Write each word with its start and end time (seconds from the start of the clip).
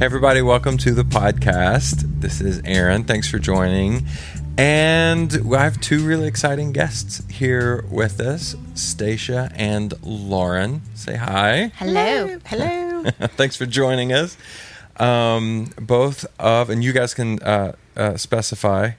Hey, 0.00 0.06
everybody, 0.06 0.40
welcome 0.40 0.78
to 0.78 0.92
the 0.92 1.02
podcast. 1.02 2.20
This 2.22 2.40
is 2.40 2.62
Aaron. 2.64 3.04
Thanks 3.04 3.28
for 3.28 3.38
joining. 3.38 4.06
And 4.56 5.30
I 5.54 5.62
have 5.62 5.78
two 5.78 6.06
really 6.06 6.26
exciting 6.26 6.72
guests 6.72 7.22
here 7.28 7.84
with 7.90 8.18
us 8.18 8.56
Stacia 8.74 9.52
and 9.54 9.92
Lauren. 10.02 10.80
Say 10.94 11.16
hi. 11.16 11.72
Hello. 11.76 12.38
Hello. 12.46 13.02
Thanks 13.36 13.56
for 13.56 13.66
joining 13.66 14.10
us. 14.10 14.38
Um, 14.96 15.74
both 15.78 16.24
of, 16.38 16.70
and 16.70 16.82
you 16.82 16.94
guys 16.94 17.12
can 17.12 17.38
uh, 17.42 17.74
uh, 17.94 18.16
specify 18.16 18.92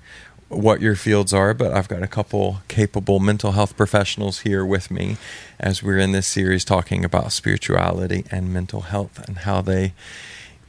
what 0.49 0.81
your 0.81 0.95
fields 0.95 1.33
are, 1.33 1.55
but 1.55 1.73
I've 1.73 1.87
got 1.87 2.03
a 2.03 2.07
couple 2.07 2.59
capable 2.67 3.19
mental 3.19 3.53
health 3.53 3.75
professionals 3.75 4.41
here 4.41 4.63
with 4.63 4.91
me 4.91 5.17
as 5.59 5.81
we're 5.81 5.97
in 5.97 6.11
this 6.11 6.27
series 6.27 6.63
talking 6.63 7.03
about 7.03 7.31
spirituality 7.31 8.23
and 8.29 8.53
mental 8.53 8.81
health 8.81 9.27
and 9.27 9.39
how 9.39 9.63
they 9.63 9.93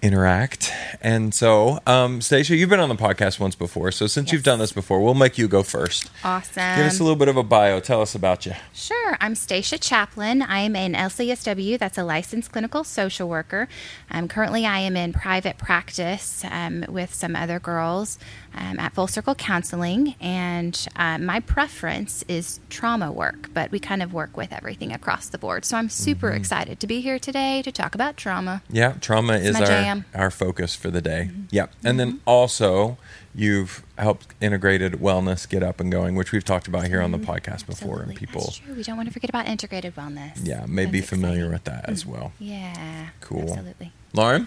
interact. 0.02 0.72
And 1.00 1.32
so, 1.32 1.78
um, 1.86 2.20
Stacia, 2.20 2.56
you've 2.56 2.68
been 2.68 2.80
on 2.80 2.88
the 2.88 2.94
podcast 2.96 3.38
once 3.40 3.54
before. 3.54 3.90
So, 3.92 4.06
since 4.06 4.32
you've 4.32 4.42
done 4.42 4.58
this 4.58 4.72
before, 4.72 5.00
we'll 5.02 5.14
make 5.14 5.38
you 5.38 5.48
go 5.48 5.62
first. 5.62 6.10
Awesome. 6.24 6.76
Give 6.76 6.86
us 6.86 6.98
a 7.00 7.02
little 7.02 7.16
bit 7.16 7.28
of 7.28 7.36
a 7.36 7.42
bio. 7.42 7.80
Tell 7.80 8.00
us 8.02 8.14
about 8.14 8.44
you. 8.44 8.52
Sure. 8.72 9.16
I'm 9.20 9.34
Stacia 9.34 9.78
Chaplain. 9.78 10.42
I 10.42 10.60
am 10.60 10.74
an 10.76 10.94
LCSW, 10.94 11.78
that's 11.78 11.96
a 11.98 12.04
licensed 12.04 12.52
clinical 12.52 12.84
social 12.84 13.28
worker. 13.28 13.68
Um, 14.10 14.28
currently, 14.28 14.66
I 14.66 14.80
am 14.80 14.96
in 14.96 15.12
private 15.12 15.56
practice 15.58 16.44
um, 16.50 16.84
with 16.88 17.14
some 17.14 17.36
other 17.36 17.58
girls 17.60 18.18
um, 18.54 18.78
at 18.80 18.92
Full 18.94 19.06
Circle 19.06 19.36
Counseling. 19.36 20.14
And 20.20 20.86
uh, 20.96 21.18
my 21.18 21.40
preference 21.40 22.24
is 22.28 22.60
trauma 22.70 23.10
work, 23.12 23.50
but 23.54 23.70
we 23.70 23.78
kind 23.78 24.02
of 24.02 24.12
work 24.12 24.36
with 24.36 24.52
everything 24.52 24.92
across 24.92 25.28
the 25.28 25.38
board. 25.38 25.64
So 25.64 25.76
I'm 25.76 25.88
super 25.88 26.22
Mm-hmm. 26.22 26.36
excited 26.36 26.80
to 26.80 26.86
be 26.86 27.00
here 27.00 27.18
today 27.18 27.62
to 27.62 27.70
talk 27.72 27.94
about 27.94 28.16
trauma. 28.16 28.62
Yeah, 28.70 28.92
trauma 29.00 29.34
is 29.34 29.54
our, 29.56 29.66
jam. 29.66 29.91
Our 30.14 30.30
focus 30.30 30.74
for 30.74 30.90
the 30.90 31.00
day. 31.00 31.30
Yeah. 31.50 31.66
And 31.84 31.98
then 32.00 32.20
also, 32.26 32.98
you've 33.34 33.82
helped 33.98 34.26
integrated 34.40 34.94
wellness 34.94 35.48
get 35.48 35.62
up 35.62 35.80
and 35.80 35.90
going, 35.90 36.14
which 36.14 36.32
we've 36.32 36.44
talked 36.44 36.66
about 36.68 36.86
here 36.88 37.00
on 37.02 37.12
the 37.12 37.18
podcast 37.18 37.66
before. 37.66 38.02
And 38.02 38.14
people, 38.14 38.42
That's 38.42 38.58
true. 38.58 38.74
We 38.74 38.82
don't 38.82 38.96
want 38.96 39.08
to 39.08 39.12
forget 39.12 39.30
about 39.30 39.46
integrated 39.46 39.94
wellness. 39.96 40.38
yeah, 40.42 40.64
may 40.66 40.86
be 40.86 41.00
familiar 41.00 41.46
exciting. 41.46 41.52
with 41.52 41.64
that 41.64 41.88
as 41.88 42.04
well. 42.06 42.32
Yeah. 42.38 43.08
Cool. 43.20 43.42
Absolutely. 43.50 43.92
Lauren? 44.14 44.46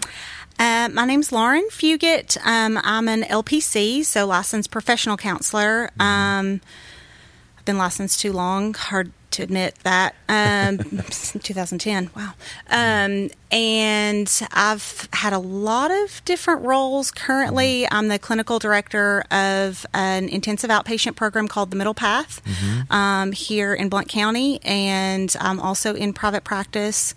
Uh, 0.58 0.88
my 0.92 1.04
name's 1.04 1.32
Lauren 1.32 1.66
Fugate. 1.70 2.38
Um, 2.46 2.78
I'm 2.82 3.08
an 3.08 3.22
LPC, 3.22 4.04
so 4.04 4.26
licensed 4.26 4.70
professional 4.70 5.16
counselor. 5.16 5.90
Um, 5.98 6.60
I've 7.58 7.64
been 7.64 7.76
licensed 7.78 8.20
too 8.20 8.32
long. 8.32 8.74
Hard 8.74 9.12
to 9.36 9.42
admit 9.42 9.76
that. 9.84 10.14
Um, 10.28 10.78
2010. 11.42 12.10
Wow. 12.16 12.32
Um, 12.70 13.30
and 13.50 14.42
I've 14.52 15.08
had 15.12 15.32
a 15.32 15.38
lot 15.38 15.90
of 15.90 16.22
different 16.24 16.62
roles. 16.62 17.10
Currently, 17.10 17.86
I'm 17.90 18.08
the 18.08 18.18
clinical 18.18 18.58
director 18.58 19.24
of 19.30 19.86
an 19.94 20.28
intensive 20.28 20.70
outpatient 20.70 21.16
program 21.16 21.48
called 21.48 21.70
the 21.70 21.76
Middle 21.76 21.94
Path 21.94 22.42
um, 22.90 23.32
here 23.32 23.72
in 23.72 23.88
Blount 23.88 24.08
County, 24.08 24.60
and 24.62 25.34
I'm 25.40 25.60
also 25.60 25.94
in 25.94 26.12
private 26.12 26.44
practice. 26.44 27.14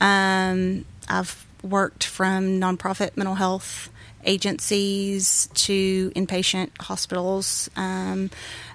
Um, 0.00 0.84
I've 1.08 1.46
worked 1.62 2.04
from 2.04 2.60
nonprofit 2.60 3.16
mental 3.16 3.36
health 3.36 3.88
agencies 4.24 5.48
to 5.54 6.10
inpatient 6.14 6.70
hospitals. 6.80 7.68
Um, 7.76 8.30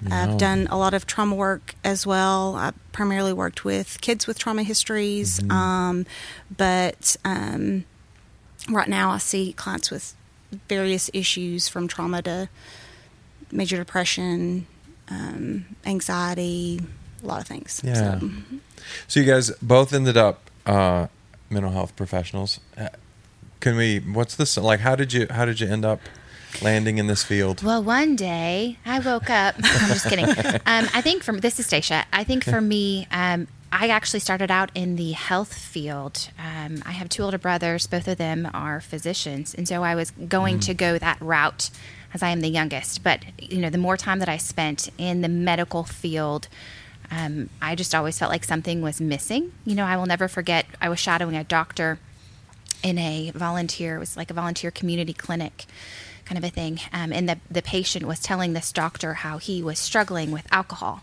Wow. 0.08 0.22
I've 0.32 0.38
done 0.38 0.68
a 0.70 0.78
lot 0.78 0.94
of 0.94 1.06
trauma 1.06 1.34
work 1.34 1.74
as 1.82 2.06
well. 2.06 2.54
I 2.54 2.72
primarily 2.92 3.32
worked 3.32 3.64
with 3.64 4.00
kids 4.00 4.26
with 4.26 4.38
trauma 4.38 4.62
histories, 4.62 5.40
um, 5.50 6.06
but 6.56 7.16
um, 7.24 7.84
right 8.68 8.88
now 8.88 9.10
I 9.10 9.18
see 9.18 9.52
clients 9.54 9.90
with 9.90 10.14
various 10.68 11.10
issues 11.12 11.68
from 11.68 11.88
trauma 11.88 12.22
to 12.22 12.48
major 13.50 13.76
depression, 13.76 14.66
um, 15.10 15.64
anxiety, 15.84 16.80
a 17.22 17.26
lot 17.26 17.40
of 17.40 17.46
things. 17.46 17.80
Yeah. 17.84 18.20
So, 18.20 18.30
So 19.08 19.20
you 19.20 19.26
guys 19.26 19.50
both 19.60 19.92
ended 19.92 20.16
up 20.16 20.50
uh, 20.66 21.08
mental 21.50 21.72
health 21.72 21.96
professionals. 21.96 22.60
Can 23.60 23.76
we? 23.76 23.98
What's 23.98 24.36
this 24.36 24.56
like? 24.56 24.80
How 24.80 24.94
did 24.94 25.12
you? 25.12 25.26
How 25.30 25.44
did 25.44 25.60
you 25.60 25.68
end 25.68 25.84
up 25.84 26.00
landing 26.62 26.98
in 26.98 27.06
this 27.06 27.22
field? 27.22 27.62
Well, 27.62 27.82
one 27.82 28.16
day 28.16 28.78
I 28.84 29.00
woke 29.00 29.30
up. 29.30 29.56
I'm 29.62 29.88
just 29.88 30.08
kidding. 30.08 30.28
Um, 30.28 30.88
I 30.94 31.00
think 31.00 31.22
from 31.22 31.38
this 31.38 31.58
is 31.58 31.66
Stacia. 31.66 32.04
I 32.12 32.24
think 32.24 32.44
for 32.44 32.60
me, 32.60 33.06
um, 33.10 33.48
I 33.72 33.88
actually 33.88 34.20
started 34.20 34.50
out 34.50 34.70
in 34.74 34.96
the 34.96 35.12
health 35.12 35.52
field. 35.54 36.30
Um, 36.38 36.82
I 36.86 36.92
have 36.92 37.08
two 37.08 37.22
older 37.22 37.38
brothers. 37.38 37.86
Both 37.86 38.08
of 38.08 38.18
them 38.18 38.48
are 38.54 38.80
physicians, 38.80 39.54
and 39.54 39.66
so 39.66 39.82
I 39.82 39.94
was 39.94 40.10
going 40.10 40.60
to 40.60 40.74
go 40.74 40.98
that 40.98 41.20
route 41.20 41.70
as 42.14 42.22
I 42.22 42.30
am 42.30 42.40
the 42.40 42.48
youngest. 42.48 43.02
But 43.02 43.24
you 43.38 43.58
know, 43.58 43.70
the 43.70 43.78
more 43.78 43.96
time 43.96 44.20
that 44.20 44.28
I 44.28 44.36
spent 44.36 44.88
in 44.98 45.20
the 45.20 45.28
medical 45.28 45.84
field. 45.84 46.48
Um, 47.10 47.48
I 47.62 47.74
just 47.74 47.94
always 47.94 48.18
felt 48.18 48.30
like 48.30 48.44
something 48.44 48.82
was 48.82 49.00
missing. 49.00 49.54
You 49.64 49.74
know, 49.74 49.86
I 49.86 49.96
will 49.96 50.04
never 50.04 50.28
forget. 50.28 50.66
I 50.78 50.90
was 50.90 50.98
shadowing 50.98 51.36
a 51.36 51.42
doctor 51.42 51.98
in 52.82 52.98
a 52.98 53.30
volunteer 53.34 53.96
it 53.96 53.98
was 53.98 54.16
like 54.16 54.30
a 54.30 54.34
volunteer 54.34 54.70
community 54.70 55.12
clinic 55.12 55.64
kind 56.24 56.38
of 56.38 56.44
a 56.44 56.50
thing 56.50 56.78
um, 56.92 57.12
and 57.12 57.28
the, 57.28 57.38
the 57.50 57.62
patient 57.62 58.06
was 58.06 58.20
telling 58.20 58.52
this 58.52 58.72
doctor 58.72 59.14
how 59.14 59.38
he 59.38 59.62
was 59.62 59.78
struggling 59.78 60.30
with 60.30 60.46
alcohol 60.52 61.02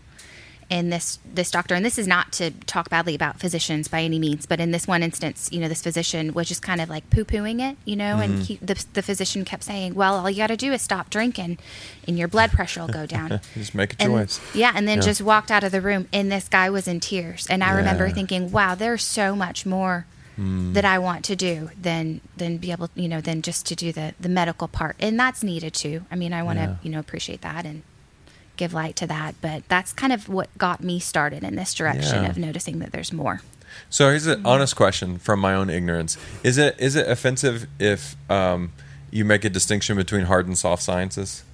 and 0.68 0.92
this 0.92 1.20
this 1.24 1.50
doctor 1.52 1.74
and 1.76 1.84
this 1.84 1.96
is 1.96 2.08
not 2.08 2.32
to 2.32 2.50
talk 2.50 2.88
badly 2.90 3.14
about 3.14 3.38
physicians 3.38 3.86
by 3.86 4.02
any 4.02 4.18
means 4.18 4.46
but 4.46 4.58
in 4.58 4.72
this 4.72 4.86
one 4.88 5.00
instance 5.02 5.48
you 5.52 5.60
know 5.60 5.68
this 5.68 5.82
physician 5.82 6.32
was 6.32 6.48
just 6.48 6.60
kind 6.62 6.80
of 6.80 6.88
like 6.88 7.08
poo-pooing 7.10 7.60
it 7.60 7.76
you 7.84 7.94
know 7.94 8.18
and 8.18 8.42
he, 8.42 8.56
the, 8.56 8.84
the 8.94 9.02
physician 9.02 9.44
kept 9.44 9.62
saying 9.62 9.94
well 9.94 10.16
all 10.16 10.28
you 10.30 10.38
got 10.38 10.48
to 10.48 10.56
do 10.56 10.72
is 10.72 10.82
stop 10.82 11.08
drinking 11.08 11.56
and 12.08 12.18
your 12.18 12.26
blood 12.26 12.50
pressure 12.50 12.80
will 12.80 12.88
go 12.88 13.06
down 13.06 13.38
Just 13.54 13.74
make 13.76 13.92
a 13.94 14.02
and, 14.02 14.12
choice. 14.12 14.40
Yeah, 14.54 14.72
and 14.74 14.88
then 14.88 14.98
Yeah. 14.98 15.04
just 15.04 15.22
walked 15.22 15.50
out 15.52 15.62
of 15.62 15.70
the 15.72 15.80
room, 15.80 16.08
and 16.12 16.30
this 16.32 16.48
guy 16.48 16.68
was 16.70 16.86
in 16.88 17.00
tears. 17.00 17.46
And 17.48 17.62
I 17.62 17.70
remember 17.70 18.08
thinking, 18.10 18.50
"Wow, 18.50 18.74
there's 18.74 19.02
so 19.04 19.34
much 19.36 19.66
more 19.66 20.06
Hmm. 20.36 20.74
that 20.74 20.84
I 20.84 20.98
want 20.98 21.24
to 21.26 21.36
do 21.36 21.70
than 21.80 22.20
than 22.36 22.58
be 22.58 22.70
able, 22.70 22.90
you 22.94 23.08
know, 23.08 23.20
than 23.22 23.40
just 23.42 23.64
to 23.66 23.74
do 23.74 23.90
the 23.92 24.14
the 24.20 24.28
medical 24.28 24.68
part, 24.68 24.96
and 25.00 25.18
that's 25.18 25.42
needed 25.42 25.72
too. 25.72 26.04
I 26.10 26.14
mean, 26.16 26.32
I 26.34 26.42
want 26.42 26.58
to, 26.58 26.64
Yeah. 26.64 26.74
you 26.82 26.90
know, 26.90 26.98
appreciate 26.98 27.40
that 27.40 27.64
and 27.64 27.82
give 28.58 28.74
light 28.74 28.96
to 28.96 29.06
that. 29.06 29.34
But 29.40 29.66
that's 29.68 29.92
kind 29.94 30.12
of 30.12 30.28
what 30.28 30.48
got 30.58 30.82
me 30.84 30.98
started 31.00 31.42
in 31.42 31.56
this 31.56 31.72
direction 31.72 32.22
Yeah. 32.24 32.28
of 32.30 32.36
noticing 32.36 32.80
that 32.80 32.92
there's 32.92 33.12
more. 33.14 33.40
So 33.88 34.10
here's 34.10 34.26
an 34.26 34.44
honest 34.44 34.76
question 34.76 35.16
from 35.18 35.40
my 35.40 35.54
own 35.54 35.70
ignorance: 35.70 36.18
Is 36.42 36.58
it 36.58 36.76
is 36.78 36.96
it 36.96 37.08
offensive 37.08 37.66
if 37.78 38.14
um, 38.30 38.72
you 39.10 39.24
make 39.24 39.42
a 39.44 39.50
distinction 39.50 39.96
between 39.96 40.26
hard 40.26 40.46
and 40.46 40.56
soft 40.58 40.82
sciences? 40.82 41.44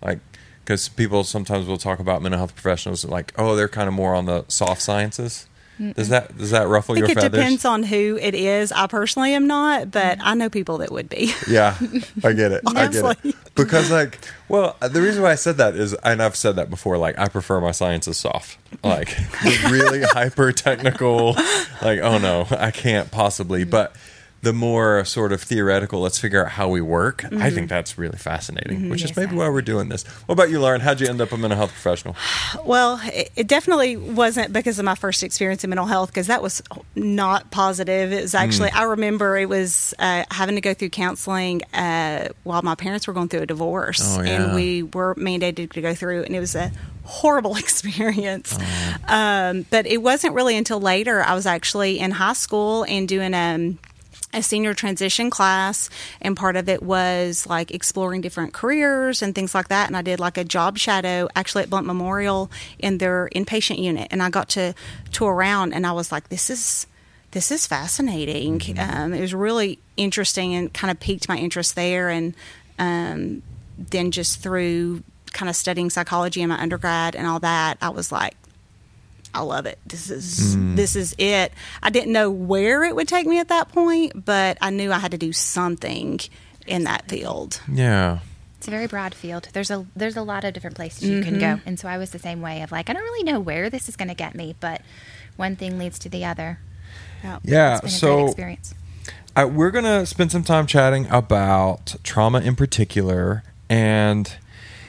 Like, 0.00 0.20
because 0.64 0.88
people 0.88 1.24
sometimes 1.24 1.66
will 1.66 1.76
talk 1.78 1.98
about 1.98 2.22
mental 2.22 2.38
health 2.38 2.54
professionals 2.54 3.04
like, 3.04 3.32
oh, 3.36 3.56
they're 3.56 3.68
kind 3.68 3.88
of 3.88 3.94
more 3.94 4.14
on 4.14 4.26
the 4.26 4.44
soft 4.46 4.80
sciences. 4.80 5.46
Does 5.78 6.08
that 6.08 6.36
does 6.36 6.50
that 6.50 6.66
ruffle 6.66 6.96
I 6.96 7.00
think 7.00 7.14
your 7.14 7.26
it 7.26 7.32
depends 7.32 7.64
on 7.64 7.84
who 7.84 8.18
it 8.20 8.34
is. 8.34 8.72
I 8.72 8.88
personally 8.88 9.34
am 9.34 9.46
not, 9.46 9.90
but 9.90 10.18
I 10.20 10.34
know 10.34 10.50
people 10.50 10.78
that 10.78 10.90
would 10.90 11.08
be. 11.08 11.32
Yeah, 11.48 11.76
I 12.22 12.32
get 12.34 12.52
it. 12.52 12.62
I 12.66 12.88
get 12.88 13.18
it. 13.24 13.34
Because 13.54 13.90
like, 13.90 14.18
well, 14.48 14.76
the 14.80 15.00
reason 15.00 15.22
why 15.22 15.30
I 15.30 15.34
said 15.36 15.56
that 15.56 15.76
is, 15.76 15.94
and 15.94 16.22
I've 16.22 16.36
said 16.36 16.56
that 16.56 16.68
before. 16.68 16.98
Like, 16.98 17.18
I 17.18 17.28
prefer 17.28 17.60
my 17.60 17.70
sciences 17.70 18.18
soft. 18.18 18.58
Like, 18.84 19.16
really 19.70 20.02
hyper 20.02 20.52
technical. 20.52 21.34
Like, 21.80 22.00
oh 22.00 22.18
no, 22.18 22.46
I 22.50 22.70
can't 22.70 23.10
possibly. 23.10 23.64
But 23.64 23.94
the 24.40 24.52
more 24.52 25.04
sort 25.04 25.32
of 25.32 25.42
theoretical, 25.42 26.00
let's 26.00 26.18
figure 26.18 26.44
out 26.44 26.52
how 26.52 26.68
we 26.68 26.80
work. 26.80 27.24
I 27.32 27.50
think 27.50 27.68
that's 27.68 27.98
really 27.98 28.18
fascinating, 28.18 28.88
which 28.88 29.02
is 29.02 29.10
Yes, 29.10 29.16
maybe 29.16 29.34
why 29.34 29.48
we're 29.48 29.62
doing 29.62 29.88
this. 29.88 30.04
What 30.26 30.34
about 30.34 30.48
you, 30.50 30.60
Lauren? 30.60 30.80
How'd 30.80 31.00
you 31.00 31.08
end 31.08 31.20
up 31.20 31.32
a 31.32 31.36
mental 31.36 31.56
health 31.56 31.70
professional? 31.72 32.14
Well, 32.64 33.00
it, 33.04 33.30
it 33.36 33.46
definitely 33.48 33.96
wasn't 33.96 34.52
because 34.52 34.78
of 34.78 34.84
my 34.84 34.94
first 34.94 35.22
experience 35.22 35.64
in 35.64 35.70
mental 35.70 35.86
health, 35.86 36.10
because 36.10 36.26
that 36.28 36.42
was 36.42 36.62
not 36.94 37.50
positive. 37.50 38.12
It 38.12 38.22
was 38.22 38.34
actually, 38.34 38.70
I 38.70 38.82
remember 38.84 39.36
it 39.38 39.48
was 39.48 39.94
uh, 39.98 40.24
having 40.30 40.54
to 40.56 40.60
go 40.60 40.74
through 40.74 40.90
counseling 40.90 41.62
uh, 41.74 42.28
while 42.44 42.62
my 42.62 42.74
parents 42.74 43.06
were 43.06 43.12
going 43.14 43.28
through 43.28 43.42
a 43.42 43.46
divorce, 43.46 44.16
Oh, 44.18 44.22
yeah. 44.22 44.42
and 44.44 44.54
we 44.54 44.82
were 44.82 45.14
mandated 45.14 45.72
to 45.72 45.80
go 45.80 45.94
through, 45.94 46.22
and 46.24 46.34
it 46.36 46.40
was 46.40 46.54
a 46.54 46.70
horrible 47.04 47.56
experience. 47.64 48.56
Um, 49.06 49.64
but 49.70 49.86
it 49.86 50.02
wasn't 50.02 50.34
really 50.34 50.56
until 50.56 50.80
later 50.80 51.22
I 51.22 51.34
was 51.34 51.46
actually 51.46 51.98
in 51.98 52.10
high 52.10 52.32
school 52.34 52.84
and 52.84 53.08
doing 53.08 53.34
um, 53.34 53.78
a 54.34 54.42
senior 54.42 54.74
transition 54.74 55.30
class 55.30 55.88
and 56.20 56.36
part 56.36 56.56
of 56.56 56.68
it 56.68 56.82
was 56.82 57.46
like 57.46 57.70
exploring 57.70 58.20
different 58.20 58.52
careers 58.52 59.22
and 59.22 59.34
things 59.34 59.54
like 59.54 59.68
that 59.68 59.86
and 59.86 59.96
i 59.96 60.02
did 60.02 60.20
like 60.20 60.36
a 60.36 60.44
job 60.44 60.76
shadow 60.76 61.28
actually 61.34 61.62
at 61.62 61.70
Blount 61.70 61.86
Memorial 61.86 62.50
in 62.78 62.98
their 62.98 63.30
inpatient 63.34 63.78
unit 63.78 64.06
and 64.10 64.22
i 64.22 64.28
got 64.28 64.50
to 64.50 64.74
tour 65.12 65.32
around 65.32 65.72
and 65.72 65.86
i 65.86 65.92
was 65.92 66.12
like 66.12 66.28
this 66.28 66.50
is 66.50 66.86
this 67.32 67.50
is 67.50 67.66
fascinating. 67.66 68.62
Um, 68.78 69.12
it 69.12 69.20
was 69.20 69.34
really 69.34 69.78
interesting 69.98 70.54
and 70.54 70.72
kind 70.72 70.90
of 70.90 70.98
piqued 70.98 71.28
my 71.28 71.36
interest 71.36 71.74
there 71.74 72.08
and 72.08 72.34
um, 72.78 73.42
then 73.76 74.10
just 74.10 74.40
through 74.40 75.02
kind 75.32 75.48
of 75.48 75.56
studying 75.56 75.90
psychology 75.90 76.42
in 76.42 76.48
my 76.48 76.60
undergrad 76.60 77.14
and 77.14 77.26
all 77.26 77.38
that 77.40 77.76
i 77.82 77.88
was 77.88 78.10
like 78.10 78.34
I 79.34 79.42
love 79.42 79.66
it. 79.66 79.78
This 79.86 80.10
is 80.10 80.56
this 80.74 80.96
is 80.96 81.14
it. 81.18 81.52
I 81.82 81.90
didn't 81.90 82.12
know 82.12 82.30
where 82.30 82.84
it 82.84 82.96
would 82.96 83.08
take 83.08 83.26
me 83.26 83.38
at 83.38 83.48
that 83.48 83.70
point, 83.72 84.24
but 84.24 84.56
I 84.60 84.70
knew 84.70 84.90
I 84.92 84.98
had 84.98 85.10
to 85.12 85.18
do 85.18 85.32
something 85.32 86.20
in 86.66 86.84
that 86.84 87.08
field. 87.08 87.60
Yeah. 87.70 88.18
It's 88.58 88.66
a 88.66 88.70
very 88.70 88.86
broad 88.88 89.14
field. 89.14 89.48
There's 89.52 89.70
a 89.70 89.86
there's 89.94 90.16
a 90.16 90.22
lot 90.22 90.44
of 90.44 90.52
different 90.54 90.76
places 90.76 91.08
you 91.08 91.22
can 91.22 91.38
go, 91.38 91.60
and 91.64 91.78
so 91.78 91.88
I 91.88 91.98
was 91.98 92.10
the 92.10 92.18
same 92.18 92.40
way 92.40 92.62
of 92.62 92.72
like 92.72 92.90
I 92.90 92.92
don't 92.92 93.02
really 93.02 93.22
know 93.30 93.38
where 93.38 93.70
this 93.70 93.88
is 93.88 93.94
going 93.96 94.08
to 94.08 94.14
get 94.14 94.34
me, 94.34 94.56
but 94.58 94.80
one 95.36 95.54
thing 95.56 95.78
leads 95.78 95.98
to 96.00 96.08
the 96.08 96.24
other. 96.24 96.58
Yeah. 97.22 97.38
Yeah. 97.44 97.78
It's 97.78 97.80
been 97.80 97.88
a 97.88 97.90
great 97.90 97.92
So 98.00 98.26
experience. 98.26 98.74
uh, 99.36 99.48
we're 99.52 99.70
gonna 99.70 100.06
spend 100.06 100.32
some 100.32 100.42
time 100.42 100.66
chatting 100.66 101.06
about 101.10 101.94
trauma 102.02 102.40
in 102.40 102.56
particular, 102.56 103.44
and 103.68 104.34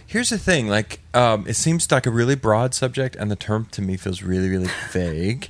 here's 0.09 0.29
the 0.29 0.37
thing: 0.37 0.67
like, 0.67 0.99
um, 1.13 1.45
it 1.47 1.55
seems 1.55 1.89
like 1.89 2.05
a 2.05 2.11
really 2.11 2.35
broad 2.35 2.73
subject, 2.73 3.15
and 3.15 3.31
the 3.31 3.35
term 3.35 3.67
to 3.71 3.81
me 3.81 3.95
feels 3.95 4.21
really, 4.21 4.49
really 4.49 4.69
vague. 4.91 5.49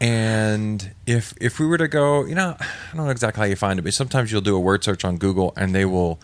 And 0.00 0.92
if 1.06 1.34
if 1.40 1.58
we 1.58 1.66
were 1.66 1.76
to 1.78 1.88
go, 1.88 2.24
you 2.24 2.34
know, 2.34 2.56
I 2.58 2.96
don't 2.96 3.04
know 3.06 3.10
exactly 3.10 3.40
how 3.40 3.46
you 3.46 3.56
find 3.56 3.78
it, 3.78 3.82
but 3.82 3.92
sometimes 3.92 4.32
you'll 4.32 4.40
do 4.40 4.56
a 4.56 4.60
word 4.60 4.82
search 4.84 5.04
on 5.04 5.18
Google, 5.18 5.52
and 5.56 5.74
they 5.74 5.84
will. 5.84 6.18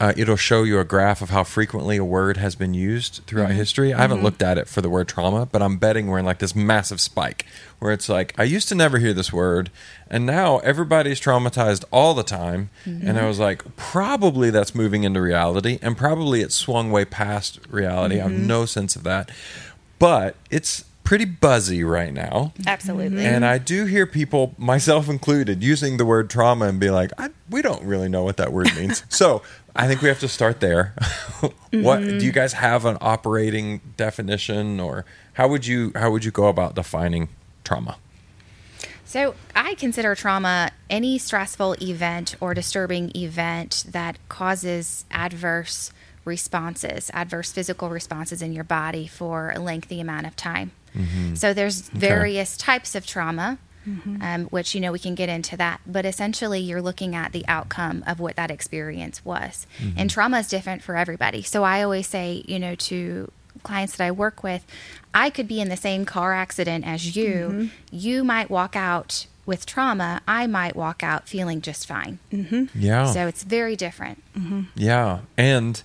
Uh, 0.00 0.12
it'll 0.16 0.36
show 0.36 0.62
you 0.62 0.78
a 0.78 0.84
graph 0.84 1.20
of 1.20 1.30
how 1.30 1.42
frequently 1.42 1.96
a 1.96 2.04
word 2.04 2.36
has 2.36 2.54
been 2.54 2.72
used 2.72 3.20
throughout 3.26 3.48
mm-hmm. 3.48 3.58
history. 3.58 3.92
I 3.92 3.98
haven't 3.98 4.18
mm-hmm. 4.18 4.26
looked 4.26 4.42
at 4.42 4.56
it 4.56 4.68
for 4.68 4.80
the 4.80 4.88
word 4.88 5.08
trauma, 5.08 5.46
but 5.46 5.60
I'm 5.60 5.76
betting 5.76 6.06
we're 6.06 6.20
in 6.20 6.24
like 6.24 6.38
this 6.38 6.54
massive 6.54 7.00
spike 7.00 7.46
where 7.80 7.92
it's 7.92 8.08
like 8.08 8.32
I 8.38 8.44
used 8.44 8.68
to 8.68 8.76
never 8.76 8.98
hear 8.98 9.12
this 9.12 9.32
word, 9.32 9.70
and 10.08 10.24
now 10.24 10.58
everybody's 10.58 11.20
traumatized 11.20 11.84
all 11.90 12.14
the 12.14 12.22
time. 12.22 12.70
Mm-hmm. 12.84 13.08
And 13.08 13.18
I 13.18 13.26
was 13.26 13.40
like, 13.40 13.76
probably 13.76 14.50
that's 14.50 14.72
moving 14.72 15.02
into 15.02 15.20
reality, 15.20 15.80
and 15.82 15.96
probably 15.96 16.42
it's 16.42 16.54
swung 16.54 16.92
way 16.92 17.04
past 17.04 17.58
reality. 17.68 18.20
I 18.20 18.22
have 18.22 18.32
no 18.32 18.66
sense 18.66 18.94
of 18.94 19.02
that, 19.02 19.30
but 19.98 20.36
it's 20.48 20.84
pretty 21.08 21.24
buzzy 21.24 21.82
right 21.82 22.12
now. 22.12 22.52
Absolutely. 22.66 23.24
And 23.24 23.42
I 23.42 23.56
do 23.56 23.86
hear 23.86 24.06
people, 24.06 24.54
myself 24.58 25.08
included, 25.08 25.62
using 25.62 25.96
the 25.96 26.04
word 26.04 26.28
trauma 26.28 26.66
and 26.66 26.78
be 26.78 26.90
like, 26.90 27.12
I, 27.16 27.30
we 27.48 27.62
don't 27.62 27.82
really 27.82 28.10
know 28.10 28.24
what 28.24 28.36
that 28.36 28.52
word 28.52 28.68
means. 28.76 29.04
so 29.08 29.40
I 29.78 29.86
think 29.86 30.02
we 30.02 30.08
have 30.08 30.18
to 30.20 30.28
start 30.28 30.58
there. 30.58 30.92
what 31.40 32.00
do 32.00 32.06
you 32.06 32.18
mm-hmm. 32.18 32.30
guys 32.30 32.54
have 32.54 32.84
an 32.84 32.98
operating 33.00 33.80
definition, 33.96 34.80
or 34.80 35.04
how 35.34 35.46
would 35.46 35.66
you 35.66 35.92
how 35.94 36.10
would 36.10 36.24
you 36.24 36.32
go 36.32 36.48
about 36.48 36.74
defining 36.74 37.28
trauma? 37.62 37.96
So 39.04 39.36
I 39.54 39.74
consider 39.74 40.14
trauma 40.16 40.70
any 40.90 41.16
stressful 41.16 41.76
event 41.80 42.34
or 42.40 42.54
disturbing 42.54 43.12
event 43.16 43.84
that 43.88 44.18
causes 44.28 45.06
adverse 45.12 45.92
responses, 46.24 47.10
adverse 47.14 47.52
physical 47.52 47.88
responses 47.88 48.42
in 48.42 48.52
your 48.52 48.64
body 48.64 49.06
for 49.06 49.52
a 49.52 49.60
lengthy 49.60 50.00
amount 50.00 50.26
of 50.26 50.36
time. 50.36 50.72
Mm-hmm. 50.94 51.36
So 51.36 51.54
there's 51.54 51.88
various 51.88 52.56
types 52.56 52.94
of 52.94 53.06
trauma. 53.06 53.58
Um, 54.20 54.44
which 54.46 54.74
you 54.74 54.80
know 54.80 54.92
we 54.92 54.98
can 54.98 55.14
get 55.14 55.28
into 55.28 55.56
that, 55.56 55.80
but 55.86 56.04
essentially 56.04 56.60
you're 56.60 56.82
looking 56.82 57.14
at 57.14 57.32
the 57.32 57.44
outcome 57.48 58.04
of 58.06 58.20
what 58.20 58.36
that 58.36 58.50
experience 58.50 59.24
was, 59.24 59.66
and 59.96 60.10
trauma 60.10 60.38
is 60.40 60.48
different 60.48 60.82
for 60.82 60.96
everybody. 60.96 61.42
So 61.42 61.64
I 61.64 61.82
always 61.82 62.06
say, 62.06 62.44
you 62.46 62.58
know, 62.58 62.74
to 62.74 63.30
clients 63.62 63.96
that 63.96 64.04
I 64.04 64.10
work 64.10 64.42
with, 64.42 64.64
I 65.14 65.30
could 65.30 65.48
be 65.48 65.60
in 65.60 65.68
the 65.68 65.76
same 65.76 66.04
car 66.04 66.32
accident 66.34 66.86
as 66.86 67.16
you. 67.16 67.70
You 67.90 68.24
might 68.24 68.50
walk 68.50 68.76
out 68.76 69.26
with 69.46 69.64
trauma. 69.64 70.20
I 70.28 70.46
might 70.46 70.76
walk 70.76 71.02
out 71.02 71.26
feeling 71.26 71.60
just 71.62 71.86
fine. 71.86 72.18
Mm-hmm. 72.30 72.66
Yeah, 72.74 73.06
So 73.12 73.26
it's 73.26 73.42
very 73.42 73.76
different. 73.76 74.22
Mm-hmm. 74.36 74.62
yeah, 74.76 75.20
and 75.36 75.82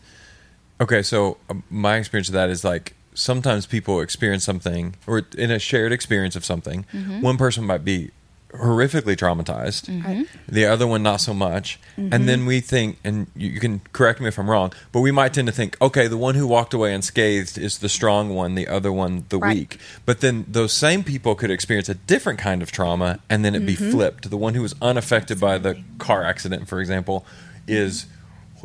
okay. 0.81 1.01
So 1.01 1.37
um, 1.49 1.63
my 1.69 1.95
experience 1.97 2.27
of 2.27 2.33
that 2.33 2.49
is 2.49 2.63
like 2.65 2.93
sometimes 3.15 3.65
people 3.65 4.01
experience 4.01 4.43
something 4.43 4.95
or 5.07 5.23
in 5.37 5.51
a 5.51 5.59
shared 5.59 5.91
experience 5.91 6.35
of 6.35 6.45
something. 6.45 6.85
Mm-hmm. 6.93 7.21
One 7.21 7.37
person 7.37 7.65
might 7.65 7.83
be 7.83 8.11
horrifically 8.53 9.15
traumatized 9.15 9.89
mm-hmm. 9.89 10.21
the 10.47 10.63
other 10.63 10.85
one 10.85 11.01
not 11.01 11.19
so 11.19 11.33
much 11.33 11.79
and 11.97 12.11
mm-hmm. 12.11 12.25
then 12.27 12.45
we 12.45 12.59
think 12.59 12.99
and 13.03 13.25
you, 13.35 13.49
you 13.49 13.59
can 13.59 13.81
correct 13.93 14.21
me 14.21 14.27
if 14.27 14.37
i'm 14.37 14.47
wrong 14.47 14.71
but 14.91 15.01
we 15.01 15.09
might 15.09 15.33
tend 15.33 15.47
to 15.47 15.51
think 15.51 15.75
okay 15.81 16.07
the 16.07 16.17
one 16.17 16.35
who 16.35 16.45
walked 16.45 16.71
away 16.71 16.93
unscathed 16.93 17.57
is 17.57 17.79
the 17.79 17.89
strong 17.89 18.29
one 18.29 18.53
the 18.53 18.67
other 18.67 18.91
one 18.91 19.25
the 19.29 19.39
Right. 19.39 19.55
weak. 19.55 19.79
But 20.05 20.21
then 20.21 20.45
those 20.47 20.71
same 20.71 21.03
people 21.03 21.35
could 21.35 21.51
experience 21.51 21.89
a 21.89 21.95
different 21.95 22.39
kind 22.39 22.61
of 22.61 22.71
trauma 22.71 23.19
and 23.29 23.43
then 23.43 23.55
it'd 23.55 23.67
be 23.67 23.75
flipped. 23.75 24.29
The 24.29 24.37
one 24.37 24.53
who 24.53 24.61
was 24.61 24.73
unaffected 24.81 25.39
by 25.39 25.57
the 25.57 25.81
car 25.97 26.23
accident 26.23 26.67
for 26.67 26.79
example 26.79 27.25
is 27.67 28.05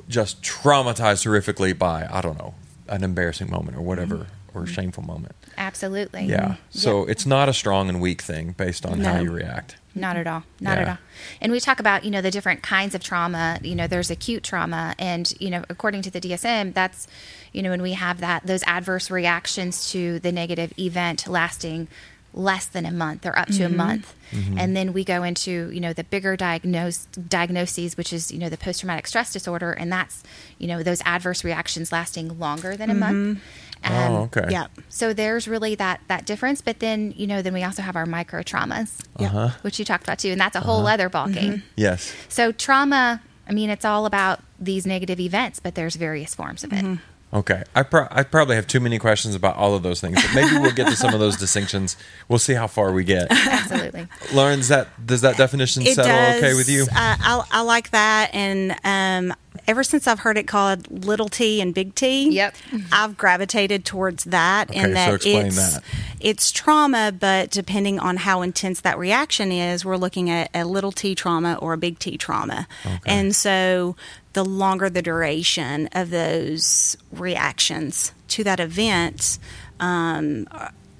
just 0.09 0.43
traumatized 0.43 1.27
horrifically 1.27 1.77
by 1.77 2.07
i 2.11 2.21
don't 2.21 2.39
know 2.39 2.55
an 2.89 3.03
embarrassing 3.05 3.51
moment 3.51 3.77
or 3.77 3.81
whatever 3.81 4.27
or 4.59 4.65
a 4.65 4.67
shameful 4.67 5.03
moment 5.03 5.35
Absolutely. 5.57 6.25
yeah 6.25 6.57
so 6.71 7.05
it's 7.05 7.27
not 7.27 7.49
a 7.49 7.53
strong 7.53 7.89
and 7.89 8.01
weak 8.01 8.23
thing 8.23 8.53
based 8.53 8.85
on 8.85 9.01
how 9.01 9.21
you 9.21 9.31
react 9.31 9.77
Not 9.99 10.17
at 10.17 10.27
all. 10.27 10.45
Not 10.61 10.79
at 10.79 10.89
all. 10.89 10.99
And 11.41 11.53
we 11.53 11.61
talk 11.61 11.81
about, 11.81 12.05
you 12.05 12.11
know, 12.11 12.21
the 12.21 12.31
different 12.31 12.63
kinds 12.63 12.95
of 12.95 13.03
trauma. 13.03 13.59
You 13.63 13.75
know, 13.75 13.87
there's 13.87 14.11
acute 14.11 14.43
trauma. 14.43 14.95
And, 14.99 15.33
you 15.41 15.51
know, 15.51 15.65
according 15.69 16.03
to 16.03 16.11
the 16.11 16.21
DSM, 16.21 16.75
that's, 16.75 17.09
you 17.53 17.63
know, 17.63 17.71
when 17.71 17.83
we 17.83 17.93
have 17.93 18.21
that, 18.21 18.47
those 18.47 18.63
adverse 18.65 19.11
reactions 19.11 19.91
to 19.93 20.21
the 20.21 20.33
negative 20.33 20.73
event 20.79 21.27
lasting 21.27 21.89
less 22.35 22.67
than 22.67 22.85
a 22.85 22.93
month 22.93 23.27
or 23.27 23.37
up 23.39 23.49
to 23.49 23.65
a 23.65 23.67
mm-hmm. 23.67 23.77
month. 23.77 24.15
Mm-hmm. 24.31 24.59
And 24.59 24.77
then 24.77 24.93
we 24.93 25.03
go 25.03 25.23
into, 25.23 25.71
you 25.71 25.81
know, 25.81 25.93
the 25.93 26.05
bigger 26.05 26.37
diagnose, 26.37 27.07
diagnoses, 27.07 27.97
which 27.97 28.13
is, 28.13 28.31
you 28.31 28.39
know, 28.39 28.49
the 28.49 28.59
post 28.59 28.81
traumatic 28.81 29.07
stress 29.07 29.33
disorder. 29.33 29.73
And 29.73 29.91
that's, 29.91 30.23
you 30.59 30.69
know, 30.69 30.83
those 30.83 31.01
adverse 31.05 31.43
reactions 31.43 31.91
lasting 31.91 32.39
longer 32.39 32.77
than 32.77 32.91
a 32.91 32.95
month. 32.95 33.43
Um, 33.85 33.93
oh 34.13 34.17
okay 34.35 34.47
Yeah. 34.51 34.67
So 34.89 35.13
there's 35.13 35.47
really 35.49 35.75
that 35.77 36.01
that 36.09 36.27
difference, 36.27 36.61
but 36.61 36.81
then 36.81 37.13
you 37.17 37.27
know 37.27 37.43
then 37.43 37.53
we 37.55 37.63
also 37.65 37.83
have 37.83 37.97
our 37.97 38.07
micro 38.07 38.43
traumas, 38.43 39.01
Uh-huh. 39.19 39.51
which 39.63 39.79
you 39.79 39.85
talked 39.85 40.05
about 40.05 40.19
too, 40.19 40.31
and 40.31 40.41
that's 40.41 40.57
a 40.57 40.61
whole 40.61 40.87
other 40.87 41.09
ballgame. 41.09 41.63
yes 41.77 42.13
So 42.29 42.53
trauma, 42.53 43.21
I 43.49 43.53
mean, 43.53 43.71
it's 43.71 43.85
all 43.85 44.05
about 44.07 44.41
these 44.61 44.87
negative 44.87 45.21
events, 45.21 45.61
but 45.61 45.75
there's 45.75 45.97
various 45.97 46.35
forms 46.35 46.65
of 46.65 46.73
it. 46.73 46.99
Okay, 47.31 47.63
I 47.77 47.83
pro- 47.83 48.09
I 48.11 48.23
probably 48.23 48.57
have 48.57 48.67
too 48.67 48.81
many 48.81 48.99
questions 48.99 49.35
about 49.35 49.57
all 49.57 49.75
of 49.75 49.83
those 49.83 50.01
things, 50.01 50.15
but 50.15 50.35
maybe 50.35 50.57
we'll 50.59 50.73
get 50.73 50.87
to 50.89 50.97
some 50.97 51.13
of 51.13 51.21
those 51.21 51.37
distinctions. 51.45 51.95
We'll 52.27 52.39
see 52.39 52.55
how 52.55 52.67
far 52.67 52.91
we 52.91 53.05
get. 53.05 53.27
Absolutely. 53.31 54.09
Lauren, 54.33 54.61
does 54.61 54.69
that 54.69 54.89
does 55.05 55.21
that 55.21 55.37
definition 55.37 55.83
It 55.87 55.95
settle 55.95 56.11
does. 56.11 56.37
okay 56.43 56.55
with 56.55 56.71
you? 56.71 56.85
Uh, 56.85 56.87
I, 56.97 57.45
I 57.51 57.61
like 57.61 57.91
that, 57.91 58.31
and 58.33 58.75
um, 58.83 59.37
ever 59.69 59.85
since 59.85 60.09
I've 60.09 60.19
heard 60.21 60.37
it 60.37 60.49
called 60.49 60.91
little 61.05 61.29
T 61.29 61.61
and 61.61 61.73
big 61.73 61.95
T, 61.95 62.31
Yep. 62.31 62.57
I've 62.91 63.17
gravitated 63.17 63.85
towards 63.85 64.25
that, 64.25 64.71
Okay, 64.71 64.81
and 64.81 64.97
that 64.97 65.09
so 65.09 65.15
explain 65.15 65.47
it's 65.47 65.57
that. 65.75 65.85
it's 66.19 66.51
trauma, 66.51 67.13
but 67.17 67.51
depending 67.53 68.01
on 68.01 68.17
how 68.17 68.43
intense 68.43 68.81
that 68.81 68.99
reaction 68.99 69.53
is, 69.53 69.85
we're 69.85 69.97
looking 69.97 70.31
at 70.31 70.51
a 70.55 70.65
little 70.65 70.91
T 70.91 71.15
trauma 71.15 71.55
or 71.63 71.75
a 71.75 71.79
big 71.79 72.01
T 72.01 72.17
trauma, 72.17 72.67
Okay. 72.85 72.99
and 73.07 73.37
so 73.37 73.95
the 74.33 74.45
longer 74.45 74.91
the 74.91 75.03
duration 75.03 75.89
of 75.93 76.11
those 76.11 76.97
reactions 77.13 78.13
to 78.29 78.43
that 78.45 78.59
event. 78.61 79.39
Um, 79.81 80.47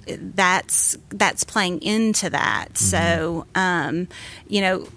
that's 0.07 0.97
that's 1.09 1.43
playing 1.43 1.81
into 1.83 2.29
that. 2.31 2.77
So, 2.77 3.45
um, 3.53 4.07
you 4.47 4.61
know, 4.61 4.87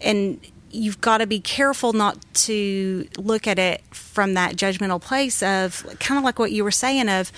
and 0.00 0.38
you've 0.74 1.00
got 1.00 1.18
to 1.18 1.26
be 1.26 1.40
careful 1.40 1.92
not 1.92 2.18
to 2.34 3.06
look 3.16 3.46
at 3.46 3.58
it 3.58 3.82
from 3.90 4.34
that 4.34 4.56
judgmental 4.56 5.00
place 5.00 5.42
of 5.42 5.86
kind 6.00 6.18
of 6.18 6.24
like 6.24 6.38
what 6.38 6.52
you 6.52 6.64
were 6.64 6.70
saying 6.70 7.08
of 7.08 7.30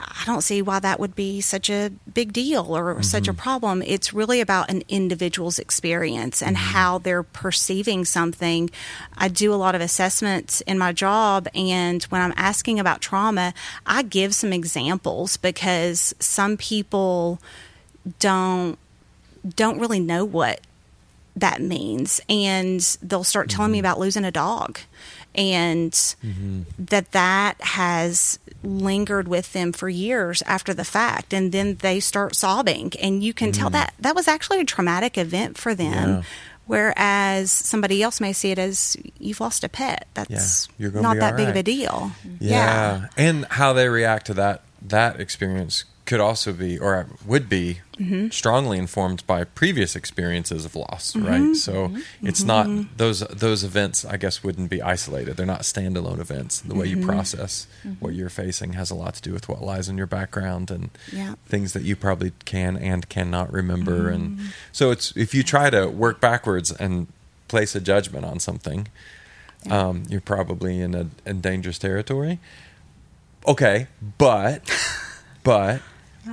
I 0.00 0.24
don't 0.26 0.42
see 0.42 0.62
why 0.62 0.78
that 0.80 1.00
would 1.00 1.14
be 1.14 1.40
such 1.40 1.70
a 1.70 1.90
big 2.12 2.32
deal 2.32 2.76
or 2.76 3.02
such 3.02 3.26
a 3.26 3.32
mm-hmm. 3.32 3.40
problem. 3.40 3.82
It's 3.82 4.12
really 4.12 4.40
about 4.40 4.70
an 4.70 4.82
individual's 4.88 5.58
experience 5.58 6.42
and 6.42 6.56
mm-hmm. 6.56 6.72
how 6.72 6.98
they're 6.98 7.22
perceiving 7.22 8.04
something. 8.04 8.70
I 9.16 9.28
do 9.28 9.52
a 9.52 9.56
lot 9.56 9.74
of 9.74 9.80
assessments 9.80 10.60
in 10.62 10.78
my 10.78 10.92
job, 10.92 11.48
and 11.54 12.02
when 12.04 12.20
I'm 12.20 12.34
asking 12.36 12.78
about 12.78 13.00
trauma, 13.00 13.54
I 13.86 14.02
give 14.02 14.34
some 14.34 14.52
examples 14.52 15.36
because 15.36 16.14
some 16.20 16.56
people 16.56 17.40
don't 18.18 18.78
don't 19.54 19.78
really 19.78 20.00
know 20.00 20.24
what 20.24 20.60
that 21.40 21.60
means. 21.60 22.20
And 22.28 22.80
they'll 23.02 23.24
start 23.24 23.50
telling 23.50 23.72
me 23.72 23.78
mm-hmm. 23.78 23.86
about 23.86 23.98
losing 23.98 24.24
a 24.24 24.30
dog. 24.30 24.78
And 25.34 25.92
mm-hmm. 25.92 26.62
that 26.78 27.12
that 27.12 27.60
has 27.60 28.38
lingered 28.64 29.28
with 29.28 29.52
them 29.52 29.72
for 29.72 29.88
years 29.88 30.42
after 30.42 30.74
the 30.74 30.84
fact. 30.84 31.32
And 31.32 31.52
then 31.52 31.76
they 31.76 32.00
start 32.00 32.34
sobbing. 32.34 32.92
And 33.00 33.22
you 33.22 33.32
can 33.32 33.52
tell 33.52 33.68
mm. 33.68 33.72
that 33.72 33.94
that 34.00 34.14
was 34.16 34.26
actually 34.26 34.60
a 34.60 34.64
traumatic 34.64 35.16
event 35.16 35.56
for 35.56 35.74
them. 35.74 36.08
Yeah. 36.08 36.22
whereas 36.66 37.50
somebody 37.50 38.02
else 38.02 38.20
may 38.20 38.32
see 38.32 38.50
it 38.50 38.58
as 38.58 38.96
you've 39.18 39.40
lost 39.40 39.64
a 39.64 39.68
pet. 39.68 40.06
That's 40.14 40.68
you're 40.76 40.90
not 40.90 41.16
that 41.18 41.32
all 41.32 41.36
big 41.36 41.48
of 41.48 41.54
a 41.54 41.58
right. 41.58 41.64
deal. 41.64 42.12
Yeah. 42.40 43.06
and 43.16 43.46
how 43.46 43.72
they 43.72 43.88
react 43.88 44.26
to 44.26 44.34
that 44.34 44.62
that 44.82 45.20
experience 45.20 45.84
could 46.08 46.20
also 46.20 46.54
be 46.54 46.78
or 46.78 47.06
would 47.26 47.50
be 47.50 47.80
mm-hmm. 47.98 48.30
strongly 48.30 48.78
informed 48.78 49.26
by 49.26 49.44
previous 49.44 49.94
experiences 49.94 50.64
of 50.64 50.74
loss, 50.74 51.12
mm-hmm. 51.12 51.26
right? 51.26 51.54
So 51.54 51.88
mm-hmm. 51.88 52.26
it's 52.26 52.42
not 52.42 52.66
those 52.96 53.20
those 53.20 53.62
events. 53.62 54.06
I 54.06 54.16
guess 54.16 54.42
wouldn't 54.42 54.70
be 54.70 54.80
isolated. 54.80 55.36
They're 55.36 55.44
not 55.44 55.60
standalone 55.60 56.18
events. 56.18 56.62
The 56.62 56.74
way 56.74 56.86
you 56.86 57.04
process 57.04 57.66
what 58.00 58.14
you're 58.14 58.30
facing 58.30 58.72
has 58.72 58.90
a 58.90 58.94
lot 58.94 59.16
to 59.16 59.22
do 59.22 59.34
with 59.34 59.50
what 59.50 59.60
lies 59.62 59.90
in 59.90 59.98
your 59.98 60.06
background 60.06 60.70
and 60.70 60.88
Yeah. 61.12 61.34
things 61.46 61.74
that 61.74 61.82
you 61.82 61.94
probably 61.94 62.32
can 62.46 62.78
and 62.78 63.06
cannot 63.10 63.52
remember. 63.52 64.08
And 64.08 64.38
so 64.72 64.90
it's 64.90 65.14
if 65.14 65.34
you 65.34 65.42
try 65.42 65.68
to 65.68 65.88
work 65.88 66.22
backwards 66.22 66.72
and 66.72 67.06
place 67.48 67.74
a 67.74 67.82
judgment 67.82 68.24
on 68.24 68.40
something, 68.40 68.88
um, 69.68 70.04
you're 70.08 70.22
probably 70.22 70.80
in 70.80 70.94
a 70.94 71.08
in 71.26 71.42
dangerous 71.42 71.78
territory. 71.78 72.38
Okay, 73.46 73.88
but 74.16 74.62
but 75.44 75.82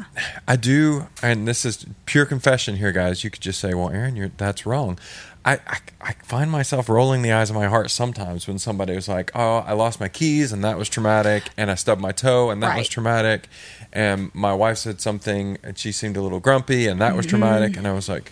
I 0.48 0.56
do, 0.56 1.08
and 1.22 1.48
this 1.48 1.66
is 1.66 1.86
pure 2.06 2.26
confession 2.26 2.78
here, 2.78 2.92
guys. 2.92 3.24
You 3.24 3.30
could 3.30 3.42
just 3.42 3.60
say, 3.60 3.74
"Well, 3.74 3.90
Aaron, 3.90 4.16
you're 4.16 4.30
that's 4.30 4.66
wrong." 4.66 5.00
I, 5.44 5.60
I 5.68 5.78
I 6.02 6.14
find 6.24 6.50
myself 6.50 6.90
rolling 6.90 7.22
the 7.22 7.32
eyes 7.32 7.50
of 7.50 7.56
my 7.56 7.68
heart 7.68 7.92
sometimes 7.92 8.48
when 8.48 8.58
somebody 8.58 8.96
was 8.96 9.08
like, 9.08 9.32
"Oh, 9.36 9.58
I 9.58 9.74
lost 9.74 10.00
my 10.00 10.10
keys 10.10 10.52
and 10.52 10.64
that 10.64 10.78
was 10.78 10.90
traumatic," 10.90 11.50
and 11.58 11.70
I 11.70 11.76
stubbed 11.76 12.02
my 12.02 12.12
toe 12.12 12.50
and 12.50 12.64
that 12.64 12.78
was 12.78 12.88
traumatic, 12.90 13.48
and 13.94 14.34
my 14.34 14.54
wife 14.54 14.78
said 14.78 15.02
something 15.02 15.58
and 15.64 15.78
she 15.78 15.92
seemed 15.92 16.18
a 16.18 16.22
little 16.22 16.40
grumpy 16.40 16.88
and 16.88 17.00
that 17.02 17.16
was 17.16 17.26
traumatic, 17.26 17.72
mm-hmm. 17.72 17.80
and 17.80 17.88
I 17.88 17.94
was 17.94 18.10
like, 18.10 18.32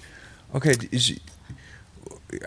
"Okay, 0.55 0.73
you, 0.91 1.17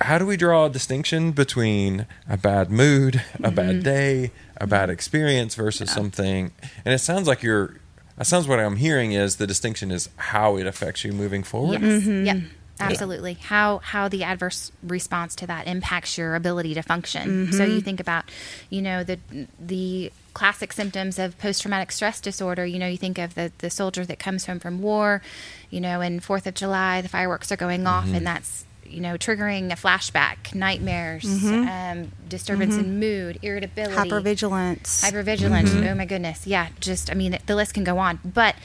how 0.00 0.18
do 0.18 0.26
we 0.26 0.36
draw 0.36 0.66
a 0.66 0.70
distinction 0.70 1.32
between 1.32 2.06
a 2.28 2.36
bad 2.36 2.70
mood, 2.70 3.22
a 3.42 3.50
bad 3.50 3.76
mm-hmm. 3.76 3.82
day, 3.82 4.32
a 4.56 4.66
bad 4.66 4.84
mm-hmm. 4.84 4.92
experience 4.92 5.54
versus 5.54 5.90
something? 5.90 6.52
And 6.84 6.94
it 6.94 6.98
sounds 6.98 7.26
like 7.28 7.42
you're. 7.42 7.76
That 8.16 8.26
sounds 8.26 8.48
what 8.48 8.58
I'm 8.58 8.76
hearing 8.76 9.12
is 9.12 9.36
the 9.36 9.46
distinction 9.46 9.90
is 9.90 10.08
how 10.16 10.56
it 10.56 10.66
affects 10.66 11.04
you 11.04 11.12
moving 11.12 11.42
forward. 11.42 11.82
Yes. 11.82 12.02
Mm-hmm. 12.02 12.26
Yep. 12.26 12.36
Absolutely. 12.78 13.34
How 13.34 13.78
how 13.78 14.08
the 14.08 14.22
adverse 14.22 14.70
response 14.82 15.34
to 15.36 15.46
that 15.46 15.66
impacts 15.66 16.18
your 16.18 16.34
ability 16.34 16.74
to 16.74 16.82
function. 16.82 17.52
So 17.52 17.64
you 17.64 17.76
mm-hmm. 17.76 17.84
think 17.84 18.00
about, 18.00 18.24
you 18.68 18.82
know, 18.82 19.02
the 19.02 19.18
the 19.58 20.12
classic 20.34 20.72
symptoms 20.72 21.18
of 21.18 21.38
post 21.38 21.62
traumatic 21.62 21.90
stress 21.90 22.20
disorder. 22.20 22.66
You 22.66 22.78
know, 22.78 22.86
you 22.86 22.98
think 22.98 23.18
of 23.18 23.34
the 23.34 23.50
the 23.58 23.70
soldier 23.70 24.04
that 24.04 24.18
comes 24.18 24.46
home 24.46 24.60
from 24.60 24.82
war. 24.82 25.22
You 25.70 25.80
know, 25.80 26.00
and 26.00 26.22
Fourth 26.22 26.46
of 26.46 26.54
July, 26.54 27.00
the 27.00 27.08
fireworks 27.08 27.50
are 27.50 27.56
going 27.56 27.86
off, 27.86 28.04
and 28.04 28.16
mm-hmm. 28.16 28.24
that's 28.24 28.66
you 28.90 29.00
know 29.00 29.14
triggering 29.14 29.72
a 29.72 29.76
flashback, 29.76 30.54
nightmares, 30.54 31.24
mm-hmm. 31.24 31.68
um, 31.68 32.12
disturbance 32.28 32.76
in 32.76 32.84
mm-hmm. 32.84 33.00
mood, 33.00 33.38
irritability, 33.42 34.10
Hypervigilance. 34.10 35.02
hypervigilance. 35.04 35.68
Mm-hmm. 35.68 35.88
Oh 35.88 35.94
my 35.94 36.04
goodness. 36.04 36.46
Yeah, 36.46 36.68
just 36.80 37.10
I 37.10 37.14
mean 37.14 37.38
the 37.46 37.54
list 37.54 37.74
can 37.74 37.84
go 37.84 37.98
on. 37.98 38.20
But 38.24 38.56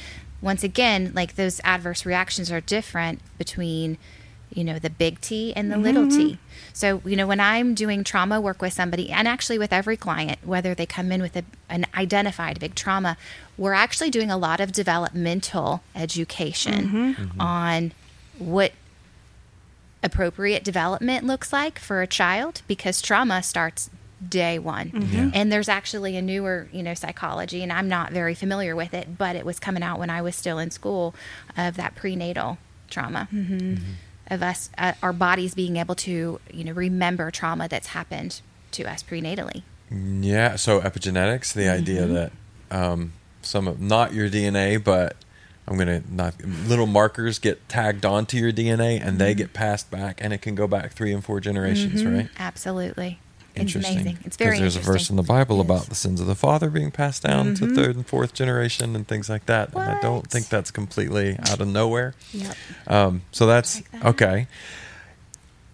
once 0.42 0.64
again, 0.64 1.12
like 1.16 1.36
those 1.36 1.62
adverse 1.64 2.06
reactions 2.06 2.52
are 2.52 2.62
different 2.62 3.22
between 3.38 3.98
you 4.54 4.64
know 4.64 4.80
the 4.80 4.90
big 4.90 5.22
T 5.22 5.54
and 5.54 5.72
the 5.72 5.78
little 5.78 6.10
T. 6.10 6.38
So, 6.74 7.02
you 7.06 7.16
know, 7.16 7.28
when 7.28 7.40
I'm 7.40 7.74
doing 7.74 8.04
trauma 8.04 8.40
work 8.40 8.62
with 8.62 8.74
somebody 8.74 9.12
and 9.12 9.28
actually 9.28 9.58
with 9.58 9.74
every 9.74 9.98
client, 9.98 10.40
whether 10.44 10.74
they 10.74 10.86
come 10.86 11.12
in 11.12 11.22
with 11.22 11.36
a, 11.36 11.44
an 11.70 11.86
identified 11.96 12.60
big 12.60 12.76
trauma, 12.76 13.18
we're 13.58 13.74
actually 13.74 14.10
doing 14.10 14.32
a 14.32 14.38
lot 14.38 14.60
of 14.60 14.72
developmental 14.72 15.84
education 15.96 17.34
on 17.40 17.92
what 18.38 18.72
appropriate 20.04 20.64
development 20.64 21.26
looks 21.26 21.54
like 21.54 21.78
for 21.80 22.02
a 22.02 22.08
child 22.08 22.62
because 22.68 23.02
trauma 23.02 23.42
starts 23.44 23.90
day 24.28 24.60
one 24.60 24.92
Yeah. 25.12 25.32
and 25.34 25.52
there's 25.52 25.68
actually 25.70 26.16
a 26.16 26.22
newer 26.22 26.68
you 26.72 26.84
know 26.84 26.94
psychology 26.94 27.64
and 27.64 27.72
i'm 27.74 27.88
not 27.90 28.12
very 28.12 28.36
familiar 28.36 28.76
with 28.76 28.94
it 28.94 29.18
but 29.18 29.36
it 29.36 29.46
was 29.46 29.60
coming 29.60 29.82
out 29.82 29.98
when 29.98 30.10
i 30.12 30.22
was 30.22 30.36
still 30.36 30.60
in 30.60 30.70
school 30.70 31.16
of 31.58 31.76
that 31.78 31.96
prenatal 31.96 32.58
trauma 32.90 33.28
of 34.28 34.44
us 34.44 34.70
uh, 34.78 34.94
our 35.02 35.12
bodies 35.14 35.56
being 35.56 35.78
able 35.78 35.96
to 35.96 36.40
you 36.54 36.64
know 36.64 36.72
remember 36.72 37.32
trauma 37.32 37.68
that's 37.68 37.88
happened 37.88 38.42
to 38.72 38.84
us 38.86 39.02
prenatally 39.04 39.64
Yeah. 39.92 40.56
So 40.56 40.80
epigenetics, 40.82 41.52
the 41.54 41.68
idea 41.70 42.04
Mm-hmm. 42.04 42.14
that 42.14 42.32
um, 42.72 43.14
some 43.42 43.68
of 43.68 43.82
not 43.82 44.14
your 44.14 44.30
DNA, 44.30 44.82
but 44.82 45.16
I'm 45.68 45.78
gonna 45.78 46.02
not 46.10 46.34
little 46.44 46.88
markers 46.88 47.40
get 47.40 47.68
tagged 47.70 48.06
onto 48.06 48.38
your 48.38 48.52
DNA 48.52 48.96
and 48.96 49.02
Mm-hmm. 49.02 49.18
they 49.18 49.34
get 49.36 49.54
passed 49.54 49.90
back, 49.92 50.20
and 50.22 50.34
it 50.34 50.42
can 50.42 50.56
go 50.56 50.68
back 50.68 50.94
three 50.94 51.14
and 51.14 51.24
four 51.24 51.40
generations, 51.40 52.04
right? 52.06 52.28
absolutely 52.40 53.20
it's 53.54 53.60
Interesting. 53.76 53.98
amazing 54.02 54.18
it's 54.24 54.38
very 54.38 54.56
interesting. 54.58 54.82
there's 54.82 54.88
a 54.88 54.92
verse 54.92 55.10
in 55.10 55.18
the 55.18 55.24
Bible 55.24 55.58
Yes. 55.58 55.66
about 55.66 55.86
the 55.88 55.96
sins 55.96 56.22
of 56.22 56.28
the 56.28 56.36
father 56.36 56.70
being 56.70 56.90
passed 56.90 57.24
down 57.24 57.54
to 57.56 57.76
third 57.76 57.96
and 57.98 58.08
fourth 58.08 58.34
generation 58.34 58.96
and 58.96 59.06
things 59.08 59.30
like 59.30 59.46
that. 59.48 59.74
And 59.74 59.82
I 59.84 60.00
don't 60.02 60.26
think 60.26 60.48
that's 60.48 60.72
completely 60.72 61.38
out 61.38 61.60
of 61.60 61.68
nowhere. 61.68 62.16
Yep. 62.32 62.56
Um, 62.88 63.22
so 63.34 63.46
that's 63.46 63.76
Like 63.76 63.92
that. 63.92 64.06
okay. 64.06 64.48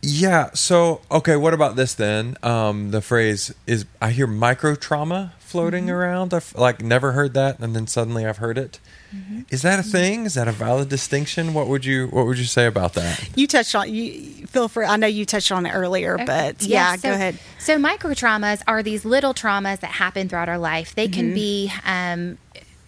Yeah. 0.01 0.50
So 0.53 1.01
okay. 1.12 1.36
What 1.36 1.53
about 1.53 1.75
this 1.75 1.94
then? 1.94 2.36
Um, 2.44 2.91
the 2.91 3.01
phrase 3.01 3.53
is 3.65 3.86
I 4.01 4.12
hear 4.12 4.27
micro 4.27 4.75
trauma 4.75 5.34
floating 5.39 5.86
Mm-hmm. 5.86 5.94
around. 5.94 6.34
I've 6.34 6.53
like 6.56 6.82
never 6.82 7.12
heard 7.13 7.34
that, 7.36 7.60
and 7.60 7.75
then 7.75 7.88
suddenly 7.88 8.25
I've 8.25 8.38
heard 8.38 8.58
it. 8.58 8.79
Mm-hmm. 9.16 9.42
Is 9.50 9.62
that 9.62 9.80
a 9.80 9.84
thing? 9.84 10.26
Is 10.26 10.34
that 10.34 10.48
a 10.48 10.52
valid 10.52 10.90
distinction? 10.90 11.54
What 11.54 11.68
would 11.68 11.86
you 11.86 12.08
What 12.08 12.26
would 12.26 12.38
you 12.38 12.46
say 12.46 12.66
about 12.66 12.94
that? 12.94 13.30
You 13.38 13.48
touched 13.48 13.74
on 13.76 13.94
you 13.94 14.46
feel 14.48 14.68
free. 14.68 14.86
I 14.86 14.98
know 14.98 15.08
you 15.08 15.26
touched 15.26 15.52
on 15.52 15.66
it 15.66 15.72
earlier, 15.72 16.16
Okay. 16.16 16.26
but 16.26 16.62
Yeah, 16.62 16.92
yeah, 16.92 16.96
so- 16.98 17.08
go 17.10 17.14
ahead. 17.14 17.40
So 17.60 17.78
micro 17.78 18.12
traumas 18.12 18.62
are 18.68 18.84
these 18.84 19.06
little 19.06 19.34
traumas 19.34 19.80
that 19.80 19.92
happen 19.92 20.28
throughout 20.30 20.50
our 20.50 20.58
life. 20.58 20.94
They 20.96 21.08
Mm-hmm. 21.08 21.14
can 21.14 21.34
be, 21.34 21.72
um, 21.86 22.38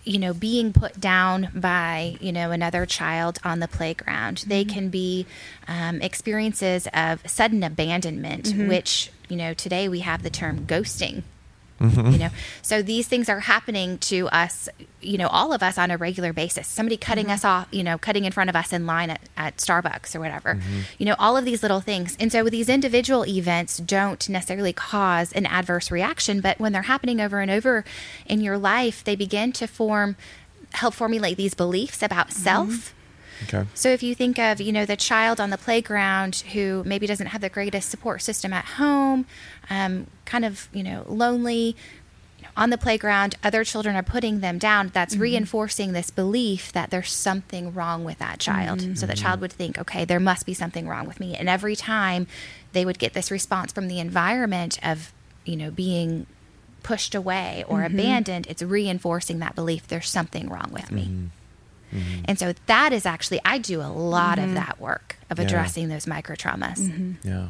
you 0.03 0.17
know, 0.19 0.33
being 0.33 0.73
put 0.73 0.99
down 0.99 1.49
by 1.53 2.17
you 2.19 2.31
know 2.31 2.51
another 2.51 2.85
child 2.85 3.39
on 3.43 3.59
the 3.59 3.67
playground. 3.67 4.43
They 4.47 4.63
Mm-hmm. 4.65 4.73
can 4.73 4.89
be 4.89 5.25
um, 5.67 6.01
experiences 6.01 6.87
of 6.93 7.21
sudden 7.29 7.63
abandonment, 7.63 8.45
Mm-hmm. 8.47 8.67
which 8.67 9.11
you 9.29 9.37
know 9.37 9.53
today 9.53 9.87
we 9.87 9.99
have 9.99 10.23
the 10.23 10.29
term 10.29 10.65
ghosting. 10.65 11.23
Mm-hmm. 11.79 12.11
You 12.11 12.17
know, 12.17 12.29
so 12.61 12.81
these 12.81 13.07
things 13.07 13.29
are 13.29 13.39
happening 13.39 13.97
to 13.99 14.27
us, 14.29 14.67
you 15.01 15.17
know, 15.17 15.27
all 15.27 15.53
of 15.53 15.63
us 15.63 15.77
on 15.77 15.91
a 15.91 15.97
regular 15.97 16.33
basis. 16.33 16.67
Somebody 16.67 16.97
cutting 16.97 17.25
Mm-hmm. 17.25 17.33
us 17.33 17.45
off, 17.45 17.67
you 17.71 17.83
know, 17.83 17.97
cutting 17.97 18.25
in 18.25 18.31
front 18.31 18.49
of 18.49 18.55
us 18.55 18.73
in 18.73 18.85
line 18.85 19.09
at, 19.09 19.21
at 19.37 19.57
Starbucks 19.57 20.15
or 20.15 20.19
whatever. 20.19 20.55
Mm-hmm. 20.55 20.79
You 20.97 21.05
know, 21.05 21.15
all 21.19 21.37
of 21.37 21.45
these 21.45 21.61
little 21.61 21.79
things. 21.79 22.17
And 22.19 22.31
so 22.31 22.43
these 22.45 22.69
individual 22.69 23.25
events 23.25 23.77
don't 23.77 24.27
necessarily 24.29 24.73
cause 24.73 25.31
an 25.33 25.45
adverse 25.45 25.91
reaction, 25.91 26.41
but 26.41 26.59
when 26.59 26.73
they're 26.73 26.83
happening 26.83 27.21
over 27.21 27.39
and 27.39 27.51
over 27.51 27.85
in 28.25 28.41
your 28.41 28.57
life, 28.57 29.03
they 29.03 29.15
begin 29.15 29.51
to 29.53 29.67
form, 29.67 30.15
help 30.73 30.93
formulate 30.93 31.37
these 31.37 31.53
beliefs 31.53 32.01
about 32.03 32.31
self. 32.31 32.93
Okay. 33.43 33.65
So 33.73 33.89
if 33.89 34.03
you 34.03 34.15
think 34.15 34.37
of, 34.37 34.59
you 34.61 34.71
know, 34.71 34.85
the 34.85 34.97
child 34.97 35.39
on 35.39 35.49
the 35.49 35.57
playground 35.57 36.43
who 36.53 36.83
maybe 36.85 37.07
doesn't 37.07 37.27
have 37.27 37.41
the 37.41 37.49
greatest 37.49 37.89
support 37.89 38.21
system 38.21 38.53
at 38.53 38.65
home, 38.65 39.25
um, 39.69 40.07
kind 40.25 40.45
of, 40.45 40.67
you 40.73 40.83
know, 40.83 41.05
lonely 41.07 41.75
you 42.37 42.43
know, 42.43 42.49
on 42.55 42.69
the 42.69 42.77
playground, 42.77 43.35
other 43.43 43.63
children 43.63 43.95
are 43.95 44.03
putting 44.03 44.39
them 44.39 44.57
down. 44.57 44.89
That's 44.93 45.13
mm-hmm. 45.13 45.23
reinforcing 45.23 45.93
this 45.93 46.09
belief 46.09 46.71
that 46.71 46.89
there's 46.89 47.11
something 47.11 47.73
wrong 47.73 48.03
with 48.03 48.19
that 48.19 48.39
child. 48.39 48.79
Mm-hmm. 48.79 48.95
So 48.95 49.05
the 49.05 49.15
child 49.15 49.41
would 49.41 49.51
think, 49.51 49.77
okay, 49.77 50.05
there 50.05 50.19
must 50.19 50.45
be 50.45 50.53
something 50.53 50.87
wrong 50.87 51.05
with 51.05 51.19
me. 51.19 51.35
And 51.35 51.49
every 51.49 51.75
time 51.75 52.27
they 52.71 52.85
would 52.85 52.99
get 52.99 53.13
this 53.13 53.29
response 53.29 53.71
from 53.73 53.87
the 53.87 53.99
environment 53.99 54.79
of, 54.83 55.13
you 55.43 55.55
know, 55.55 55.71
being 55.71 56.27
pushed 56.81 57.13
away 57.13 57.65
or 57.67 57.79
mm-hmm. 57.79 57.99
abandoned, 57.99 58.47
it's 58.47 58.61
reinforcing 58.61 59.39
that 59.39 59.55
belief 59.55 59.87
there's 59.87 60.09
something 60.09 60.49
wrong 60.49 60.71
with 60.71 60.91
me. 60.91 61.29
Mm-hmm. 61.93 62.21
And 62.25 62.39
so 62.39 62.53
that 62.67 62.93
is 62.93 63.05
actually, 63.05 63.41
I 63.45 63.57
do 63.57 63.81
a 63.81 63.91
lot 63.91 64.37
of 64.39 64.45
mm-hmm. 64.45 64.53
that 64.55 64.79
work 64.79 65.17
of 65.29 65.39
Yeah. 65.39 65.45
addressing 65.45 65.89
those 65.89 66.07
micro 66.07 66.35
traumas. 66.35 66.77
Mm-hmm. 66.79 67.27
Yeah. 67.27 67.49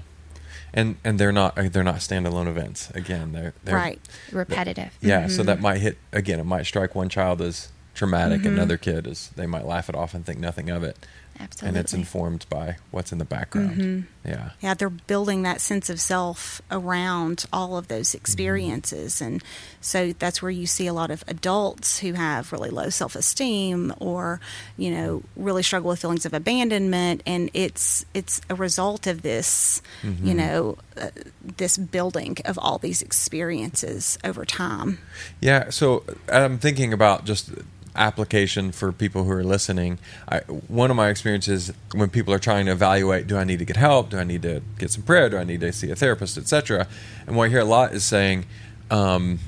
And 0.72 0.98
and 1.04 1.20
they're 1.20 1.32
not 1.32 1.58
uh, 1.58 1.68
they're 1.70 1.84
not 1.84 1.96
standalone 1.96 2.48
events. 2.48 2.92
Again, 2.92 3.32
they're, 3.32 3.54
they're 3.64 3.76
Right. 3.76 4.00
Repetitive. 4.32 4.96
Yeah, 5.02 5.28
so 5.28 5.42
that 5.44 5.60
might 5.60 5.80
hit 5.80 5.98
again. 6.12 6.40
It 6.40 6.44
might 6.44 6.68
strike 6.68 6.94
one 6.94 7.10
child 7.10 7.42
as 7.42 7.70
traumatic, 7.96 8.46
another 8.46 8.78
kid 8.78 9.08
as 9.08 9.30
they 9.30 9.48
might 9.48 9.66
laugh 9.66 9.90
it 9.90 9.96
off 9.96 10.14
and 10.14 10.24
think 10.26 10.40
nothing 10.40 10.70
of 10.70 10.84
it, 10.84 10.96
Absolutely. 11.42 11.68
and 11.70 11.78
it's 11.78 11.94
informed 11.94 12.46
by 12.50 12.76
what's 12.92 13.14
in 13.14 13.18
the 13.18 13.26
background. 13.26 13.78
Mm-hmm. 13.78 14.30
Yeah, 14.30 14.50
Yeah, 14.60 14.74
they're 14.74 14.90
building 14.90 15.44
that 15.44 15.62
sense 15.62 15.90
of 15.90 16.02
self 16.02 16.62
around 16.70 17.46
all 17.54 17.78
of 17.78 17.88
those 17.88 18.10
mm-hmm. 18.10 18.18
experiences. 18.18 19.22
And 19.22 19.42
so 19.80 20.12
that's 20.12 20.42
where 20.42 20.52
you 20.52 20.68
see 20.68 20.86
a 20.88 20.94
lot 20.94 21.12
of 21.12 21.24
adults 21.28 22.00
who 22.00 22.14
have 22.14 22.52
really 22.52 22.70
low 22.70 22.90
self 22.90 23.16
esteem 23.16 23.94
or, 24.00 24.42
you 24.78 24.92
know, 24.92 25.24
really 25.38 25.64
struggle 25.64 25.90
with 25.90 26.02
feelings 26.02 26.26
of 26.26 26.34
abandonment. 26.34 27.24
And 27.26 27.50
it's, 27.54 28.06
it's 28.14 28.42
a 28.50 28.56
result 28.56 29.08
of 29.08 29.22
this, 29.22 29.82
mm-hmm. 30.02 30.26
you 30.28 30.34
know, 30.34 30.78
uh, 30.98 31.10
this 31.58 31.78
building 31.78 32.38
of 32.44 32.60
all 32.60 32.80
these 32.80 33.02
experiences 33.02 34.18
over 34.26 34.44
time. 34.44 35.00
yeah. 35.40 35.70
So 35.70 36.04
I'm 36.28 36.58
thinking 36.58 36.92
about 36.92 37.24
just 37.24 37.52
application 38.00 38.72
for 38.72 38.92
people 38.92 39.26
who 39.26 39.32
are 39.32 39.44
listening. 39.44 40.00
I, 40.28 40.40
one 40.68 40.90
of 40.90 40.98
my 40.98 41.10
experiences 41.10 41.72
when 41.94 42.10
people 42.10 42.34
are 42.34 42.40
trying 42.40 42.66
to 42.66 42.72
evaluate: 42.72 43.28
Do 43.28 43.38
I 43.38 43.44
need 43.44 43.60
to 43.60 43.66
get 43.66 43.78
help? 43.78 44.10
Do 44.10 44.18
I 44.18 44.24
need 44.24 44.42
to 44.42 44.62
get 44.80 44.90
some 44.90 45.04
prayer? 45.04 45.30
Do 45.30 45.38
I 45.38 45.44
need 45.44 45.60
to 45.62 45.72
see 45.72 45.92
a 45.92 45.96
therapist, 45.96 46.38
etc. 46.38 46.88
And 47.28 47.36
what 47.36 47.46
I 47.46 47.50
hear 47.50 47.60
a 47.60 47.66
lot 47.66 47.94
is 47.94 48.04
saying. 48.04 48.46
Um, 48.90 49.40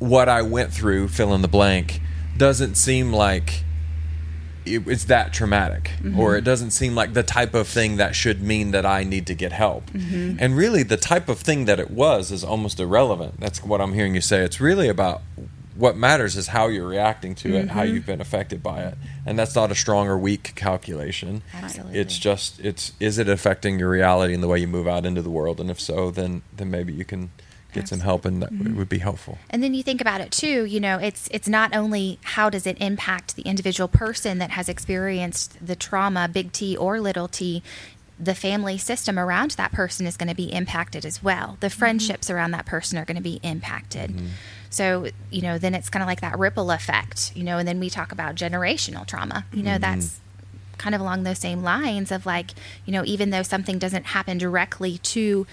what 0.00 0.28
I 0.30 0.40
went 0.40 0.72
through, 0.72 1.08
fill 1.08 1.34
in 1.34 1.42
the 1.42 1.48
blank, 1.48 2.00
doesn't 2.36 2.76
seem 2.76 3.12
like 3.12 3.64
it, 4.64 4.86
it's 4.88 5.04
that 5.04 5.32
traumatic, 5.32 5.90
Mm-hmm. 6.02 6.18
or 6.18 6.36
it 6.36 6.42
doesn't 6.42 6.70
seem 6.70 6.94
like 6.94 7.12
the 7.12 7.22
type 7.22 7.52
of 7.54 7.68
thing 7.68 7.96
that 7.98 8.14
should 8.14 8.40
mean 8.42 8.70
that 8.70 8.86
I 8.86 9.04
need 9.04 9.26
to 9.26 9.34
get 9.34 9.52
help. 9.52 9.90
Mm-hmm. 9.90 10.38
And 10.40 10.56
really, 10.56 10.82
the 10.82 10.96
type 10.96 11.28
of 11.28 11.38
thing 11.38 11.66
that 11.66 11.78
it 11.78 11.90
was 11.90 12.32
is 12.32 12.42
almost 12.42 12.80
irrelevant. 12.80 13.38
That's 13.40 13.62
what 13.62 13.80
I'm 13.82 13.92
hearing 13.92 14.14
you 14.14 14.22
say. 14.22 14.40
It's 14.40 14.58
really 14.60 14.88
about 14.88 15.20
what 15.80 15.96
matters 15.96 16.36
is 16.36 16.48
how 16.48 16.68
you're 16.68 16.86
reacting 16.86 17.34
to 17.36 17.48
it, 17.56 17.60
Mm-hmm. 17.66 17.68
how 17.76 17.82
you've 17.82 18.06
been 18.06 18.20
affected 18.20 18.62
by 18.62 18.82
it, 18.84 18.94
and 19.26 19.38
that's 19.38 19.54
not 19.54 19.70
a 19.72 19.74
strong 19.74 20.06
or 20.08 20.16
weak 20.18 20.52
calculation. 20.54 21.42
Absolutely. 21.54 21.98
It's 21.98 22.16
just 22.18 22.60
it's 22.60 22.92
is 23.00 23.18
it 23.18 23.28
affecting 23.28 23.78
your 23.78 23.90
reality 23.90 24.34
and 24.34 24.42
the 24.42 24.48
way 24.48 24.58
you 24.58 24.68
move 24.68 24.86
out 24.86 25.04
into 25.06 25.22
the 25.22 25.30
world, 25.30 25.60
and 25.60 25.70
if 25.70 25.80
so, 25.80 26.10
then 26.10 26.42
then 26.56 26.70
maybe 26.70 26.92
you 26.92 27.04
can 27.04 27.30
get 27.72 27.86
some 27.88 28.00
help, 28.00 28.24
and 28.24 28.42
that 28.42 28.50
Mm-hmm. 28.52 28.76
would 28.78 28.88
be 28.88 28.98
helpful. 28.98 29.38
And 29.48 29.62
then 29.62 29.74
you 29.74 29.82
think 29.84 30.00
about 30.00 30.20
it 30.20 30.30
too, 30.32 30.64
you 30.64 30.80
know, 30.80 30.98
it's 30.98 31.28
it's 31.30 31.48
not 31.48 31.74
only 31.74 32.18
how 32.36 32.50
does 32.50 32.66
it 32.66 32.76
impact 32.80 33.36
the 33.36 33.42
individual 33.42 33.88
person 33.88 34.38
that 34.38 34.50
has 34.50 34.68
experienced 34.68 35.56
the 35.64 35.76
trauma, 35.76 36.28
big 36.28 36.52
T 36.52 36.76
or 36.76 37.00
little 37.00 37.28
t, 37.28 37.62
the 38.18 38.34
family 38.34 38.76
system 38.76 39.18
around 39.18 39.52
that 39.52 39.72
person 39.72 40.06
is 40.06 40.16
going 40.16 40.28
to 40.28 40.34
be 40.34 40.52
impacted 40.52 41.06
as 41.06 41.22
well. 41.22 41.56
The 41.60 41.70
friendships 41.70 42.28
around 42.28 42.50
that 42.50 42.66
person 42.66 42.98
are 42.98 43.04
going 43.06 43.16
to 43.16 43.22
be 43.22 43.38
impacted. 43.42 44.08
So, 44.70 45.08
you 45.30 45.42
know, 45.42 45.58
then 45.58 45.74
it's 45.74 45.90
kind 45.90 46.02
of 46.02 46.06
like 46.06 46.20
that 46.20 46.38
ripple 46.38 46.70
effect, 46.70 47.32
you 47.34 47.42
know, 47.42 47.58
and 47.58 47.66
then 47.66 47.80
we 47.80 47.90
talk 47.90 48.12
about 48.12 48.36
generational 48.36 49.04
trauma. 49.04 49.44
You 49.52 49.64
know, 49.64 49.72
mm-hmm. 49.72 49.80
that's 49.80 50.20
kind 50.78 50.94
of 50.94 51.00
along 51.00 51.24
those 51.24 51.38
same 51.38 51.62
lines 51.62 52.10
of 52.12 52.24
like, 52.24 52.52
you 52.86 52.92
know, 52.92 53.04
even 53.04 53.30
though 53.30 53.42
something 53.42 53.78
doesn't 53.78 54.06
happen 54.06 54.38
directly 54.38 54.98
to 54.98 55.46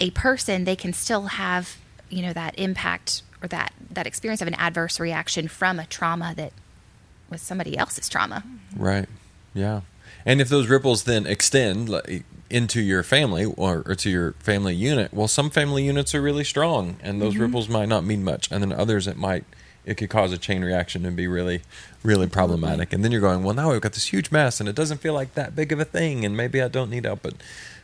a 0.00 0.10
person, 0.10 0.64
they 0.64 0.76
can 0.76 0.92
still 0.92 1.26
have, 1.26 1.76
you 2.10 2.20
know, 2.20 2.32
that 2.32 2.58
impact 2.58 3.22
or 3.40 3.48
that 3.48 3.72
that 3.90 4.06
experience 4.06 4.42
of 4.42 4.48
an 4.48 4.54
adverse 4.54 4.98
reaction 4.98 5.48
from 5.48 5.78
a 5.78 5.86
trauma 5.86 6.34
that 6.36 6.52
was 7.30 7.40
somebody 7.40 7.78
else's 7.78 8.08
trauma. 8.08 8.42
Right. 8.76 9.08
Yeah. 9.54 9.82
And 10.26 10.40
if 10.40 10.48
those 10.48 10.66
ripples 10.66 11.04
then 11.04 11.26
extend 11.26 11.88
like, 11.88 12.24
into 12.50 12.80
your 12.80 13.02
family 13.02 13.44
or, 13.44 13.82
or 13.86 13.94
to 13.94 14.10
your 14.10 14.32
family 14.32 14.74
unit, 14.74 15.12
well, 15.12 15.28
some 15.28 15.50
family 15.50 15.84
units 15.84 16.14
are 16.14 16.22
really 16.22 16.44
strong, 16.44 16.96
and 17.02 17.20
those 17.20 17.34
mm-hmm. 17.34 17.42
ripples 17.42 17.68
might 17.68 17.88
not 17.88 18.04
mean 18.04 18.24
much, 18.24 18.50
and 18.50 18.62
then 18.62 18.72
others 18.72 19.06
it 19.06 19.16
might 19.16 19.44
it 19.84 19.96
could 19.96 20.10
cause 20.10 20.32
a 20.32 20.38
chain 20.38 20.62
reaction 20.62 21.06
and 21.06 21.16
be 21.16 21.26
really, 21.26 21.62
really 22.02 22.26
problematic. 22.26 22.92
And 22.92 23.02
then 23.02 23.10
you're 23.10 23.22
going, 23.22 23.42
well, 23.42 23.54
now 23.54 23.72
we've 23.72 23.80
got 23.80 23.94
this 23.94 24.12
huge 24.12 24.30
mess, 24.30 24.60
and 24.60 24.68
it 24.68 24.74
doesn't 24.74 24.98
feel 24.98 25.14
like 25.14 25.32
that 25.32 25.56
big 25.56 25.72
of 25.72 25.80
a 25.80 25.84
thing, 25.84 26.26
and 26.26 26.36
maybe 26.36 26.60
I 26.60 26.68
don't 26.68 26.90
need 26.90 27.06
help, 27.06 27.22
but 27.22 27.34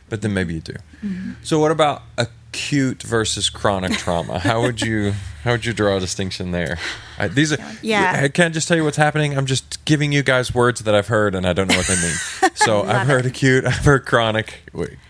but 0.07 0.21
then 0.21 0.33
maybe 0.33 0.53
you 0.53 0.59
do. 0.59 0.73
Mm-hmm. 1.03 1.31
So, 1.41 1.59
what 1.59 1.71
about 1.71 2.03
acute 2.55 3.03
versus 3.03 3.49
chronic 3.49 3.91
trauma? 3.93 4.39
How 4.39 4.61
would 4.61 4.81
you 4.81 5.13
how 5.43 5.51
would 5.51 5.65
you 5.65 5.73
draw 5.73 5.97
a 5.97 5.99
distinction 5.99 6.51
there? 6.51 6.77
I, 7.19 7.27
these 7.27 7.51
are 7.53 7.57
Yeah. 7.81 8.21
I 8.23 8.29
can't 8.29 8.53
just 8.53 8.67
tell 8.67 8.77
you 8.77 8.83
what's 8.83 8.97
happening. 8.97 9.37
I'm 9.37 9.45
just 9.45 9.83
giving 9.85 10.11
you 10.11 10.23
guys 10.23 10.55
words 10.55 10.81
that 10.81 10.95
I've 10.95 11.07
heard, 11.07 11.35
and 11.35 11.45
I 11.45 11.53
don't 11.53 11.67
know 11.67 11.77
what 11.77 11.87
they 11.87 11.95
mean. 11.95 12.55
So 12.55 12.83
I've 12.87 13.07
heard 13.07 13.25
it. 13.25 13.29
acute, 13.29 13.65
I've 13.65 13.85
heard 13.85 14.05
chronic. 14.05 14.63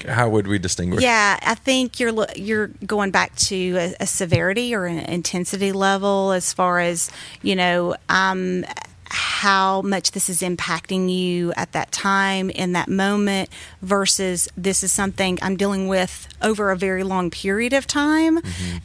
How 0.08 0.28
would 0.30 0.48
we 0.48 0.58
distinguish? 0.58 1.04
Yeah, 1.04 1.40
I 1.42 1.56
think 1.56 2.00
you're 2.00 2.26
you're 2.36 2.68
going 2.86 3.12
back 3.12 3.36
to 3.36 3.78
a, 3.78 3.96
a 4.02 4.08
severity 4.08 4.74
or 4.74 4.86
an 4.86 5.00
intensity 5.00 5.72
level 5.72 6.32
as 6.32 6.52
far 6.52 6.80
as 6.80 7.12
you 7.44 7.56
know 7.56 7.96
um, 8.10 8.66
how 9.10 9.82
much 9.82 10.12
this 10.12 10.30
is 10.30 10.42
impacting 10.42 11.14
you 11.14 11.54
at 11.54 11.72
that 11.74 11.92
time 11.92 12.50
in 12.50 12.74
that 12.74 12.88
moment 12.88 13.50
versus 13.82 14.48
this 14.58 14.84
is 14.84 14.92
something 14.92 15.38
I'm 15.42 15.58
dealing 15.58 15.88
with 15.88 16.28
over 16.42 16.72
a 16.72 16.78
very 16.78 17.04
long 17.04 17.30
period 17.30 17.74
of 17.74 17.88
time, 17.88 18.40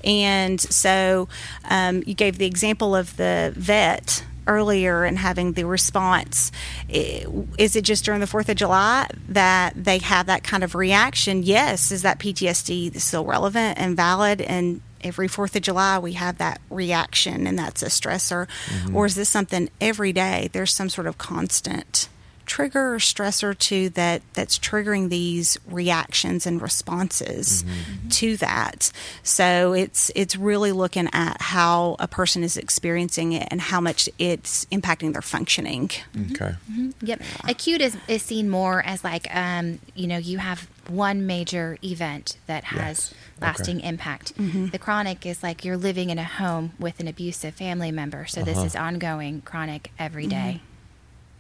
and 0.04 0.60
so 0.60 1.28
um, 1.68 2.02
you 2.06 2.14
gave 2.14 2.38
the 2.38 2.46
example 2.46 2.94
of 2.94 3.16
the 3.16 3.52
vet 3.56 4.24
earlier 4.46 5.04
and 5.04 5.18
having 5.18 5.52
the 5.52 5.64
response. 5.64 6.50
Is 6.88 7.76
it 7.76 7.82
just 7.82 8.04
during 8.04 8.20
the 8.20 8.26
4th 8.26 8.48
of 8.48 8.56
July 8.56 9.06
that 9.28 9.72
they 9.76 9.98
have 9.98 10.26
that 10.26 10.42
kind 10.42 10.64
of 10.64 10.74
reaction? 10.74 11.42
Yes. 11.42 11.92
Is 11.92 12.02
that 12.02 12.18
PTSD 12.18 13.00
still 13.00 13.24
relevant 13.24 13.78
and 13.78 13.96
valid? 13.96 14.40
And 14.40 14.80
every 15.02 15.28
4th 15.28 15.57
of 15.57 15.62
July 15.62 15.99
we 15.99 16.12
have 16.14 16.38
that 16.38 16.61
reaction 16.71 17.47
and 17.47 17.59
that's 17.59 17.83
a 17.83 17.87
stressor? 17.87 18.47
Mm-hmm. 18.67 18.97
Or 18.97 19.06
is 19.06 19.15
this 19.15 19.28
something 19.28 19.71
every 19.80 20.13
day? 20.13 20.49
There's 20.52 20.73
some 20.73 20.89
sort 20.89 21.06
of 21.06 21.19
constant 21.19 22.08
trigger 22.47 22.95
or 22.95 22.99
stressor 22.99 23.56
to 23.56 23.91
that 23.91 24.23
that's 24.32 24.58
triggering 24.58 25.08
these 25.08 25.56
reactions 25.69 26.47
and 26.47 26.60
responses 26.60 27.63
mm-hmm. 27.63 27.73
Mm-hmm. 27.73 28.08
to 28.08 28.36
that 28.39 28.91
so 29.23 29.73
it's 29.73 30.10
it's 30.17 30.34
really 30.34 30.73
looking 30.73 31.08
at 31.13 31.41
how 31.41 31.95
a 32.00 32.08
person 32.08 32.43
is 32.43 32.56
experiencing 32.56 33.34
it 33.34 33.47
and 33.52 33.60
how 33.60 33.80
much 33.80 34.08
it's 34.19 34.65
impacting 34.73 35.13
their 35.13 35.23
functioning 35.23 35.91
Okay. 36.32 36.54
Yep. 37.02 37.23
Acute 37.49 37.80
is, 37.80 37.97
is 38.08 38.23
seen 38.23 38.50
more 38.50 38.82
as 38.82 39.04
like, 39.04 39.34
um, 39.34 39.78
you 39.95 40.06
know, 40.06 40.19
you 40.19 40.39
have 40.39 40.69
one 40.90 41.26
major 41.26 41.78
event 41.84 42.36
that 42.46 42.64
has 42.64 43.12
Yes. 43.12 43.14
lasting 43.40 43.78
Okay. 43.78 43.88
impact. 43.88 44.32
The 44.36 44.78
chronic 44.78 45.24
is 45.24 45.42
like 45.42 45.64
you're 45.64 45.76
living 45.76 46.10
in 46.10 46.18
a 46.18 46.24
home 46.24 46.72
with 46.78 47.00
an 47.00 47.08
abusive 47.08 47.54
family 47.54 47.90
member. 47.92 48.26
So 48.26 48.42
this 48.42 48.58
Uh-huh. 48.58 48.66
is 48.66 48.76
ongoing, 48.76 49.40
chronic, 49.42 49.92
everyday 49.98 50.60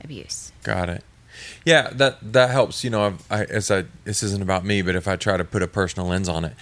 abuse. 0.02 0.52
Got 0.62 0.88
it. 0.88 1.04
Yeah, 1.64 1.90
that 1.92 2.32
that 2.32 2.50
helps. 2.50 2.82
You 2.84 2.90
know, 2.90 3.06
I've, 3.06 3.22
I, 3.30 3.44
as 3.44 3.70
I 3.70 3.84
this 4.04 4.22
isn't 4.22 4.42
about 4.42 4.64
me, 4.64 4.82
but 4.82 4.94
if 4.96 5.06
I 5.06 5.16
try 5.16 5.36
to 5.36 5.44
put 5.44 5.62
a 5.62 5.68
personal 5.68 6.08
lens 6.08 6.28
on 6.28 6.44
it, 6.44 6.54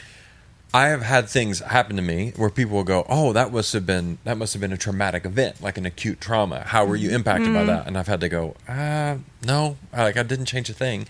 I 0.75 0.89
have 0.89 1.01
had 1.03 1.29
things 1.31 1.61
happen 1.61 1.97
to 1.97 2.03
me 2.03 2.33
where 2.37 2.51
people 2.51 2.77
will 2.77 2.85
go, 2.85 3.07
"Oh, 3.09 3.33
that 3.33 3.51
must 3.51 3.73
have 3.73 3.87
been 3.87 4.19
that 4.25 4.37
must 4.37 4.53
have 4.53 4.61
been 4.61 4.73
a 4.73 4.77
traumatic 4.77 5.25
event, 5.25 5.63
like 5.63 5.79
an 5.79 5.87
acute 5.87 6.21
trauma. 6.21 6.65
How 6.67 6.85
were 6.85 6.97
you 6.97 7.11
impacted 7.11 7.55
by 7.55 7.65
that?" 7.65 7.87
And 7.87 7.97
I've 7.97 8.09
had 8.09 8.21
to 8.21 8.29
go, 8.29 8.57
"Uh, 8.69 9.17
no, 9.43 9.79
like 9.97 10.19
I 10.19 10.23
didn't 10.23 10.47
change 10.47 10.69
a 10.69 10.75
thing." 10.75 11.07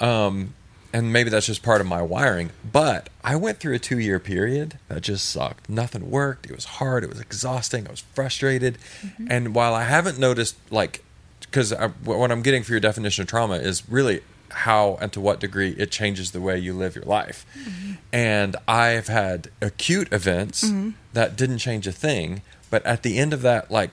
Um, 0.00 0.54
and 0.92 1.12
maybe 1.12 1.30
that's 1.30 1.46
just 1.46 1.62
part 1.62 1.80
of 1.80 1.86
my 1.86 2.02
wiring. 2.02 2.50
But 2.70 3.08
I 3.22 3.36
went 3.36 3.58
through 3.58 3.74
a 3.74 3.78
two 3.78 3.98
year 3.98 4.18
period 4.18 4.78
that 4.88 5.02
just 5.02 5.28
sucked. 5.28 5.68
Nothing 5.68 6.10
worked. 6.10 6.46
It 6.46 6.54
was 6.54 6.64
hard. 6.64 7.04
It 7.04 7.10
was 7.10 7.20
exhausting. 7.20 7.86
I 7.86 7.90
was 7.90 8.00
frustrated. 8.00 8.78
Mm-hmm. 9.02 9.26
And 9.30 9.54
while 9.54 9.74
I 9.74 9.84
haven't 9.84 10.18
noticed, 10.18 10.56
like, 10.70 11.04
because 11.40 11.72
what 12.04 12.30
I'm 12.30 12.42
getting 12.42 12.62
for 12.62 12.72
your 12.72 12.80
definition 12.80 13.22
of 13.22 13.28
trauma 13.28 13.54
is 13.54 13.88
really 13.88 14.22
how 14.50 14.98
and 15.00 15.12
to 15.12 15.20
what 15.20 15.40
degree 15.40 15.70
it 15.78 15.90
changes 15.90 16.32
the 16.32 16.40
way 16.40 16.58
you 16.58 16.74
live 16.74 16.94
your 16.94 17.04
life. 17.04 17.46
Mm-hmm. 17.56 17.92
And 18.12 18.56
I've 18.66 19.08
had 19.08 19.48
acute 19.60 20.12
events 20.12 20.64
mm-hmm. 20.64 20.90
that 21.12 21.36
didn't 21.36 21.58
change 21.58 21.86
a 21.86 21.92
thing. 21.92 22.42
But 22.68 22.84
at 22.86 23.02
the 23.02 23.18
end 23.18 23.32
of 23.32 23.42
that, 23.42 23.70
like, 23.70 23.90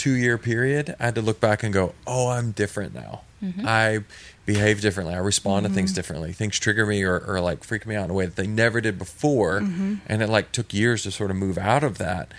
two 0.00 0.14
year 0.14 0.38
period, 0.38 0.96
I 0.98 1.04
had 1.04 1.14
to 1.16 1.20
look 1.20 1.40
back 1.40 1.62
and 1.62 1.74
go, 1.74 1.94
oh, 2.06 2.30
I'm 2.30 2.52
different 2.52 2.94
now. 2.94 3.20
Mm-hmm. 3.44 3.66
I 3.66 4.04
behave 4.46 4.80
differently. 4.80 5.14
I 5.14 5.18
respond 5.18 5.64
to 5.64 5.68
mm-hmm. 5.68 5.76
things 5.76 5.92
differently. 5.92 6.32
Things 6.32 6.58
trigger 6.58 6.86
me 6.86 7.02
or, 7.02 7.18
or 7.18 7.38
like 7.42 7.62
freak 7.64 7.86
me 7.86 7.96
out 7.96 8.04
in 8.04 8.10
a 8.10 8.14
way 8.14 8.24
that 8.24 8.36
they 8.36 8.46
never 8.46 8.80
did 8.80 8.98
before. 8.98 9.60
Mm-hmm. 9.60 9.96
And 10.06 10.22
it 10.22 10.30
like 10.30 10.52
took 10.52 10.72
years 10.72 11.02
to 11.02 11.10
sort 11.10 11.30
of 11.30 11.36
move 11.36 11.58
out 11.58 11.84
of 11.84 11.98
that. 11.98 12.32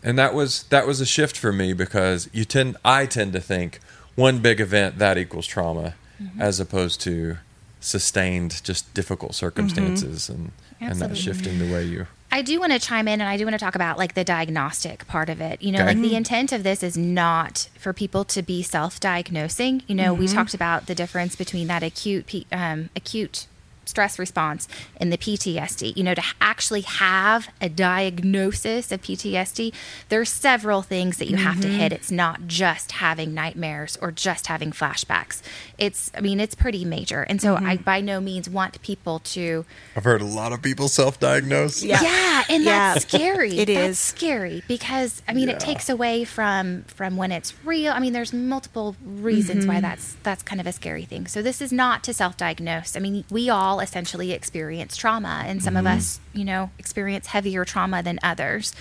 And 0.00 0.16
that 0.16 0.32
was 0.32 0.62
that 0.64 0.86
was 0.86 1.00
a 1.00 1.06
shift 1.06 1.36
for 1.36 1.52
me 1.52 1.72
because 1.72 2.30
you 2.32 2.44
tend 2.44 2.76
I 2.84 3.06
tend 3.06 3.32
to 3.32 3.40
think 3.40 3.80
one 4.14 4.38
big 4.38 4.60
event 4.60 4.98
that 4.98 5.18
equals 5.18 5.48
trauma 5.48 5.94
as 6.38 6.60
opposed 6.60 7.00
to 7.00 7.38
sustained 7.80 8.62
just 8.62 8.92
difficult 8.94 9.34
circumstances 9.34 10.28
and 10.28 10.52
and 10.80 11.00
that 11.00 11.10
Absolutely. 11.10 11.16
shifting 11.16 11.58
the 11.58 11.72
way 11.72 11.82
you 11.84 12.06
I 12.30 12.42
do 12.42 12.60
want 12.60 12.72
to 12.72 12.78
chime 12.78 13.08
in 13.08 13.20
and 13.20 13.28
I 13.28 13.36
do 13.38 13.44
want 13.44 13.54
to 13.54 13.58
talk 13.64 13.74
about 13.74 13.96
like 13.96 14.14
the 14.14 14.24
diagnostic 14.24 15.06
part 15.08 15.30
of 15.30 15.40
it. 15.40 15.62
You 15.62 15.72
know, 15.72 15.78
Okay. 15.80 15.88
like 15.94 16.02
the 16.02 16.14
intent 16.14 16.52
of 16.52 16.62
this 16.62 16.82
is 16.82 16.96
not 16.96 17.68
for 17.78 17.92
people 17.92 18.24
to 18.26 18.42
be 18.42 18.62
self-diagnosing. 18.62 19.82
You 19.86 19.94
know, 19.94 20.12
we 20.12 20.28
talked 20.28 20.52
about 20.54 20.86
the 20.86 20.94
difference 20.94 21.36
between 21.36 21.68
that 21.68 21.82
acute 21.82 22.44
um, 22.52 22.90
acute 22.94 23.46
stress 23.88 24.18
response 24.18 24.68
and 24.98 25.12
the 25.12 25.18
PTSD. 25.18 25.96
You 25.96 26.04
know, 26.04 26.14
to 26.14 26.22
actually 26.40 26.82
have 26.82 27.48
a 27.60 27.68
diagnosis 27.68 28.90
of 28.92 29.00
PTSD, 29.02 29.72
there's 30.08 30.28
several 30.30 30.82
things 30.82 31.18
that 31.18 31.28
you 31.28 31.36
have 31.36 31.60
to 31.60 31.68
hit. 31.68 31.92
It's 31.92 32.10
not 32.10 32.46
just 32.46 32.92
having 32.92 33.34
nightmares 33.34 33.96
or 34.00 34.10
just 34.12 34.46
having 34.48 34.70
flashbacks. 34.72 35.42
It's 35.78 36.10
I 36.16 36.20
mean, 36.20 36.40
it's 36.40 36.54
pretty 36.54 36.84
major. 36.84 37.22
And 37.22 37.40
so 37.40 37.56
I 37.56 37.76
by 37.76 38.00
no 38.00 38.20
means 38.20 38.48
want 38.48 38.80
people 38.82 39.20
to 39.20 39.64
I've 39.96 40.04
heard 40.04 40.20
a 40.22 40.24
lot 40.26 40.52
of 40.52 40.62
people 40.62 40.88
self-diagnose. 40.88 41.82
Yeah. 41.82 42.00
yeah, 42.02 42.44
and 42.48 42.64
Yeah. 42.64 42.94
that's 42.94 43.06
scary. 43.06 43.48
It 43.58 43.66
that's 43.66 43.90
is. 43.90 43.98
scary 43.98 44.62
because 44.68 45.22
I 45.28 45.32
mean 45.32 45.48
Yeah. 45.48 45.54
it 45.54 45.60
takes 45.60 45.88
away 45.88 46.24
from 46.24 46.82
from 46.84 47.16
when 47.16 47.32
it's 47.32 47.52
real. 47.64 47.92
I 47.92 48.00
mean, 48.00 48.12
there's 48.12 48.32
multiple 48.32 48.96
reasons 49.04 49.64
Mm-hmm. 49.64 49.74
why 49.74 49.80
that's 49.80 50.16
that's 50.22 50.42
kind 50.42 50.60
of 50.60 50.66
a 50.66 50.72
scary 50.72 51.04
thing. 51.04 51.26
So 51.26 51.42
this 51.42 51.60
is 51.60 51.72
not 51.72 52.02
to 52.04 52.12
self-diagnose. 52.14 52.96
I 52.96 53.00
mean, 53.00 53.24
we 53.30 53.48
all 53.48 53.77
essentially 53.80 54.32
experience 54.32 54.96
trauma, 54.96 55.44
and 55.46 55.62
some 55.62 55.74
Mm-hmm. 55.74 55.86
of 55.86 55.96
us, 55.98 56.20
you 56.32 56.44
know, 56.44 56.70
experience 56.78 57.28
heavier 57.28 57.64
trauma 57.64 58.02
than 58.02 58.18
others. 58.22 58.72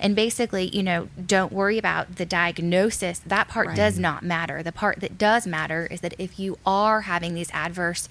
And 0.00 0.14
basically, 0.16 0.68
you 0.76 0.82
know, 0.82 1.08
don't 1.26 1.52
worry 1.52 1.78
about 1.78 2.16
the 2.16 2.26
diagnosis. 2.26 3.18
That 3.20 3.48
part 3.48 3.68
Right. 3.68 3.76
does 3.76 3.98
not 3.98 4.22
matter. 4.22 4.62
The 4.62 4.72
part 4.72 5.00
that 5.00 5.18
does 5.18 5.46
matter 5.46 5.86
is 5.90 6.00
that 6.00 6.14
if 6.18 6.38
you 6.38 6.58
are 6.66 7.02
having 7.02 7.34
these 7.34 7.50
adverse 7.52 8.08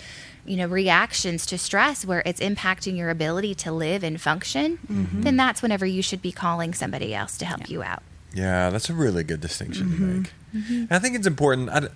you 0.47 0.57
know 0.57 0.67
reactions 0.67 1.43
to 1.47 1.57
stress 1.57 2.05
where 2.05 2.21
it's 2.23 2.39
impacting 2.39 2.95
your 2.95 3.09
ability 3.09 3.55
to 3.55 3.71
live 3.71 4.03
and 4.03 4.21
function 4.21 4.77
Mm-hmm. 4.87 5.21
then 5.21 5.35
that's 5.37 5.63
whenever 5.63 5.87
you 5.87 6.03
should 6.03 6.21
be 6.21 6.31
calling 6.31 6.71
somebody 6.75 7.15
else 7.15 7.35
to 7.39 7.45
help 7.45 7.67
you 7.67 7.81
out 7.81 8.03
Yeah, 8.31 8.69
that's 8.69 8.87
a 8.87 8.93
really 8.93 9.23
good 9.23 9.41
distinction 9.41 9.87
Mm-hmm. 9.87 10.23
to 10.53 10.59
make. 10.69 10.79
And 10.81 10.91
I 10.91 10.99
think 10.99 11.15
it's 11.15 11.25
important. 11.25 11.69
I 11.71 11.87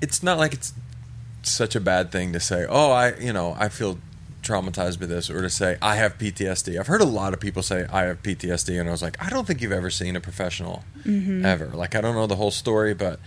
it's 0.00 0.22
not 0.22 0.38
like 0.38 0.52
it's 0.54 0.72
such 1.42 1.74
a 1.76 1.80
bad 1.80 2.10
thing 2.12 2.32
to 2.32 2.40
say, 2.40 2.66
"Oh, 2.68 2.90
I, 2.90 3.14
you 3.16 3.32
know, 3.32 3.56
I 3.58 3.68
feel 3.68 3.98
traumatized 4.42 4.98
by 5.00 5.06
this," 5.06 5.28
or 5.30 5.42
to 5.42 5.50
say, 5.50 5.76
"I 5.82 5.96
have 5.96 6.18
PTSD." 6.18 6.78
I've 6.78 6.86
heard 6.86 7.00
a 7.00 7.04
lot 7.06 7.32
of 7.34 7.40
people 7.40 7.62
say, 7.62 7.86
"I 7.92 8.02
have 8.04 8.22
PTSD," 8.22 8.78
and 8.78 8.88
I 8.88 8.92
was 8.92 9.02
like, 9.02 9.22
"I 9.24 9.28
don't 9.30 9.46
think 9.46 9.60
you've 9.62 9.72
ever 9.72 9.90
seen 9.90 10.16
a 10.16 10.20
professional 10.20 10.84
Mm-hmm. 11.04 11.44
ever." 11.44 11.66
Like, 11.66 11.94
I 11.94 12.00
don't 12.00 12.14
know 12.14 12.26
the 12.26 12.36
whole 12.36 12.50
story, 12.50 12.94
but 12.94 13.20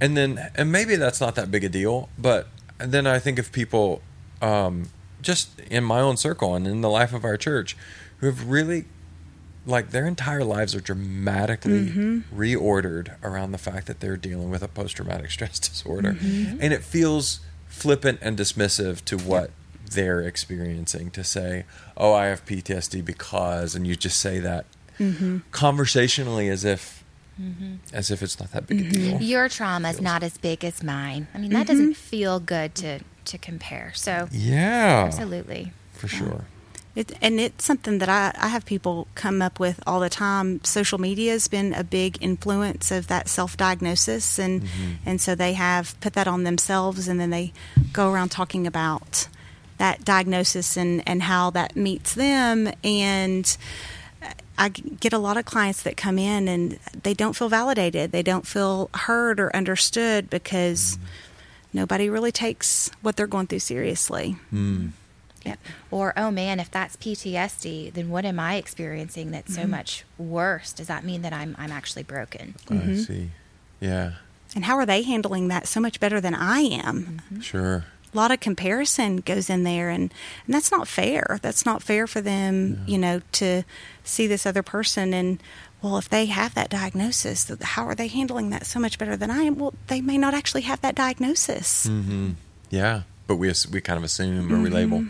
and 0.00 0.16
then 0.16 0.50
and 0.54 0.70
maybe 0.70 0.96
that's 0.96 1.20
not 1.20 1.34
that 1.36 1.50
big 1.50 1.64
a 1.64 1.68
deal, 1.68 2.08
but 2.18 2.48
then 2.78 3.06
I 3.06 3.18
think 3.18 3.38
of 3.38 3.50
people 3.52 4.02
um, 4.42 4.90
just 5.22 5.58
in 5.60 5.82
my 5.82 6.00
own 6.00 6.16
circle 6.16 6.54
and 6.54 6.66
in 6.66 6.82
the 6.82 6.90
life 6.90 7.12
of 7.14 7.24
our 7.24 7.36
church 7.36 7.76
who 8.18 8.26
have 8.26 8.48
really 8.48 8.84
like 9.64 9.90
their 9.90 10.06
entire 10.06 10.44
lives 10.44 10.74
are 10.74 10.80
dramatically 10.80 11.88
reordered 12.34 13.16
around 13.22 13.50
the 13.52 13.58
fact 13.58 13.86
that 13.88 13.98
they're 14.00 14.16
dealing 14.16 14.50
with 14.50 14.62
a 14.62 14.68
post-traumatic 14.68 15.30
stress 15.36 15.58
disorder 15.58 16.16
and 16.20 16.72
it 16.72 16.84
feels 16.84 17.40
flippant 17.76 18.18
and 18.22 18.38
dismissive 18.38 19.04
to 19.04 19.18
what 19.18 19.50
they're 19.90 20.22
experiencing 20.22 21.10
to 21.10 21.22
say 21.22 21.64
oh 21.96 22.12
i 22.12 22.26
have 22.26 22.44
ptsd 22.46 23.04
because 23.04 23.74
and 23.74 23.86
you 23.86 23.94
just 23.94 24.18
say 24.18 24.38
that 24.40 24.64
mm-hmm. 24.98 25.38
conversationally 25.50 26.48
as 26.48 26.64
if 26.64 27.04
mm-hmm. 27.40 27.74
as 27.92 28.10
if 28.10 28.22
it's 28.22 28.40
not 28.40 28.50
that 28.52 28.66
big 28.66 28.80
a 28.80 28.84
mm-hmm. 28.84 29.18
deal 29.18 29.22
Your 29.22 29.48
trauma 29.48 29.90
is 29.90 30.00
not 30.00 30.22
as 30.22 30.38
big 30.38 30.64
as 30.64 30.82
mine. 30.82 31.28
I 31.34 31.38
mean, 31.38 31.50
that 31.50 31.66
Mm-hmm. 31.66 31.66
doesn't 31.66 31.96
feel 31.96 32.40
good 32.40 32.74
to 32.76 33.00
to 33.26 33.38
compare. 33.38 33.92
So, 33.94 34.28
yeah 34.32 35.04
absolutely. 35.06 35.72
for 35.92 36.08
sure 36.08 36.44
It, 36.96 37.12
and 37.20 37.38
it's 37.38 37.62
something 37.62 37.98
that 37.98 38.08
I, 38.08 38.32
I 38.42 38.48
have 38.48 38.64
people 38.64 39.06
come 39.14 39.42
up 39.42 39.60
with 39.60 39.80
all 39.86 40.00
the 40.00 40.08
time. 40.08 40.64
Social 40.64 40.98
media 40.98 41.32
has 41.32 41.46
been 41.46 41.74
a 41.74 41.84
big 41.84 42.16
influence 42.22 42.90
of 42.90 43.06
that 43.08 43.28
self 43.28 43.54
diagnosis, 43.56 44.38
and 44.38 44.62
mm-hmm. 44.62 44.92
and 45.04 45.20
so 45.20 45.34
they 45.34 45.52
have 45.52 45.94
put 46.00 46.14
that 46.14 46.26
on 46.26 46.44
themselves, 46.44 47.06
and 47.06 47.20
then 47.20 47.28
they 47.28 47.52
go 47.92 48.10
around 48.10 48.30
talking 48.30 48.66
about 48.66 49.28
that 49.76 50.06
diagnosis 50.06 50.76
and 50.78 51.02
and 51.06 51.24
how 51.24 51.50
that 51.50 51.76
meets 51.76 52.14
them. 52.14 52.72
And 52.82 53.56
I 54.58 54.70
get 54.70 55.12
a 55.12 55.18
lot 55.18 55.36
of 55.36 55.44
clients 55.44 55.82
that 55.82 55.98
come 55.98 56.18
in 56.18 56.48
and 56.48 56.78
they 57.02 57.12
don't 57.12 57.36
feel 57.36 57.50
validated, 57.50 58.10
they 58.10 58.22
don't 58.22 58.46
feel 58.46 58.88
heard 58.94 59.38
or 59.38 59.54
understood 59.54 60.30
because 60.30 60.96
mm-hmm. 60.96 61.06
nobody 61.74 62.08
really 62.08 62.32
takes 62.32 62.90
what 63.02 63.16
they're 63.16 63.26
going 63.26 63.48
through 63.48 63.58
seriously. 63.58 64.36
Yep. 64.50 64.92
Or, 65.90 66.12
oh 66.16 66.30
man, 66.30 66.60
if 66.60 66.70
that's 66.70 66.96
PTSD, 66.96 67.92
then 67.92 68.08
what 68.10 68.24
am 68.24 68.38
I 68.40 68.56
experiencing 68.56 69.30
that's 69.30 69.52
Mm-hmm. 69.52 69.62
so 69.62 69.68
much 69.68 70.04
worse? 70.18 70.72
Does 70.72 70.86
that 70.88 71.04
mean 71.04 71.22
that 71.22 71.32
I'm 71.32 71.54
I'm 71.58 71.70
actually 71.72 72.02
broken? 72.02 72.54
i 72.70 72.94
see 72.96 73.30
yeah 73.80 74.12
And 74.54 74.64
how 74.64 74.76
are 74.76 74.86
they 74.86 75.02
handling 75.02 75.48
that 75.48 75.68
so 75.68 75.80
much 75.80 76.00
better 76.00 76.20
than 76.20 76.34
I 76.34 76.60
am? 76.60 77.20
sure 77.40 77.84
A 78.12 78.16
lot 78.16 78.30
of 78.30 78.40
comparison 78.40 79.18
goes 79.18 79.50
in 79.50 79.62
there, 79.64 79.90
and, 79.90 80.12
and 80.46 80.54
that's 80.54 80.70
not 80.72 80.88
fair. 80.88 81.38
That's 81.42 81.66
not 81.66 81.82
fair 81.82 82.06
for 82.06 82.20
them, 82.22 82.80
you 82.86 82.96
know, 82.98 83.20
to 83.32 83.62
see 84.04 84.26
this 84.26 84.46
other 84.46 84.62
person 84.62 85.12
and, 85.12 85.38
well, 85.82 85.98
if 85.98 86.08
they 86.08 86.24
have 86.26 86.54
that 86.54 86.70
diagnosis, 86.70 87.50
how 87.60 87.84
are 87.86 87.94
they 87.94 88.08
handling 88.08 88.48
that 88.50 88.64
so 88.66 88.80
much 88.80 88.98
better 88.98 89.16
than 89.16 89.30
I 89.30 89.42
am? 89.42 89.56
Well, 89.58 89.74
they 89.88 90.00
may 90.00 90.16
not 90.18 90.32
actually 90.34 90.62
have 90.62 90.80
that 90.80 90.94
diagnosis. 90.94 91.86
Mm-hmm. 91.86 92.30
Yeah, 92.70 93.02
but 93.28 93.36
we 93.36 93.52
we 93.70 93.80
kind 93.82 93.98
of 93.98 94.04
assume 94.04 94.50
or 94.52 94.58
we 94.62 94.70
label. 94.70 95.04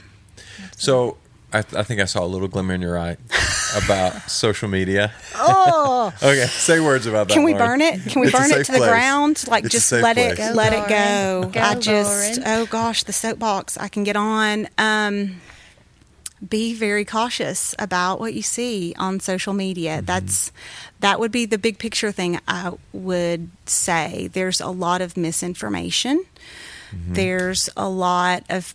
So 0.77 1.17
I, 1.53 1.59
I 1.59 1.83
think 1.83 2.01
I 2.01 2.05
saw 2.05 2.25
a 2.25 2.27
little 2.27 2.49
glimmer 2.49 2.75
in 2.75 2.81
your 2.83 2.99
eye 2.99 3.17
about 3.85 4.31
social 4.31 4.69
media. 4.69 5.13
Oh, 5.35 6.13
Okay, 6.23 6.47
say 6.47 6.81
words 6.81 7.07
about 7.07 7.29
that. 7.29 7.35
can 7.35 7.45
we 7.45 7.53
Lauren. 7.55 7.67
burn 7.67 7.81
it? 7.81 8.01
Can 8.07 8.21
we 8.21 8.29
It's 8.29 8.37
burn 8.37 8.51
it 8.51 8.55
safe 8.55 8.67
to 8.67 8.73
the 8.73 8.79
ground? 8.79 9.45
Like 9.49 9.65
It's 9.65 9.73
just 9.73 9.89
safe 9.89 10.03
let 10.03 10.19
it. 10.19 10.37
Go, 10.37 10.53
let 10.55 10.73
it 10.73 10.89
go. 10.89 11.51
Go, 11.53 11.61
I 11.61 11.75
just 11.75 12.39
Lauren. 12.39 12.61
oh 12.63 12.67
gosh, 12.67 13.03
the 13.05 13.13
soapbox 13.13 13.77
I 13.79 13.89
can 13.89 14.05
get 14.05 14.17
on. 14.17 14.69
Um, 14.79 15.41
be 16.47 16.75
very 16.75 17.07
cautious 17.07 17.75
about 17.79 18.21
what 18.21 18.35
you 18.35 18.43
see 18.43 18.95
on 18.99 19.21
social 19.21 19.55
media. 19.55 20.03
That's 20.03 20.53
that 21.01 21.19
would 21.19 21.33
be 21.33 21.47
the 21.47 21.57
big 21.59 21.79
picture 21.79 22.13
thing 22.13 22.39
I 22.47 22.73
would 22.93 23.51
say. 23.65 24.29
There's 24.33 24.61
a 24.61 24.69
lot 24.69 25.01
of 25.01 25.17
misinformation. 25.17 26.25
There's 26.93 27.69
a 27.77 27.89
lot 27.89 28.45
of 28.51 28.75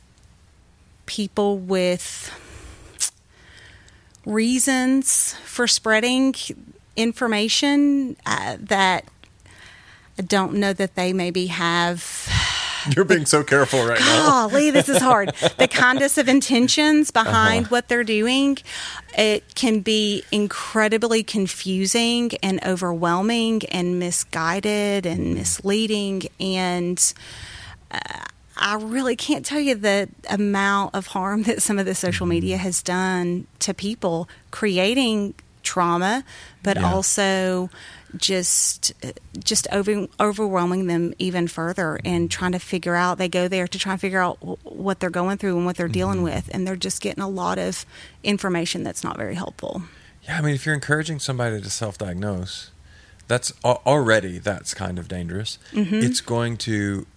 people 1.12 1.58
with 1.58 2.32
reasons 4.26 5.34
for 5.46 5.68
spreading 5.68 6.34
information 6.96 8.16
uh, 8.26 8.56
that 8.60 9.06
I 10.18 10.22
don't 10.22 10.54
know 10.54 10.74
that 10.74 10.96
they 10.96 11.12
maybe 11.14 11.48
have 11.48 12.30
You're 12.96 13.06
being 13.06 13.26
so 13.28 13.44
careful 13.44 13.86
right 13.86 14.00
now. 14.00 14.48
golly, 14.50 14.72
this 14.72 14.90
is 14.90 14.98
hard. 15.02 15.30
the 15.60 15.68
kindest 15.68 16.18
of 16.18 16.28
intentions 16.28 17.12
behind 17.12 17.66
Uh-huh. 17.66 17.70
what 17.76 17.88
they're 17.90 18.04
doing, 18.04 18.58
it 19.16 19.54
can 19.54 19.82
be 19.82 20.24
incredibly 20.32 21.22
confusing 21.24 22.32
and 22.42 22.60
overwhelming 22.66 23.62
and 23.72 24.00
misguided 24.00 25.06
and 25.06 25.36
misleading. 25.36 26.24
And 26.40 27.14
uh, 27.92 28.00
I 28.58 28.76
really 28.76 29.16
can't 29.16 29.46
tell 29.46 29.60
you 29.60 29.76
the 29.76 30.10
amount 30.30 30.96
of 30.96 31.08
harm 31.08 31.44
that 31.44 31.62
some 31.62 31.80
of 31.80 31.86
the 31.86 31.96
social 31.96 32.26
mm-hmm. 32.26 32.32
media 32.32 32.58
has 32.58 32.82
done 32.84 33.48
to 33.60 33.74
people, 33.74 34.28
creating 34.52 35.34
trauma, 35.64 36.24
but 36.64 36.78
Yeah. 36.78 36.92
also 36.92 37.70
just 38.18 38.92
just 39.40 39.68
over, 39.72 40.08
overwhelming 40.20 40.88
them 40.88 41.14
even 41.18 41.48
further 41.48 41.98
and 42.04 42.30
mm-hmm. 42.30 42.40
trying 42.40 42.52
to 42.52 42.60
figure 42.60 42.96
out 42.96 43.18
they 43.18 43.30
go 43.30 43.48
there 43.48 43.68
to 43.68 43.80
try 43.80 43.94
and 43.94 44.02
figure 44.02 44.20
out 44.20 44.38
wh- 44.40 44.66
what 44.66 45.00
they're 45.00 45.10
going 45.10 45.38
through 45.38 45.56
and 45.56 45.66
what 45.66 45.78
they're 45.78 45.88
dealing 45.88 46.18
mm-hmm. 46.18 46.26
with 46.26 46.50
and 46.54 46.68
they're 46.68 46.76
just 46.76 47.02
getting 47.02 47.24
a 47.24 47.30
lot 47.30 47.58
of 47.58 47.86
information 48.22 48.84
that's 48.84 49.02
not 49.04 49.16
very 49.16 49.36
helpful 49.36 49.84
Yeah, 50.24 50.38
I 50.38 50.42
mean, 50.42 50.54
if 50.56 50.66
you're 50.66 50.76
encouraging 50.76 51.20
somebody 51.20 51.62
to 51.62 51.70
self-diagnose, 51.70 52.72
that's 53.30 53.54
al- 53.64 53.82
already 53.86 54.40
that's 54.40 54.74
kind 54.74 55.00
of 55.00 55.08
dangerous. 55.08 55.58
Mm-hmm. 55.72 55.96
It's 55.96 56.20
going 56.20 56.58
to 56.58 57.08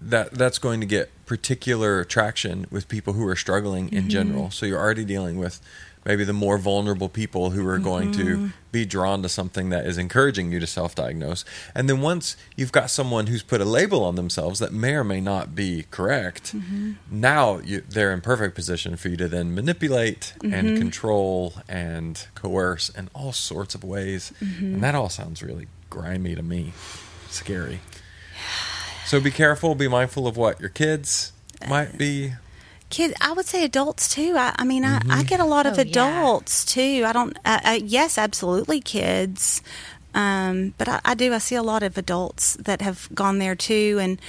that 0.00 0.32
that's 0.32 0.58
going 0.58 0.80
to 0.80 0.86
get 0.86 1.10
particular 1.26 2.04
traction 2.04 2.66
with 2.70 2.88
people 2.88 3.12
who 3.14 3.26
are 3.26 3.36
struggling 3.36 3.86
Mm-hmm. 3.86 3.96
in 3.96 4.10
general. 4.10 4.50
So 4.50 4.66
you're 4.66 4.80
already 4.80 5.04
dealing 5.04 5.36
with 5.38 5.60
maybe 6.06 6.24
the 6.24 6.32
more 6.32 6.56
vulnerable 6.56 7.10
people 7.10 7.50
who 7.50 7.66
are 7.68 7.78
going 7.78 8.10
Mm-hmm. 8.12 8.46
to 8.46 8.52
be 8.72 8.86
drawn 8.86 9.20
to 9.22 9.28
something 9.28 9.68
that 9.70 9.84
is 9.84 9.98
encouraging 9.98 10.50
you 10.50 10.58
to 10.60 10.66
self-diagnose. 10.66 11.44
And 11.74 11.88
then 11.88 12.00
once 12.00 12.36
you've 12.56 12.72
got 12.72 12.88
someone 12.88 13.26
who's 13.26 13.42
put 13.42 13.60
a 13.60 13.64
label 13.64 14.02
on 14.04 14.14
themselves 14.14 14.60
that 14.60 14.72
may 14.72 14.94
or 14.94 15.04
may 15.04 15.20
not 15.20 15.54
be 15.54 15.84
correct, 15.90 16.54
Mm-hmm. 16.56 16.92
now 17.10 17.58
you, 17.58 17.82
they're 17.86 18.12
in 18.12 18.22
perfect 18.22 18.54
position 18.54 18.96
for 18.96 19.08
you 19.10 19.16
to 19.18 19.28
then 19.28 19.54
manipulate 19.54 20.32
Mm-hmm. 20.38 20.54
and 20.54 20.78
control 20.78 21.54
and 21.68 22.26
coerce 22.34 22.88
in 22.88 23.10
all 23.14 23.32
sorts 23.32 23.74
of 23.74 23.84
ways. 23.84 24.32
Mm-hmm. 24.42 24.64
And 24.74 24.82
that 24.82 24.94
all 24.94 25.10
sounds 25.10 25.42
really 25.42 25.66
grimy 25.90 26.34
to 26.34 26.42
me. 26.42 26.72
Scary. 27.28 27.80
So 29.10 29.20
be 29.20 29.32
careful, 29.32 29.74
be 29.74 29.88
mindful 29.88 30.28
of 30.28 30.36
what 30.36 30.60
your 30.60 30.68
kids 30.68 31.32
might 31.68 31.98
be. 31.98 32.34
Kid, 32.90 33.12
I 33.20 33.32
would 33.32 33.44
say 33.44 33.64
adults 33.64 34.14
too. 34.14 34.36
I, 34.38 34.54
I 34.56 34.62
mean, 34.62 34.84
I, 34.84 35.00
I 35.10 35.24
get 35.24 35.40
a 35.40 35.44
lot 35.44 35.66
of 35.66 35.72
Oh, 35.72 35.82
yeah. 35.82 36.22
adults 36.22 36.64
too. 36.64 37.02
I 37.04 37.12
don't. 37.12 37.36
Uh, 37.44 37.58
uh, 37.64 37.78
yes, 37.82 38.18
absolutely, 38.18 38.80
kids. 38.80 39.64
Um, 40.14 40.74
but 40.78 40.88
I, 40.88 41.00
I 41.04 41.14
do. 41.14 41.34
I 41.34 41.38
see 41.38 41.56
a 41.56 41.62
lot 41.64 41.82
of 41.82 41.98
adults 41.98 42.54
that 42.60 42.82
have 42.82 43.08
gone 43.12 43.40
there 43.40 43.56
too. 43.56 43.98
And 44.00 44.20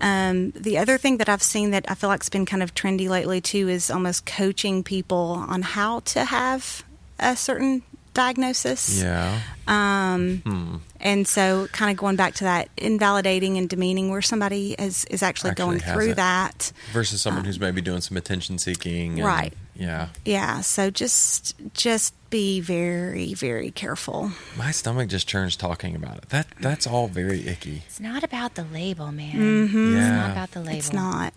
um, 0.00 0.52
the 0.52 0.78
other 0.78 0.98
thing 0.98 1.16
that 1.16 1.28
I've 1.28 1.42
seen 1.42 1.72
that 1.72 1.90
I 1.90 1.94
feel 1.96 2.08
like's 2.08 2.28
been 2.28 2.46
kind 2.46 2.62
of 2.62 2.72
trendy 2.76 3.08
lately 3.08 3.40
too 3.40 3.68
is 3.68 3.90
almost 3.90 4.24
coaching 4.24 4.84
people 4.84 5.44
on 5.48 5.62
how 5.62 5.98
to 6.14 6.24
have 6.26 6.84
a 7.18 7.34
certain 7.34 7.82
diagnosis. 8.14 9.00
Yeah. 9.02 9.40
Um, 9.66 10.38
Hmm. 10.44 10.76
and 11.00 11.26
so, 11.28 11.68
kind 11.72 11.90
of 11.90 11.96
going 11.96 12.16
back 12.16 12.34
to 12.36 12.44
that 12.44 12.68
invalidating 12.76 13.56
and 13.58 13.68
demeaning, 13.68 14.10
where 14.10 14.22
somebody 14.22 14.72
is 14.78 15.04
is 15.06 15.22
actually, 15.22 15.50
Actually 15.50 15.64
going 15.66 15.80
through 15.80 16.10
it. 16.12 16.16
that. 16.16 16.72
Versus 16.92 17.20
someone 17.20 17.44
who's 17.44 17.60
maybe 17.60 17.80
doing 17.80 18.00
some 18.00 18.16
attention 18.16 18.58
seeking. 18.58 19.14
and- 19.18 19.24
Right. 19.26 19.52
Yeah. 19.76 20.08
Yeah, 20.24 20.60
so 20.62 20.90
just 20.90 21.54
just 21.72 22.12
be 22.30 22.60
very 22.60 23.32
very 23.34 23.70
careful. 23.70 24.32
My 24.56 24.72
stomach 24.72 25.08
just 25.08 25.28
churns 25.28 25.54
talking 25.54 25.94
about 25.94 26.16
it. 26.18 26.28
That 26.30 26.48
that's 26.60 26.84
all 26.86 27.06
very 27.06 27.46
icky. 27.46 27.82
It's 27.86 28.00
not 28.00 28.24
about 28.24 28.56
the 28.56 28.64
label, 28.64 29.12
man. 29.12 29.36
Mm-hmm. 29.36 29.96
It's 29.96 30.08
not 30.08 30.30
about 30.32 30.50
the 30.50 30.60
label. 30.60 30.78
It's 30.78 30.92
not. 30.92 31.32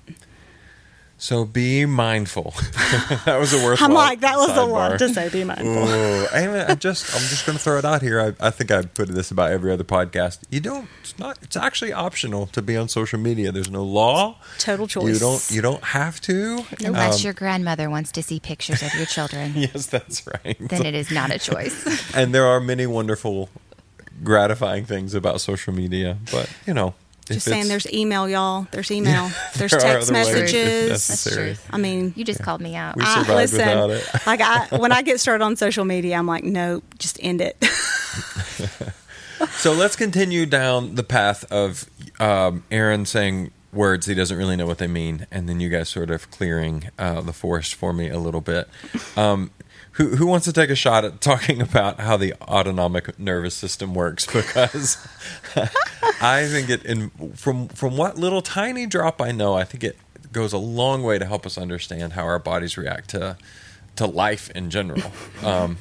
So 1.23 1.45
be 1.45 1.85
mindful. 1.85 2.51
that 3.25 3.37
was 3.39 3.53
a 3.53 3.63
worthwhile. 3.63 3.89
I'm 3.91 3.93
like 3.93 4.21
that 4.21 4.37
was 4.37 4.49
a 4.49 4.53
sidebar. 4.53 4.71
lot 4.71 4.97
to 4.97 5.09
say. 5.13 5.29
Be 5.29 5.43
mindful. 5.43 5.67
Ooh, 5.87 6.25
I, 6.33 6.71
I 6.71 6.73
just 6.73 7.13
I'm 7.13 7.21
just 7.21 7.45
going 7.45 7.59
to 7.59 7.63
throw 7.63 7.77
it 7.77 7.85
out 7.85 8.01
here. 8.01 8.19
I, 8.19 8.47
I 8.47 8.49
think 8.49 8.71
I 8.71 8.81
put 8.81 9.07
this 9.07 9.29
about 9.29 9.51
every 9.51 9.71
other 9.71 9.83
podcast. 9.83 10.39
You 10.49 10.61
don't. 10.61 10.87
It's 11.01 11.19
not. 11.19 11.37
It's 11.43 11.55
actually 11.55 11.93
optional 11.93 12.47
to 12.47 12.63
be 12.63 12.75
on 12.75 12.89
social 12.89 13.19
media. 13.19 13.51
There's 13.51 13.69
no 13.69 13.83
law. 13.83 14.37
Total 14.57 14.87
choice. 14.87 15.13
You 15.13 15.19
don't. 15.19 15.51
You 15.51 15.61
don't 15.61 15.83
have 15.83 16.19
to. 16.21 16.65
Unless 16.83 17.19
Um, 17.19 17.23
your 17.25 17.33
grandmother 17.33 17.87
wants 17.91 18.11
to 18.13 18.23
see 18.23 18.39
pictures 18.39 18.81
of 18.81 18.91
your 18.95 19.05
children, 19.05 19.53
Yes, 19.55 19.85
that's 19.85 20.25
right. 20.25 20.57
then 20.59 20.87
it 20.87 20.95
is 20.95 21.11
not 21.11 21.29
a 21.29 21.37
choice. 21.37 21.85
and 22.15 22.33
there 22.33 22.47
are 22.47 22.59
many 22.59 22.87
wonderful 22.87 23.49
gratifying 24.23 24.85
things 24.85 25.13
about 25.13 25.39
social 25.41 25.71
media, 25.73 26.17
but 26.31 26.49
you 26.65 26.73
know, 26.73 26.89
if 26.89 26.95
Just 27.33 27.45
saying, 27.45 27.67
there's 27.67 27.91
email, 27.91 28.27
y'all. 28.29 28.67
There's 28.71 28.91
email. 28.91 29.29
there's 29.55 29.71
there 29.71 29.79
text 29.79 30.09
other 30.09 30.19
ways 30.19 30.29
if 30.29 30.33
messages. 30.33 30.89
necessary. 30.89 31.53
That's 31.53 31.67
I 31.69 31.77
mean, 31.77 32.13
You 32.15 32.23
just 32.25 32.41
called 32.43 32.61
me 32.61 32.75
out. 32.75 32.95
We 32.97 33.03
I, 33.03 33.21
survived 33.23 33.51
without 33.53 33.89
it. 33.89 34.07
like 34.25 34.41
I, 34.41 34.67
when 34.77 34.91
I 34.91 35.01
get 35.01 35.19
started 35.19 35.43
on 35.43 35.55
social 35.55 35.85
media, 35.85 36.15
I'm 36.17 36.27
like, 36.27 36.43
nope, 36.43 36.83
just 36.99 37.17
end 37.21 37.41
it. 37.41 37.57
So 39.53 39.73
let's 39.73 39.95
continue 39.95 40.45
down 40.45 40.95
the 40.95 41.03
path 41.03 41.51
of 41.51 41.89
um, 42.19 42.63
Aaron 42.69 43.05
saying 43.05 43.51
words 43.73 44.05
he 44.05 44.13
doesn't 44.13 44.37
really 44.37 44.55
know 44.55 44.67
what 44.67 44.77
they 44.77 44.87
mean, 44.87 45.25
and 45.31 45.49
then 45.49 45.59
you 45.59 45.69
guys 45.69 45.89
sort 45.89 46.11
of 46.11 46.29
clearing 46.29 46.89
uh, 46.99 47.21
the 47.21 47.33
forest 47.33 47.73
for 47.73 47.91
me 47.93 48.09
a 48.09 48.19
little 48.19 48.41
bit. 48.41 48.69
Um, 49.17 49.49
who, 49.93 50.15
who 50.15 50.27
wants 50.27 50.45
to 50.45 50.53
take 50.53 50.69
a 50.69 50.75
shot 50.75 51.03
at 51.03 51.21
talking 51.21 51.61
about 51.61 51.99
how 51.99 52.17
the 52.17 52.33
autonomic 52.41 53.19
nervous 53.19 53.55
system 53.55 53.93
works? 53.93 54.25
Because 54.25 54.97
I 56.21 56.45
think 56.47 56.69
it, 56.69 56.85
in, 56.85 57.09
from 57.35 57.67
from 57.69 57.97
what 57.97 58.17
little 58.17 58.41
tiny 58.41 58.85
drop 58.85 59.21
I 59.21 59.31
know, 59.31 59.53
I 59.53 59.63
think 59.63 59.83
it 59.83 59.97
goes 60.31 60.53
a 60.53 60.57
long 60.57 61.03
way 61.03 61.19
to 61.19 61.25
help 61.25 61.45
us 61.45 61.57
understand 61.57 62.13
how 62.13 62.23
our 62.23 62.39
bodies 62.39 62.77
react 62.77 63.09
to 63.11 63.37
to 63.97 64.05
life 64.05 64.49
in 64.51 64.69
general. 64.69 65.11
Um, 65.43 65.77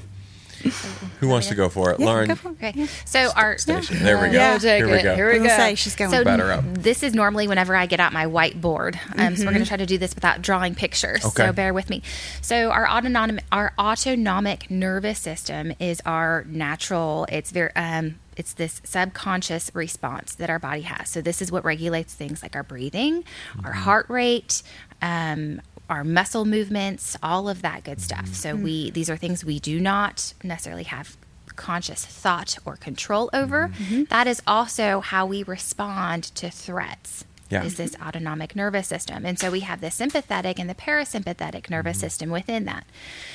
who 1.21 1.29
wants 1.29 1.49
to 1.49 1.55
go 1.55 1.69
for 1.69 1.91
it, 1.93 2.01
Yeah, 2.01 2.07
Lauren? 2.07 2.29
go 2.29 2.35
for 2.35 2.51
it. 2.51 2.55
Okay. 2.63 2.87
So 3.05 3.31
our 3.37 3.59
Station. 3.59 4.03
There 4.03 4.21
we 4.21 4.29
go. 4.29 4.33
Yeah. 4.33 4.59
Here 4.59 4.87
we 4.91 5.03
go. 5.03 5.13
I 5.15 5.25
was 5.25 5.37
gonna 5.39 5.49
say 5.51 5.75
she's 5.75 5.97
going. 5.97 6.11
So 6.11 6.25
Batter 6.25 6.53
up. 6.53 6.65
this 6.75 7.03
is 7.03 7.15
normally 7.15 7.49
whenever 7.49 7.75
I 7.77 7.87
get 7.87 8.01
out 8.01 8.13
my 8.13 8.27
whiteboard. 8.27 8.99
Um, 9.19 9.37
So 9.37 9.45
we're 9.45 9.53
going 9.53 9.63
to 9.65 9.69
try 9.69 9.77
to 9.77 9.87
do 9.87 9.99
this 9.99 10.15
without 10.15 10.43
drawing 10.43 10.75
pictures. 10.75 11.25
Okay. 11.25 11.47
So 11.47 11.53
bear 11.53 11.73
with 11.75 11.89
me. 11.91 12.03
So 12.41 12.71
our 12.71 12.89
autonomic 12.89 13.45
our 13.53 13.73
autonomic 13.79 14.71
nervous 14.71 15.19
system 15.19 15.73
is 15.81 16.01
our 16.07 16.45
natural. 16.49 17.27
It's 17.31 17.51
very 17.51 17.75
um, 17.77 18.19
it's 18.37 18.55
this 18.55 18.81
subconscious 18.85 19.71
response 19.75 20.35
that 20.37 20.49
our 20.51 20.59
body 20.59 20.83
has. 20.83 21.09
So 21.11 21.21
this 21.21 21.43
is 21.43 21.53
what 21.53 21.65
regulates 21.65 22.15
things 22.15 22.43
like 22.43 22.57
our 22.57 22.63
breathing, 22.63 23.25
our 23.65 23.73
heart 23.73 24.07
rate. 24.09 24.63
Um, 25.03 25.61
our 25.91 26.05
muscle 26.05 26.45
movements, 26.45 27.17
all 27.23 27.49
of 27.49 27.63
that 27.63 27.85
good 27.85 28.01
stuff. 28.01 28.29
So 28.29 28.55
mm-hmm. 28.55 28.63
we 28.63 28.91
these 28.91 29.11
are 29.11 29.17
things 29.17 29.45
we 29.45 29.59
do 29.59 29.81
not 29.81 30.33
necessarily 30.43 30.85
have 30.85 31.17
conscious 31.57 32.07
thought 32.07 32.57
or 32.65 32.77
control 32.77 33.29
over. 33.35 33.69
Mm-hmm. 33.69 34.05
That 34.05 34.27
is 34.27 34.41
also 34.47 35.01
how 35.01 35.27
we 35.27 35.43
respond 35.43 36.25
to 36.37 36.49
threats. 36.49 37.25
Yeah. 37.51 37.65
Is 37.65 37.77
this 37.77 37.97
autonomic 38.01 38.55
nervous 38.55 38.87
system. 38.87 39.27
And 39.27 39.37
so 39.37 39.51
we 39.51 39.61
have 39.61 39.81
the 39.81 39.91
sympathetic 39.91 40.61
and 40.61 40.71
the 40.71 40.75
parasympathetic 40.75 41.69
nervous 41.69 41.97
mm-hmm. 41.97 42.07
system 42.07 42.31
within 42.31 42.65
that. 42.67 42.85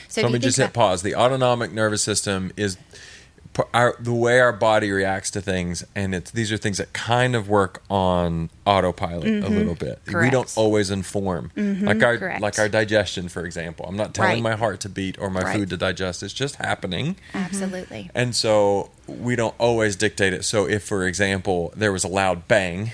So 0.08 0.22
So, 0.22 0.22
if 0.22 0.24
let 0.24 0.32
me 0.32 0.40
just 0.40 0.58
hit 0.58 0.72
pause. 0.72 1.02
The 1.02 1.16
autonomic 1.16 1.74
nervous 1.74 2.02
system 2.02 2.54
is 2.56 2.78
our, 3.74 3.96
the 4.00 4.14
way 4.14 4.40
our 4.40 4.52
body 4.52 4.92
reacts 4.92 5.32
to 5.32 5.42
things, 5.42 5.86
and 5.96 6.14
it's 6.14 6.32
these 6.32 6.52
are 6.52 6.58
things 6.58 6.78
that 6.78 6.92
kind 6.94 7.36
of 7.36 7.48
work 7.48 7.82
on 7.90 8.50
autopilot 8.66 9.44
a 9.44 9.48
little 9.50 9.76
bit. 9.76 10.00
We 10.08 10.30
don't 10.30 10.52
always 10.58 10.92
inform, 10.92 11.52
like 11.56 12.04
our 12.04 12.18
Correct. 12.18 12.42
like 12.42 12.60
our 12.60 12.68
digestion, 12.68 13.30
for 13.30 13.46
example. 13.46 13.86
I'm 13.88 13.96
not 13.96 14.14
telling 14.14 14.44
Right. 14.44 14.52
my 14.52 14.56
heart 14.58 14.80
to 14.82 14.90
beat 14.90 15.18
or 15.20 15.30
my 15.30 15.42
Right. 15.42 15.56
food 15.56 15.70
to 15.70 15.78
digest. 15.78 16.22
It's 16.24 16.34
just 16.34 16.56
happening. 16.58 17.16
Absolutely. 17.34 18.10
And 18.14 18.36
so 18.36 18.90
we 19.08 19.36
don't 19.36 19.56
always 19.58 19.96
dictate 19.96 20.34
it. 20.34 20.44
So 20.44 20.68
if, 20.68 20.84
for 20.84 21.06
example, 21.08 21.72
there 21.76 21.92
was 21.92 22.04
a 22.04 22.10
loud 22.10 22.48
bang 22.48 22.92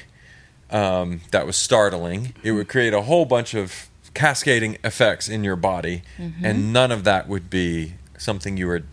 um, 0.70 1.22
that 1.32 1.46
was 1.46 1.56
startling, 1.58 2.34
it 2.44 2.52
would 2.54 2.68
create 2.70 2.94
a 2.94 3.02
whole 3.02 3.26
bunch 3.26 3.54
of 3.54 3.88
cascading 4.14 4.78
effects 4.84 5.28
in 5.28 5.44
your 5.44 5.56
body, 5.56 6.04
Mm-hmm. 6.18 6.46
and 6.46 6.72
none 6.74 6.92
of 6.92 7.04
that 7.06 7.28
would 7.28 7.50
be 7.50 7.94
something 8.18 8.58
you 8.58 8.68
were 8.68 8.84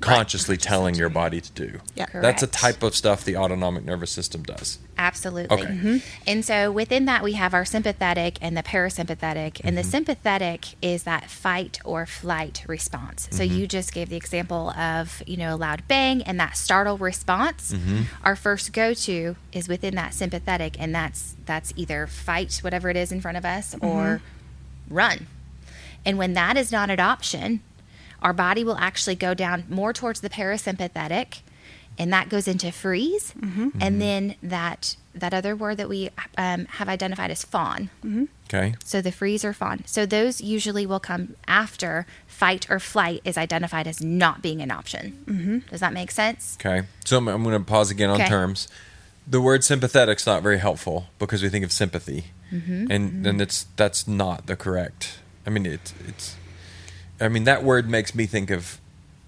consciously 0.00 0.56
telling 0.56 0.94
your 0.94 1.10
body 1.10 1.40
to 1.40 1.52
do. 1.52 1.80
Yeah. 1.94 2.06
That's 2.12 2.42
a 2.42 2.46
type 2.46 2.82
of 2.82 2.96
stuff 2.96 3.24
the 3.24 3.36
autonomic 3.36 3.84
nervous 3.84 4.10
system 4.10 4.42
does. 4.42 4.78
Absolutely. 4.96 5.58
Okay. 5.58 5.70
Mm-hmm. 5.70 5.88
Mm-hmm. 5.88 6.22
And 6.26 6.44
so 6.44 6.70
within 6.70 7.04
that, 7.06 7.22
we 7.22 7.32
have 7.34 7.54
our 7.54 7.64
sympathetic 7.64 8.38
and 8.40 8.56
the 8.56 8.62
parasympathetic. 8.62 9.60
And 9.62 9.76
the 9.76 9.82
mm-hmm. 9.82 9.90
sympathetic 9.90 10.66
is 10.82 11.02
that 11.04 11.30
fight 11.30 11.78
or 11.84 12.06
flight 12.06 12.64
response. 12.66 13.28
So 13.30 13.42
you 13.42 13.66
just 13.66 13.92
gave 13.92 14.08
the 14.08 14.16
example 14.16 14.70
of, 14.70 15.22
you 15.26 15.36
know, 15.36 15.54
a 15.54 15.56
loud 15.56 15.86
bang 15.88 16.22
and 16.22 16.38
that 16.40 16.56
startle 16.56 16.98
response. 16.98 17.74
Our 18.24 18.36
first 18.36 18.72
go 18.72 18.94
to 18.94 19.36
is 19.52 19.68
within 19.68 19.94
that 19.96 20.14
sympathetic, 20.14 20.80
and 20.80 20.94
that's 20.94 21.36
that's 21.46 21.72
either 21.76 22.06
fight 22.06 22.58
whatever 22.62 22.90
it 22.90 22.96
is 22.96 23.12
in 23.12 23.20
front 23.20 23.36
of 23.36 23.44
us 23.44 23.74
or 23.80 24.20
run. 24.88 25.26
And 26.04 26.16
when 26.16 26.32
that 26.34 26.56
is 26.56 26.72
not 26.72 26.90
an 26.90 27.00
option, 27.00 27.60
our 28.22 28.32
body 28.32 28.64
will 28.64 28.76
actually 28.78 29.14
go 29.14 29.34
down 29.34 29.64
more 29.68 29.92
towards 29.92 30.20
the 30.20 30.30
parasympathetic 30.30 31.40
and 31.98 32.12
that 32.12 32.28
goes 32.28 32.46
into 32.48 32.70
freeze 32.72 33.34
and 33.80 34.00
then 34.00 34.34
that 34.42 34.96
that 35.14 35.34
other 35.34 35.56
word 35.56 35.76
that 35.76 35.88
we 35.88 36.08
um, 36.38 36.64
have 36.66 36.88
identified 36.88 37.30
as 37.30 37.44
fawn 37.44 37.90
Okay. 38.46 38.74
so 38.84 39.00
the 39.00 39.12
freeze 39.12 39.44
or 39.44 39.52
fawn 39.52 39.82
so 39.86 40.06
those 40.06 40.40
usually 40.40 40.86
will 40.86 41.00
come 41.00 41.34
after 41.48 42.06
fight 42.26 42.70
or 42.70 42.78
flight 42.78 43.20
is 43.24 43.36
identified 43.36 43.86
as 43.86 44.00
not 44.00 44.40
being 44.42 44.60
an 44.62 44.70
option 44.70 45.18
mm-hmm. 45.26 45.58
does 45.70 45.80
that 45.80 45.92
make 45.92 46.10
sense 46.10 46.56
Okay. 46.60 46.86
So 47.04 47.18
I'm, 47.18 47.28
I'm 47.28 47.42
going 47.42 47.58
to 47.58 47.64
pause 47.64 47.90
again 47.90 48.10
on 48.10 48.20
Okay. 48.20 48.28
terms. 48.28 48.68
The 49.26 49.40
word 49.40 49.62
sympathetic's 49.62 50.26
not 50.26 50.42
very 50.42 50.58
helpful 50.58 51.06
because 51.18 51.42
we 51.42 51.48
think 51.48 51.64
of 51.64 51.72
sympathy, 51.72 52.24
Mm-hmm. 52.52 52.90
and 52.90 53.26
and 53.26 53.40
it's 53.40 53.66
that's 53.76 54.08
not 54.08 54.46
the 54.46 54.56
correct. 54.56 55.18
I 55.46 55.50
mean, 55.50 55.66
it's 55.66 55.94
it's. 56.08 56.34
I 57.20 57.28
mean, 57.28 57.44
that 57.44 57.62
word 57.62 57.88
makes 57.88 58.14
me 58.14 58.26
think 58.26 58.50
of 58.50 58.80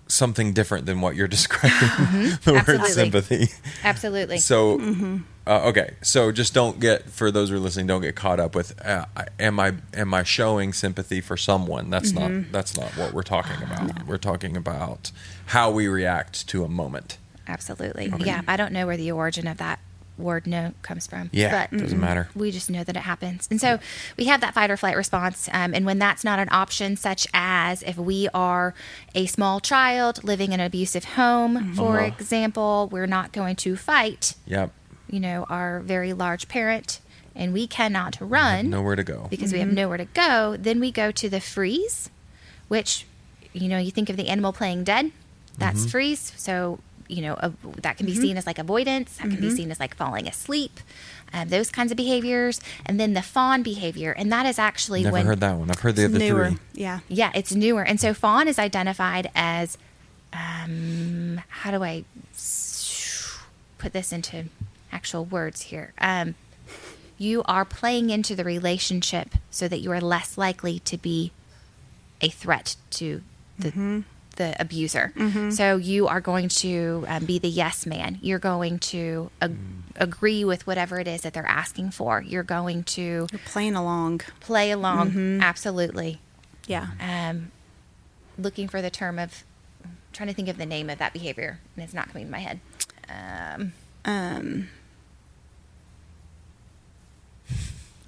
something 0.09 0.53
different 0.53 0.87
than 0.87 1.01
what 1.01 1.17
you're 1.17 1.29
describing. 1.39 1.71
the 2.45 2.53
word 2.53 2.63
Mm-hmm. 2.63 2.71
Absolutely. 2.73 2.91
sympathy. 2.91 3.49
absolutely 3.85 4.39
So, 4.39 5.21
uh, 5.47 5.69
okay. 5.69 5.95
So 6.03 6.31
just 6.33 6.55
don't 6.55 6.79
get 6.81 7.09
for 7.11 7.31
those 7.31 7.49
who 7.51 7.57
are 7.57 7.61
listening. 7.61 7.87
Don't 7.87 8.03
get 8.03 8.15
caught 8.15 8.39
up 8.41 8.55
with 8.55 8.81
uh, 8.85 9.07
am 9.39 9.59
I 9.59 9.75
am 9.95 10.13
I 10.15 10.23
showing 10.23 10.73
sympathy 10.73 11.21
for 11.21 11.37
someone? 11.37 11.91
That's 11.91 12.13
not 12.13 12.31
that's 12.53 12.77
not 12.77 12.91
what 12.97 13.13
we're 13.13 13.23
talking 13.23 13.63
about. 13.63 14.07
We're 14.07 14.19
talking 14.19 14.57
about 14.57 15.11
how 15.47 15.71
we 15.71 15.89
react 15.89 16.47
to 16.49 16.65
a 16.65 16.69
moment. 16.69 17.19
absolutely 17.49 18.13
yeah 18.19 18.41
i 18.47 18.57
don't 18.57 18.73
know 18.73 18.87
where 18.87 18.97
the 18.97 19.11
origin 19.11 19.49
of 19.49 19.59
that 19.59 19.81
word 20.19 20.47
no 20.47 20.73
comes 20.83 21.07
from 21.07 21.31
Yeah, 21.33 21.67
but 21.71 21.79
doesn't 21.79 21.99
matter. 21.99 22.29
we 22.35 22.51
just 22.51 22.69
know 22.71 22.85
that 22.85 22.97
it 22.97 23.01
happens. 23.01 23.49
And 23.51 23.61
so 23.61 23.79
we 24.17 24.27
have 24.27 24.41
that 24.43 24.55
fight 24.55 24.71
or 24.71 24.77
flight 24.77 24.97
response. 24.97 25.49
Um, 25.53 25.75
and 25.75 25.87
when 25.87 25.99
that's 25.99 26.23
not 26.23 26.39
an 26.39 26.49
option, 26.53 26.97
such 26.97 27.27
as 27.33 27.83
if 27.83 27.97
we 27.97 28.29
are 28.35 28.75
a 29.15 29.27
small 29.27 29.59
child 29.61 30.23
living 30.23 30.53
in 30.53 30.61
an 30.61 30.67
abusive 30.67 31.05
home, 31.05 31.75
for 31.75 31.97
Uh-huh. 31.99 32.07
example, 32.07 32.89
we're 32.93 33.07
not 33.07 33.33
going 33.33 33.57
to 33.57 33.75
fight, 33.77 34.35
Yep. 34.47 34.71
you 35.11 35.19
know, 35.21 35.45
our 35.49 35.81
very 35.81 36.13
large 36.13 36.47
parent, 36.49 37.01
and 37.35 37.53
we 37.55 37.67
cannot 37.67 38.19
run 38.21 38.69
Nowhere 38.71 38.97
to 38.97 39.03
go. 39.05 39.27
because 39.31 39.53
we 39.53 39.59
have 39.61 39.69
nowhere 39.69 39.97
to 39.99 40.05
go. 40.05 40.57
Then 40.59 40.79
we 40.79 40.93
go 40.93 41.11
to 41.11 41.29
the 41.31 41.41
freeze, 41.41 42.11
which, 42.69 43.07
you 43.55 43.69
know, 43.69 43.79
you 43.79 43.91
think 43.91 44.11
of 44.11 44.17
the 44.19 44.29
animal 44.29 44.53
playing 44.53 44.85
dead, 44.85 45.11
that's 45.59 45.81
Mm-hmm. 45.81 45.89
freeze. 45.89 46.33
So, 46.37 46.81
you 47.13 47.23
know, 47.23 47.35
a, 47.35 47.53
that 47.83 47.97
can 47.97 48.07
be 48.07 48.15
seen 48.15 48.37
as 48.37 48.47
like 48.47 48.59
avoidance, 48.59 49.17
that 49.19 49.31
can 49.31 49.41
be 49.41 49.51
seen 49.51 49.71
as 49.71 49.79
like 49.79 49.95
falling 49.95 50.27
asleep, 50.27 50.81
um, 51.33 51.49
those 51.49 51.71
kinds 51.71 51.91
of 51.91 51.97
behaviors. 51.97 52.61
And 52.87 52.99
then 52.99 53.13
the 53.13 53.23
fawn 53.23 53.63
behavior, 53.63 54.13
and 54.13 54.33
that 54.33 54.47
is 54.47 54.59
actually 54.59 55.03
Never 55.03 55.13
when. 55.13 55.27
heard 55.27 55.41
that 55.41 55.57
one. 55.57 55.71
I've 55.71 55.81
heard 55.81 55.97
the 55.97 56.07
other 56.07 56.19
newer. 56.19 56.49
three. 56.51 56.59
Yeah. 56.75 57.01
Yeah, 57.09 57.31
it's 57.35 57.55
newer. 57.55 57.85
And 57.85 58.01
so 58.01 58.15
fawn 58.15 58.49
is 58.49 58.59
identified 58.59 59.31
as 59.35 59.79
um, 60.33 61.41
how 61.49 61.71
do 61.71 61.83
I 61.85 62.05
put 63.79 63.93
this 63.93 64.13
into 64.13 64.47
actual 64.91 65.25
words 65.25 65.63
here? 65.63 65.93
Um, 65.99 66.35
you 67.19 67.43
are 67.45 67.65
playing 67.65 68.11
into 68.11 68.35
the 68.35 68.45
relationship 68.45 69.31
so 69.51 69.69
that 69.69 69.79
you 69.79 69.93
are 69.93 70.01
less 70.01 70.37
likely 70.37 70.81
to 70.81 70.97
be 70.97 71.31
a 72.21 72.29
threat 72.29 72.77
to 72.91 73.23
the 73.59 74.05
the 74.33 74.55
abuser. 74.61 75.13
So 75.51 75.77
you 75.77 76.09
are 76.09 76.21
going 76.21 76.49
to 76.49 77.05
um, 77.09 77.25
be 77.25 77.39
the 77.39 77.49
yes 77.49 77.87
man. 77.87 78.19
You're 78.23 78.39
going 78.39 78.79
to 78.81 79.31
ag- 79.41 79.57
agree 79.97 80.45
with 80.45 80.67
whatever 80.67 80.99
it 81.01 81.07
is 81.09 81.21
that 81.23 81.33
they're 81.35 81.47
asking 81.47 81.91
for. 81.93 82.21
You're 82.23 82.43
going 82.43 82.85
to 82.85 83.27
You're 83.31 83.41
playing 83.45 83.75
along. 83.77 84.21
play 84.41 84.71
along. 84.71 85.41
Absolutely 85.43 86.21
Yeah. 86.67 86.89
um, 87.01 87.53
looking 88.39 88.69
for 88.69 88.81
the 88.83 88.91
term 88.91 89.19
of 89.19 89.45
trying 90.13 90.29
to 90.29 90.35
think 90.35 90.49
of 90.49 90.59
the 90.59 90.67
name 90.67 90.91
of 90.91 90.99
that 90.99 91.13
behavior, 91.13 91.59
and 91.77 91.85
it's 91.85 91.95
not 91.95 92.09
coming 92.09 92.27
to 92.27 92.31
my 92.31 92.39
head. 92.41 92.61
Um, 93.09 93.73
Um, 94.05 94.69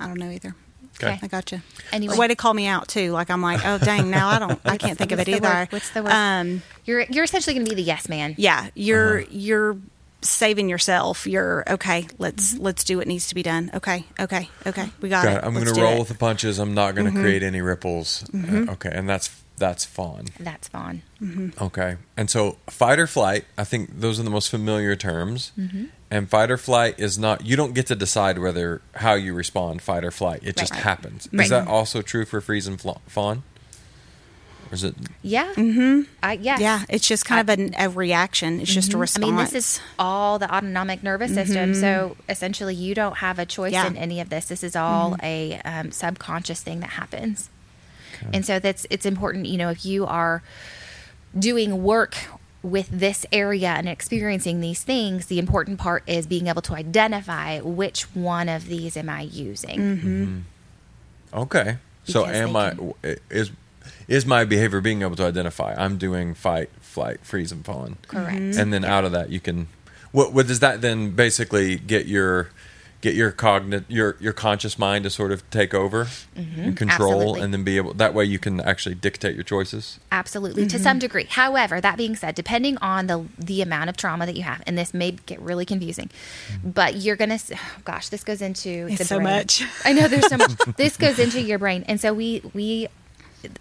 I 0.01 0.07
don't 0.09 0.19
know 0.19 0.31
either. 0.31 0.55
Okay. 1.03 1.19
I 1.23 1.27
got 1.27 1.51
you. 1.53 1.61
Anyway. 1.93 2.17
way 2.17 2.29
to 2.29 2.35
call 2.37 2.55
me 2.55 2.67
out 2.67 2.89
too. 2.89 3.11
Like 3.13 3.31
I'm 3.31 3.43
like, 3.43 3.61
oh 3.65 3.79
dang, 3.79 4.11
now 4.11 4.29
I 4.29 4.39
don't, 4.39 4.61
I 4.65 4.77
can't 4.85 4.97
think 4.99 5.13
of 5.13 5.19
it 5.21 5.29
either. 5.29 5.49
word? 5.49 5.69
What's 5.73 5.91
the 5.91 6.03
word? 6.03 6.13
Um, 6.13 6.63
you're 6.85 7.03
you're 7.03 7.25
essentially 7.25 7.55
going 7.55 7.67
to 7.67 7.71
be 7.71 7.77
the 7.77 7.83
yes 7.87 8.09
man. 8.09 8.35
yeah, 8.39 8.69
you're 8.75 9.21
Uh-huh. 9.21 9.29
you're 9.31 9.77
saving 10.23 10.69
yourself. 10.71 11.27
You're 11.27 11.65
okay. 11.69 12.07
Let's 12.19 12.55
Mm-hmm. 12.55 12.63
let's 12.65 12.85
do 12.85 12.97
what 12.99 13.07
needs 13.07 13.29
to 13.29 13.35
be 13.35 13.43
done. 13.43 13.71
Okay, 13.75 14.05
okay, 14.19 14.49
okay. 14.67 14.89
We 15.01 15.09
got 15.11 15.25
Got 15.25 15.33
it. 15.35 15.37
it. 15.39 15.45
I'm 15.45 15.53
going 15.55 15.67
to 15.67 15.73
roll 15.73 15.83
it. 15.85 15.91
Mm-hmm. 15.91 15.99
with 15.99 16.09
the 16.09 16.15
punches. 16.15 16.59
I'm 16.59 16.75
not 16.75 16.95
going 16.95 17.13
to 17.13 17.21
create 17.21 17.43
any 17.43 17.61
ripples. 17.61 18.25
Uh, 18.33 18.73
okay, 18.73 18.91
and 18.93 19.09
that's 19.09 19.29
that's 19.57 19.85
fawn. 19.85 20.27
That's 20.41 20.69
fawn. 20.69 21.03
Okay. 21.61 21.97
And 22.17 22.29
so 22.29 22.59
fight 22.69 22.99
or 22.99 23.07
flight, 23.07 23.45
I 23.57 23.65
think 23.65 24.01
those 24.01 24.19
are 24.19 24.23
the 24.25 24.31
most 24.31 24.51
familiar 24.51 24.97
terms. 24.97 25.53
Mm-hmm. 25.59 25.85
And 26.11 26.29
fight 26.29 26.51
or 26.51 26.57
flight 26.57 26.99
is 26.99 27.19
not 27.19 27.45
you 27.47 27.57
don't 27.57 27.73
get 27.75 27.87
to 27.89 27.95
decide 27.97 28.39
whether 28.39 28.83
how 28.97 29.15
you 29.15 29.33
respond 29.35 29.83
fight 29.83 30.05
or 30.05 30.11
flight. 30.11 30.41
It 30.45 30.57
just 30.57 30.73
Right. 30.73 30.83
happens. 30.83 31.29
Right. 31.33 31.45
Is 31.45 31.51
that 31.51 31.67
also 31.69 32.03
true 32.03 32.25
for 32.25 32.41
freeze 32.41 32.67
and 32.67 32.81
fawn? 32.81 33.43
Or 34.71 34.75
is 34.75 34.85
it 34.85 34.95
Yeah. 35.23 35.53
Mm-hmm. 35.55 36.03
I, 36.23 36.33
yes. 36.35 36.61
Yeah, 36.61 36.85
it's 36.89 37.07
just 37.07 37.25
kind 37.25 37.41
of 37.41 37.59
an, 37.59 37.75
a 37.79 37.89
reaction. 37.89 38.61
It's 38.61 38.73
just 38.73 38.93
a 38.95 38.99
response. 38.99 39.25
I 39.25 39.27
mean, 39.27 39.37
this 39.37 39.55
is 39.55 39.81
all 39.99 40.39
the 40.39 40.53
autonomic 40.55 41.03
nervous 41.03 41.35
system. 41.35 41.75
So 41.75 42.17
essentially, 42.29 42.75
you 42.75 42.95
don't 42.95 43.19
have 43.19 43.39
a 43.39 43.47
choice 43.47 43.73
Yeah. 43.73 43.87
in 43.87 43.97
any 43.97 44.21
of 44.21 44.31
this. 44.31 44.47
This 44.47 44.65
is 44.65 44.75
all 44.77 45.17
a 45.23 45.61
um, 45.65 45.91
subconscious 45.91 46.63
thing 46.63 46.81
that 46.81 46.91
happens. 46.91 47.51
And 48.33 48.45
so 48.47 48.59
that's 48.59 48.87
it's 48.91 49.07
important. 49.07 49.47
You 49.47 49.59
know, 49.59 49.71
if 49.71 49.85
you 49.85 50.07
are 50.07 50.43
doing 51.39 51.83
work 51.83 52.17
with 52.63 52.89
this 52.89 53.27
area 53.31 53.69
and 53.69 53.89
experiencing 53.89 54.61
these 54.61 54.83
things, 54.83 55.27
the 55.27 55.39
important 55.39 55.79
part 55.79 56.03
is 56.07 56.27
being 56.27 56.47
able 56.47 56.63
to 56.63 56.75
identify 56.75 57.61
which 57.61 58.03
one 58.15 58.49
of 58.49 58.67
these 58.67 58.97
am 58.97 59.09
I 59.11 59.23
using. 59.23 59.79
Mm-hmm. 59.79 60.23
Mm-hmm. 60.25 61.39
Okay. 61.41 61.77
So 62.05 62.27
am 62.27 62.57
I 62.57 62.71
can- 62.71 62.95
is 63.31 63.51
is 64.09 64.27
my 64.27 64.45
behavior 64.45 64.81
being 64.81 65.03
able 65.03 65.17
to 65.17 65.25
identify 65.25 65.75
I'm 65.77 65.99
doing 65.99 66.35
fight, 66.35 66.71
flight, 66.81 67.21
freeze 67.23 67.53
and 67.53 67.65
fawn. 67.65 67.97
Correct. 68.09 68.37
Mm-hmm. 68.37 68.61
And 68.61 68.73
then 68.73 68.85
out 68.85 69.05
of 69.05 69.13
that 69.13 69.31
you 69.31 69.41
can 69.41 69.69
what 70.13 70.33
what 70.33 70.47
does 70.47 70.61
that 70.61 70.81
then 70.81 71.11
basically 71.11 71.77
get 71.77 72.07
your 72.07 72.49
get 73.05 73.15
your 73.15 73.31
cognit 73.31 73.85
your 73.89 74.17
your 74.19 74.33
conscious 74.33 74.79
mind 74.79 75.05
to 75.05 75.11
sort 75.11 75.31
of 75.31 75.49
take 75.51 75.75
over 75.75 76.07
and 76.35 76.75
control 76.75 76.85
Mm-hmm. 76.85 76.91
Absolutely. 76.91 77.41
and 77.43 77.53
then 77.53 77.63
be 77.65 77.77
able 77.77 77.93
that 77.95 78.15
way 78.15 78.25
you 78.25 78.39
can 78.39 78.61
actually 78.61 78.95
dictate 78.95 79.35
your 79.35 79.45
choices. 79.45 80.01
Absolutely, 80.11 80.67
to 80.67 80.79
some 80.79 80.99
degree. 80.99 81.27
However, 81.29 81.81
that 81.83 81.99
being 81.99 82.17
said, 82.17 82.35
depending 82.35 82.79
on 82.79 83.07
the 83.07 83.27
the 83.39 83.61
amount 83.63 83.91
of 83.91 83.97
trauma 83.99 84.25
that 84.27 84.37
you 84.37 84.43
have, 84.43 84.63
and 84.67 84.79
this 84.79 84.95
may 84.95 85.11
get 85.27 85.39
really 85.41 85.67
confusing, 85.67 86.09
but 86.65 86.95
you're 86.97 87.17
gonna. 87.17 87.39
Oh 87.53 87.59
gosh, 87.85 88.09
this 88.09 88.25
goes 88.25 88.41
into 88.41 88.87
It's 88.89 88.99
the 88.99 89.05
so 89.05 89.17
brain. 89.19 89.37
much. 89.37 89.63
I 89.85 89.93
know 89.93 90.09
there's 90.09 90.29
so 90.29 90.39
much. 90.39 90.53
this 90.79 90.97
goes 90.97 91.19
into 91.19 91.41
your 91.43 91.59
brain, 91.59 91.85
and 91.87 92.01
so 92.01 92.15
we 92.15 92.41
we. 92.55 92.89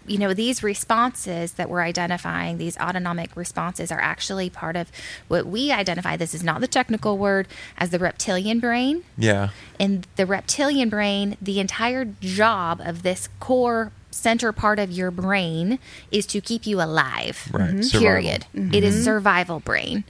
You 0.08 0.17
know, 0.17 0.34
these 0.34 0.63
responses 0.63 1.54
that 1.54 1.69
we're 1.69 1.82
identifying, 1.82 2.58
these 2.58 2.78
autonomic 2.78 3.36
responses, 3.36 3.91
are 3.91 4.00
actually 4.02 4.50
part 4.50 4.76
of 4.76 4.91
what 5.28 5.46
we 5.46 5.72
identify. 5.72 6.17
This 6.17 6.34
is 6.34 6.43
not 6.43 6.62
the 6.62 6.67
technical 6.67 7.17
word 7.17 7.48
as 7.78 7.89
the 7.91 8.00
reptilian 8.00 8.60
brain 8.60 9.04
Yeah. 9.17 9.50
in 9.80 10.04
the 10.15 10.26
reptilian 10.26 10.89
brain, 10.89 11.38
the 11.41 11.60
entire 11.60 12.06
job 12.22 12.82
of 12.84 13.04
this 13.04 13.30
core 13.39 13.91
center 14.12 14.52
part 14.52 14.78
of 14.78 14.91
your 14.91 15.10
brain 15.10 15.80
is 16.12 16.28
to 16.28 16.39
keep 16.39 16.67
you 16.67 16.80
alive. 16.80 17.50
Right. 17.52 17.72
Mhm. 17.72 17.84
Survival. 17.84 18.00
Period. 18.00 18.46
It 18.54 18.84
is 18.84 19.04
survival 19.04 19.60
brain. 19.60 20.04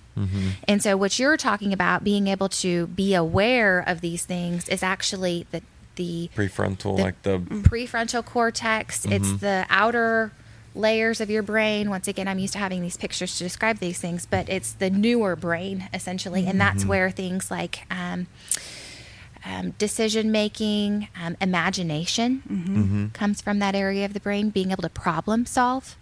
And 0.67 0.83
so 0.83 0.95
what 0.97 1.17
you're 1.17 1.37
talking 1.37 1.73
about 1.73 2.03
being 2.03 2.27
able 2.27 2.49
to 2.49 2.87
be 2.87 3.15
aware 3.15 3.79
of 3.79 4.01
these 4.01 4.25
things 4.25 4.67
is 4.69 4.83
actually 4.83 5.47
the 5.51 5.61
the 5.95 6.29
Prefrontal 6.35 6.97
The- 6.97 7.03
like 7.03 7.21
the 7.23 7.39
prefrontal 7.39 8.23
cortex. 8.25 9.05
It's 9.05 9.33
the 9.39 9.65
outer 9.69 10.31
layers 10.75 11.21
of 11.21 11.29
your 11.29 11.43
brain. 11.43 11.89
Once 11.89 12.07
again, 12.07 12.27
I'm 12.27 12.39
used 12.39 12.53
to 12.53 12.59
having 12.59 12.81
these 12.81 12.97
pictures 12.97 13.37
to 13.37 13.43
describe 13.43 13.77
these 13.79 13.99
things, 13.99 14.25
but 14.25 14.49
it's 14.49 14.71
the 14.73 14.89
newer 14.89 15.35
brain 15.35 15.87
essentially, 15.93 16.47
and 16.47 16.59
that's 16.59 16.83
where 16.83 17.11
things 17.11 17.51
like 17.51 17.85
um, 17.91 18.25
um, 19.45 19.71
decision 19.77 20.31
making, 20.31 21.09
um, 21.21 21.35
imagination 21.41 23.11
comes 23.13 23.41
from 23.41 23.59
that 23.59 23.75
area 23.75 24.05
of 24.05 24.13
the 24.13 24.19
brain. 24.19 24.49
Being 24.49 24.71
able 24.71 24.81
to 24.83 24.89
problem 24.89 25.45
solve. 25.45 25.95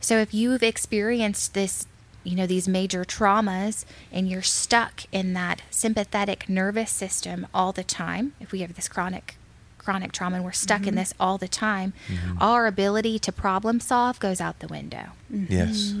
So 0.00 0.18
if 0.18 0.32
you've 0.32 0.62
experienced 0.62 1.52
this. 1.54 1.86
You 2.26 2.36
know, 2.36 2.46
these 2.46 2.66
major 2.66 3.04
traumas, 3.04 3.84
and 4.10 4.28
you're 4.28 4.42
stuck 4.42 5.02
in 5.12 5.32
that 5.34 5.62
sympathetic 5.70 6.48
nervous 6.48 6.90
system 6.90 7.46
all 7.54 7.72
the 7.72 7.84
time. 7.84 8.32
If 8.40 8.52
we 8.52 8.60
have 8.60 8.74
this 8.74 8.88
chronic 8.88 9.36
chronic 9.78 10.10
trauma 10.10 10.36
and 10.36 10.44
we're 10.44 10.50
stuck 10.50 10.80
in 10.80 10.86
mm-hmm. 10.88 10.96
this 10.96 11.14
all 11.20 11.38
the 11.38 11.46
time, 11.46 11.92
mm-hmm. 12.08 12.38
our 12.40 12.66
ability 12.66 13.20
to 13.20 13.30
problem 13.30 13.78
solve 13.78 14.18
goes 14.18 14.40
out 14.40 14.58
the 14.58 14.66
window. 14.66 15.10
Mm-hmm. 15.32 15.52
yes. 15.52 15.94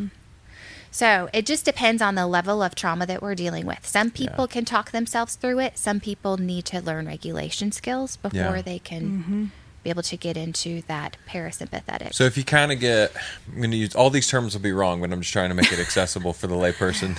So 0.90 1.28
it 1.32 1.46
just 1.46 1.64
depends 1.64 2.02
on 2.02 2.14
the 2.14 2.26
level 2.26 2.62
of 2.62 2.74
trauma 2.74 3.06
that 3.06 3.22
we're 3.22 3.34
dealing 3.34 3.66
with. 3.66 3.86
Some 3.86 4.10
people 4.10 4.46
Yeah. 4.46 4.52
can 4.54 4.64
talk 4.64 4.90
themselves 4.90 5.36
through 5.36 5.60
it. 5.60 5.78
Some 5.78 6.00
people 6.00 6.38
need 6.38 6.64
to 6.66 6.80
learn 6.80 7.06
regulation 7.06 7.70
skills 7.70 8.16
before 8.16 8.56
Yeah. 8.56 8.62
they 8.62 8.78
can 8.78 9.52
be 9.86 9.90
able 9.90 10.02
to 10.02 10.16
get 10.16 10.36
into 10.36 10.82
that 10.88 11.16
parasympathetic. 11.28 12.12
So 12.12 12.24
if 12.24 12.36
you 12.36 12.42
kind 12.42 12.72
of 12.72 12.80
get, 12.80 13.12
I'm 13.46 13.58
going 13.58 13.70
to 13.70 13.76
use 13.76 13.94
all 13.94 14.10
these 14.10 14.26
terms 14.26 14.52
will 14.52 14.60
be 14.60 14.72
wrong, 14.72 15.00
but 15.00 15.12
I'm 15.12 15.20
just 15.20 15.32
trying 15.32 15.50
to 15.50 15.54
make 15.54 15.70
it 15.70 15.78
accessible 15.78 16.32
for 16.32 16.48
the 16.48 16.56
layperson. 16.56 17.16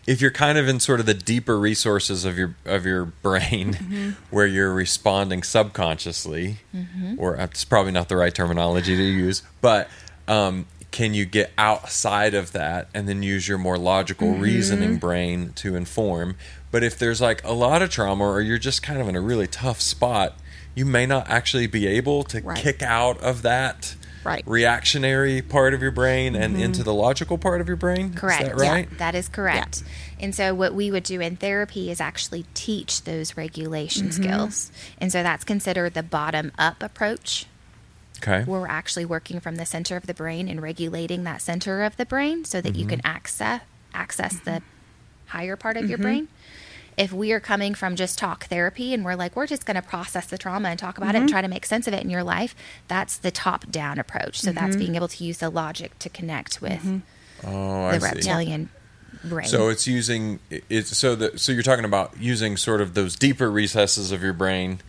if 0.06 0.22
you're 0.22 0.30
kind 0.30 0.56
of 0.56 0.68
in 0.68 0.80
sort 0.80 1.00
of 1.00 1.06
the 1.06 1.12
deeper 1.12 1.58
resources 1.58 2.24
of 2.24 2.38
your 2.38 2.54
of 2.64 2.86
your 2.86 3.04
brain, 3.04 3.74
mm-hmm. 3.74 4.10
where 4.30 4.46
you're 4.46 4.72
responding 4.72 5.42
subconsciously, 5.42 6.60
mm-hmm. 6.74 7.16
or 7.18 7.38
uh, 7.38 7.44
it's 7.44 7.66
probably 7.66 7.92
not 7.92 8.08
the 8.08 8.16
right 8.16 8.34
terminology 8.34 8.96
to 8.96 9.02
use, 9.02 9.42
but 9.60 9.90
um, 10.26 10.64
can 10.92 11.12
you 11.12 11.26
get 11.26 11.52
outside 11.58 12.32
of 12.32 12.52
that 12.52 12.88
and 12.94 13.06
then 13.06 13.22
use 13.22 13.46
your 13.46 13.58
more 13.58 13.76
logical 13.76 14.28
mm-hmm. 14.28 14.40
reasoning 14.40 14.96
brain 14.96 15.52
to 15.56 15.76
inform? 15.76 16.36
But 16.70 16.82
if 16.82 16.98
there's 16.98 17.20
like 17.20 17.44
a 17.44 17.52
lot 17.52 17.82
of 17.82 17.90
trauma, 17.90 18.24
or 18.24 18.40
you're 18.40 18.56
just 18.56 18.82
kind 18.82 18.98
of 18.98 19.08
in 19.08 19.14
a 19.14 19.20
really 19.20 19.46
tough 19.46 19.82
spot, 19.82 20.38
you 20.74 20.84
may 20.84 21.06
not 21.06 21.28
actually 21.28 21.66
be 21.66 21.86
able 21.86 22.24
to 22.24 22.40
Right. 22.40 22.58
kick 22.58 22.82
out 22.82 23.20
of 23.20 23.42
that 23.42 23.94
Right. 24.24 24.42
reactionary 24.46 25.42
part 25.42 25.74
of 25.74 25.82
your 25.82 25.90
brain 25.90 26.34
and 26.34 26.54
mm-hmm. 26.54 26.62
into 26.62 26.82
the 26.82 26.94
logical 26.94 27.36
part 27.36 27.60
of 27.60 27.68
your 27.68 27.76
brain. 27.76 28.14
Correct. 28.14 28.42
Is 28.42 28.48
that 28.48 28.56
right? 28.56 28.88
Yeah, 28.90 28.98
that 28.98 29.14
is 29.14 29.28
correct. 29.28 29.82
And 30.18 30.34
so, 30.34 30.54
what 30.54 30.74
we 30.74 30.90
would 30.90 31.02
do 31.02 31.20
in 31.20 31.36
therapy 31.36 31.90
is 31.90 32.00
actually 32.00 32.46
teach 32.54 33.04
those 33.04 33.36
regulation 33.36 34.08
mm-hmm. 34.08 34.22
skills. 34.22 34.72
And 34.98 35.12
so, 35.12 35.22
that's 35.22 35.44
considered 35.44 35.92
the 35.92 36.02
bottom 36.02 36.52
up 36.58 36.82
approach, 36.82 37.46
Okay. 38.22 38.44
where 38.44 38.60
we're 38.60 38.66
actually 38.66 39.04
working 39.04 39.40
from 39.40 39.56
the 39.56 39.66
center 39.66 39.96
of 39.96 40.06
the 40.06 40.14
brain 40.14 40.48
and 40.48 40.62
regulating 40.62 41.24
that 41.24 41.42
center 41.42 41.82
of 41.82 41.98
the 41.98 42.06
brain 42.06 42.46
so 42.46 42.62
that 42.62 42.74
you 42.74 42.86
mm-hmm. 42.86 42.90
can 42.90 43.00
access 43.04 43.60
access 43.92 44.40
the 44.40 44.62
higher 45.26 45.56
part 45.56 45.76
of 45.76 45.88
your 45.88 45.98
brain. 45.98 46.28
If 46.96 47.12
we 47.12 47.32
are 47.32 47.40
coming 47.40 47.74
from 47.74 47.96
just 47.96 48.18
talk 48.18 48.44
therapy 48.44 48.94
and 48.94 49.04
we're 49.04 49.16
like, 49.16 49.34
we're 49.36 49.46
just 49.46 49.66
going 49.66 49.76
to 49.76 49.82
process 49.82 50.26
the 50.26 50.38
trauma 50.38 50.68
and 50.68 50.78
talk 50.78 50.98
about 50.98 51.14
it 51.14 51.18
and 51.18 51.26
mm-hmm. 51.26 51.32
try 51.32 51.42
to 51.42 51.48
make 51.48 51.66
sense 51.66 51.86
of 51.86 51.94
it 51.94 52.02
in 52.02 52.10
your 52.10 52.22
life, 52.22 52.54
that's 52.88 53.16
the 53.16 53.30
top 53.30 53.70
down 53.70 53.98
approach. 53.98 54.40
So 54.40 54.52
that's 54.52 54.70
mm-hmm. 54.70 54.78
being 54.78 54.94
able 54.96 55.08
to 55.08 55.24
use 55.24 55.38
the 55.38 55.50
logic 55.50 55.98
to 56.00 56.08
connect 56.08 56.62
with 56.62 56.82
mm-hmm. 56.82 56.98
Oh, 57.46 57.84
I 57.84 57.98
the 57.98 58.00
see. 58.00 58.14
reptilian 58.14 58.70
brain. 59.24 59.48
So 59.48 59.68
it's 59.68 59.86
using 59.86 60.40
it's 60.50 60.96
so 60.96 61.14
that 61.16 61.40
so 61.40 61.52
you're 61.52 61.62
talking 61.62 61.84
about 61.84 62.16
using 62.18 62.56
sort 62.56 62.80
of 62.80 62.94
those 62.94 63.16
deeper 63.16 63.50
recesses 63.50 64.12
of 64.12 64.22
your 64.22 64.32
brain 64.32 64.80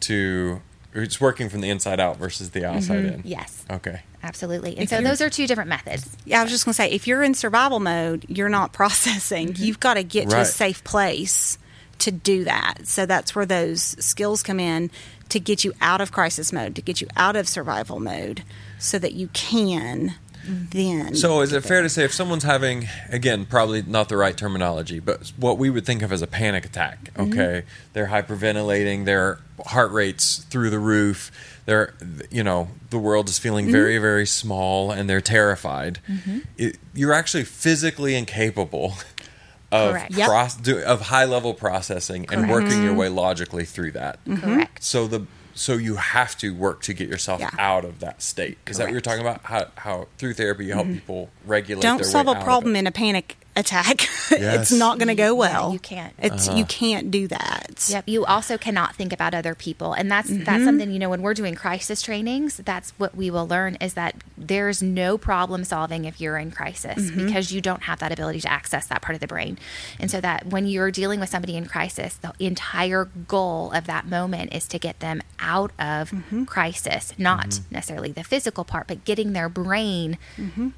to 0.00 0.62
it's 0.94 1.20
working 1.20 1.48
from 1.48 1.60
the 1.60 1.70
inside 1.70 2.00
out 2.00 2.16
versus 2.16 2.50
the 2.50 2.64
outside 2.64 3.04
in. 3.04 3.22
yes, 3.24 3.64
Okay. 3.70 4.02
Absolutely. 4.22 4.72
And 4.72 4.84
If 4.84 4.90
so 4.90 5.00
those 5.00 5.20
are 5.20 5.30
two 5.30 5.46
different 5.46 5.68
methods. 5.68 6.16
Yeah, 6.24 6.40
I 6.40 6.42
was 6.42 6.52
just 6.52 6.64
going 6.64 6.72
to 6.72 6.76
say, 6.76 6.90
if 6.90 7.06
you're 7.06 7.22
in 7.22 7.34
survival 7.34 7.80
mode, 7.80 8.24
you're 8.28 8.48
not 8.48 8.72
processing. 8.74 9.48
Mm-hmm. 9.48 9.64
You've 9.64 9.80
got 9.80 9.94
to 9.94 10.02
get 10.02 10.30
to 10.30 10.40
a 10.40 10.44
safe 10.44 10.84
place 10.84 11.58
to 11.98 12.10
do 12.10 12.44
that. 12.44 12.86
So 12.86 13.06
that's 13.06 13.34
where 13.34 13.46
those 13.46 13.82
skills 13.82 14.42
come 14.42 14.60
in 14.60 14.90
to 15.30 15.40
get 15.40 15.64
you 15.64 15.72
out 15.80 16.00
of 16.00 16.12
crisis 16.12 16.52
mode, 16.52 16.74
to 16.76 16.82
get 16.82 17.00
you 17.00 17.08
out 17.16 17.36
of 17.36 17.48
survival 17.48 18.00
mode, 18.00 18.44
so 18.78 18.98
that 18.98 19.12
you 19.12 19.28
can 19.28 20.14
mm-hmm. 20.48 20.64
then. 20.70 21.14
So 21.14 21.40
is 21.40 21.52
it 21.52 21.64
fair 21.64 21.82
to 21.82 21.88
say 21.88 22.04
if 22.04 22.12
someone's 22.12 22.44
having 22.44 22.88
again 23.10 23.46
probably 23.46 23.82
not 23.82 24.08
the 24.08 24.16
right 24.16 24.36
terminology, 24.36 25.00
but 25.00 25.32
what 25.36 25.58
we 25.58 25.70
would 25.70 25.84
think 25.84 26.02
of 26.02 26.12
as 26.12 26.22
a 26.22 26.26
panic 26.26 26.64
attack, 26.64 27.12
mm-hmm. 27.14 27.32
okay? 27.32 27.64
They're 27.92 28.06
hyperventilating, 28.06 29.04
their 29.04 29.40
heart 29.66 29.92
rates 29.92 30.38
through 30.38 30.70
the 30.70 30.78
roof. 30.78 31.30
They're 31.68 31.92
you 32.30 32.42
know, 32.42 32.68
the 32.88 32.96
world 32.98 33.28
is 33.28 33.38
feeling 33.38 33.66
mm-hmm. 33.66 33.72
very 33.72 33.98
very 33.98 34.26
small 34.26 34.90
and 34.90 35.08
they're 35.08 35.20
terrified. 35.20 35.98
Mm-hmm. 36.08 36.38
It, 36.56 36.78
you're 36.94 37.12
actually 37.12 37.44
physically 37.44 38.14
incapable 38.14 38.94
of 39.70 39.98
Yep. 40.08 40.28
proc- 40.28 40.62
do, 40.62 40.78
of 40.78 41.02
high 41.02 41.26
level 41.26 41.52
processing 41.52 42.22
and 42.32 42.46
Correct. 42.46 42.50
working 42.50 42.82
your 42.82 42.92
mm-hmm. 42.92 43.00
way 43.00 43.08
logically 43.10 43.66
through 43.66 43.90
that. 43.92 44.18
Correct. 44.24 44.82
So 44.82 45.06
the 45.06 45.26
so 45.52 45.74
you 45.74 45.96
have 45.96 46.38
to 46.38 46.54
work 46.54 46.80
to 46.82 46.94
get 46.94 47.06
yourself 47.06 47.42
Yeah. 47.42 47.50
out 47.58 47.84
of 47.84 47.98
that 48.00 48.22
state. 48.22 48.56
Is 48.66 48.78
that 48.78 48.84
what 48.84 48.92
you're 48.92 49.02
talking 49.02 49.20
about? 49.20 49.42
How 49.44 49.66
how 49.74 50.08
through 50.16 50.34
therapy 50.34 50.64
you 50.64 50.72
help 50.72 50.86
people 50.86 51.28
regulate. 51.44 51.82
don't 51.82 51.98
their 51.98 52.06
solve 52.06 52.28
way 52.28 52.32
a 52.32 52.36
out 52.36 52.44
problem 52.44 52.76
in 52.76 52.86
a 52.86 52.92
panic 52.92 53.36
attack. 53.58 54.08
Yes. 54.28 54.70
it's 54.70 54.78
not 54.78 54.98
going 54.98 55.08
to 55.08 55.14
go 55.14 55.34
well. 55.34 55.72
you 55.72 55.78
can't. 55.78 56.12
It's 56.18 56.46
you 56.46 56.52
uh-huh. 56.52 56.64
can't 56.68 57.10
do 57.10 57.26
that. 57.28 57.86
Yep. 57.88 58.04
You 58.06 58.24
also 58.26 58.58
cannot 58.58 58.94
think 58.94 59.12
about 59.12 59.34
other 59.34 59.54
people, 59.54 59.94
and 59.94 60.10
that's 60.10 60.28
that's 60.28 60.48
mm-hmm. 60.48 60.64
something 60.64 60.92
you 60.92 60.98
know 60.98 61.08
when 61.08 61.22
we're 61.22 61.34
doing 61.34 61.54
crisis 61.54 62.02
trainings. 62.02 62.58
That's 62.58 62.90
what 62.98 63.16
we 63.16 63.30
will 63.30 63.48
learn 63.48 63.76
is 63.76 63.94
that 63.94 64.14
there's 64.36 64.82
no 64.82 65.16
problem 65.16 65.64
solving 65.64 66.04
if 66.04 66.20
you're 66.20 66.36
in 66.36 66.50
crisis 66.50 67.10
mm-hmm. 67.10 67.26
because 67.26 67.52
you 67.52 67.60
don't 67.60 67.84
have 67.84 68.00
that 68.00 68.12
ability 68.12 68.42
to 68.42 68.52
access 68.52 68.86
that 68.88 69.00
part 69.00 69.14
of 69.14 69.20
the 69.20 69.26
brain, 69.26 69.58
and 69.98 70.10
so 70.10 70.20
that 70.20 70.46
when 70.46 70.66
you're 70.66 70.90
dealing 70.90 71.18
with 71.18 71.30
somebody 71.30 71.56
in 71.56 71.66
crisis, 71.66 72.16
the 72.16 72.32
entire 72.38 73.06
goal 73.26 73.72
of 73.72 73.86
that 73.86 74.06
moment 74.06 74.54
is 74.54 74.68
to 74.68 74.78
get 74.78 75.00
them 75.00 75.22
out 75.40 75.72
of 75.78 76.10
mm-hmm. 76.10 76.44
crisis, 76.44 77.14
not 77.18 77.60
necessarily 77.70 78.12
the 78.12 78.24
physical 78.24 78.62
part, 78.62 78.86
but 78.86 79.04
getting 79.04 79.32
their 79.32 79.48
brain 79.48 80.18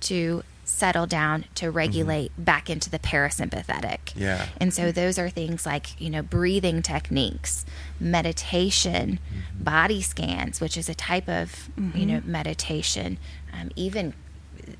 to 0.00 0.44
settle 0.80 1.06
down 1.06 1.44
to 1.54 1.66
mm-hmm. 1.66 1.76
regulate 1.76 2.32
back 2.38 2.70
into 2.70 2.88
the 2.88 2.98
parasympathetic. 2.98 3.98
Yeah. 4.16 4.46
And 4.56 4.72
so 4.72 4.90
those 4.90 5.18
are 5.18 5.28
things 5.28 5.66
like, 5.66 6.00
you 6.00 6.08
know, 6.08 6.22
breathing 6.22 6.80
techniques, 6.80 7.66
meditation, 8.00 9.18
mm-hmm. 9.18 9.62
body 9.62 10.00
scans, 10.00 10.60
which 10.60 10.76
is 10.76 10.88
a 10.88 10.94
type 10.94 11.28
of, 11.28 11.68
you 11.94 12.06
know, 12.06 12.18
mm-hmm. 12.18 12.32
meditation, 12.32 13.18
um, 13.52 13.70
even 13.76 14.14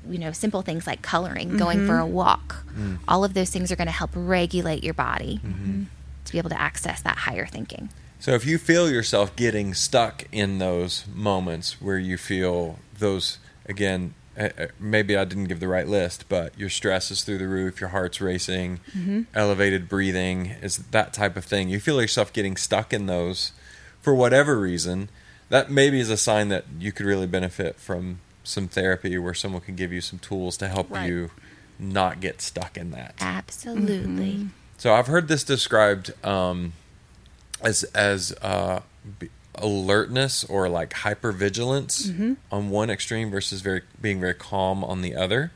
you 0.09 0.17
know, 0.17 0.31
simple 0.31 0.61
things 0.61 0.87
like 0.87 1.01
coloring, 1.01 1.57
going 1.57 1.85
for 1.85 1.99
a 1.99 2.05
walk. 2.05 2.63
Mm. 2.73 2.99
All 3.07 3.23
of 3.23 3.33
those 3.33 3.49
things 3.49 3.71
are 3.71 3.75
going 3.75 3.87
to 3.87 3.93
help 3.93 4.11
regulate 4.15 4.83
your 4.83 4.93
body 4.93 5.41
to 6.25 6.31
be 6.31 6.37
able 6.37 6.49
to 6.49 6.59
access 6.59 7.01
that 7.01 7.17
higher 7.17 7.45
thinking. 7.45 7.89
So 8.19 8.31
if 8.31 8.45
you 8.45 8.57
feel 8.57 8.89
yourself 8.89 9.35
getting 9.35 9.73
stuck 9.73 10.25
in 10.31 10.59
those 10.59 11.05
moments 11.13 11.81
where 11.81 11.97
you 11.97 12.17
feel 12.17 12.79
those 12.97 13.39
again, 13.65 14.13
maybe 14.79 15.15
I 15.17 15.25
didn't 15.25 15.45
give 15.45 15.59
the 15.59 15.67
right 15.67 15.87
list, 15.87 16.25
but 16.29 16.57
your 16.57 16.69
stress 16.69 17.11
is 17.11 17.23
through 17.23 17.37
the 17.39 17.47
roof, 17.47 17.79
your 17.81 17.89
heart's 17.89 18.21
racing, 18.21 18.79
elevated 19.35 19.89
breathing 19.89 20.47
is 20.61 20.77
that 20.77 21.13
type 21.13 21.35
of 21.37 21.45
thing. 21.45 21.69
You 21.69 21.79
feel 21.79 22.01
yourself 22.01 22.31
getting 22.33 22.55
stuck 22.57 22.93
in 22.93 23.05
those 23.07 23.51
for 24.01 24.13
whatever 24.15 24.59
reason. 24.59 25.09
That 25.49 25.69
maybe 25.69 25.99
is 25.99 26.09
a 26.09 26.17
sign 26.17 26.47
that 26.49 26.63
you 26.79 26.91
could 26.93 27.05
really 27.05 27.27
benefit 27.27 27.75
from 27.75 28.19
some 28.43 28.67
therapy 28.67 29.17
where 29.17 29.33
someone 29.33 29.61
can 29.61 29.75
give 29.75 29.91
you 29.91 30.01
some 30.01 30.17
tools 30.19 30.55
to 30.57 30.67
help 30.69 30.89
Right. 30.89 31.07
you 31.09 31.31
not 31.77 32.19
get 32.21 32.41
stuck 32.41 32.77
in 32.77 32.91
that. 32.91 33.15
Absolutely. 33.19 34.47
So 34.77 34.93
I've 34.93 35.07
heard 35.07 35.27
this 35.27 35.43
described 35.43 36.11
um, 36.25 36.73
as 37.61 37.83
as 37.93 38.33
uh, 38.41 38.79
b- 39.19 39.29
alertness 39.55 40.43
or 40.45 40.69
like 40.69 40.91
hypervigilance 40.91 42.07
mm-hmm. 42.07 42.33
on 42.51 42.69
one 42.69 42.89
extreme 42.89 43.29
versus 43.29 43.61
very 43.61 43.81
being 44.01 44.19
very 44.19 44.33
calm 44.33 44.83
on 44.83 45.01
the 45.01 45.15
other. 45.15 45.51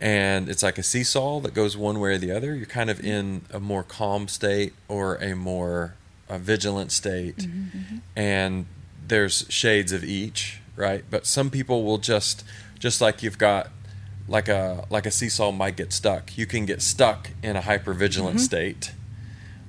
And 0.00 0.48
it's 0.48 0.62
like 0.62 0.76
a 0.76 0.82
seesaw 0.82 1.40
that 1.40 1.54
goes 1.54 1.76
one 1.76 2.00
way 2.00 2.14
or 2.14 2.18
the 2.18 2.32
other. 2.32 2.54
You're 2.54 2.66
kind 2.66 2.90
of 2.90 2.98
mm-hmm. 2.98 3.06
in 3.06 3.42
a 3.50 3.60
more 3.60 3.82
calm 3.82 4.28
state 4.28 4.74
or 4.88 5.16
a 5.16 5.34
more 5.34 5.94
uh, 6.28 6.38
vigilant 6.38 6.92
state, 6.92 7.36
mm-hmm, 7.36 7.98
and 8.16 8.66
there's 9.06 9.46
shades 9.48 9.92
of 9.92 10.02
each, 10.02 10.60
right? 10.74 11.04
But 11.10 11.26
some 11.26 11.50
people 11.50 11.84
will 11.84 11.98
just 11.98 12.44
just 12.78 13.00
like 13.00 13.22
you've 13.22 13.38
got 13.38 13.70
like 14.26 14.48
a 14.48 14.84
like 14.90 15.06
a 15.06 15.10
seesaw 15.10 15.52
might 15.52 15.76
get 15.76 15.92
stuck. 15.92 16.36
You 16.36 16.46
can 16.46 16.66
get 16.66 16.82
stuck 16.82 17.30
in 17.42 17.56
a 17.56 17.60
hypervigilant 17.60 18.40
state 18.40 18.92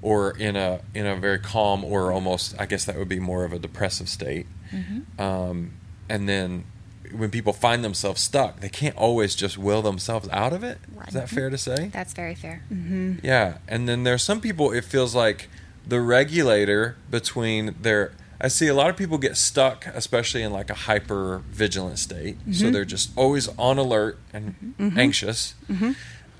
or 0.06 0.38
in 0.38 0.56
a 0.56 0.82
in 0.94 1.08
a 1.08 1.16
very 1.16 1.40
calm 1.40 1.84
or 1.84 2.12
almost 2.12 2.54
I 2.60 2.68
guess 2.68 2.86
that 2.86 2.96
would 2.96 3.10
be 3.10 3.20
more 3.20 3.44
of 3.44 3.52
a 3.54 3.60
depressive 3.60 4.08
state. 4.08 4.46
Mm-hmm. 4.72 5.20
Um, 5.20 5.72
and 6.08 6.30
then 6.30 6.66
when 7.12 7.32
people 7.32 7.54
find 7.54 7.84
themselves 7.84 8.22
stuck, 8.22 8.60
they 8.60 8.70
can't 8.70 8.96
always 8.96 9.36
just 9.36 9.58
will 9.58 9.82
themselves 9.82 10.30
out 10.32 10.54
of 10.54 10.64
it. 10.64 10.78
Is 10.90 10.96
Right. 10.96 11.12
that 11.14 11.30
fair 11.30 11.50
to 11.50 11.58
say? 11.58 11.90
That's 11.92 12.14
very 12.14 12.36
fair. 12.36 12.62
Mm-hmm. 12.72 13.26
Yeah, 13.26 13.58
and 13.68 13.90
then 13.90 14.04
there's 14.04 14.22
some 14.24 14.42
people 14.42 14.72
it 14.72 14.86
feels 14.86 15.16
like 15.16 15.50
the 15.88 16.00
regulator 16.02 16.98
between 17.10 17.76
their 17.82 18.12
I 18.40 18.50
see 18.50 18.68
a 18.68 18.74
lot 18.76 18.90
of 18.92 18.98
people 18.98 19.18
get 19.18 19.38
stuck 19.38 19.88
especially 19.88 20.44
in 20.44 20.52
like 20.54 20.70
a 20.70 20.76
hyper 20.76 21.42
vigilant 21.50 21.98
state. 21.98 22.38
So 22.46 22.52
mm-hmm. 22.52 22.74
they're 22.74 22.86
just 22.86 23.10
always 23.18 23.48
on 23.58 23.80
alert 23.80 24.20
and 24.34 24.76
anxious. 24.98 25.56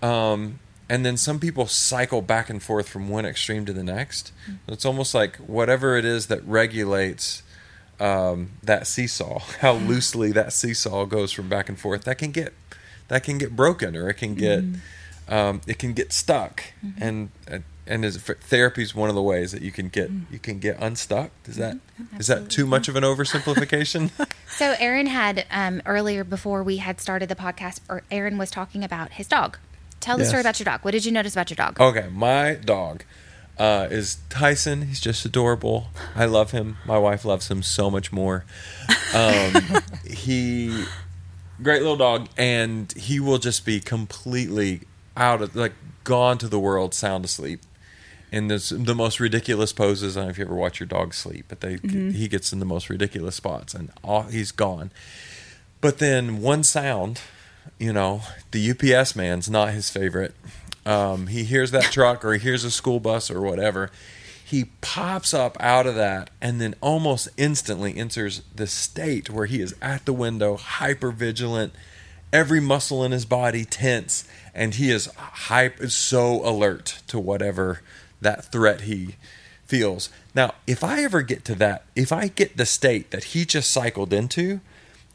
Um 0.04 0.60
and 0.90 1.06
then 1.06 1.18
some 1.18 1.40
people 1.40 1.68
cycle 1.68 2.22
back 2.22 2.50
and 2.50 2.62
forth 2.62 2.88
from 2.88 3.10
one 3.10 3.26
extreme 3.26 3.66
to 3.66 3.74
the 3.74 3.84
next. 3.84 4.32
Mm-hmm. 4.44 4.74
It's 4.74 4.86
almost 4.86 5.14
like 5.14 5.38
whatever 5.38 5.98
it 5.98 6.06
is 6.06 6.28
that 6.28 6.46
regulates 6.46 7.44
um, 8.00 8.52
that 8.64 8.88
seesaw, 8.88 9.40
how 9.62 9.76
mm-hmm. 9.76 9.88
loosely 9.88 10.32
that 10.32 10.54
seesaw 10.54 11.06
goes 11.06 11.32
from 11.32 11.50
back 11.50 11.70
and 11.70 11.80
forth, 11.80 12.04
that 12.04 12.18
can 12.18 12.32
get 12.32 12.54
that 13.08 13.24
can 13.24 13.38
get 13.38 13.56
broken 13.56 13.96
or 13.96 14.10
it 14.10 14.16
can 14.16 14.36
get 14.36 14.64
mm-hmm. 14.64 15.34
um, 15.34 15.62
it 15.68 15.80
can 15.80 15.94
get 15.94 16.12
stuck. 16.14 16.64
And 17.00 17.30
and 17.48 17.64
and 17.88 18.04
is 18.04 18.18
therapy 18.18 18.82
is 18.82 18.96
one 18.96 19.10
of 19.10 19.16
the 19.16 19.22
ways 19.22 19.52
that 19.52 19.62
you 19.62 19.72
can 19.72 19.90
get 19.90 20.12
mm. 20.12 20.24
you 20.32 20.40
can 20.40 20.60
get 20.60 20.78
unstuck. 20.80 21.32
Is 21.46 21.56
that 21.58 21.78
oh, 22.00 22.18
is 22.20 22.28
that 22.28 22.50
too 22.50 22.66
much 22.66 22.88
of 22.88 22.96
an 22.96 23.04
oversimplification? 23.04 24.12
So 24.48 24.76
Aaron 24.80 25.08
had 25.08 25.46
um, 25.52 25.82
earlier 25.86 26.24
before 26.24 26.64
we 26.64 26.78
had 26.78 27.02
started 27.02 27.28
the 27.28 27.36
podcast, 27.36 27.82
er, 27.90 27.96
or 27.96 28.04
Aaron 28.10 28.38
was 28.38 28.50
talking 28.50 28.86
about 28.86 29.14
his 29.14 29.28
dog. 29.28 29.58
Tell 30.06 30.18
the 30.18 30.22
Yes. 30.24 30.30
story 30.30 30.42
about 30.42 30.60
your 30.60 30.66
dog. 30.66 30.82
What 30.84 30.92
did 30.92 31.04
you 31.04 31.12
notice 31.12 31.34
about 31.34 31.50
your 31.50 31.56
dog? 31.56 31.82
Okay, 31.82 32.08
my 32.12 32.54
dog 32.54 33.04
uh, 33.58 33.88
is 33.90 34.18
Tyson. 34.30 34.84
He's 34.84 35.00
just 35.00 35.26
adorable. 35.26 35.88
I 36.16 36.26
love 36.26 36.52
him. 36.52 36.78
My 36.86 37.00
wife 37.00 37.26
loves 37.26 37.50
him 37.50 37.64
so 37.64 37.90
much 37.90 38.12
more. 38.12 38.46
Um, 39.16 39.82
he, 40.08 40.86
great 41.64 41.82
little 41.82 41.98
dog, 41.98 42.30
and 42.38 42.92
he 42.94 43.20
will 43.20 43.40
just 43.40 43.66
be 43.66 43.80
completely 43.80 44.82
out 45.18 45.42
of 45.42 45.56
like 45.56 45.74
gone 46.04 46.38
to 46.38 46.48
the 46.48 46.60
world, 46.60 46.94
sound 46.94 47.26
asleep. 47.26 47.62
In 48.32 48.48
this, 48.48 48.70
the 48.70 48.94
most 48.94 49.20
ridiculous 49.20 49.74
poses. 49.74 50.16
I 50.16 50.20
don't 50.20 50.28
know 50.28 50.32
if 50.32 50.38
you 50.38 50.46
ever 50.46 50.54
watch 50.56 50.80
your 50.80 50.86
dog 50.88 51.16
sleep, 51.16 51.46
but 51.48 51.62
they 51.62 51.78
he 51.78 52.28
gets 52.28 52.54
in 52.54 52.60
the 52.60 52.66
most 52.66 52.92
ridiculous 52.92 53.36
spots, 53.36 53.74
and 53.74 53.92
all, 54.04 54.24
he's 54.24 54.52
gone. 54.52 54.92
But 55.82 55.98
then 55.98 56.42
one 56.42 56.62
sound, 56.64 57.22
you 57.80 57.94
know, 57.94 58.22
the 58.52 58.72
UPS 58.72 59.16
man's 59.16 59.50
not 59.50 59.72
his 59.74 59.90
favorite. 59.90 60.34
Um, 60.86 61.28
he 61.28 61.44
hears 61.44 61.72
that 61.72 61.86
truck 61.86 62.24
or 62.24 62.34
he 62.34 62.40
hears 62.40 62.64
a 62.64 62.72
school 62.72 63.00
bus 63.00 63.32
or 63.32 63.42
whatever. 63.42 63.92
He 64.44 64.66
pops 64.82 65.34
up 65.34 65.58
out 65.60 65.88
of 65.88 65.96
that 65.96 66.30
and 66.40 66.62
then 66.62 66.76
almost 66.80 67.30
instantly 67.36 67.98
enters 67.98 68.44
the 68.56 68.68
state 68.68 69.30
where 69.30 69.48
he 69.48 69.60
is 69.60 69.76
at 69.82 70.06
the 70.06 70.14
window, 70.14 70.56
hyper 70.56 71.12
vigilant, 71.12 71.74
every 72.32 72.60
muscle 72.60 73.04
in 73.04 73.12
his 73.12 73.26
body 73.26 73.66
tense, 73.66 74.28
and 74.54 74.76
he 74.76 74.92
is 74.92 75.08
hype 75.16 75.82
so 75.90 76.48
alert 76.48 77.02
to 77.08 77.20
whatever 77.20 77.82
that 78.22 78.46
threat 78.52 78.82
he 78.82 79.16
feels. 79.66 80.10
Now, 80.36 80.54
if 80.68 80.84
I 80.84 81.04
ever 81.04 81.22
get 81.22 81.44
to 81.46 81.56
that, 81.56 81.86
if 81.96 82.12
I 82.12 82.28
get 82.28 82.58
the 82.58 82.66
state 82.66 83.12
that 83.12 83.26
he 83.26 83.46
just 83.46 83.72
cycled 83.72 84.14
into, 84.14 84.62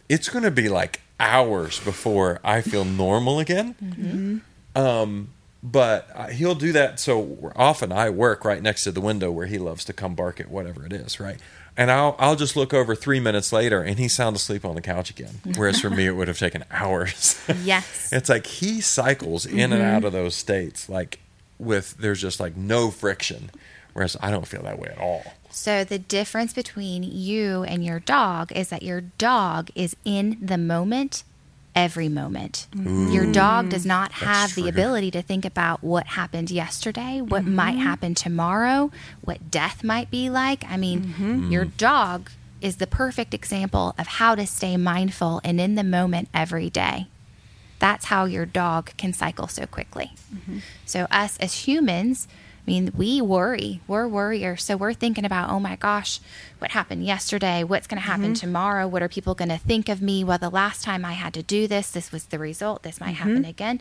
it's 0.08 0.28
going 0.28 0.42
to 0.44 0.50
be 0.50 0.68
like 0.68 1.02
hours 1.20 1.78
before 1.80 2.40
I 2.42 2.60
feel 2.62 2.84
normal 2.84 3.38
again. 3.38 4.42
Um, 4.74 5.28
but 5.62 6.08
uh, 6.14 6.28
he'll 6.28 6.54
do 6.54 6.72
that 6.72 6.98
so 6.98 7.52
often. 7.54 7.92
I 7.92 8.08
work 8.10 8.44
right 8.44 8.62
next 8.62 8.84
to 8.84 8.92
the 8.92 9.00
window 9.00 9.30
where 9.30 9.46
he 9.46 9.58
loves 9.58 9.84
to 9.86 9.92
come 9.92 10.14
bark 10.14 10.40
at 10.40 10.50
whatever 10.50 10.86
it 10.86 10.92
is, 10.92 11.20
right? 11.20 11.38
And 11.76 11.90
I'll 11.90 12.16
I'll 12.18 12.36
just 12.36 12.56
look 12.56 12.74
over 12.74 12.94
three 12.96 13.20
minutes 13.20 13.52
later, 13.52 13.82
and 13.82 13.98
he's 13.98 14.12
sound 14.12 14.36
asleep 14.36 14.64
on 14.64 14.74
the 14.74 14.80
couch 14.80 15.10
again. 15.10 15.40
Whereas 15.56 15.80
for 15.80 15.90
me, 15.90 16.06
it 16.06 16.12
would 16.12 16.28
have 16.28 16.38
taken 16.38 16.64
hours. 16.70 17.38
Yes. 17.62 18.10
it's 18.12 18.28
like 18.28 18.46
he 18.46 18.80
cycles 18.80 19.44
in 19.46 19.72
and 19.72 19.82
out 19.82 20.04
of 20.04 20.12
those 20.12 20.34
states, 20.34 20.88
like 20.88 21.18
with 21.58 21.96
there's 21.98 22.20
just 22.20 22.40
like 22.40 22.56
no 22.56 22.90
friction. 22.90 23.50
Whereas 23.92 24.16
I 24.20 24.30
don't 24.30 24.46
feel 24.46 24.62
that 24.62 24.78
way 24.78 24.88
at 24.90 24.98
all. 24.98 25.22
So 25.50 25.84
the 25.84 25.98
difference 25.98 26.52
between 26.52 27.02
you 27.02 27.64
and 27.64 27.84
your 27.84 28.00
dog 28.00 28.52
is 28.52 28.68
that 28.68 28.82
your 28.82 29.00
dog 29.00 29.70
is 29.74 29.96
in 30.04 30.38
the 30.40 30.58
moment 30.58 31.24
every 31.74 32.08
moment. 32.08 32.66
Mm. 32.72 33.12
Your 33.12 33.30
dog 33.30 33.68
does 33.68 33.86
not 33.86 34.12
have 34.12 34.54
the 34.54 34.68
ability 34.68 35.10
to 35.12 35.22
think 35.22 35.44
about 35.44 35.82
what 35.82 36.06
happened 36.06 36.50
yesterday, 36.50 37.20
what 37.20 37.42
mm-hmm. 37.42 37.54
might 37.54 37.78
happen 37.78 38.14
tomorrow, 38.14 38.90
what 39.20 39.50
death 39.50 39.84
might 39.84 40.10
be 40.10 40.30
like. 40.30 40.64
I 40.68 40.76
mean, 40.76 41.00
mm-hmm. 41.00 41.50
your 41.50 41.64
dog 41.64 42.30
is 42.60 42.76
the 42.76 42.86
perfect 42.86 43.34
example 43.34 43.94
of 43.98 44.06
how 44.06 44.34
to 44.34 44.46
stay 44.46 44.76
mindful 44.76 45.40
and 45.44 45.60
in 45.60 45.76
the 45.76 45.84
moment 45.84 46.28
every 46.34 46.70
day. 46.70 47.06
That's 47.78 48.06
how 48.06 48.26
your 48.26 48.44
dog 48.44 48.90
can 48.98 49.12
cycle 49.12 49.48
so 49.48 49.64
quickly. 49.64 50.12
Mm-hmm. 50.34 50.58
So, 50.84 51.06
us 51.10 51.38
as 51.38 51.66
humans, 51.66 52.28
I 52.66 52.70
mean, 52.70 52.92
we 52.96 53.20
worry. 53.20 53.80
We're 53.86 54.06
worriers. 54.06 54.62
So, 54.64 54.76
we're 54.76 54.92
thinking 54.92 55.24
about, 55.24 55.50
oh 55.50 55.60
my 55.60 55.76
gosh, 55.76 56.20
what 56.58 56.72
happened 56.72 57.04
yesterday? 57.04 57.64
What's 57.64 57.86
going 57.86 58.00
to 58.00 58.06
happen 58.06 58.26
mm-hmm. 58.26 58.32
tomorrow? 58.34 58.86
What 58.86 59.02
are 59.02 59.08
people 59.08 59.34
going 59.34 59.48
to 59.48 59.58
think 59.58 59.88
of 59.88 60.02
me? 60.02 60.22
Well, 60.24 60.38
the 60.38 60.50
last 60.50 60.82
time 60.84 61.04
I 61.04 61.14
had 61.14 61.34
to 61.34 61.42
do 61.42 61.66
this, 61.66 61.90
this 61.90 62.12
was 62.12 62.26
the 62.26 62.38
result. 62.38 62.82
This 62.82 63.00
might 63.00 63.14
mm-hmm. 63.14 63.28
happen 63.28 63.44
again. 63.44 63.80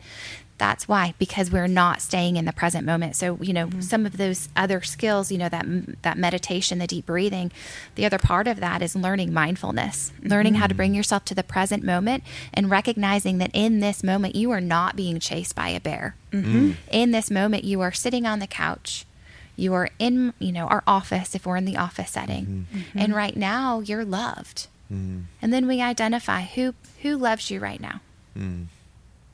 That's 0.60 0.86
why, 0.86 1.14
because 1.18 1.50
we're 1.50 1.66
not 1.66 2.02
staying 2.02 2.36
in 2.36 2.44
the 2.44 2.52
present 2.52 2.84
moment. 2.84 3.16
So, 3.16 3.38
you 3.40 3.54
know, 3.54 3.68
mm-hmm. 3.68 3.80
some 3.80 4.04
of 4.04 4.18
those 4.18 4.50
other 4.54 4.82
skills, 4.82 5.32
you 5.32 5.38
know, 5.38 5.48
that 5.48 5.64
that 6.02 6.18
meditation, 6.18 6.78
the 6.78 6.86
deep 6.86 7.06
breathing, 7.06 7.50
the 7.94 8.04
other 8.04 8.18
part 8.18 8.46
of 8.46 8.60
that 8.60 8.82
is 8.82 8.94
learning 8.94 9.32
mindfulness, 9.32 10.12
learning 10.22 10.56
how 10.56 10.66
to 10.66 10.74
bring 10.74 10.92
mm. 10.92 10.96
yourself 10.96 11.24
to 11.24 11.34
the 11.34 11.42
present 11.42 11.82
moment 11.82 12.24
and 12.52 12.70
recognizing 12.70 13.38
that 13.38 13.50
in 13.54 13.80
this 13.80 14.04
moment 14.04 14.36
you 14.36 14.50
are 14.50 14.60
not 14.60 14.96
being 14.96 15.18
chased 15.18 15.54
by 15.54 15.70
a 15.70 15.80
bear. 15.80 16.14
Mm-hmm. 16.30 16.58
Mm. 16.58 16.74
In 16.90 17.10
this 17.12 17.30
moment, 17.30 17.64
you 17.64 17.80
are 17.80 17.92
sitting 17.92 18.26
on 18.26 18.38
the 18.38 18.46
couch. 18.46 19.06
You 19.56 19.72
are 19.72 19.88
in, 19.98 20.34
you 20.38 20.52
know, 20.52 20.66
our 20.66 20.82
office 20.86 21.34
if 21.34 21.46
we're 21.46 21.56
in 21.56 21.64
the 21.64 21.78
office 21.78 22.10
setting. 22.10 22.66
Mm-hmm. 22.70 22.98
And 22.98 23.14
right 23.14 23.34
now, 23.34 23.80
you're 23.80 24.04
loved. 24.04 24.68
Mm. 24.92 25.24
And 25.40 25.54
then 25.54 25.66
we 25.66 25.80
identify 25.80 26.42
who 26.42 26.74
who 27.00 27.16
loves 27.16 27.50
you 27.50 27.60
right 27.60 27.80
now. 27.80 28.02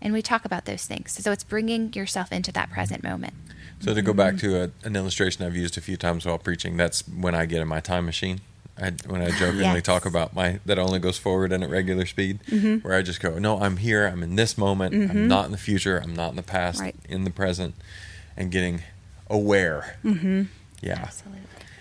And 0.06 0.12
we 0.14 0.22
talk 0.22 0.44
about 0.44 0.66
those 0.66 0.86
things. 0.86 1.10
So 1.20 1.32
it's 1.32 1.42
bringing 1.42 1.92
yourself 1.92 2.30
into 2.30 2.52
that 2.52 2.70
present 2.70 3.02
moment. 3.02 3.34
So 3.80 3.92
to 3.92 4.00
go 4.02 4.12
back 4.12 4.36
to 4.38 4.62
a, 4.62 4.70
an 4.84 4.94
illustration 4.94 5.44
I've 5.44 5.56
used 5.56 5.76
a 5.76 5.80
few 5.80 5.96
times 5.96 6.24
while 6.24 6.38
preaching, 6.38 6.76
that's 6.76 7.00
when 7.08 7.34
I 7.34 7.44
get 7.44 7.60
in 7.60 7.66
my 7.66 7.80
time 7.80 8.06
machine. 8.06 8.40
I, 8.80 8.92
when 9.08 9.20
I 9.20 9.30
jokingly 9.32 9.62
Yes. 9.62 9.82
talk 9.82 10.06
about 10.06 10.32
my 10.32 10.60
that 10.64 10.78
only 10.78 11.00
goes 11.00 11.18
forward 11.18 11.50
and 11.50 11.64
at 11.64 11.70
regular 11.70 12.06
speed, 12.06 12.38
Mm-hmm. 12.48 12.86
where 12.86 12.94
I 12.96 13.02
just 13.02 13.18
go, 13.20 13.36
no, 13.40 13.58
I'm 13.60 13.78
here, 13.78 14.06
I'm 14.06 14.22
in 14.22 14.36
this 14.36 14.56
moment, 14.56 14.94
I'm 15.10 15.26
not 15.26 15.46
in 15.46 15.50
the 15.50 15.58
future, 15.58 15.98
I'm 15.98 16.14
not 16.14 16.30
in 16.30 16.36
the 16.36 16.42
past, 16.44 16.80
Right. 16.80 16.94
in 17.08 17.24
the 17.24 17.30
present, 17.30 17.74
and 18.36 18.52
getting 18.52 18.82
aware. 19.28 19.96
Mm-hmm. 20.04 20.42
Yeah, 20.82 21.00
Absolutely. 21.02 21.40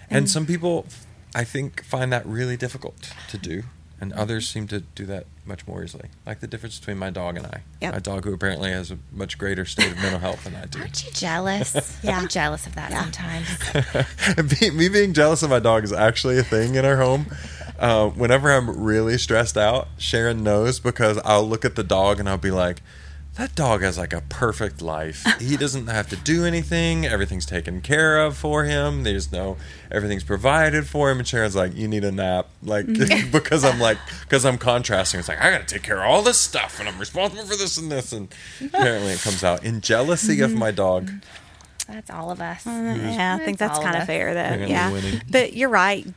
and 0.09 0.27
some 0.27 0.47
people, 0.47 0.87
I 1.35 1.43
think, 1.43 1.83
find 1.83 2.11
that 2.11 2.25
really 2.25 2.57
difficult 2.57 3.11
to 3.29 3.37
do, 3.37 3.63
and 4.11 4.13
others 4.19 4.47
seem 4.47 4.67
to 4.67 4.79
do 4.81 5.05
that 5.07 5.25
much 5.45 5.67
more 5.67 5.83
easily. 5.83 6.09
Like 6.25 6.39
the 6.39 6.47
difference 6.47 6.79
between 6.79 6.97
my 6.97 7.09
dog 7.09 7.37
and 7.37 7.45
I. 7.47 7.61
Yep. 7.81 7.93
My 7.93 7.99
dog, 7.99 8.23
who 8.25 8.33
apparently 8.33 8.71
has 8.71 8.91
a 8.91 8.97
much 9.11 9.37
greater 9.37 9.65
state 9.65 9.91
of 9.91 9.97
mental 9.97 10.19
health 10.19 10.43
than 10.43 10.55
I 10.55 10.65
do. 10.65 10.79
Aren't 10.79 11.03
you 11.05 11.11
jealous? 11.11 11.75
Yeah. 12.03 12.19
I'm 12.19 12.27
jealous 12.27 12.67
of 12.67 12.75
that 12.75 12.91
Yeah. 12.91 13.01
sometimes. 13.03 14.59
Be- 14.59 14.71
me 14.71 14.89
being 14.89 15.13
jealous 15.13 15.41
of 15.43 15.49
my 15.49 15.59
dog 15.59 15.83
is 15.83 15.91
actually 15.93 16.37
a 16.37 16.43
thing 16.43 16.75
in 16.75 16.85
our 16.85 16.97
home. 16.97 17.25
Uh, 17.79 18.09
whenever 18.09 18.51
I'm 18.51 18.83
really 18.83 19.17
stressed 19.17 19.57
out, 19.57 19.87
Sharon 19.97 20.43
knows 20.43 20.79
because 20.79 21.17
I'll 21.25 21.47
look 21.47 21.65
at 21.65 21.75
the 21.75 21.83
dog 21.83 22.19
and 22.19 22.29
I'll 22.29 22.37
be 22.37 22.51
like, 22.51 22.81
that 23.35 23.53
dog 23.55 23.81
has 23.81 23.97
like 23.97 24.13
a 24.13 24.21
perfect 24.29 24.81
life. 24.81 25.25
He 25.39 25.57
doesn't 25.57 25.87
have 25.87 26.07
to 26.09 26.15
do 26.15 26.45
anything. 26.45 27.05
Everything's 27.05 27.45
taken 27.45 27.81
care 27.81 28.17
of 28.19 28.37
for 28.37 28.63
him. 28.63 29.03
There's 29.03 29.31
no, 29.31 29.57
everything's 29.91 30.23
provided 30.23 30.87
for 30.87 31.11
him. 31.11 31.19
And 31.19 31.27
Sharon's 31.27 31.55
like, 31.55 31.75
you 31.75 31.87
need 31.87 32.03
a 32.05 32.11
nap. 32.11 32.47
Like, 32.63 32.85
because 33.31 33.65
I'm 33.65 33.79
like, 33.79 33.97
because 34.21 34.45
I'm 34.45 34.57
contrasting. 34.57 35.19
It's 35.19 35.27
like, 35.29 35.41
I 35.41 35.51
got 35.51 35.67
to 35.67 35.73
take 35.73 35.83
care 35.83 35.97
of 36.01 36.09
all 36.09 36.21
this 36.21 36.39
stuff 36.39 36.79
and 36.79 36.87
I'm 36.87 36.97
responsible 36.97 37.43
for 37.45 37.55
this 37.57 37.77
and 37.77 37.91
this. 37.91 38.13
And 38.13 38.33
apparently 38.63 39.11
it 39.11 39.19
comes 39.21 39.43
out 39.43 39.63
in 39.65 39.81
jealousy 39.81 40.39
of 40.41 40.53
my 40.53 40.71
dog. 40.71 41.11
That's 41.87 42.09
all 42.09 42.31
of 42.31 42.41
us. 42.41 42.65
Yeah, 42.65 43.37
I 43.39 43.45
think 43.45 43.59
That's 43.59 43.73
that's 43.77 43.83
kind 43.83 43.89
of 43.95 43.95
of 43.95 44.01
us. 44.03 44.07
fair, 44.07 44.33
They're 44.33 44.49
though. 44.51 44.57
gonna 44.59 44.67
Yeah, 44.71 44.91
winning. 44.91 45.21
but 45.29 45.53
you're 45.53 45.69
right. 45.69 46.07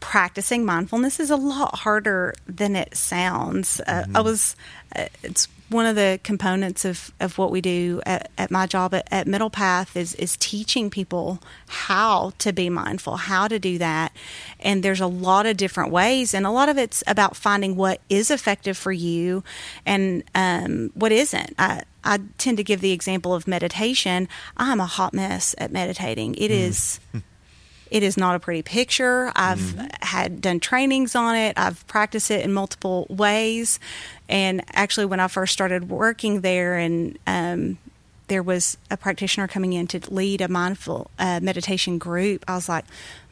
Practicing 0.00 0.64
mindfulness 0.64 1.20
is 1.20 1.30
a 1.30 1.36
lot 1.36 1.76
harder 1.76 2.34
than 2.46 2.74
it 2.74 2.96
sounds. 2.96 3.80
Uh, 3.86 4.06
I 4.14 4.20
was. 4.22 4.56
Uh, 4.94 5.06
it's 5.22 5.46
one 5.70 5.86
of 5.86 5.96
the 5.96 6.20
components 6.22 6.84
of, 6.84 7.12
of 7.20 7.38
what 7.38 7.50
we 7.50 7.60
do 7.60 8.00
at, 8.04 8.30
at 8.36 8.50
my 8.50 8.66
job 8.66 8.94
at, 8.94 9.08
at 9.10 9.26
Middle 9.26 9.50
Path 9.50 9.96
is 9.96 10.14
is 10.16 10.36
teaching 10.36 10.90
people 10.90 11.40
how 11.66 12.32
to 12.38 12.52
be 12.52 12.68
mindful, 12.68 13.16
how 13.16 13.48
to 13.48 13.58
do 13.58 13.78
that, 13.78 14.12
and 14.60 14.82
there's 14.82 15.00
a 15.00 15.06
lot 15.06 15.46
of 15.46 15.56
different 15.56 15.90
ways, 15.90 16.34
and 16.34 16.46
a 16.46 16.50
lot 16.50 16.68
of 16.68 16.78
it's 16.78 17.02
about 17.06 17.36
finding 17.36 17.76
what 17.76 18.00
is 18.08 18.30
effective 18.30 18.76
for 18.76 18.92
you, 18.92 19.42
and 19.86 20.22
um, 20.34 20.90
what 20.94 21.12
isn't. 21.12 21.54
I, 21.58 21.82
I 22.04 22.20
tend 22.38 22.58
to 22.58 22.64
give 22.64 22.80
the 22.80 22.92
example 22.92 23.34
of 23.34 23.48
meditation. 23.48 24.28
I'm 24.56 24.80
a 24.80 24.86
hot 24.86 25.14
mess 25.14 25.54
at 25.58 25.72
meditating. 25.72 26.34
It 26.34 26.50
is. 26.50 27.00
It 27.90 28.02
is 28.02 28.16
not 28.16 28.34
a 28.34 28.38
pretty 28.40 28.62
picture. 28.62 29.30
I've 29.36 29.74
had 30.02 30.40
done 30.40 30.60
trainings 30.60 31.14
on 31.14 31.36
it. 31.36 31.58
I've 31.58 31.86
practiced 31.86 32.30
it 32.30 32.44
in 32.44 32.52
multiple 32.52 33.06
ways. 33.08 33.78
And 34.28 34.62
actually, 34.72 35.06
when 35.06 35.20
I 35.20 35.28
first 35.28 35.52
started 35.52 35.88
working 35.88 36.40
there, 36.40 36.76
and 36.76 37.18
um, 37.26 37.78
there 38.28 38.42
was 38.42 38.78
a 38.90 38.96
practitioner 38.96 39.46
coming 39.46 39.74
in 39.74 39.86
to 39.88 40.00
lead 40.12 40.40
a 40.40 40.48
mindful 40.48 41.10
uh, 41.18 41.40
meditation 41.42 41.98
group, 41.98 42.44
I 42.48 42.54
was 42.54 42.68
like, 42.68 42.84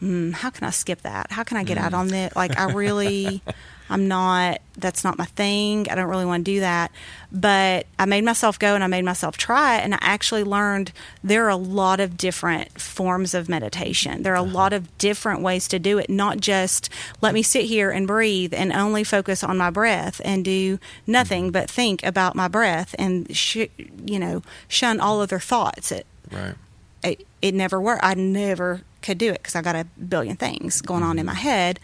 mm, 0.03 0.33
"How 0.33 0.51
can 0.51 0.67
I 0.67 0.71
skip 0.71 1.03
that? 1.03 1.33
How 1.33 1.43
can 1.45 1.57
I 1.57 1.65
get 1.65 1.79
out 1.79 1.95
on 1.95 2.09
that? 2.09 2.37
Like, 2.37 2.59
I 2.59 2.73
really, 2.73 3.43
I'm 3.93 4.09
not. 4.09 4.61
That's 4.77 5.05
not 5.05 5.19
my 5.19 5.27
thing. 5.27 5.87
I 5.91 5.95
don't 5.95 6.09
really 6.09 6.25
want 6.25 6.45
to 6.45 6.51
do 6.51 6.61
that." 6.61 6.91
But 7.31 7.87
I 7.99 8.05
made 8.05 8.25
myself 8.25 8.59
go 8.59 8.75
and 8.75 8.83
I 8.83 8.87
made 8.87 9.05
myself 9.05 9.37
try 9.37 9.79
it, 9.79 9.85
and 9.85 9.95
I 9.95 9.99
actually 10.01 10.45
learned 10.45 10.93
there 11.23 11.45
are 11.47 11.51
a 11.51 11.57
lot 11.57 12.01
of 12.01 12.17
different 12.17 12.81
forms 12.81 13.35
of 13.35 13.49
meditation. 13.49 14.23
There 14.23 14.33
are 14.33 14.37
a 14.37 14.43
uh-huh. 14.43 14.53
lot 14.53 14.73
of 14.73 14.97
different 14.99 15.41
ways 15.41 15.69
to 15.69 15.79
do 15.79 15.99
it, 15.99 16.11
not 16.11 16.41
just 16.41 16.91
let 17.21 17.35
me 17.35 17.43
sit 17.43 17.67
here 17.67 17.91
and 17.91 18.07
breathe 18.07 18.53
and 18.53 18.73
only 18.73 19.05
focus 19.05 19.45
on 19.45 19.57
my 19.57 19.71
breath 19.71 20.21
and 20.25 20.45
do 20.45 20.79
nothing 21.07 21.45
mm-hmm. 21.45 21.53
but 21.53 21.71
think 21.71 22.03
about 22.03 22.35
my 22.35 22.49
breath 22.49 22.95
and 22.99 23.35
sh- 23.35 23.69
you 24.05 24.19
know 24.19 24.43
shun 24.69 25.01
all 25.01 25.21
other 25.21 25.39
thoughts. 25.39 25.93
It, 25.93 26.07
Right. 26.33 26.55
it, 27.03 27.27
it 27.41 27.55
never 27.55 27.81
worked. 27.81 28.03
I 28.05 28.15
never 28.15 28.83
could 29.03 29.19
do 29.19 29.31
it 29.31 29.43
because 29.43 29.55
I 29.55 29.63
got 29.63 29.77
a 29.77 29.85
billion 29.85 30.37
things 30.37 30.81
going 30.81 31.03
on 31.03 31.19
in 31.19 31.27
mm-hmm. 31.27 31.35
my 31.35 31.41
head, 31.41 31.79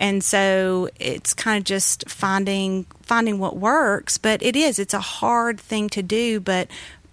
and 0.00 0.24
so 0.24 0.88
it's 0.98 1.34
kind 1.34 1.58
of 1.58 1.64
just 1.64 2.08
finding 2.08 2.86
finding 3.02 3.38
what 3.38 3.56
works. 3.56 4.16
But 4.18 4.42
it 4.42 4.56
is 4.56 4.78
it's 4.78 4.94
a 4.94 5.00
hard 5.00 5.60
thing 5.60 5.90
to 5.90 6.02
do, 6.02 6.40
but 6.40 6.68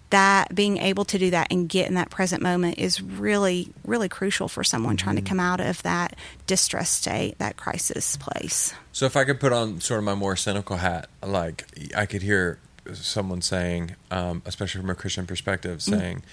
that 0.09 0.55
being 0.55 0.77
able 0.77 1.03
to 1.03 1.19
do 1.19 1.29
that 1.31 1.51
and 1.51 1.67
get 1.67 1.89
in 1.89 1.95
that 1.95 2.09
present 2.09 2.41
moment 2.41 2.77
is 2.77 3.01
really 3.01 3.73
really 3.83 4.07
crucial 4.07 4.47
for 4.47 4.63
someone 4.63 4.95
trying 4.95 5.17
to 5.17 5.21
come 5.21 5.39
out 5.39 5.59
of 5.59 5.83
that 5.83 6.15
distress 6.47 6.89
state, 6.89 7.37
that 7.39 7.57
crisis 7.57 8.15
place. 8.15 8.73
So 8.93 9.05
if 9.05 9.17
I 9.17 9.25
could 9.25 9.41
put 9.41 9.51
on 9.51 9.81
sort 9.81 9.97
of 9.99 10.05
my 10.05 10.15
more 10.15 10.37
cynical 10.37 10.77
hat, 10.77 11.09
like 11.21 11.65
I 11.95 12.05
could 12.05 12.21
hear 12.21 12.57
someone 12.93 13.41
saying, 13.41 13.97
um, 14.11 14.41
especially 14.45 14.79
from 14.79 14.89
a 14.89 14.95
Christian 14.95 15.27
perspective, 15.27 15.81
saying, 15.81 16.23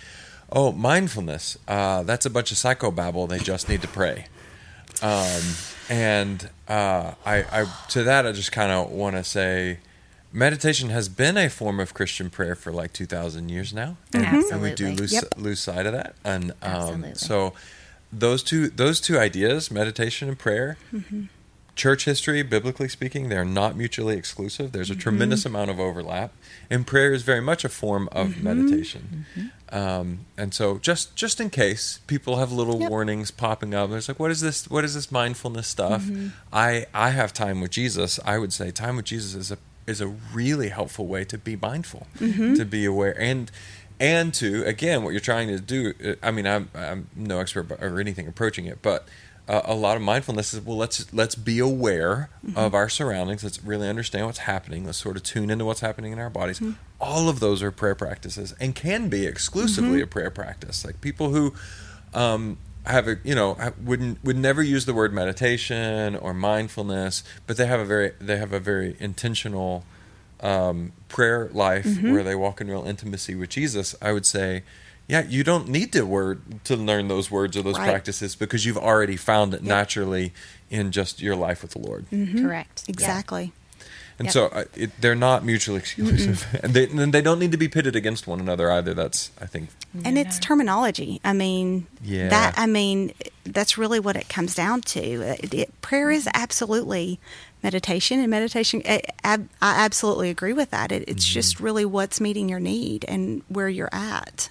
"Oh, 0.53 0.71
mindfulness, 0.71 1.59
uh, 1.67 2.05
that's 2.05 2.27
a 2.27 2.31
bunch 2.31 2.53
of 2.53 2.59
psychobabble. 2.59 3.29
They 3.29 3.41
just 3.41 3.69
need 3.69 3.83
to 3.83 3.89
pray." 3.89 4.27
Um, 5.03 5.43
and 5.89 6.49
uh, 6.69 7.13
I, 7.27 7.45
I, 7.53 7.67
to 7.91 8.03
that, 8.05 8.27
I 8.27 8.33
just 8.33 8.53
kind 8.53 8.73
of 8.73 8.91
want 8.91 9.17
to 9.17 9.25
say, 9.25 9.79
meditation 10.33 10.91
has 10.91 11.09
been 11.09 11.37
a 11.37 11.49
form 11.49 11.81
of 11.81 11.95
Christian 11.95 12.31
prayer 12.31 12.55
for 12.55 12.73
like 12.73 12.93
two 12.93 13.07
thousand 13.07 13.49
years 13.51 13.73
now, 13.73 13.97
and, 14.13 14.25
and 14.53 14.63
we 14.63 14.75
do 14.75 14.91
lose 14.91 15.13
Yep. 15.13 15.35
lose 15.37 15.61
sight 15.61 15.87
of 15.87 15.93
that. 15.93 16.15
And 16.25 16.53
um, 16.63 17.15
so, 17.15 17.53
those 18.13 18.43
two 18.43 18.69
those 18.69 19.01
two 19.01 19.19
ideas, 19.19 19.71
meditation 19.71 20.29
and 20.29 20.39
prayer, 20.39 20.77
church 21.75 22.05
history, 22.05 22.43
biblically 22.43 22.89
speaking, 22.89 23.29
they're 23.29 23.45
not 23.45 23.77
mutually 23.77 24.17
exclusive. 24.17 24.73
There's 24.73 24.91
a 24.91 24.93
mm-hmm. 24.93 25.01
tremendous 25.01 25.45
amount 25.45 25.71
of 25.71 25.81
overlap, 25.81 26.33
and 26.71 26.87
prayer 26.87 27.13
is 27.13 27.23
very 27.23 27.41
much 27.41 27.65
a 27.65 27.69
form 27.69 28.09
of 28.13 28.29
mm-hmm. 28.29 28.45
meditation. 28.45 29.27
Mm-hmm. 29.37 29.77
Um, 29.77 30.27
and 30.37 30.55
so, 30.55 30.79
just 30.79 31.17
just 31.17 31.41
in 31.41 31.51
case 31.51 32.01
people 32.07 32.37
have 32.37 32.53
little 32.53 32.81
Yep. 32.81 32.91
warnings 32.91 33.31
popping 33.31 33.75
up, 33.75 33.91
there's 33.91 34.09
like, 34.09 34.21
what 34.21 34.31
is 34.31 34.41
this? 34.41 34.69
What 34.71 34.85
is 34.85 34.95
this 34.95 35.11
mindfulness 35.11 35.67
stuff? 35.67 36.09
I 36.53 36.87
I 36.95 37.11
have 37.11 37.33
time 37.33 37.61
with 37.61 37.71
Jesus. 37.71 38.21
I 38.25 38.39
would 38.39 38.53
say 38.53 38.71
time 38.71 38.97
with 38.97 39.07
Jesus 39.07 39.35
is 39.35 39.51
a 39.51 39.59
is 39.87 40.01
a 40.01 40.09
really 40.09 40.69
helpful 40.69 41.07
way 41.07 41.25
to 41.25 41.37
be 41.37 41.57
mindful, 41.57 42.07
to 42.19 42.65
be 42.65 42.85
aware, 42.85 43.19
and 43.21 43.51
and 44.01 44.35
to 44.35 44.65
again 44.65 45.03
what 45.03 45.11
you're 45.11 45.21
trying 45.21 45.49
to 45.49 45.61
do. 45.61 45.95
uh, 46.05 46.15
I 46.23 46.31
mean, 46.31 46.47
I'm 46.47 46.69
I'm 46.75 47.09
no 47.15 47.41
expert 47.41 47.71
or 47.81 48.01
anything 48.01 48.29
approaching 48.29 48.67
it, 48.67 48.81
but 48.83 49.09
uh, 49.49 49.61
a 49.65 49.75
lot 49.75 49.97
of 49.97 50.03
mindfulness 50.03 50.55
is 50.55 50.61
well 50.65 50.77
let's 50.77 51.13
let's 51.13 51.35
be 51.35 51.59
aware 51.59 52.31
of 52.57 52.75
our 52.75 52.89
surroundings. 52.89 53.45
Let's 53.45 53.63
really 53.63 53.89
understand 53.89 54.27
what's 54.27 54.39
happening. 54.39 54.85
Let's 54.87 54.99
sort 54.99 55.17
of 55.17 55.23
tune 55.23 55.51
into 55.51 55.65
what's 55.65 55.81
happening 55.81 56.13
in 56.13 56.19
our 56.19 56.31
bodies. 56.31 56.63
All 57.01 57.29
of 57.29 57.41
those 57.41 57.63
are 57.63 57.71
prayer 57.71 57.95
practices 57.95 58.55
and 58.59 58.75
can 58.75 59.09
be 59.09 59.27
exclusively 59.27 60.01
a 60.01 60.07
prayer 60.07 60.31
practice. 60.31 60.85
Like 60.85 61.01
people 61.01 61.31
who 61.31 61.55
um, 62.15 62.59
have 62.87 63.07
a 63.09 63.19
you 63.25 63.35
know 63.35 63.57
wouldn't 63.83 64.23
would 64.25 64.37
never 64.37 64.63
use 64.63 64.87
the 64.87 64.95
word 64.95 65.13
meditation 65.13 66.17
or 66.17 66.35
mindfulness 66.35 67.25
but 67.47 67.57
they 67.57 67.67
have 67.67 67.81
a 67.81 67.85
very 67.85 68.13
they 68.21 68.37
have 68.37 68.53
a 68.53 68.61
very 68.61 68.95
intentional 69.01 69.85
um, 70.41 70.93
prayer 71.09 71.49
life 71.53 71.87
where 72.03 72.23
they 72.23 72.35
walk 72.35 72.61
in 72.61 72.69
real 72.69 72.85
intimacy 72.85 73.35
with 73.35 73.49
Jesus, 73.49 73.95
I 74.03 74.13
would 74.13 74.27
say, 74.27 74.63
yeah, 75.09 75.23
you 75.29 75.45
don't 75.45 75.69
need 75.69 75.93
to 75.93 76.03
word 76.07 76.65
to 76.65 76.77
learn 76.77 77.09
those 77.09 77.31
words 77.31 77.57
or 77.57 77.63
those 77.63 77.79
Right. 77.79 77.89
practices 77.91 78.35
because 78.35 78.65
you've 78.65 78.79
already 78.79 79.17
found 79.17 79.53
it 79.55 79.63
naturally 79.63 80.33
in 80.71 80.91
just 80.93 81.21
your 81.21 81.37
life 81.37 81.63
with 81.63 81.73
the 81.73 81.79
Lord. 81.79 82.07
Correct. 82.11 82.85
Yeah. 82.87 82.93
Exactly. 82.93 83.53
And 84.17 84.27
Yep. 84.27 84.33
so 84.33 84.47
uh, 84.47 84.65
it, 84.77 84.93
they're 85.01 85.17
not 85.17 85.45
mutually 85.45 85.79
exclusive, 85.81 86.47
and 86.63 86.73
they 86.75 86.87
and 86.89 87.13
they 87.13 87.21
don't 87.21 87.41
need 87.41 87.51
to 87.51 87.59
be 87.59 87.67
pitted 87.69 87.97
against 87.97 88.29
one 88.29 88.39
another 88.41 88.71
either. 88.71 88.95
That's 88.95 89.31
I 89.41 89.47
think 89.47 89.71
and 90.05 90.17
it's 90.17 90.39
terminology. 90.39 91.21
I 91.25 91.33
mean, 91.33 91.87
Yeah. 92.03 92.29
that 92.29 92.55
I 92.57 92.67
mean, 92.67 93.13
that's 93.43 93.77
really 93.77 93.99
what 93.99 94.15
it 94.17 94.29
comes 94.29 94.55
down 94.55 94.83
to. 94.83 95.01
It, 95.01 95.53
it- 95.55 95.81
prayer 95.83 96.13
is 96.13 96.29
absolutely 96.33 97.19
meditation, 97.65 98.21
and 98.21 98.31
meditation. 98.31 98.83
I, 98.85 99.03
I 99.25 99.39
I 99.61 99.85
absolutely 99.85 100.31
agree 100.31 100.53
with 100.53 100.71
that. 100.71 100.93
It, 100.93 101.09
it's 101.09 101.27
just 101.27 101.59
really 101.59 101.85
what's 101.85 102.21
meeting 102.21 102.49
your 102.49 102.61
need 102.61 103.05
and 103.09 103.43
where 103.49 103.69
you're 103.69 103.93
at. 103.93 104.51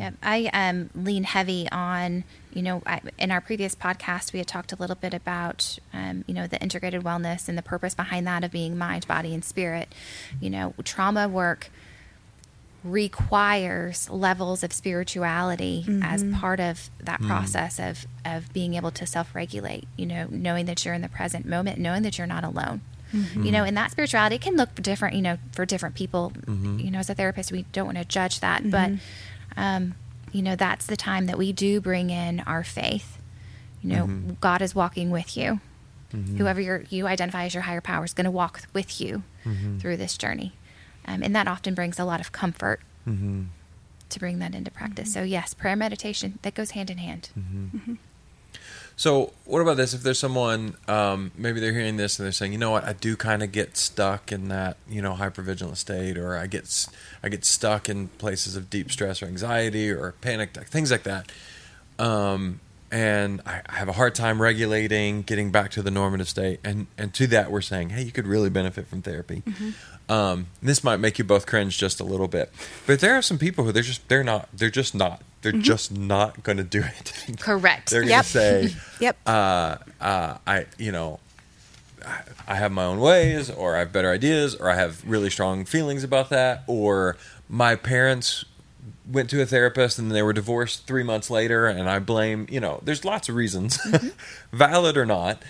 Yep. 0.00 0.14
I 0.22 0.48
um, 0.54 0.88
lean 0.94 1.24
heavy 1.24 1.68
on, 1.70 2.24
you 2.54 2.62
know, 2.62 2.82
I, 2.86 3.02
in 3.18 3.30
our 3.30 3.42
previous 3.42 3.74
podcast, 3.74 4.32
we 4.32 4.38
had 4.38 4.48
talked 4.48 4.72
a 4.72 4.76
little 4.76 4.96
bit 4.96 5.12
about, 5.12 5.78
um, 5.92 6.24
you 6.26 6.32
know, 6.32 6.46
the 6.46 6.60
integrated 6.62 7.02
wellness 7.02 7.46
and 7.46 7.58
the 7.58 7.62
purpose 7.62 7.94
behind 7.94 8.26
that 8.26 8.42
of 8.42 8.50
being 8.50 8.78
mind, 8.78 9.06
body, 9.06 9.34
and 9.34 9.44
spirit. 9.44 9.94
You 10.40 10.48
know, 10.48 10.74
trauma 10.82 11.28
work 11.28 11.70
requires 12.84 14.10
levels 14.10 14.64
of 14.64 14.72
spirituality 14.72 15.84
as 16.02 16.24
mm-hmm. 16.24 16.34
part 16.34 16.58
of 16.58 16.90
that 16.98 17.20
mm. 17.20 17.28
process 17.28 17.78
of 17.78 18.06
of 18.24 18.52
being 18.52 18.74
able 18.74 18.90
to 18.90 19.06
self-regulate 19.06 19.86
you 19.96 20.04
know 20.04 20.26
knowing 20.30 20.66
that 20.66 20.84
you're 20.84 20.94
in 20.94 21.02
the 21.02 21.08
present 21.08 21.46
moment 21.46 21.78
knowing 21.78 22.02
that 22.02 22.18
you're 22.18 22.26
not 22.26 22.44
alone. 22.44 22.80
Mm-hmm. 23.12 23.44
You 23.44 23.52
know 23.52 23.64
and 23.64 23.76
that 23.76 23.90
spirituality 23.92 24.38
can 24.38 24.56
look 24.56 24.74
different 24.76 25.14
you 25.14 25.22
know 25.22 25.38
for 25.52 25.64
different 25.64 25.94
people. 25.94 26.32
Mm-hmm. 26.34 26.80
You 26.80 26.90
know 26.90 26.98
as 26.98 27.08
a 27.08 27.14
therapist 27.14 27.52
we 27.52 27.62
don't 27.72 27.86
want 27.86 27.98
to 27.98 28.04
judge 28.04 28.40
that 28.40 28.68
but 28.68 28.90
um, 29.56 29.94
you 30.32 30.42
know 30.42 30.56
that's 30.56 30.86
the 30.86 30.96
time 30.96 31.26
that 31.26 31.38
we 31.38 31.52
do 31.52 31.80
bring 31.80 32.10
in 32.10 32.40
our 32.40 32.64
faith. 32.64 33.18
You 33.80 33.90
know 33.90 34.36
god 34.40 34.60
is 34.60 34.74
walking 34.74 35.10
with 35.10 35.36
you. 35.36 35.60
Whoever 36.36 36.60
you 36.60 36.84
you 36.90 37.06
identify 37.06 37.44
as 37.44 37.54
your 37.54 37.62
higher 37.62 37.80
power 37.80 38.04
is 38.04 38.12
going 38.12 38.24
to 38.24 38.30
walk 38.30 38.62
with 38.74 39.00
you 39.00 39.22
through 39.78 39.96
this 39.98 40.18
journey 40.18 40.52
um, 41.06 41.22
and 41.22 41.34
that 41.36 41.46
often 41.48 41.74
brings 41.74 41.98
a 41.98 42.04
lot 42.04 42.20
of 42.20 42.32
comfort 42.32 42.80
to 44.10 44.18
bring 44.18 44.38
that 44.38 44.54
into 44.54 44.70
practice 44.70 45.12
so 45.12 45.22
yes 45.22 45.54
prayer 45.54 45.74
meditation 45.76 46.38
that 46.42 46.54
goes 46.54 46.70
hand 46.72 46.88
in 46.90 46.98
hand 46.98 47.28
So, 48.94 49.32
what 49.46 49.60
about 49.60 49.78
this? 49.78 49.94
If 49.94 50.02
there's 50.02 50.18
someone, 50.18 50.76
um, 50.86 51.32
maybe 51.34 51.60
they're 51.60 51.72
hearing 51.72 51.96
this 51.96 52.18
and 52.18 52.26
they're 52.26 52.32
saying, 52.32 52.52
you 52.52 52.58
know 52.58 52.70
what, 52.70 52.84
I 52.84 52.92
do 52.92 53.16
kind 53.16 53.42
of 53.42 53.50
get 53.50 53.76
stuck 53.78 54.30
in 54.30 54.48
that, 54.48 54.76
you 54.88 55.00
know, 55.00 55.14
hypervigilant 55.14 55.78
state, 55.78 56.18
or 56.18 56.36
I 56.36 56.46
get, 56.46 56.64
s- 56.64 56.88
I 57.22 57.30
get 57.30 57.44
stuck 57.46 57.88
in 57.88 58.08
places 58.08 58.54
of 58.54 58.68
deep 58.68 58.92
stress 58.92 59.22
or 59.22 59.26
anxiety 59.26 59.90
or 59.90 60.12
panic, 60.20 60.52
things 60.68 60.90
like 60.90 61.04
that. 61.04 61.32
Um, 61.98 62.60
and 62.90 63.40
I, 63.46 63.62
I 63.66 63.72
have 63.76 63.88
a 63.88 63.92
hard 63.92 64.14
time 64.14 64.40
regulating, 64.42 65.22
getting 65.22 65.50
back 65.50 65.70
to 65.72 65.82
the 65.82 65.90
normative 65.90 66.28
state. 66.28 66.60
And 66.62 66.86
and 66.98 67.14
to 67.14 67.26
that, 67.28 67.50
we're 67.50 67.62
saying, 67.62 67.88
hey, 67.90 68.02
you 68.02 68.12
could 68.12 68.26
really 68.26 68.50
benefit 68.50 68.86
from 68.86 69.00
therapy. 69.00 69.42
Um, 70.12 70.46
this 70.62 70.84
might 70.84 70.98
make 70.98 71.18
you 71.18 71.24
both 71.24 71.46
cringe 71.46 71.78
just 71.78 72.00
a 72.00 72.04
little 72.04 72.28
bit, 72.28 72.52
but 72.86 73.00
there 73.00 73.14
are 73.14 73.22
some 73.22 73.38
people 73.38 73.64
who 73.64 73.72
they're 73.72 73.82
just 73.82 74.06
they're 74.08 74.24
not 74.24 74.48
they're 74.52 74.68
just 74.70 74.94
not 74.94 75.22
they're 75.42 75.52
just 75.52 75.90
not 75.90 76.42
going 76.42 76.58
to 76.58 76.64
do 76.64 76.82
it. 76.82 77.12
correct 77.40 77.90
They're 77.90 78.02
going 78.02 78.10
Yep. 78.10 78.24
to 78.24 78.30
say, 78.30 78.74
Yep. 79.00 79.16
uh, 79.26 79.76
uh, 80.00 80.38
I, 80.46 80.66
you 80.78 80.92
know, 80.92 81.18
I- 82.46 82.54
have 82.56 82.70
my 82.72 82.84
own 82.84 83.00
ways, 83.00 83.50
or 83.50 83.74
I 83.74 83.80
have 83.80 83.92
better 83.92 84.10
ideas, 84.12 84.54
or 84.54 84.68
I 84.70 84.74
have 84.76 85.02
really 85.08 85.30
strong 85.30 85.64
feelings 85.64 86.04
about 86.04 86.28
that, 86.30 86.62
or 86.68 87.16
my 87.48 87.74
parents 87.74 88.44
went 89.10 89.30
to 89.30 89.42
a 89.42 89.46
therapist 89.46 89.98
and 89.98 90.10
they 90.12 90.22
were 90.22 90.32
divorced 90.32 90.86
three 90.86 91.02
months 91.02 91.28
later, 91.30 91.66
and 91.66 91.88
I 91.90 91.98
blame, 91.98 92.46
you 92.50 92.60
know, 92.60 92.80
there's 92.84 93.04
lots 93.04 93.28
of 93.28 93.34
reasons, 93.34 93.78
valid 94.52 94.96
or 94.96 95.06
not. 95.06 95.42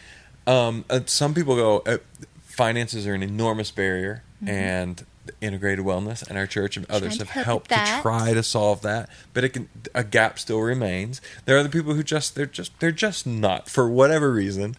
Um, 0.46 0.84
uh, 0.88 1.00
some 1.06 1.34
people 1.34 1.54
go, 1.56 1.78
uh, 1.80 1.98
finances 2.44 3.06
are 3.06 3.12
an 3.14 3.22
enormous 3.22 3.70
barrier, 3.70 4.22
and 4.46 5.06
integrated 5.40 5.84
wellness 5.84 6.26
and 6.28 6.36
our 6.36 6.46
church 6.48 6.76
and 6.76 6.84
others 6.90 7.18
have 7.18 7.28
helped 7.44 7.68
to 7.68 8.02
try 8.02 8.34
to 8.34 8.42
solve 8.42 8.82
that 8.82 9.08
but 9.34 9.44
it 9.44 9.50
can 9.50 9.68
a 9.94 10.02
gap 10.02 10.38
still 10.38 10.60
remains. 10.60 11.20
There 11.44 11.54
are 11.56 11.60
other 11.60 11.68
people 11.68 11.94
who 11.94 12.02
just 12.02 12.34
they're 12.34 12.46
just 12.46 12.78
they're 12.80 12.90
just 12.90 13.26
not 13.26 13.68
for 13.68 13.88
whatever 13.88 14.32
reason. 14.32 14.74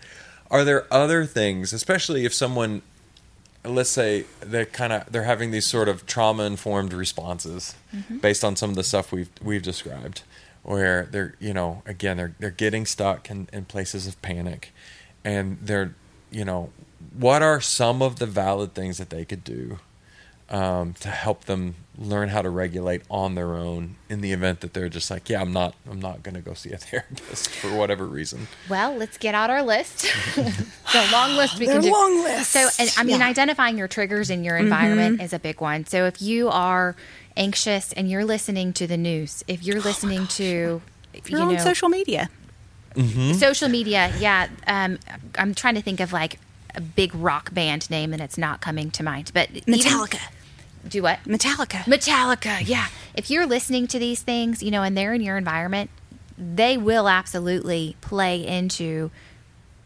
Are 0.52 0.64
there 0.66 0.86
other 0.92 1.26
things 1.26 1.72
especially 1.74 2.26
if 2.26 2.34
someone 2.34 2.82
let's 3.66 3.90
say 3.90 4.26
they're 4.42 4.66
kind 4.66 4.92
of 4.92 5.10
they're 5.12 5.24
having 5.24 5.52
these 5.52 5.66
sort 5.66 5.88
of 5.88 6.06
trauma 6.06 6.44
informed 6.44 6.92
responses 6.92 7.76
based 8.22 8.44
on 8.44 8.56
some 8.58 8.70
of 8.70 8.76
the 8.76 8.84
stuff 8.84 9.12
we've 9.14 9.30
we've 9.42 9.64
described 9.64 10.24
where 10.64 11.08
they're 11.12 11.36
you 11.40 11.54
know 11.54 11.82
again 11.86 12.18
they're 12.18 12.36
they're 12.40 12.50
getting 12.50 12.86
stuck 12.86 13.30
in, 13.30 13.48
in 13.54 13.64
places 13.66 14.08
of 14.08 14.22
panic 14.22 14.74
and 15.24 15.58
they're 15.62 15.96
you 16.32 16.44
know 16.44 16.70
what 17.18 17.42
are 17.42 17.60
some 17.62 18.02
of 18.02 18.20
the 18.20 18.26
valid 18.26 18.74
things 18.74 18.98
that 18.98 19.10
they 19.10 19.26
could 19.26 19.44
do 19.44 19.80
um, 20.50 20.94
to 21.00 21.10
help 21.10 21.46
them 21.46 21.76
learn 21.98 22.30
how 22.30 22.42
to 22.42 22.50
regulate 22.50 23.02
on 23.10 23.36
their 23.36 23.56
own 23.56 23.96
in 24.10 24.22
the 24.22 24.32
event 24.32 24.62
that 24.62 24.74
they're 24.74 24.90
just 24.90 25.10
like, 25.12 25.30
yeah, 25.30 25.42
I'm 25.42 25.54
not, 25.54 25.74
I'm 25.90 26.00
not 26.02 26.22
going 26.24 26.36
to 26.36 26.42
go 26.42 26.54
see 26.54 26.72
a 26.72 26.78
therapist 26.88 27.50
for 27.50 27.76
whatever 27.76 28.06
reason. 28.06 28.48
Well, 28.70 28.96
let's 28.96 29.18
get 29.18 29.36
out 29.36 29.50
our 29.50 29.64
list. 29.64 30.06
it's 30.36 30.96
a 30.96 31.12
long 31.12 31.36
list 31.36 31.60
we 31.60 31.66
They're 31.66 31.76
can 31.76 31.84
do. 31.84 31.92
long 31.92 32.24
lists. 32.24 32.50
So, 32.54 32.68
and 32.80 32.92
I 32.98 33.04
mean, 33.04 33.20
Yeah. 33.20 33.28
identifying 33.28 33.78
your 33.78 33.88
triggers 33.88 34.30
in 34.30 34.44
your 34.44 34.58
environment 34.58 35.22
is 35.22 35.34
a 35.34 35.40
big 35.40 35.62
one. 35.62 35.86
So, 35.86 36.06
if 36.06 36.22
you 36.22 36.50
are 36.50 36.96
anxious 37.38 37.94
and 37.94 38.10
you're 38.10 38.26
listening 38.26 38.74
to 38.74 38.86
the 38.88 38.98
news, 38.98 39.44
if 39.48 39.64
you're 39.64 39.82
listening 39.82 40.28
to, 40.28 40.82
If 41.14 41.30
you're 41.30 41.40
you 41.42 41.46
on 41.48 41.54
know, 41.56 41.60
social 41.64 41.90
media. 41.90 42.30
social 43.34 43.70
media, 43.70 44.12
yeah, 44.20 44.48
um, 44.68 45.00
I'm 45.38 45.54
trying 45.56 45.76
to 45.76 45.82
think 45.82 46.00
of 46.00 46.14
like 46.14 46.40
a 46.76 46.82
big 46.82 47.14
rock 47.16 47.54
band 47.54 47.90
name, 47.90 48.14
and 48.14 48.22
it's 48.22 48.38
not 48.38 48.62
coming 48.62 48.92
to 48.92 49.04
mind. 49.04 49.32
But 49.34 49.50
even- 49.52 49.74
Metallica. 49.74 50.20
do 50.88 51.04
what? 51.04 51.20
Metallica. 51.26 51.84
Metallica, 51.84 52.68
yeah. 52.68 52.88
If 53.14 53.30
you're 53.30 53.46
listening 53.46 53.88
to 53.88 54.00
these 54.00 54.22
things, 54.22 54.62
you 54.64 54.72
know, 54.72 54.84
and 54.84 54.98
they're 54.98 55.14
in 55.14 55.22
your 55.22 55.38
environment, 55.38 55.90
they 56.38 56.78
will 56.78 57.08
absolutely 57.08 57.96
play 58.02 58.46
into 58.46 59.12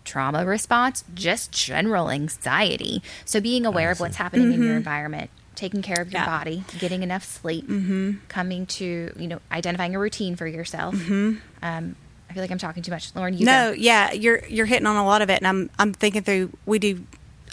trauma 0.05 0.45
response, 0.45 1.03
just 1.13 1.51
general 1.51 2.09
anxiety. 2.09 3.03
So 3.25 3.41
being 3.41 3.65
aware 3.65 3.91
of 3.91 3.99
what's 3.99 4.15
happening 4.15 4.53
in 4.53 4.59
your 4.61 4.69
mm-hmm. 4.69 4.77
environment, 4.77 5.29
taking 5.55 5.81
care 5.81 6.01
of 6.01 6.11
your 6.11 6.21
Yeah. 6.21 6.25
body, 6.25 6.63
getting 6.79 7.03
enough 7.03 7.25
sleep, 7.25 7.67
mm-hmm. 7.67 8.13
coming 8.29 8.65
to, 8.67 9.11
you 9.17 9.27
know, 9.27 9.39
identifying 9.51 9.95
a 9.95 9.99
routine 9.99 10.35
for 10.37 10.47
yourself. 10.47 10.95
Mm-hmm. 10.95 11.37
Um, 11.61 11.95
I 12.29 12.33
feel 12.33 12.43
like 12.43 12.51
I'm 12.51 12.57
talking 12.57 12.83
too 12.83 12.91
much. 12.91 13.15
Lauren, 13.15 13.33
you 13.33 13.45
no, 13.45 13.71
go. 13.71 13.75
yeah, 13.77 14.11
you're 14.11 14.45
you're 14.47 14.65
hitting 14.65 14.85
on 14.87 14.95
a 14.95 15.05
lot 15.05 15.21
of 15.21 15.29
it, 15.29 15.37
and 15.39 15.47
I'm 15.47 15.69
I'm 15.79 15.93
thinking 15.93 16.23
through. 16.23 16.51
We 16.65 16.79
do 16.79 17.03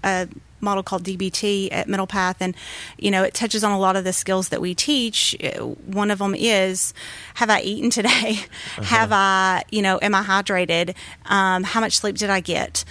a 0.02 0.28
model 0.60 0.82
called 0.82 1.04
DBT 1.04 1.68
at 1.70 1.88
Middle 1.88 2.06
Path, 2.06 2.38
and 2.40 2.56
you 2.98 3.10
know 3.10 3.22
it 3.22 3.34
touches 3.34 3.62
on 3.62 3.70
a 3.70 3.78
lot 3.78 3.96
of 3.96 4.02
the 4.04 4.12
skills 4.12 4.48
that 4.48 4.60
we 4.60 4.74
teach. 4.74 5.36
Uh, 5.42 5.64
One 5.86 6.10
of 6.10 6.18
them 6.18 6.34
is, 6.34 6.92
have 7.34 7.50
I 7.50 7.60
eaten 7.60 7.90
today? 7.90 8.40
Have 8.82 9.12
I, 9.12 9.62
you 9.70 9.82
know, 9.82 9.98
am 10.02 10.14
I 10.14 10.22
hydrated? 10.22 10.94
Um, 11.26 11.62
how 11.64 11.80
much 11.80 11.98
sleep 11.98 12.16
did 12.16 12.30
I 12.30 12.40
get? 12.40 12.84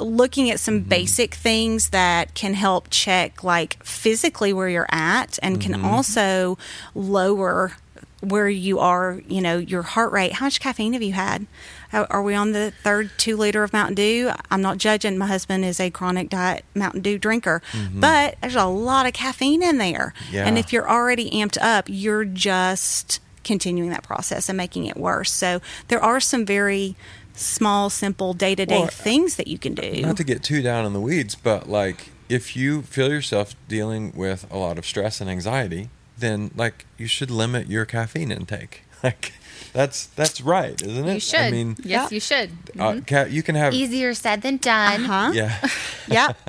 Looking 0.00 0.50
at 0.50 0.58
some 0.58 0.80
basic 0.80 1.34
things 1.34 1.90
that 1.90 2.34
can 2.34 2.54
help 2.54 2.88
check 2.90 3.44
like 3.44 3.82
physically 3.84 4.52
where 4.52 4.68
you're 4.68 4.88
at, 4.90 5.38
and 5.42 5.60
can 5.60 5.84
also 5.84 6.58
lower 6.94 7.72
where 8.20 8.48
you 8.48 8.78
are, 8.80 9.22
you 9.28 9.40
know, 9.40 9.58
your 9.58 9.82
heart 9.82 10.12
rate. 10.12 10.34
How 10.34 10.46
much 10.46 10.60
caffeine 10.60 10.92
have 10.92 11.02
you 11.02 11.12
had? 11.12 11.46
Are 11.92 12.22
we 12.22 12.34
on 12.34 12.52
the 12.52 12.72
third 12.82 13.10
two 13.16 13.36
liter 13.36 13.62
of 13.62 13.72
Mountain 13.72 13.94
Dew? 13.94 14.32
I'm 14.50 14.60
not 14.60 14.78
judging. 14.78 15.16
My 15.16 15.26
husband 15.26 15.64
is 15.64 15.80
a 15.80 15.90
chronic 15.90 16.28
diet 16.28 16.64
Mountain 16.74 17.02
Dew 17.02 17.18
drinker, 17.18 17.62
mm-hmm. 17.72 18.00
but 18.00 18.36
there's 18.40 18.56
a 18.56 18.66
lot 18.66 19.06
of 19.06 19.12
caffeine 19.12 19.62
in 19.62 19.78
there. 19.78 20.14
Yeah. 20.30 20.46
And 20.46 20.58
if 20.58 20.72
you're 20.72 20.88
already 20.88 21.30
amped 21.30 21.58
up, 21.60 21.86
you're 21.88 22.24
just 22.24 23.20
continuing 23.44 23.90
that 23.90 24.02
process 24.02 24.48
and 24.48 24.56
making 24.56 24.86
it 24.86 24.96
worse. 24.96 25.32
So 25.32 25.60
there 25.88 26.02
are 26.02 26.20
some 26.20 26.44
very 26.44 26.96
small, 27.34 27.88
simple 27.88 28.34
day 28.34 28.54
to 28.54 28.66
day 28.66 28.86
things 28.90 29.36
that 29.36 29.46
you 29.46 29.58
can 29.58 29.74
do. 29.74 30.02
Not 30.02 30.16
to 30.16 30.24
get 30.24 30.42
too 30.42 30.60
down 30.60 30.84
in 30.84 30.92
the 30.92 31.00
weeds, 31.00 31.34
but 31.34 31.68
like 31.68 32.10
if 32.28 32.56
you 32.56 32.82
feel 32.82 33.10
yourself 33.10 33.54
dealing 33.68 34.12
with 34.14 34.46
a 34.50 34.58
lot 34.58 34.76
of 34.76 34.84
stress 34.84 35.20
and 35.20 35.30
anxiety, 35.30 35.88
then 36.20 36.50
like 36.56 36.86
you 36.96 37.06
should 37.06 37.30
limit 37.30 37.68
your 37.68 37.84
caffeine 37.84 38.30
intake. 38.30 38.82
Like 39.02 39.32
that's 39.72 40.06
that's 40.06 40.40
right, 40.40 40.80
isn't 40.82 41.06
it? 41.08 41.14
You 41.14 41.20
should. 41.20 41.38
I 41.40 41.50
mean, 41.52 41.76
yes, 41.78 41.86
Yeah. 41.86 42.08
you 42.10 42.20
should. 42.20 42.50
uh, 42.80 43.00
ca- 43.06 43.26
you 43.30 43.44
can 43.44 43.54
have 43.54 43.72
Easier 43.72 44.12
said 44.14 44.42
than 44.42 44.56
done. 44.56 45.04
huh? 45.04 45.30
yeah. 45.34 45.60
Yeah. 46.08 46.32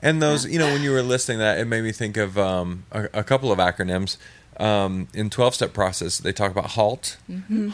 And 0.00 0.22
those, 0.22 0.46
you 0.46 0.58
know, 0.60 0.66
when 0.72 0.82
you 0.82 0.92
were 0.92 1.02
listing 1.02 1.38
that, 1.38 1.58
it 1.58 1.64
made 1.64 1.82
me 1.82 1.90
think 1.92 2.16
of 2.16 2.38
um, 2.38 2.84
a, 2.92 3.08
a 3.14 3.24
couple 3.24 3.50
of 3.50 3.58
acronyms. 3.58 4.16
Um, 4.60 5.06
in 5.14 5.28
12 5.30 5.54
step 5.56 5.72
process, 5.72 6.18
they 6.18 6.32
talk 6.32 6.50
about 6.52 6.70
HALT, 6.70 7.16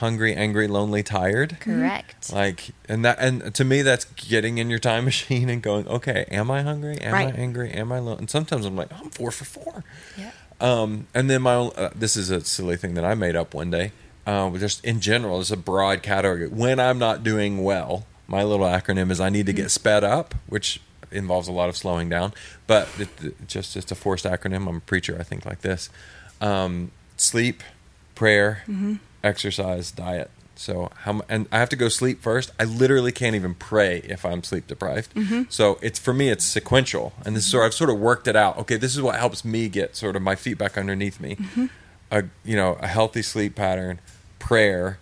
hungry, 0.01 0.35
angry, 0.35 0.67
lonely, 0.69 1.03
tired. 1.03 1.59
Correct. 1.61 2.31
Like, 2.33 2.71
and 2.89 3.05
that, 3.07 3.19
and 3.21 3.55
to 3.55 3.65
me, 3.65 3.81
that's 3.83 4.05
getting 4.07 4.59
in 4.59 4.69
your 4.71 4.79
time 4.79 5.05
machine 5.05 5.49
and 5.51 5.63
going, 5.63 5.87
okay, 5.89 6.27
am 6.31 6.51
I 6.51 6.61
hungry? 6.63 6.99
Am 7.01 7.13
Right. 7.15 7.29
I 7.35 7.37
angry? 7.39 7.71
Am 7.73 7.91
I 7.93 7.99
lonely? 8.01 8.19
And 8.21 8.31
sometimes 8.31 8.65
I'm 8.67 8.77
like, 8.77 8.89
I'm 8.93 9.09
four 9.11 9.31
for 9.31 9.45
four. 9.45 9.85
Yeah. 10.19 10.31
Um, 10.61 11.07
and 11.15 11.29
then 11.29 11.43
my 11.43 11.55
own, 11.55 11.73
uh, 11.77 11.91
this 11.95 12.17
is 12.17 12.31
a 12.31 12.41
silly 12.43 12.77
thing 12.77 12.95
that 12.95 13.05
I 13.05 13.15
made 13.15 13.37
up 13.37 13.55
one 13.55 13.71
day. 13.71 13.93
Uh, 14.27 14.51
just 14.57 14.85
in 14.85 15.01
general, 15.01 15.41
it's 15.41 15.51
a 15.51 15.57
broad 15.57 16.03
category. 16.03 16.49
When 16.49 16.81
I'm 16.81 16.99
not 16.99 17.23
doing 17.23 17.63
well, 17.63 18.07
my 18.27 18.43
little 18.43 18.67
acronym 18.67 19.11
is 19.11 19.21
I 19.21 19.29
need 19.29 19.47
to 19.47 19.53
get 19.53 19.71
sped 19.71 20.03
up, 20.03 20.35
which 20.47 20.81
involves 21.11 21.47
a 21.49 21.53
lot 21.53 21.69
of 21.69 21.77
slowing 21.77 22.09
down. 22.09 22.33
But 22.67 22.89
it, 22.99 23.09
it 23.23 23.49
just 23.49 23.75
just 23.75 23.93
a 23.93 23.95
forced 23.95 24.25
acronym. 24.25 24.67
I'm 24.69 24.77
a 24.77 24.81
preacher. 24.81 25.17
I 25.21 25.23
think 25.25 25.45
like 25.45 25.61
this: 25.61 25.91
um, 26.41 26.91
sleep, 27.19 27.63
prayer, 28.15 28.63
exercise, 29.23 29.91
diet. 29.91 30.31
So 30.57 30.91
how 31.01 31.23
and 31.29 31.47
I 31.51 31.59
have 31.59 31.69
to 31.71 31.77
go 31.77 31.89
sleep 31.89 32.23
first. 32.23 32.53
I 32.59 32.65
literally 32.65 33.13
can't 33.13 33.35
even 33.35 33.55
pray 33.55 33.99
if 34.05 34.25
I'm 34.25 34.43
sleep 34.43 34.67
deprived. 34.67 35.15
Mm-hmm. 35.15 35.43
So 35.49 35.79
it's 35.83 35.99
for 35.99 36.15
me 36.15 36.29
it's 36.31 36.45
sequential, 36.45 37.13
and 37.25 37.37
this 37.37 37.45
is 37.45 37.51
sort 37.51 37.67
I've 37.67 37.75
sort 37.75 37.91
of 37.91 37.99
worked 37.99 38.29
it 38.29 38.37
out. 38.37 38.59
Okay, 38.59 38.77
this 38.77 38.95
is 38.95 39.03
what 39.03 39.17
helps 39.17 39.45
me 39.45 39.69
get 39.69 39.97
sort 39.97 40.17
of 40.17 40.23
my 40.23 40.35
feet 40.35 40.59
back 40.59 40.79
underneath 40.79 41.21
me. 41.21 41.37
Mm-hmm. 41.37 41.67
A 42.11 42.25
you 42.45 42.57
know 42.57 42.79
a 42.81 42.87
healthy 42.87 43.23
sleep 43.23 43.55
pattern, 43.55 44.01
prayer, 44.39 44.99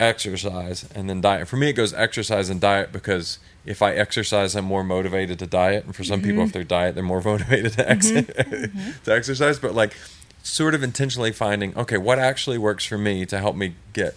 exercise, 0.00 0.88
and 0.94 1.08
then 1.08 1.20
diet. 1.20 1.48
For 1.48 1.56
me, 1.56 1.70
it 1.70 1.74
goes 1.74 1.92
exercise 1.92 2.48
and 2.48 2.60
diet 2.60 2.92
because 2.92 3.38
if 3.66 3.82
I 3.82 3.92
exercise, 3.94 4.54
I'm 4.54 4.64
more 4.64 4.84
motivated 4.84 5.38
to 5.40 5.46
diet, 5.46 5.84
and 5.84 5.94
for 5.94 6.04
some 6.04 6.20
people, 6.20 6.38
mm-hmm. 6.38 6.46
if 6.46 6.52
they're 6.52 6.64
diet, 6.64 6.94
they're 6.94 7.04
more 7.04 7.20
motivated 7.24 7.72
to, 7.74 7.90
ex- 7.90 8.10
to 9.04 9.12
exercise. 9.12 9.58
But 9.58 9.74
like 9.74 9.94
sort 10.42 10.74
of 10.74 10.82
intentionally 10.82 11.32
finding 11.32 11.74
okay 11.74 11.96
what 11.96 12.18
actually 12.18 12.58
works 12.58 12.84
for 12.84 12.98
me 12.98 13.24
to 13.24 13.38
help 13.38 13.56
me 13.56 13.74
get 13.94 14.14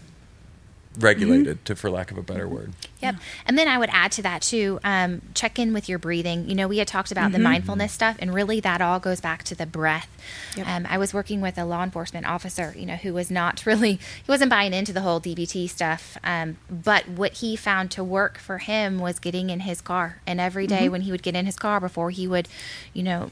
regulated 1.00 1.64
to 1.66 1.76
for 1.76 1.89
lack 1.89 2.12
of 2.12 2.18
a 2.18 2.24
better 2.24 2.48
word 2.48 2.74
Yep. 3.02 3.16
And 3.45 3.58
then 3.58 3.68
I 3.68 3.78
would 3.78 3.89
add 3.91 4.12
to 4.14 4.22
that 4.24 4.41
too, 4.41 4.80
um, 4.84 5.22
check 5.36 5.60
in 5.60 5.74
with 5.74 5.88
your 5.88 6.00
breathing. 6.00 6.50
You 6.50 6.56
know, 6.56 6.68
we 6.68 6.80
had 6.80 6.88
talked 6.88 7.12
about 7.12 7.32
the 7.32 7.39
mindfulness 7.39 7.91
stuff, 7.91 8.16
and 8.20 8.34
really 8.34 8.60
that 8.62 8.82
all 8.82 9.00
goes 9.00 9.22
back 9.22 9.43
to 9.43 9.56
the 9.56 9.66
breath. 9.66 10.10
Yep. 10.56 10.68
Um, 10.68 10.88
I 10.89 10.98
was 10.98 11.14
working 11.14 11.39
with 11.39 11.58
a 11.58 11.66
law 11.66 11.84
enforcement 11.84 12.26
officer, 12.26 12.74
you 12.76 12.86
know, 12.86 12.95
who 12.95 13.14
was 13.14 13.30
not 13.30 13.66
really, 13.66 13.93
he 13.93 14.28
wasn't 14.28 14.50
buying 14.50 14.74
into 14.74 14.93
the 14.93 15.02
whole 15.02 15.22
DBT 15.22 15.70
stuff. 15.70 16.18
Um, 16.24 16.58
but 16.70 17.08
what 17.08 17.34
he 17.34 17.56
found 17.56 17.91
to 17.91 18.04
work 18.04 18.39
for 18.39 18.58
him 18.58 19.00
was 19.00 19.20
getting 19.20 19.50
in 19.50 19.62
his 19.62 19.82
car. 19.82 20.22
And 20.26 20.41
every 20.41 20.66
day 20.66 20.89
when 20.89 21.02
he 21.02 21.12
would 21.12 21.24
get 21.24 21.36
in 21.36 21.45
his 21.45 21.56
car 21.56 21.80
before 21.80 22.10
he 22.10 22.28
would, 22.28 22.48
you 22.93 23.04
know, 23.04 23.30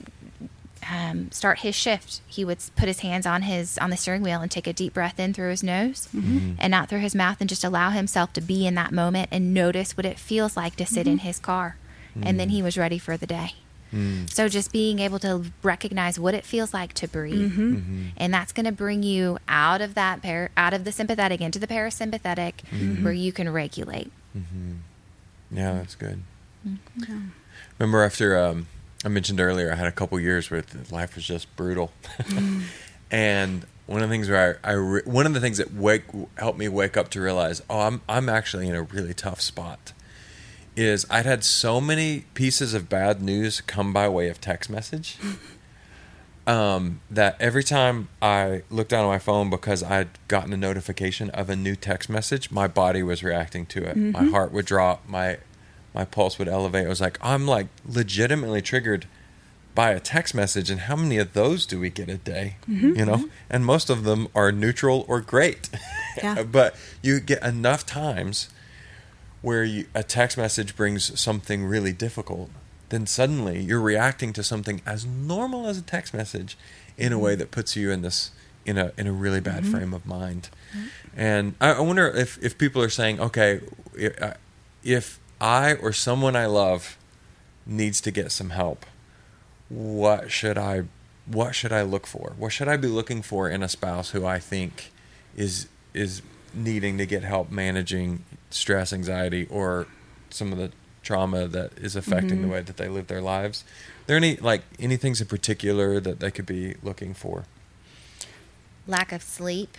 um, 0.91 1.31
start 1.31 1.59
his 1.59 1.75
shift, 1.75 2.21
he 2.27 2.45
would 2.45 2.59
put 2.75 2.87
his 2.87 2.99
hands 2.99 3.25
on 3.25 3.43
his 3.43 3.77
on 3.77 3.89
the 3.89 3.97
steering 3.97 4.21
wheel 4.21 4.41
and 4.41 4.51
take 4.51 4.67
a 4.67 4.73
deep 4.73 4.93
breath 4.93 5.19
in 5.19 5.33
through 5.33 5.49
his 5.49 5.63
nose 5.63 6.07
mm-hmm. 6.15 6.37
Mm-hmm. 6.37 6.53
and 6.59 6.71
not 6.71 6.89
through 6.89 6.99
his 6.99 7.15
mouth, 7.15 7.37
and 7.39 7.49
just 7.49 7.63
allow 7.63 7.89
himself 7.89 8.33
to 8.33 8.41
be 8.41 8.67
in 8.67 8.75
that 8.75 8.91
moment 8.91 9.29
and 9.31 9.53
notice 9.53 9.97
what 9.97 10.05
it 10.05 10.19
feels 10.19 10.55
like 10.55 10.75
to 10.75 10.85
sit 10.85 11.07
in 11.07 11.17
mm-hmm. 11.17 11.27
his 11.27 11.39
car. 11.39 11.77
Mm. 12.17 12.23
And 12.25 12.39
then 12.39 12.49
he 12.49 12.61
was 12.61 12.77
ready 12.77 12.97
for 12.97 13.17
the 13.17 13.27
day. 13.27 13.53
Mm. 13.93 14.29
So 14.31 14.47
just 14.49 14.71
being 14.71 14.99
able 14.99 15.19
to 15.19 15.45
recognize 15.63 16.19
what 16.19 16.33
it 16.33 16.45
feels 16.45 16.73
like 16.73 16.93
to 16.93 17.07
breathe, 17.07 17.57
and 18.17 18.33
that's 18.33 18.51
going 18.51 18.65
to 18.65 18.71
bring 18.71 19.03
you 19.03 19.37
out 19.47 19.79
of 19.81 19.93
that 19.95 20.21
par- 20.21 20.51
out 20.57 20.73
of 20.73 20.83
the 20.83 20.91
sympathetic 20.91 21.39
into 21.39 21.59
the 21.59 21.67
parasympathetic, 21.67 22.53
where 23.03 23.13
you 23.13 23.31
can 23.31 23.51
regulate. 23.51 24.11
Yeah, 25.51 25.73
that's 25.73 25.95
good. 25.95 26.23
Remember 27.79 28.03
after 28.03 28.37
um, 28.37 28.67
I 29.05 29.07
mentioned 29.07 29.39
earlier, 29.39 29.71
I 29.71 29.75
had 29.75 29.87
a 29.87 29.91
couple 29.91 30.19
years 30.19 30.49
where 30.49 30.63
life 30.89 31.15
was 31.15 31.25
just 31.25 31.55
brutal, 31.55 31.91
and 33.11 33.65
one 33.85 34.01
of 34.01 34.09
the 34.09 34.13
things 34.13 34.29
where 34.29 34.59
I, 34.63 34.71
I 34.71 34.73
re- 34.73 35.01
one 35.05 35.27
of 35.27 35.33
the 35.33 35.39
things 35.39 35.59
that 35.59 35.73
wake 35.73 36.03
helped 36.37 36.57
me 36.57 36.67
wake 36.67 36.97
up 36.97 37.09
to 37.09 37.21
realize, 37.21 37.61
oh, 37.69 37.81
I'm 37.81 38.01
I'm 38.09 38.29
actually 38.29 38.67
in 38.67 38.75
a 38.75 38.81
really 38.81 39.13
tough 39.13 39.41
spot. 39.41 39.93
Is 40.75 41.05
I'd 41.09 41.25
had 41.25 41.43
so 41.43 41.79
many 41.79 42.25
pieces 42.33 42.73
of 42.73 42.89
bad 42.89 43.21
news 43.21 43.61
come 43.61 43.93
by 43.93 44.09
way 44.09 44.27
of 44.27 44.41
text 44.41 44.69
message. 44.69 45.17
Um, 46.47 47.01
that 47.09 47.37
every 47.39 47.63
time 47.63 48.07
I 48.21 48.61
looked 48.69 48.91
down 48.91 49.03
at 49.03 49.07
my 49.07 49.17
phone 49.17 49.49
because 49.49 49.81
I'd 49.81 50.09
gotten 50.27 50.53
a 50.53 50.57
notification 50.57 51.31
of 51.31 51.49
a 51.49 51.55
new 51.55 51.75
text 51.75 52.07
message, 52.07 52.51
my 52.51 52.67
body 52.67 53.01
was 53.01 53.23
reacting 53.23 53.65
to 53.65 53.83
it. 53.83 53.97
My 53.97 54.25
heart 54.25 54.51
would 54.51 54.67
drop, 54.67 55.09
my 55.09 55.39
my 55.95 56.05
pulse 56.05 56.37
would 56.37 56.49
elevate. 56.49 56.85
I 56.85 56.89
was 56.89 57.01
like, 57.01 57.17
I'm 57.21 57.47
like 57.47 57.67
legitimately 57.87 58.61
triggered 58.61 59.07
by 59.73 59.91
a 59.91 59.99
text 59.99 60.35
message, 60.35 60.69
and 60.69 60.81
how 60.81 60.95
many 60.95 61.17
of 61.17 61.33
those 61.33 61.65
do 61.65 61.79
we 61.79 61.89
get 61.89 62.09
a 62.09 62.17
day? 62.17 62.57
Mm-hmm. 62.69 62.95
You 62.95 63.05
know, 63.05 63.15
mm-hmm. 63.15 63.27
and 63.49 63.65
most 63.65 63.89
of 63.89 64.03
them 64.03 64.27
are 64.35 64.51
neutral 64.51 65.05
or 65.07 65.21
great. 65.21 65.69
Yeah. 66.17 66.43
but 66.51 66.75
you 67.01 67.19
get 67.19 67.43
enough 67.43 67.85
times 67.85 68.49
where 69.41 69.63
you, 69.63 69.85
a 69.93 70.03
text 70.03 70.37
message 70.37 70.75
brings 70.75 71.19
something 71.19 71.65
really 71.65 71.91
difficult, 71.91 72.49
then 72.89 73.05
suddenly 73.05 73.61
you're 73.61 73.81
reacting 73.81 74.33
to 74.33 74.43
something 74.43 74.81
as 74.85 75.05
normal 75.05 75.67
as 75.67 75.77
a 75.77 75.81
text 75.81 76.13
message 76.13 76.57
in 76.97 77.11
a 77.11 77.19
way 77.19 77.33
mm-hmm. 77.33 77.39
that 77.39 77.51
puts 77.51 77.75
you 77.75 77.91
in 77.91 78.01
this 78.01 78.31
in 78.65 78.77
a 78.77 78.91
in 78.97 79.07
a 79.07 79.11
really 79.11 79.41
bad 79.41 79.65
frame 79.67 79.93
of 79.93 80.05
mind. 80.05 80.49
And 81.15 81.55
I, 81.61 81.73
I 81.73 81.79
wonder 81.81 82.07
if 82.07 82.43
if 82.43 82.57
people 82.57 82.81
are 82.81 82.89
saying, 82.89 83.19
okay, 83.19 83.61
uh, 84.19 84.33
if 84.83 85.19
I 85.39 85.73
or 85.73 85.91
someone 85.93 86.35
I 86.35 86.45
love 86.45 86.97
needs 87.65 87.99
to 88.01 88.11
get 88.11 88.31
some 88.31 88.51
help, 88.51 88.85
what 89.69 90.31
should 90.31 90.57
I 90.57 90.83
what 91.25 91.55
should 91.55 91.73
I 91.73 91.81
look 91.81 92.05
for? 92.05 92.33
What 92.37 92.51
should 92.51 92.67
I 92.67 92.77
be 92.77 92.87
looking 92.87 93.23
for 93.23 93.49
in 93.49 93.63
a 93.63 93.69
spouse 93.69 94.11
who 94.11 94.25
I 94.25 94.39
think 94.39 94.91
is 95.35 95.67
is 95.93 96.21
needing 96.53 96.97
to 96.97 97.05
get 97.05 97.23
help 97.23 97.51
managing 97.51 98.23
stress, 98.49 98.93
anxiety, 98.93 99.47
or 99.49 99.87
some 100.29 100.51
of 100.51 100.57
the 100.57 100.71
trauma 101.01 101.47
that 101.47 101.77
is 101.77 101.95
affecting 101.95 102.41
the 102.41 102.47
way 102.47 102.61
that 102.61 102.77
they 102.77 102.87
live 102.87 103.07
their 103.07 103.21
lives? 103.21 103.63
Are 104.03 104.05
there 104.07 104.17
any 104.17 104.37
like 104.37 104.61
anything's 104.79 105.19
in 105.21 105.27
particular 105.27 105.99
that 105.99 106.19
they 106.19 106.31
could 106.31 106.45
be 106.45 106.75
looking 106.83 107.13
for? 107.13 107.45
lack 108.87 109.11
of 109.11 109.21
sleep, 109.21 109.77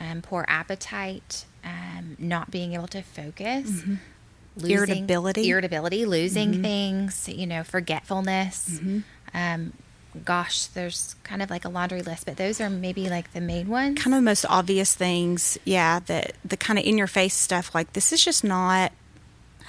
um, 0.00 0.22
poor 0.22 0.44
appetite, 0.48 1.46
um, 1.64 2.16
not 2.18 2.50
being 2.50 2.74
able 2.74 2.86
to 2.88 3.02
focus, 3.02 3.82
losing, 4.56 4.76
Irritability. 4.76 5.48
irritability, 5.48 6.04
losing 6.06 6.62
things, 6.62 7.28
you 7.28 7.46
know, 7.46 7.62
forgetfulness. 7.62 8.80
Mm-hmm. 8.80 8.98
Um, 9.34 9.72
gosh, 10.24 10.66
there's 10.66 11.14
kind 11.24 11.42
of 11.42 11.50
like 11.50 11.64
a 11.64 11.68
laundry 11.68 12.02
list, 12.02 12.26
but 12.26 12.36
those 12.36 12.60
are 12.60 12.70
maybe 12.70 13.08
like 13.08 13.32
the 13.32 13.40
main 13.40 13.68
ones. 13.68 14.02
kind 14.02 14.14
of 14.14 14.18
the 14.18 14.24
most 14.24 14.44
obvious 14.48 14.94
things, 14.94 15.58
yeah, 15.64 16.00
that 16.06 16.32
the 16.44 16.56
kind 16.56 16.78
of 16.78 16.84
in 16.84 16.96
your 16.96 17.06
face 17.06 17.34
stuff 17.34 17.74
like 17.74 17.92
this 17.92 18.12
is 18.12 18.24
just 18.24 18.42
not 18.42 18.92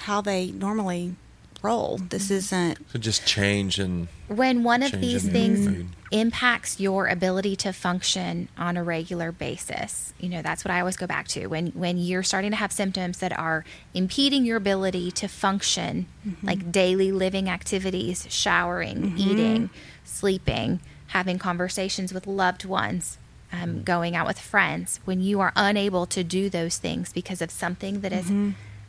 how 0.02 0.22
they 0.22 0.52
normally 0.52 1.16
roll. 1.64 1.98
This 1.98 2.26
mm-hmm. 2.26 2.34
isn't 2.34 2.92
So 2.92 3.00
just 3.00 3.26
change 3.26 3.80
and 3.80 4.08
when 4.28 4.64
one 4.64 4.84
of 4.84 4.92
these 4.92 5.28
things 5.28 5.66
food. 5.66 5.88
impacts 6.12 6.80
your 6.80 7.08
ability 7.08 7.56
to 7.58 7.72
function 7.74 8.50
on 8.58 8.78
a 8.78 8.84
regular 8.84 9.32
basis 9.32 10.14
you 10.20 10.30
know 10.30 10.42
that's 10.42 10.66
what 10.66 10.72
i 10.72 10.80
always 10.80 10.98
go 10.98 11.08
back 11.08 11.28
to. 11.28 11.48
When 11.48 11.68
when 11.68 11.98
you're 11.98 12.24
starting 12.24 12.52
to 12.52 12.58
have 12.58 12.72
symptoms 12.72 13.20
that 13.20 13.38
are 13.38 13.64
impeding 13.94 14.46
your 14.46 14.58
ability 14.58 15.12
to 15.12 15.28
function 15.28 16.08
mm-hmm. 16.28 16.46
like 16.46 16.72
daily 16.72 17.12
living 17.12 17.50
activities 17.50 18.26
showering 18.30 18.98
mm-hmm. 18.98 19.18
eating 19.18 19.70
sleeping 20.04 20.80
having 21.08 21.38
conversations 21.38 22.14
with 22.14 22.28
loved 22.28 22.66
ones 22.66 23.18
um, 23.52 23.84
going 23.84 24.16
out 24.16 24.28
with 24.28 24.40
friends 24.40 25.00
when 25.06 25.22
you 25.22 25.40
are 25.40 25.54
unable 25.56 26.06
to 26.06 26.24
do 26.24 26.50
those 26.50 26.78
things 26.78 27.14
because 27.14 27.42
of 27.42 27.50
something 27.50 28.02
that 28.02 28.12
is 28.12 28.30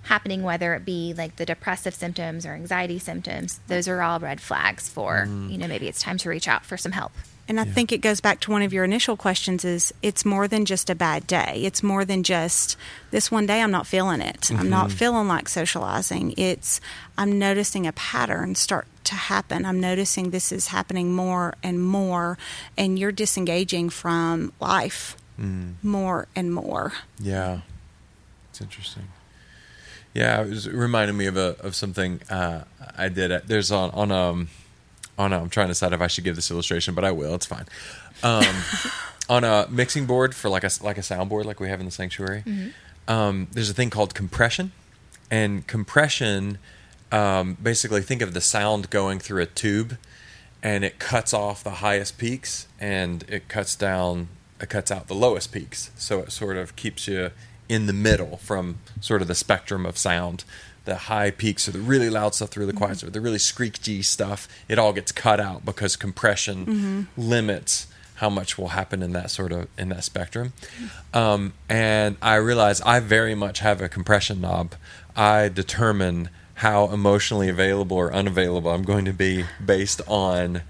happening, 0.09 0.43
whether 0.43 0.75
it 0.75 0.85
be 0.85 1.15
like 1.17 1.37
the 1.37 1.47
depressive 1.47 1.95
symptoms 1.95 2.45
or 2.45 2.53
anxiety 2.53 2.99
symptoms, 2.99 3.61
those 3.69 3.87
are 3.89 4.03
all 4.03 4.19
red 4.19 4.41
flags 4.41 4.89
for, 4.89 5.27
mm. 5.27 5.51
you 5.51 5.59
know, 5.59 5.69
maybe 5.69 5.89
it's 5.89 6.03
time 6.03 6.19
to 6.19 6.29
reach 6.29 6.49
out 6.49 6.65
for 6.65 6.77
some 6.77 6.93
help. 6.93 7.13
And 7.49 7.59
I 7.59 7.65
think 7.65 7.93
it 7.93 8.03
goes 8.03 8.21
back 8.21 8.41
to 8.41 8.51
one 8.51 8.61
of 8.61 8.75
your 8.75 8.85
initial 8.85 9.17
questions 9.17 9.65
is 9.65 9.95
it's 10.03 10.23
more 10.27 10.47
than 10.47 10.67
just 10.67 10.91
a 10.91 10.95
bad 10.95 11.27
day. 11.27 11.63
It's 11.65 11.83
more 11.83 12.05
than 12.05 12.23
just 12.23 12.77
this 13.11 13.31
one 13.31 13.47
day 13.47 13.63
I'm 13.63 13.71
not 13.71 13.87
feeling 13.87 14.21
it. 14.21 14.51
I'm 14.51 14.69
not 14.69 14.89
mm-hmm. 14.89 14.99
feeling 14.99 15.29
like 15.29 15.49
socializing. 15.49 16.35
It's 16.37 16.79
I'm 17.17 17.39
noticing 17.39 17.87
a 17.87 17.93
pattern 17.93 18.55
start 18.55 18.87
to 19.05 19.15
happen. 19.15 19.65
I'm 19.65 19.81
noticing 19.81 20.29
this 20.29 20.53
is 20.53 20.67
happening 20.67 21.15
more 21.15 21.55
and 21.63 21.83
more 21.83 22.37
and 22.77 22.99
you're 22.99 23.13
disengaging 23.13 23.89
from 23.89 24.53
life 24.61 25.17
mm. 25.41 25.73
more 25.83 26.29
and 26.37 26.53
more. 26.53 26.93
Yeah, 27.19 27.61
it's 28.51 28.61
interesting. 28.61 29.09
Yeah, 30.15 30.43
it 30.43 30.49
was 30.49 30.69
reminding 30.69 31.17
me 31.17 31.27
of 31.27 31.37
a 31.37 31.57
of 31.61 31.75
something 31.75 32.21
uh, 32.31 32.65
I 32.97 33.09
did. 33.09 33.31
There's 33.47 33.71
on 33.71 33.91
on 33.91 34.11
um 34.11 34.49
on 35.19 35.33
a, 35.33 35.41
I'm 35.41 35.51
trying 35.51 35.67
to 35.67 35.73
decide 35.73 35.93
if 35.93 36.01
I 36.01 36.07
should 36.07 36.25
give 36.25 36.37
this 36.37 36.51
illustration, 36.51 36.95
but 36.95 37.05
I 37.05 37.11
will. 37.13 37.35
It's 37.35 37.47
fine. 37.47 37.67
Um, 38.23 38.45
on 39.29 39.45
a 39.45 39.67
mixing 39.69 40.07
board 40.07 40.35
for 40.35 40.49
like 40.49 40.65
a 40.65 40.71
like 40.83 40.99
a 40.99 41.03
soundboard 41.03 41.45
like 41.45 41.61
we 41.61 41.69
have 41.69 41.81
in 41.81 41.87
the 41.87 41.93
sanctuary. 41.93 42.45
Um, 43.07 43.49
there's 43.53 43.71
a 43.71 43.75
thing 43.75 43.91
called 43.91 44.15
compression, 44.15 44.73
and 45.31 45.67
compression 45.67 46.59
um, 47.13 47.57
basically 47.63 48.03
think 48.03 48.23
of 48.23 48.35
the 48.35 48.41
sound 48.41 48.91
going 48.91 49.19
through 49.19 49.43
a 49.43 49.47
tube, 49.47 49.97
and 50.63 50.85
it 50.85 50.99
cuts 50.99 51.33
off 51.33 51.63
the 51.63 51.71
highest 51.71 52.19
peaks 52.19 52.67
and 52.81 53.25
it 53.29 53.49
cuts 53.49 53.77
down 53.77 54.29
it 54.61 54.69
cuts 54.69 54.91
out 54.91 55.07
the 55.07 55.15
lowest 55.15 55.53
peaks. 55.53 55.91
So 55.97 56.21
it 56.21 56.33
sort 56.33 56.57
of 56.57 56.75
keeps 56.77 57.07
you 57.07 57.31
in 57.69 57.87
the 57.87 57.93
middle 57.93 58.39
from 58.39 58.79
sort 59.01 59.23
of 59.23 59.29
the 59.29 59.35
spectrum 59.35 59.87
of 59.87 59.99
sound. 59.99 60.45
The 60.85 60.97
high 60.97 61.31
peaks 61.31 61.69
or 61.69 61.73
the 61.73 61.81
really 61.81 62.09
loud 62.09 62.35
stuff, 62.35 62.51
the 62.51 62.61
really 62.61 62.73
quiet 62.73 62.99
stuff, 62.99 63.13
the 63.13 63.21
really 63.21 63.39
screechy 63.39 64.01
stuff. 64.01 64.49
It 64.69 64.79
all 64.79 64.95
gets 64.95 65.13
cut 65.13 65.39
out 65.39 65.65
because 65.65 65.97
compression 65.97 67.09
limits 67.17 67.89
how 68.17 68.31
much 68.31 68.59
will 68.59 68.69
happen 68.69 69.03
in 69.03 69.13
that 69.13 69.31
sort 69.31 69.53
of 69.53 69.69
in 69.77 69.91
that 69.91 70.03
spectrum. 70.03 70.53
Um, 71.15 71.53
and 71.69 72.17
I 72.21 72.37
realize 72.37 72.81
I 72.81 73.01
very 73.01 73.35
much 73.35 73.61
have 73.61 73.81
a 73.81 73.89
compression 73.89 74.41
knob. 74.41 74.75
I 75.15 75.49
determine 75.49 76.31
how 76.55 76.87
emotionally 76.87 77.49
available 77.49 77.97
or 77.97 78.13
unavailable 78.13 78.71
I'm 78.71 78.83
going 78.83 79.05
to 79.05 79.13
be 79.13 79.45
based 79.65 80.01
on 80.09 80.63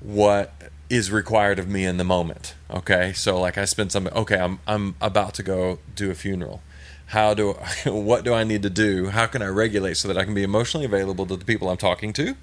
what 0.00 0.52
is 0.90 1.10
required 1.10 1.58
of 1.58 1.68
me 1.68 1.84
in 1.84 1.96
the 1.96 2.04
moment. 2.04 2.54
Okay, 2.70 3.12
so 3.12 3.38
like 3.40 3.58
I 3.58 3.64
spend 3.64 3.92
some. 3.92 4.08
Okay, 4.08 4.38
I'm 4.38 4.58
I'm 4.66 4.94
about 5.00 5.34
to 5.34 5.42
go 5.42 5.78
do 5.94 6.10
a 6.10 6.14
funeral. 6.14 6.62
How 7.06 7.34
do 7.34 7.52
what 7.86 8.24
do 8.24 8.34
I 8.34 8.44
need 8.44 8.62
to 8.62 8.70
do? 8.70 9.08
How 9.08 9.26
can 9.26 9.42
I 9.42 9.46
regulate 9.46 9.96
so 9.96 10.08
that 10.08 10.16
I 10.16 10.24
can 10.24 10.34
be 10.34 10.42
emotionally 10.42 10.86
available 10.86 11.26
to 11.26 11.36
the 11.36 11.44
people 11.44 11.68
I'm 11.68 11.76
talking 11.76 12.12
to, 12.14 12.36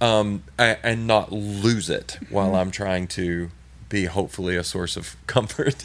um, 0.00 0.42
and 0.58 1.06
not 1.06 1.32
lose 1.32 1.88
it 1.88 2.18
while 2.30 2.54
I'm 2.56 2.70
trying 2.70 3.06
to 3.08 3.50
be 3.88 4.04
hopefully 4.04 4.56
a 4.56 4.64
source 4.64 4.96
of 4.96 5.16
comfort. 5.26 5.84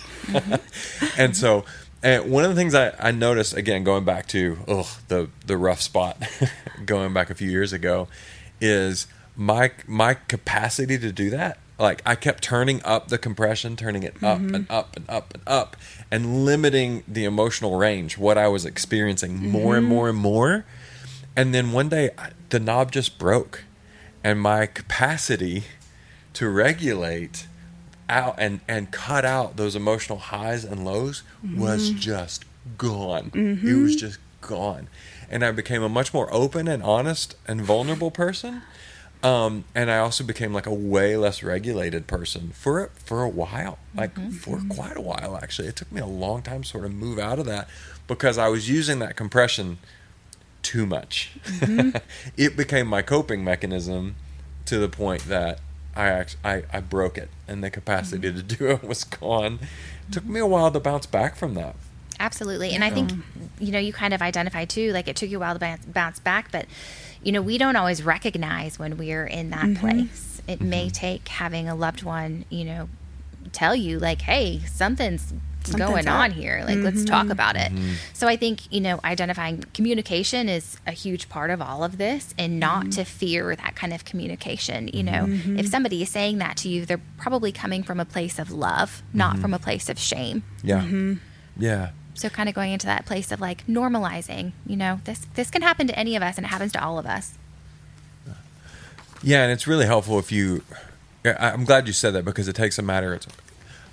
and 1.18 1.38
so, 1.38 1.64
and 2.02 2.30
one 2.30 2.44
of 2.44 2.50
the 2.50 2.56
things 2.56 2.76
I, 2.76 2.94
I 3.00 3.12
noticed 3.12 3.56
again 3.56 3.84
going 3.84 4.04
back 4.04 4.28
to 4.30 4.58
ugh, 4.68 4.88
the 5.10 5.30
the 5.46 5.58
rough 5.58 5.82
spot, 5.82 6.22
going 6.86 7.14
back 7.14 7.30
a 7.30 7.36
few 7.36 7.52
years 7.52 7.72
ago, 7.72 8.08
is 8.60 9.06
my 9.36 9.72
my 9.86 10.16
capacity 10.16 10.98
to 10.98 11.12
do 11.12 11.30
that 11.30 11.58
like 11.80 12.02
I 12.06 12.16
kept 12.16 12.44
turning 12.44 12.82
up 12.84 13.08
the 13.08 13.18
compression, 13.18 13.76
turning 13.76 14.04
it 14.04 14.22
up 14.24 14.40
and 14.40 14.52
mm-hmm. 14.52 14.72
up 14.72 14.96
and 14.96 15.10
up 15.10 15.34
and 15.34 15.44
up, 15.48 15.76
and 16.12 16.46
limiting 16.46 17.04
the 17.08 17.26
emotional 17.26 17.78
range, 17.78 18.18
what 18.18 18.38
I 18.38 18.48
was 18.48 18.66
experiencing 18.66 19.36
more 19.36 19.76
and 19.76 19.84
mm-hmm. 19.84 19.94
more 19.94 20.10
and 20.10 20.18
more. 20.18 20.66
And 21.36 21.54
then 21.54 21.72
one 21.72 21.90
day, 21.90 22.12
the 22.50 22.60
knob 22.60 22.92
just 22.92 23.18
broke, 23.18 23.64
and 24.24 24.40
my 24.40 24.68
capacity 24.68 25.64
to 26.34 26.50
regulate 26.50 27.48
out 28.10 28.36
and 28.38 28.60
and 28.68 28.92
cut 28.92 29.26
out 29.26 29.58
those 29.58 29.76
emotional 29.76 30.20
highs 30.20 30.64
and 30.64 30.86
lows 30.86 31.24
was 31.56 31.90
mm-hmm. 31.90 32.00
just 32.00 32.46
gone. 32.78 33.32
It 33.34 33.82
was 33.82 33.96
just 33.96 34.20
gone, 34.42 34.88
and 35.30 35.44
I 35.44 35.52
became 35.52 35.82
a 35.82 35.90
much 35.90 36.14
more 36.14 36.32
open 36.32 36.68
and 36.68 36.84
honest 36.84 37.36
and 37.48 37.62
vulnerable 37.62 38.12
person. 38.12 38.62
Um, 39.24 39.64
and 39.74 39.90
I 39.90 40.00
also 40.00 40.24
became 40.24 40.54
like 40.54 40.66
a 40.66 40.74
way 40.74 41.16
less 41.16 41.42
regulated 41.42 42.08
person 42.08 42.52
for 42.54 42.90
for 42.96 43.24
a 43.24 43.30
while, 43.30 43.80
like 43.96 44.16
mm-hmm. 44.16 44.32
for 44.32 44.58
mm-hmm. 44.58 44.70
quite 44.70 44.98
a 44.98 45.02
while 45.02 45.40
actually. 45.42 45.70
It 45.70 45.78
took 45.78 45.92
me 45.92 46.02
a 46.02 46.06
long 46.06 46.42
time 46.42 46.64
to 46.64 46.68
sort 46.68 46.84
of 46.84 46.94
move 46.94 47.18
out 47.18 47.40
of 47.40 47.46
that 47.46 47.70
because 48.06 48.38
I 48.38 48.50
was 48.50 48.70
using 48.70 49.00
that 49.00 49.16
compression 49.16 49.78
too 50.62 50.86
much. 50.86 51.32
Mm-hmm. 51.46 51.98
it 52.38 52.58
became 52.58 52.88
my 52.88 53.02
coping 53.02 53.44
mechanism 53.46 54.16
to 54.66 54.78
the 54.78 54.90
point 54.90 55.24
that 55.24 55.60
I 55.96 56.08
act- 56.08 56.38
I, 56.44 56.64
I 56.74 56.82
broke 56.82 57.18
it 57.18 57.30
and 57.48 57.64
the 57.64 57.70
capacity 57.70 58.32
to 58.32 58.44
do 58.44 58.68
it 58.68 58.84
was 58.84 59.04
gone. 59.04 59.60
It 60.10 60.14
took 60.14 60.26
me 60.26 60.40
a 60.40 60.48
while 60.48 60.72
to 60.72 60.80
bounce 60.80 61.06
back 61.06 61.36
from 61.36 61.54
that. 61.54 61.76
Absolutely. 62.20 62.72
And 62.72 62.84
I 62.84 62.90
um, 62.90 62.94
think, 62.94 63.12
you 63.60 63.72
know, 63.72 63.80
you 63.80 63.94
kind 63.94 64.14
of 64.14 64.22
identify 64.22 64.66
too, 64.66 64.92
like 64.92 65.08
it 65.08 65.16
took 65.16 65.30
you 65.30 65.38
a 65.38 65.40
while 65.40 65.58
to 65.58 65.78
bounce 65.88 66.20
back, 66.20 66.52
but, 66.52 66.66
you 67.24 67.32
know, 67.32 67.42
we 67.42 67.58
don't 67.58 67.76
always 67.76 68.04
recognize 68.04 68.78
when 68.78 68.98
we're 68.98 69.26
in 69.26 69.50
that 69.52 69.66
mm-hmm. 69.66 69.80
place. 69.80 70.42
It 70.48 70.62
may 70.62 70.88
mm-hmm. 70.88 70.92
take 70.92 71.28
having 71.28 71.70
a 71.70 71.76
loved 71.76 72.04
one, 72.04 72.46
you 72.50 72.66
know, 72.66 72.90
tell 73.52 73.76
you, 73.76 74.00
like, 74.00 74.22
hey, 74.22 74.60
something's, 74.68 75.34
Something's 75.66 75.90
going 75.90 76.08
up. 76.10 76.20
on 76.20 76.32
here. 76.32 76.62
Like, 76.68 76.80
let's 76.80 76.98
mm-hmm. 76.98 77.06
talk 77.06 77.30
about 77.30 77.56
it. 77.56 77.72
So 78.12 78.28
I 78.28 78.36
think, 78.36 78.70
you 78.70 78.82
know, 78.82 79.00
identifying 79.06 79.64
communication 79.74 80.50
is 80.50 80.78
a 80.86 80.92
huge 80.92 81.30
part 81.30 81.52
of 81.52 81.62
all 81.62 81.86
of 81.86 81.98
this 81.98 82.34
and 82.38 82.60
not 82.60 82.92
to 82.94 83.06
fear 83.06 83.56
that 83.56 83.74
kind 83.74 83.94
of 83.94 84.04
communication. 84.04 84.90
You 84.90 85.04
know, 85.04 85.26
if 85.30 85.68
somebody 85.68 86.02
is 86.02 86.10
saying 86.10 86.40
that 86.40 86.58
to 86.58 86.68
you, 86.68 86.86
they're 86.86 87.02
probably 87.18 87.54
coming 87.54 87.82
from 87.82 88.02
a 88.02 88.06
place 88.06 88.40
of 88.40 88.52
love, 88.52 89.04
not 89.14 89.38
from 89.40 89.54
a 89.54 89.60
place 89.60 89.88
of 89.88 89.98
shame. 89.98 90.44
Yeah. 90.64 90.86
Yeah. 91.58 91.92
So 92.16 92.30
kind 92.30 92.48
of 92.48 92.56
going 92.56 92.72
into 92.72 92.86
that 92.86 93.06
place 93.06 93.32
of 93.32 93.42
like 93.42 93.66
normalizing, 93.68 94.52
you 94.66 94.76
know, 94.76 95.00
this 95.06 95.26
this 95.36 95.50
can 95.50 95.62
happen 95.62 95.88
to 95.88 95.98
any 95.98 96.16
of 96.16 96.24
us 96.24 96.38
and 96.38 96.46
it 96.46 96.50
happens 96.50 96.72
to 96.74 96.84
all 96.84 97.00
of 97.00 97.06
us. 97.06 97.38
Yeah, 99.24 99.44
and 99.44 99.52
it's 99.52 99.68
really 99.68 99.86
helpful 99.86 100.20
if 100.20 100.32
you. 100.32 100.64
I'm 101.26 101.64
glad 101.64 101.88
you 101.88 101.94
said 101.94 102.14
that 102.14 102.26
because 102.26 102.50
it 102.50 102.56
takes 102.56 102.78
a 102.78 102.82
matter. 102.82 103.14
It's, 103.14 103.28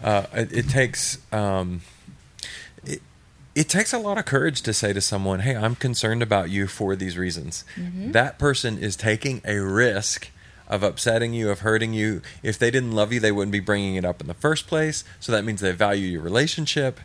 uh, 0.02 0.26
it, 0.34 0.52
it 0.52 0.68
takes 0.68 1.18
um, 1.32 1.82
it, 2.84 3.00
it 3.54 3.68
takes 3.68 3.92
a 3.92 3.98
lot 3.98 4.18
of 4.18 4.24
courage 4.24 4.62
to 4.62 4.72
say 4.72 4.92
to 4.92 5.00
someone, 5.00 5.40
"Hey, 5.40 5.54
I'm 5.56 5.76
concerned 5.76 6.22
about 6.22 6.50
you 6.50 6.66
for 6.66 6.96
these 6.96 7.16
reasons." 7.16 7.64
That 8.12 8.38
person 8.38 8.78
is 8.78 8.96
taking 8.96 9.40
a 9.44 9.58
risk 9.58 10.30
of 10.68 10.82
upsetting 10.82 11.34
you, 11.34 11.50
of 11.50 11.60
hurting 11.60 11.92
you. 11.94 12.22
If 12.42 12.58
they 12.58 12.70
didn't 12.70 12.92
love 12.92 13.12
you, 13.12 13.20
they 13.20 13.32
wouldn't 13.32 13.52
be 13.52 13.60
bringing 13.60 13.96
it 13.96 14.04
up 14.04 14.20
in 14.20 14.26
the 14.26 14.34
first 14.34 14.66
place. 14.66 15.04
So 15.18 15.32
that 15.32 15.44
means 15.44 15.60
they 15.60 15.72
value 15.72 16.06
your 16.06 16.22
relationship. 16.22 17.00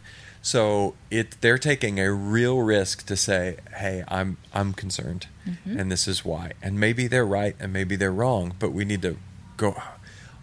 So 0.46 0.93
it 1.10 1.41
they're 1.41 1.58
taking 1.58 2.00
a 2.00 2.12
real 2.12 2.60
risk 2.60 3.08
to 3.08 3.18
say, 3.18 3.58
"Hey, 3.78 4.04
I'm 4.08 4.38
I'm 4.54 4.74
concerned, 4.74 5.26
mm-hmm. 5.43 5.80
and 5.80 5.91
this 5.91 6.08
is 6.08 6.24
why." 6.24 6.52
And 6.62 6.80
maybe 6.80 7.08
they're 7.08 7.26
right, 7.26 7.56
and 7.60 7.74
maybe 7.74 7.96
they're 7.96 8.12
wrong, 8.12 8.54
but 8.60 8.72
we 8.72 8.86
need 8.86 9.02
to 9.02 9.18
go 9.58 9.76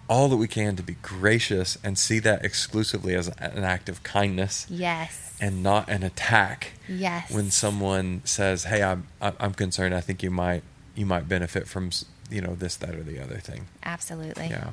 all 0.09 0.29
that 0.29 0.39
we 0.39 0.49
can 0.49 0.75
to 0.75 0.83
be 0.83 0.97
gracious 1.03 1.79
and 1.85 1.97
see 1.97 2.19
that 2.19 2.45
exclusively 2.45 3.15
as 3.15 3.29
an 3.39 3.63
act 3.63 3.89
of 3.89 4.03
kindness 4.03 4.67
Yes. 4.69 5.37
and 5.41 5.63
not 5.63 5.89
an 5.89 6.03
attack. 6.03 6.73
Yes. 6.89 7.31
When 7.31 7.53
someone 7.53 8.23
says, 8.25 8.65
"Hey, 8.65 8.83
I'm 8.83 9.07
I'm 9.21 9.37
I'm 9.39 9.55
concerned. 9.55 9.95
I 9.95 10.01
think 10.01 10.21
you 10.25 10.33
might 10.33 10.65
you 10.97 11.07
might 11.07 11.29
benefit 11.29 11.69
from 11.69 11.91
you 12.29 12.41
know 12.41 12.57
this, 12.57 12.75
that, 12.75 12.97
or 12.97 13.05
the 13.05 13.21
other 13.21 13.39
thing." 13.39 13.69
Absolutely. 13.85 14.49
Yeah. 14.49 14.73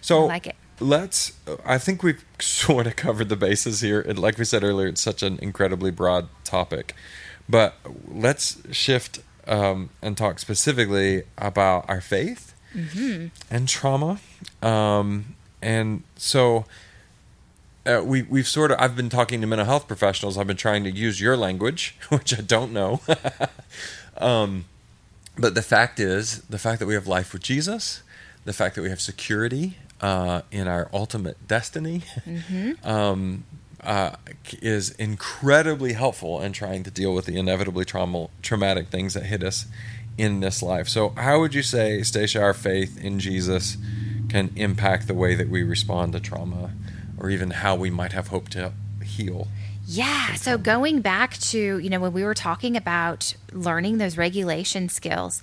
So 0.00 0.24
I 0.24 0.26
like 0.26 0.48
it. 0.48 0.56
Let's. 0.80 1.32
I 1.64 1.78
think 1.78 2.02
we've 2.02 2.24
sort 2.40 2.86
of 2.86 2.96
covered 2.96 3.28
the 3.28 3.36
bases 3.36 3.80
here. 3.80 4.00
And 4.00 4.18
like 4.18 4.38
we 4.38 4.44
said 4.44 4.64
earlier, 4.64 4.88
it's 4.88 5.00
such 5.00 5.22
an 5.22 5.38
incredibly 5.40 5.90
broad 5.90 6.28
topic. 6.44 6.94
But 7.48 7.74
let's 8.08 8.58
shift 8.72 9.20
um, 9.46 9.90
and 10.02 10.16
talk 10.16 10.38
specifically 10.38 11.24
about 11.38 11.88
our 11.88 12.00
faith 12.00 12.50
Mm-hmm. 12.74 13.26
and 13.54 13.68
trauma. 13.68 14.18
Um, 14.60 15.36
and 15.62 16.02
so 16.16 16.64
uh, 17.86 18.02
we 18.04 18.22
we've 18.22 18.48
sort 18.48 18.72
of 18.72 18.80
I've 18.80 18.96
been 18.96 19.08
talking 19.08 19.40
to 19.42 19.46
mental 19.46 19.64
health 19.66 19.86
professionals. 19.86 20.36
I've 20.36 20.48
been 20.48 20.56
trying 20.56 20.82
to 20.82 20.90
use 20.90 21.20
your 21.20 21.36
language, 21.36 21.96
which 22.08 22.36
I 22.36 22.40
don't 22.42 22.72
know. 22.72 23.00
um, 24.18 24.64
but 25.38 25.54
the 25.54 25.62
fact 25.62 26.00
is, 26.00 26.40
the 26.42 26.58
fact 26.58 26.80
that 26.80 26.86
we 26.86 26.94
have 26.94 27.06
life 27.06 27.32
with 27.32 27.42
Jesus, 27.42 28.02
the 28.44 28.52
fact 28.52 28.74
that 28.74 28.82
we 28.82 28.90
have 28.90 29.00
security 29.00 29.76
uh, 30.00 30.42
in 30.50 30.68
our 30.68 30.88
ultimate 30.92 31.46
destiny, 31.46 32.02
um, 32.84 33.44
uh, 33.82 34.16
is 34.62 34.90
incredibly 34.92 35.92
helpful 35.92 36.40
in 36.40 36.52
trying 36.52 36.82
to 36.84 36.90
deal 36.90 37.14
with 37.14 37.26
the 37.26 37.36
inevitably 37.36 37.84
trauma, 37.84 38.28
traumatic 38.42 38.88
things 38.88 39.14
that 39.14 39.24
hit 39.24 39.42
us 39.42 39.66
in 40.16 40.40
this 40.40 40.62
life. 40.62 40.88
So, 40.88 41.10
how 41.10 41.40
would 41.40 41.54
you 41.54 41.62
say, 41.62 42.02
Stacia, 42.02 42.40
our 42.40 42.54
faith 42.54 43.02
in 43.02 43.18
Jesus 43.18 43.76
can 44.28 44.50
impact 44.56 45.06
the 45.06 45.14
way 45.14 45.34
that 45.34 45.48
we 45.48 45.62
respond 45.62 46.12
to 46.12 46.20
trauma, 46.20 46.72
or 47.18 47.30
even 47.30 47.50
how 47.50 47.74
we 47.76 47.90
might 47.90 48.12
have 48.12 48.28
hope 48.28 48.48
to 48.50 48.72
heal? 49.04 49.48
Yeah. 49.86 50.34
So 50.34 50.56
going 50.56 51.00
back 51.02 51.36
to, 51.38 51.78
you 51.78 51.90
know, 51.90 52.00
when 52.00 52.12
we 52.12 52.24
were 52.24 52.34
talking 52.34 52.76
about 52.76 53.34
learning 53.52 53.98
those 53.98 54.16
regulation 54.16 54.88
skills, 54.88 55.42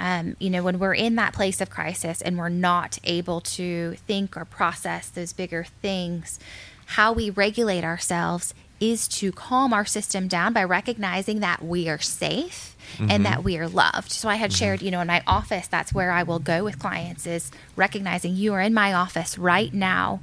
um, 0.00 0.34
you 0.38 0.48
know, 0.48 0.62
when 0.62 0.78
we're 0.78 0.94
in 0.94 1.16
that 1.16 1.34
place 1.34 1.60
of 1.60 1.68
crisis 1.68 2.22
and 2.22 2.38
we're 2.38 2.48
not 2.48 2.98
able 3.04 3.42
to 3.42 3.96
think 4.06 4.36
or 4.36 4.46
process 4.46 5.10
those 5.10 5.34
bigger 5.34 5.64
things, 5.82 6.40
how 6.86 7.12
we 7.12 7.28
regulate 7.28 7.84
ourselves 7.84 8.54
is 8.80 9.06
to 9.06 9.30
calm 9.30 9.74
our 9.74 9.84
system 9.84 10.26
down 10.26 10.54
by 10.54 10.64
recognizing 10.64 11.40
that 11.40 11.62
we 11.62 11.86
are 11.86 11.98
safe 11.98 12.74
and 12.98 13.26
that 13.26 13.44
we 13.44 13.58
are 13.58 13.68
loved. 13.68 14.10
So 14.10 14.26
I 14.26 14.36
had 14.36 14.54
shared, 14.54 14.80
you 14.80 14.90
know, 14.90 15.00
in 15.00 15.06
my 15.06 15.22
office, 15.26 15.68
that's 15.68 15.92
where 15.92 16.10
I 16.10 16.22
will 16.22 16.38
go 16.38 16.64
with 16.64 16.78
clients 16.78 17.26
is 17.26 17.50
recognizing 17.76 18.34
you 18.34 18.54
are 18.54 18.60
in 18.60 18.72
my 18.72 18.94
office 18.94 19.38
right 19.38 19.72
now. 19.72 20.20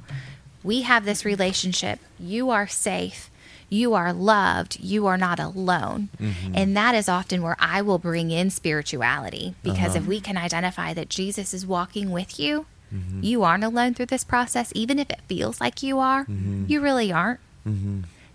We 0.64 0.82
have 0.82 1.04
this 1.04 1.24
relationship. 1.24 2.00
You 2.18 2.50
are 2.50 2.66
safe. 2.66 3.30
You 3.68 3.94
are 3.94 4.12
loved. 4.12 4.80
You 4.80 5.06
are 5.06 5.16
not 5.16 5.38
alone. 5.38 6.08
Mm-hmm. 6.20 6.52
And 6.54 6.76
that 6.76 6.94
is 6.94 7.08
often 7.08 7.42
where 7.42 7.56
I 7.58 7.82
will 7.82 7.98
bring 7.98 8.30
in 8.30 8.50
spirituality 8.50 9.54
because 9.62 9.94
if 9.94 10.02
uh-huh. 10.02 10.08
we 10.08 10.20
can 10.20 10.36
identify 10.36 10.94
that 10.94 11.08
Jesus 11.08 11.52
is 11.52 11.66
walking 11.66 12.10
with 12.10 12.40
you, 12.40 12.66
mm-hmm. 12.94 13.22
you 13.22 13.42
aren't 13.42 13.64
alone 13.64 13.94
through 13.94 14.06
this 14.06 14.24
process, 14.24 14.72
even 14.74 14.98
if 14.98 15.10
it 15.10 15.20
feels 15.28 15.60
like 15.60 15.82
you 15.82 15.98
are, 15.98 16.24
mm-hmm. 16.24 16.64
you 16.66 16.80
really 16.80 17.12
aren't. 17.12 17.40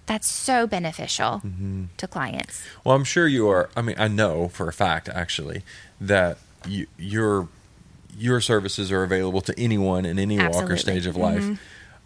That's 0.06 0.28
so 0.28 0.68
beneficial 0.68 1.42
to 1.98 2.08
clients. 2.08 2.64
Well, 2.84 2.96
I'm 2.96 3.06
sure 3.06 3.28
you 3.28 3.48
are. 3.48 3.70
I 3.76 3.82
mean, 3.82 3.96
I 3.98 4.08
know 4.08 4.50
for 4.50 4.68
a 4.68 4.74
fact 4.74 5.08
actually 5.10 5.64
that 6.00 6.38
you, 6.68 6.88
your 6.98 7.48
your 8.18 8.42
services 8.42 8.92
are 8.92 9.04
available 9.04 9.42
to 9.42 9.58
anyone 9.58 10.06
in 10.06 10.20
any 10.20 10.38
walk 10.38 10.70
or 10.70 10.78
stage 10.78 11.06
of 11.06 11.16
life. 11.16 11.58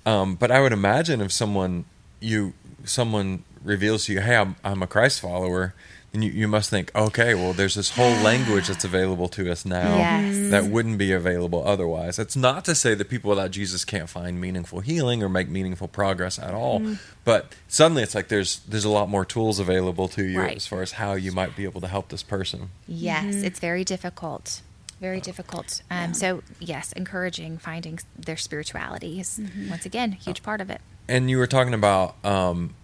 Um, 0.06 0.36
but 0.36 0.52
I 0.52 0.62
would 0.62 0.72
imagine 0.72 1.20
if 1.22 1.32
someone 1.32 1.86
you 2.20 2.54
someone 2.90 3.44
reveals 3.64 4.06
to 4.06 4.14
you, 4.14 4.22
"Hey, 4.22 4.36
I'm 4.36 4.56
I'm 4.64 4.82
a 4.82 4.88
Christ 4.88 5.20
follower," 5.20 5.74
then 6.12 6.22
you, 6.22 6.32
you 6.32 6.48
must 6.48 6.70
think, 6.70 6.92
"Okay, 6.96 7.36
well, 7.36 7.54
there's 7.54 7.76
this 7.76 7.92
whole 7.92 8.14
language 8.24 8.68
that's 8.68 8.86
available 8.86 9.28
to 9.30 9.52
us 9.52 9.66
now 9.66 9.96
Yes. 9.98 10.52
that 10.52 10.66
wouldn't 10.66 10.98
be 10.98 11.12
available 11.12 11.68
otherwise." 11.68 12.18
It's 12.20 12.36
not 12.36 12.66
to 12.66 12.76
say 12.76 12.94
that 12.96 13.10
people 13.10 13.30
without 13.30 13.52
Jesus 13.52 13.84
can't 13.86 14.10
find 14.10 14.40
meaningful 14.40 14.80
healing 14.80 15.22
or 15.24 15.30
make 15.30 15.50
meaningful 15.50 15.88
progress 15.88 16.40
at 16.40 16.54
all, 16.54 16.80
mm. 16.80 16.98
but 17.26 17.54
suddenly 17.68 18.04
it's 18.04 18.16
like 18.16 18.28
there's 18.30 18.60
there's 18.68 18.86
a 18.86 18.90
lot 18.90 19.10
more 19.10 19.26
tools 19.26 19.60
available 19.60 20.08
to 20.10 20.24
you 20.24 20.40
Right. 20.40 20.56
as 20.56 20.68
far 20.68 20.82
as 20.82 20.94
how 20.94 21.14
you 21.14 21.32
might 21.32 21.56
be 21.56 21.64
able 21.66 21.82
to 21.82 21.88
help 21.88 22.10
this 22.10 22.24
person. 22.24 22.70
Yes, 22.88 23.36
mm-hmm. 23.36 23.46
it's 23.46 23.60
very 23.60 23.84
difficult. 23.84 24.62
Very 25.00 25.22
difficult. 25.22 25.84
Um, 25.92 26.14
So, 26.14 26.42
yes, 26.60 26.92
encouraging 26.94 27.60
finding 27.60 28.00
their 28.18 28.38
spirituality 28.38 29.20
is, 29.20 29.38
mm-hmm. 29.40 29.70
once 29.70 29.86
again, 29.86 30.14
a 30.14 30.24
huge 30.24 30.42
oh. 30.42 30.46
part 30.46 30.60
of 30.62 30.70
it. 30.72 30.82
And 31.08 31.30
you 31.30 31.38
were 31.38 31.48
talking 31.48 31.74
about 31.74 32.16
um, 32.26 32.76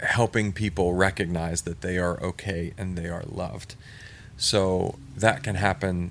helping 0.00 0.52
people 0.52 0.94
recognize 0.94 1.62
that 1.62 1.80
they 1.80 1.98
are 1.98 2.22
okay 2.22 2.74
and 2.76 2.96
they 2.96 3.08
are 3.08 3.24
loved. 3.26 3.74
So 4.36 4.96
that 5.16 5.42
can 5.42 5.54
happen 5.56 6.10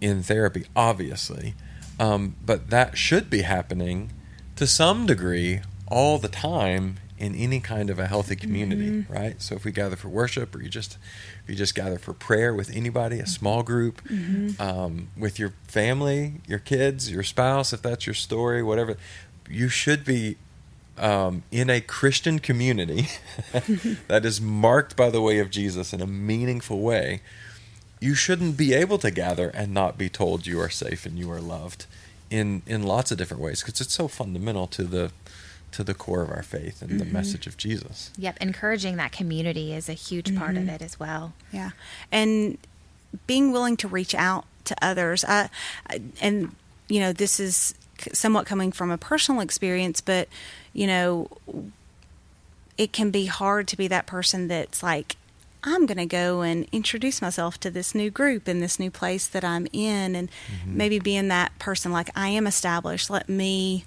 in 0.00 0.22
therapy, 0.22 0.66
obviously, 0.76 1.54
um, 1.98 2.36
but 2.44 2.70
that 2.70 2.98
should 2.98 3.30
be 3.30 3.42
happening 3.42 4.12
to 4.56 4.66
some 4.66 5.06
degree 5.06 5.60
all 5.88 6.18
the 6.18 6.28
time 6.28 6.96
in 7.18 7.34
any 7.34 7.60
kind 7.60 7.88
of 7.88 7.98
a 7.98 8.06
healthy 8.06 8.36
community, 8.36 9.06
right? 9.08 9.40
So 9.40 9.54
if 9.54 9.64
we 9.64 9.72
gather 9.72 9.96
for 9.96 10.08
worship, 10.08 10.54
or 10.54 10.62
you 10.62 10.68
just 10.68 10.98
if 11.44 11.48
you 11.50 11.56
just 11.56 11.74
gather 11.74 11.98
for 11.98 12.12
prayer 12.12 12.54
with 12.54 12.70
anybody, 12.76 13.20
a 13.20 13.26
small 13.26 13.62
group, 13.62 14.02
um, 14.60 15.08
with 15.16 15.38
your 15.38 15.54
family, 15.66 16.34
your 16.46 16.58
kids, 16.58 17.10
your 17.10 17.22
spouse, 17.22 17.72
if 17.72 17.80
that's 17.80 18.06
your 18.06 18.14
story, 18.14 18.62
whatever, 18.62 18.98
you 19.48 19.70
should 19.70 20.04
be 20.04 20.36
um, 20.98 21.42
in 21.50 21.68
a 21.70 21.80
Christian 21.80 22.38
community 22.38 23.08
that 24.08 24.24
is 24.24 24.40
marked 24.40 24.96
by 24.96 25.10
the 25.10 25.20
way 25.20 25.38
of 25.38 25.50
Jesus 25.50 25.92
in 25.92 26.00
a 26.00 26.06
meaningful 26.06 26.80
way, 26.80 27.20
you 28.00 28.14
shouldn't 28.14 28.56
be 28.56 28.72
able 28.74 28.98
to 28.98 29.10
gather 29.10 29.48
and 29.50 29.72
not 29.72 29.96
be 29.98 30.08
told 30.08 30.46
you 30.46 30.60
are 30.60 30.70
safe 30.70 31.06
and 31.06 31.18
you 31.18 31.30
are 31.30 31.40
loved 31.40 31.86
in 32.30 32.62
in 32.66 32.82
lots 32.82 33.10
of 33.12 33.18
different 33.18 33.42
ways 33.42 33.62
because 33.62 33.80
it's 33.80 33.94
so 33.94 34.08
fundamental 34.08 34.66
to 34.66 34.82
the 34.84 35.12
to 35.72 35.84
the 35.84 35.94
core 35.94 36.22
of 36.22 36.30
our 36.30 36.42
faith 36.42 36.80
and 36.82 36.98
the 37.00 37.04
message 37.04 37.46
of 37.46 37.56
Jesus. 37.56 38.10
Yep, 38.16 38.38
encouraging 38.40 38.96
that 38.96 39.12
community 39.12 39.74
is 39.74 39.88
a 39.88 39.92
huge 39.92 40.34
part 40.36 40.54
Mm-hmm. 40.54 40.68
of 40.68 40.74
it 40.76 40.82
as 40.82 40.98
well. 40.98 41.34
Yeah, 41.52 41.70
and 42.10 42.56
being 43.26 43.52
willing 43.52 43.76
to 43.78 43.88
reach 43.88 44.14
out 44.14 44.44
to 44.64 44.74
others. 44.82 45.24
I, 45.24 45.50
I- 45.88 46.00
and 46.20 46.54
you 46.88 47.00
know, 47.00 47.12
this 47.12 47.38
is 47.40 47.56
c- 47.56 47.74
somewhat 48.12 48.46
coming 48.46 48.72
from 48.72 48.90
a 48.90 48.98
personal 48.98 49.40
experience, 49.40 50.00
but 50.00 50.28
you 50.72 50.86
know, 50.86 51.28
it 52.76 52.92
can 52.92 53.10
be 53.10 53.26
hard 53.26 53.66
to 53.68 53.76
be 53.76 53.88
that 53.88 54.06
person 54.06 54.48
that's 54.48 54.82
like, 54.82 55.16
I'm 55.64 55.86
going 55.86 55.98
to 55.98 56.06
go 56.06 56.42
and 56.42 56.66
introduce 56.70 57.20
myself 57.20 57.58
to 57.60 57.70
this 57.70 57.94
new 57.94 58.10
group 58.10 58.48
in 58.48 58.60
this 58.60 58.78
new 58.78 58.90
place 58.90 59.26
that 59.26 59.42
I'm 59.42 59.66
in, 59.72 60.14
and 60.14 60.28
mm-hmm. 60.28 60.76
maybe 60.76 60.98
being 60.98 61.28
that 61.28 61.58
person 61.58 61.90
like 61.90 62.10
I 62.14 62.28
am 62.28 62.46
established. 62.46 63.10
Let 63.10 63.28
me, 63.28 63.84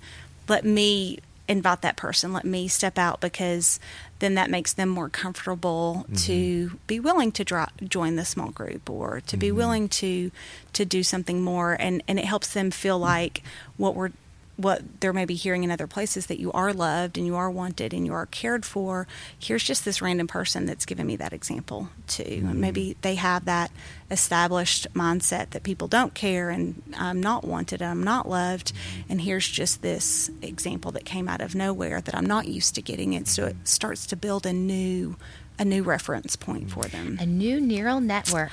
let 0.47 0.65
me 0.65 1.19
invite 1.47 1.81
that 1.81 1.95
person. 1.95 2.33
Let 2.33 2.45
me 2.45 2.67
step 2.67 2.97
out 2.97 3.21
because 3.21 3.79
then 4.19 4.35
that 4.35 4.49
makes 4.49 4.73
them 4.73 4.89
more 4.89 5.09
comfortable 5.09 6.05
to 6.15 6.65
mm-hmm. 6.67 6.77
be 6.87 6.99
willing 6.99 7.31
to 7.31 7.43
dro- 7.43 7.65
join 7.83 8.15
the 8.15 8.25
small 8.25 8.49
group 8.49 8.89
or 8.89 9.21
to 9.21 9.37
be 9.37 9.47
mm-hmm. 9.47 9.57
willing 9.57 9.89
to 9.89 10.31
to 10.73 10.85
do 10.85 11.03
something 11.03 11.41
more, 11.41 11.75
and 11.79 12.03
and 12.07 12.19
it 12.19 12.25
helps 12.25 12.53
them 12.53 12.71
feel 12.71 12.97
mm-hmm. 12.97 13.05
like 13.05 13.43
what 13.77 13.95
we're 13.95 14.11
what 14.59 14.81
they're 14.99 15.13
maybe 15.13 15.35
hearing 15.35 15.63
in 15.63 15.71
other 15.71 15.87
places 15.87 16.25
that 16.25 16.37
you 16.39 16.51
are 16.51 16.73
loved 16.73 17.17
and 17.17 17.25
you 17.25 17.35
are 17.35 17.49
wanted 17.49 17.93
and 17.93 18.05
you 18.05 18.13
are 18.13 18.25
cared 18.25 18.65
for. 18.65 19.07
Here's 19.39 19.63
just 19.63 19.85
this 19.85 20.01
random 20.01 20.27
person 20.27 20.65
that's 20.65 20.85
given 20.85 21.07
me 21.07 21.15
that 21.15 21.31
example 21.31 21.89
too. 22.07 22.43
And 22.45 22.59
maybe 22.59 22.97
they 23.01 23.15
have 23.15 23.45
that 23.45 23.71
established 24.11 24.85
mindset 24.93 25.51
that 25.51 25.63
people 25.63 25.87
don't 25.87 26.13
care 26.13 26.49
and 26.49 26.81
I'm 26.97 27.21
not 27.21 27.45
wanted 27.45 27.81
and 27.81 27.89
I'm 27.89 28.03
not 28.03 28.27
loved. 28.27 28.73
And 29.07 29.21
here's 29.21 29.47
just 29.47 29.81
this 29.81 30.29
example 30.41 30.91
that 30.91 31.05
came 31.05 31.29
out 31.29 31.39
of 31.41 31.55
nowhere 31.55 32.01
that 32.01 32.13
I'm 32.15 32.25
not 32.25 32.47
used 32.47 32.75
to 32.75 32.81
getting. 32.81 33.15
And 33.15 33.27
so 33.27 33.45
it 33.45 33.55
starts 33.63 34.05
to 34.07 34.15
build 34.15 34.45
a 34.45 34.53
new 34.53 35.15
a 35.57 35.65
new 35.65 35.83
reference 35.83 36.35
point 36.35 36.71
for 36.71 36.83
them. 36.83 37.17
A 37.19 37.25
new 37.25 37.59
neural 37.61 37.99
network 38.01 38.51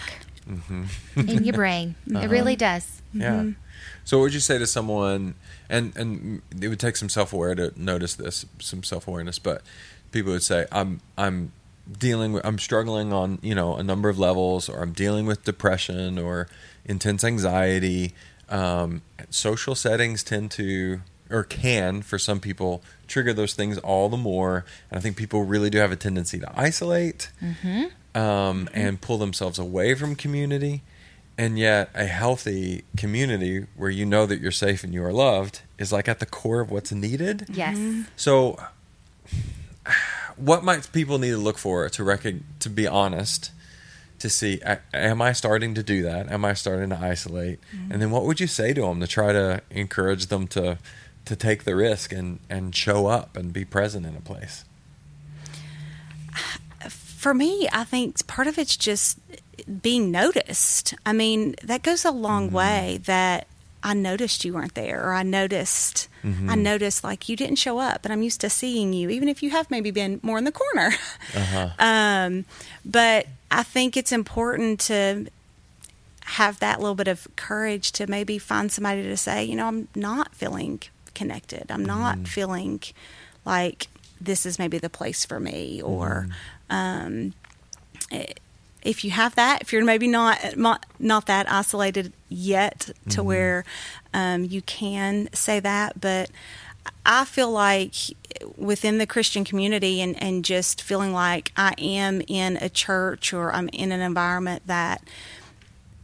Mm-hmm. 0.49 1.29
in 1.29 1.43
your 1.43 1.55
brain. 1.63 1.97
Uh-huh. 2.09 2.21
It 2.25 2.31
really 2.31 2.55
does. 2.55 3.03
Yeah. 3.13 3.51
So, 4.05 4.19
what 4.19 4.25
would 4.27 4.35
you 4.35 4.39
say 4.39 4.59
to 4.59 4.67
someone, 4.67 5.35
and 5.69 5.97
and 5.97 6.43
it 6.61 6.69
would 6.69 6.81
take 6.81 6.97
some 6.97 7.09
self 7.09 7.33
aware 7.33 7.55
to 7.55 7.73
notice 7.77 8.14
this, 8.14 8.47
some 8.59 8.83
self 8.83 9.09
awareness, 9.09 9.39
but 9.39 9.62
people 10.12 10.33
would 10.33 10.43
say, 10.43 10.67
"I'm 10.73 11.01
I'm 11.17 11.53
dealing 11.99 12.33
with, 12.33 12.45
I'm 12.45 12.59
struggling 12.59 13.12
on 13.12 13.39
you 13.43 13.55
know 13.55 13.77
a 13.77 13.83
number 13.83 14.09
of 14.09 14.19
levels, 14.19 14.69
or 14.69 14.83
I'm 14.83 14.93
dealing 14.93 15.27
with 15.27 15.45
depression 15.45 16.19
or 16.19 16.49
intense 16.85 17.25
anxiety." 17.25 18.14
Um, 18.49 19.03
social 19.31 19.75
settings 19.75 20.23
tend 20.23 20.53
to 20.53 21.01
or 21.31 21.43
can 21.43 22.03
for 22.03 22.19
some 22.19 22.39
people 22.39 22.83
trigger 23.09 23.33
those 23.33 23.55
things 23.55 23.79
all 23.79 24.09
the 24.09 24.17
more, 24.17 24.64
and 24.91 24.99
I 24.99 25.01
think 25.01 25.17
people 25.17 25.43
really 25.45 25.71
do 25.71 25.79
have 25.79 25.93
a 25.93 25.97
tendency 25.97 26.39
to 26.39 26.53
isolate 26.59 27.31
um, 28.14 28.69
and 28.73 29.01
pull 29.01 29.19
themselves 29.19 29.59
away 29.59 29.95
from 29.95 30.14
community. 30.14 30.83
And 31.39 31.59
yet, 31.59 31.91
a 31.95 32.07
healthy 32.07 32.84
community 32.97 33.66
where 33.76 33.91
you 33.91 34.07
know 34.07 34.24
that 34.24 34.41
you're 34.41 34.51
safe 34.51 34.82
and 34.82 34.95
you 34.95 35.05
are 35.05 35.12
loved 35.12 35.61
is 35.78 35.93
like 35.93 36.09
at 36.09 36.18
the 36.18 36.26
core 36.26 36.61
of 36.61 36.70
what's 36.70 36.93
needed. 36.93 37.47
Yes. 37.51 37.76
Mm-hmm. 37.76 38.03
So, 38.16 38.59
what 40.37 40.64
might 40.64 40.91
people 40.93 41.18
need 41.18 41.30
to 41.30 41.39
look 41.39 41.59
for 41.59 41.89
to 41.89 42.03
recog- 42.03 42.43
to 42.61 42.70
be 42.70 42.87
honest, 42.87 43.51
to 44.18 44.30
see 44.30 44.61
am 44.95 45.20
I 45.20 45.32
starting 45.32 45.74
to 45.74 45.82
do 45.82 46.03
that? 46.03 46.30
Am 46.30 46.45
I 46.45 46.55
starting 46.55 46.91
to 46.91 46.99
isolate? 46.99 47.61
Mm-hmm. 47.74 47.93
And 47.93 48.03
then 48.03 48.11
what 48.11 48.24
would 48.24 48.41
you 48.41 48.47
say 48.47 48.72
to 48.72 48.80
them 48.82 49.01
to 49.01 49.07
try 49.07 49.32
to 49.32 49.61
encourage 49.70 50.26
them 50.26 50.47
to 50.49 50.78
to 51.26 51.37
take 51.37 51.64
the 51.64 51.76
risk 51.76 52.12
and 52.12 52.41
and 52.49 52.74
show 52.74 53.07
up 53.07 53.37
and 53.37 53.53
be 53.53 53.64
present 53.64 54.07
in 54.07 54.16
a 54.16 54.20
place? 54.20 54.64
for 57.27 57.35
me, 57.35 57.68
I 57.72 57.83
think 57.83 58.24
part 58.29 58.47
of 58.47 58.57
it's 58.57 58.77
just 58.77 59.18
being 59.83 60.12
noticed. 60.12 60.95
I 61.05 61.12
mean, 61.12 61.57
that 61.61 61.83
goes 61.83 62.05
a 62.05 62.12
long 62.12 62.53
way 62.53 63.01
that 63.03 63.49
I 63.83 63.95
noticed 63.95 64.45
you 64.45 64.55
weren't 64.55 64.77
there, 64.77 65.05
or 65.05 65.12
I 65.12 65.24
noticed, 65.24 66.07
I 66.49 66.55
noticed 66.55 67.03
like 67.03 67.29
you 67.29 67.35
didn't 67.35 67.57
show 67.57 67.81
up, 67.81 68.05
and 68.05 68.12
I'm 68.12 68.22
used 68.22 68.41
to 68.43 68.49
seeing 68.49 68.93
you, 68.93 69.11
even 69.11 69.29
if 69.29 69.43
you 69.43 69.51
have 69.51 69.72
maybe 69.72 69.91
been 69.91 70.20
more 70.22 70.39
in 70.39 70.45
the 70.45 70.53
corner. 70.53 70.95
Uh-huh. 71.35 71.70
um, 71.81 72.45
but 72.85 73.27
I 73.51 73.64
think 73.64 73.97
it's 73.97 74.12
important 74.12 74.79
to 74.83 75.27
have 76.27 76.61
that 76.61 76.79
little 76.79 76.95
bit 76.95 77.09
of 77.09 77.27
courage 77.35 77.91
to 77.93 78.07
maybe 78.07 78.39
find 78.39 78.70
somebody 78.70 79.03
to 79.03 79.16
say, 79.16 79.43
you 79.43 79.57
know, 79.57 79.66
I'm 79.66 79.89
not 79.97 80.33
feeling 80.33 80.81
connected. 81.16 81.72
I'm 81.72 81.85
not 81.85 82.29
feeling 82.29 82.83
like 83.45 83.89
this 84.20 84.47
is 84.47 84.61
maybe 84.61 84.79
the 84.79 84.89
place 84.89 85.24
for 85.24 85.41
me, 85.41 85.83
or 85.83 86.29
um, 86.71 87.35
eh, 88.11 88.33
if 88.83 89.05
you 89.05 89.11
have 89.11 89.35
that, 89.35 89.62
if 89.62 89.73
you're 89.73 89.85
maybe 89.85 90.07
not 90.07 90.57
not, 90.57 90.87
not 90.99 91.27
that 91.27 91.51
isolated 91.51 92.12
yet 92.29 92.91
to 93.11 93.23
where 93.23 93.64
um, 94.14 94.45
you 94.45 94.62
can 94.62 95.29
say 95.33 95.59
that, 95.61 96.01
but 96.01 96.31
I 97.05 97.25
feel 97.25 97.51
like 97.51 97.95
within 98.57 98.99
the 98.99 99.07
Christian 99.07 99.45
community 99.45 100.01
and, 100.01 100.21
and 100.23 100.45
just 100.45 100.83
feeling 100.83 101.12
like 101.12 101.53
I 101.57 101.75
am 101.79 102.23
in 102.29 102.57
a 102.59 102.69
church 102.69 103.33
or 103.33 103.53
I'm 103.53 103.69
in 103.73 103.93
an 103.93 104.01
environment 104.01 104.62
that 104.67 105.03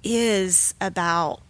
is 0.03 0.75
about 0.81 1.41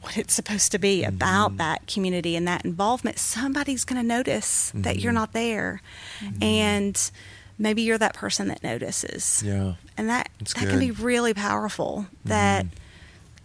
what 0.00 0.16
it's 0.16 0.34
supposed 0.34 0.70
to 0.72 0.78
be 0.78 1.02
about 1.02 1.56
that 1.56 1.86
community 1.88 2.36
and 2.36 2.46
that 2.46 2.64
involvement, 2.64 3.18
somebody's 3.18 3.84
going 3.84 4.00
to 4.00 4.06
notice 4.06 4.70
that 4.74 5.00
you're 5.00 5.12
not 5.12 5.32
there. 5.32 5.82
And 6.40 7.10
maybe 7.58 7.82
you're 7.82 7.98
that 7.98 8.14
person 8.14 8.48
that 8.48 8.62
notices. 8.62 9.42
Yeah. 9.44 9.74
And 9.96 10.08
that, 10.08 10.30
That's 10.38 10.54
that 10.54 10.68
can 10.68 10.78
be 10.78 10.90
really 10.90 11.34
powerful 11.34 12.06
that 12.24 12.64
mm-hmm. 12.64 12.74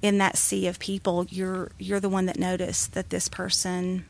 in 0.01 0.17
that 0.19 0.37
sea 0.37 0.67
of 0.67 0.79
people, 0.79 1.25
you're, 1.29 1.71
you're 1.79 1.99
the 1.99 2.09
one 2.09 2.27
that 2.27 2.37
noticed 2.37 2.93
that 2.93 3.09
this 3.09 3.27
person 3.27 4.05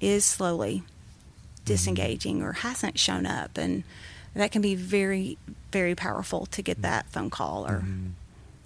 is 0.00 0.24
slowly 0.24 0.76
mm-hmm. 0.76 1.64
disengaging 1.64 2.42
or 2.42 2.52
hasn't 2.52 2.98
shown 2.98 3.26
up. 3.26 3.56
And 3.56 3.84
that 4.34 4.52
can 4.52 4.62
be 4.62 4.74
very, 4.74 5.38
very 5.72 5.94
powerful 5.94 6.46
to 6.46 6.62
get 6.62 6.76
mm-hmm. 6.76 6.82
that 6.82 7.08
phone 7.10 7.30
call 7.30 7.66
or 7.66 7.84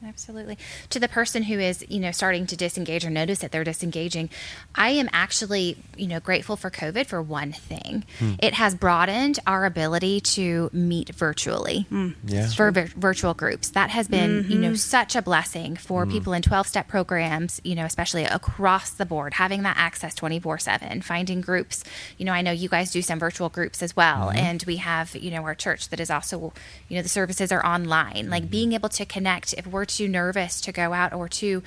Absolutely. 0.07 0.57
To 0.90 1.00
the 1.00 1.09
person 1.09 1.44
who 1.44 1.59
is, 1.59 1.84
you 1.88 1.98
know, 1.98 2.12
starting 2.12 2.46
to 2.46 2.57
disengage 2.57 3.04
or 3.04 3.11
notice 3.11 3.40
that 3.40 3.50
they're 3.50 3.64
disengaging, 3.64 4.30
I 4.74 4.90
am 4.90 5.09
actually, 5.12 5.78
you 5.96 6.07
know, 6.07 6.20
grateful 6.20 6.57
for 6.57 6.70
COVID 6.70 7.07
for 7.07 7.20
one 7.20 7.52
thing. 7.52 8.04
Hmm. 8.18 8.34
It 8.38 8.54
has 8.54 8.74
broadened 8.74 9.40
our 9.46 9.64
ability 9.64 10.20
to 10.20 10.70
meet 10.72 11.11
virtually 11.11 11.86
hmm. 11.88 12.11
Yeah. 12.24 12.48
for 12.48 12.70
vir- 12.70 12.92
virtual 12.96 13.34
groups. 13.34 13.70
That 13.70 13.90
has 13.90 14.07
been, 14.07 14.46
you 14.48 14.59
know, 14.59 14.68
mm-hmm. 14.68 14.76
such 14.76 15.16
a 15.16 15.22
blessing 15.22 15.76
for 15.76 16.04
hmm. 16.04 16.12
people 16.12 16.32
in 16.32 16.42
12 16.42 16.66
step 16.66 16.88
programs, 16.88 17.61
you 17.64 17.74
know, 17.74 17.84
especially 17.84 18.24
across 18.24 18.90
the 18.90 19.07
board, 19.07 19.34
having 19.34 19.62
that 19.62 19.76
access 19.76 20.14
24 20.14 20.59
7, 20.59 21.02
finding 21.02 21.40
groups. 21.40 21.82
You 22.16 22.26
know, 22.26 22.32
I 22.32 22.42
know 22.42 22.52
you 22.52 22.68
guys 22.68 22.92
do 22.92 23.02
some 23.02 23.18
virtual 23.18 23.48
groups 23.48 23.82
as 23.82 23.96
well. 23.96 24.28
Mm-hmm. 24.28 24.38
And 24.38 24.64
we 24.66 24.76
have, 24.76 25.16
you 25.16 25.30
know, 25.30 25.42
our 25.42 25.54
church 25.54 25.88
that 25.88 25.98
is 25.98 26.11
also, 26.11 26.52
you 26.88 26.96
know, 26.96 27.02
the 27.02 27.09
services 27.09 27.50
are 27.50 27.64
online. 27.64 28.30
Like 28.30 28.44
mm-hmm. 28.44 28.50
being 28.50 28.72
able 28.72 28.88
to 28.90 29.04
connect 29.04 29.52
if 29.54 29.66
we're 29.66 29.84
too 29.97 30.09
nervous 30.09 30.61
to 30.62 30.72
go 30.72 30.92
out 30.92 31.12
or 31.12 31.28
too, 31.28 31.62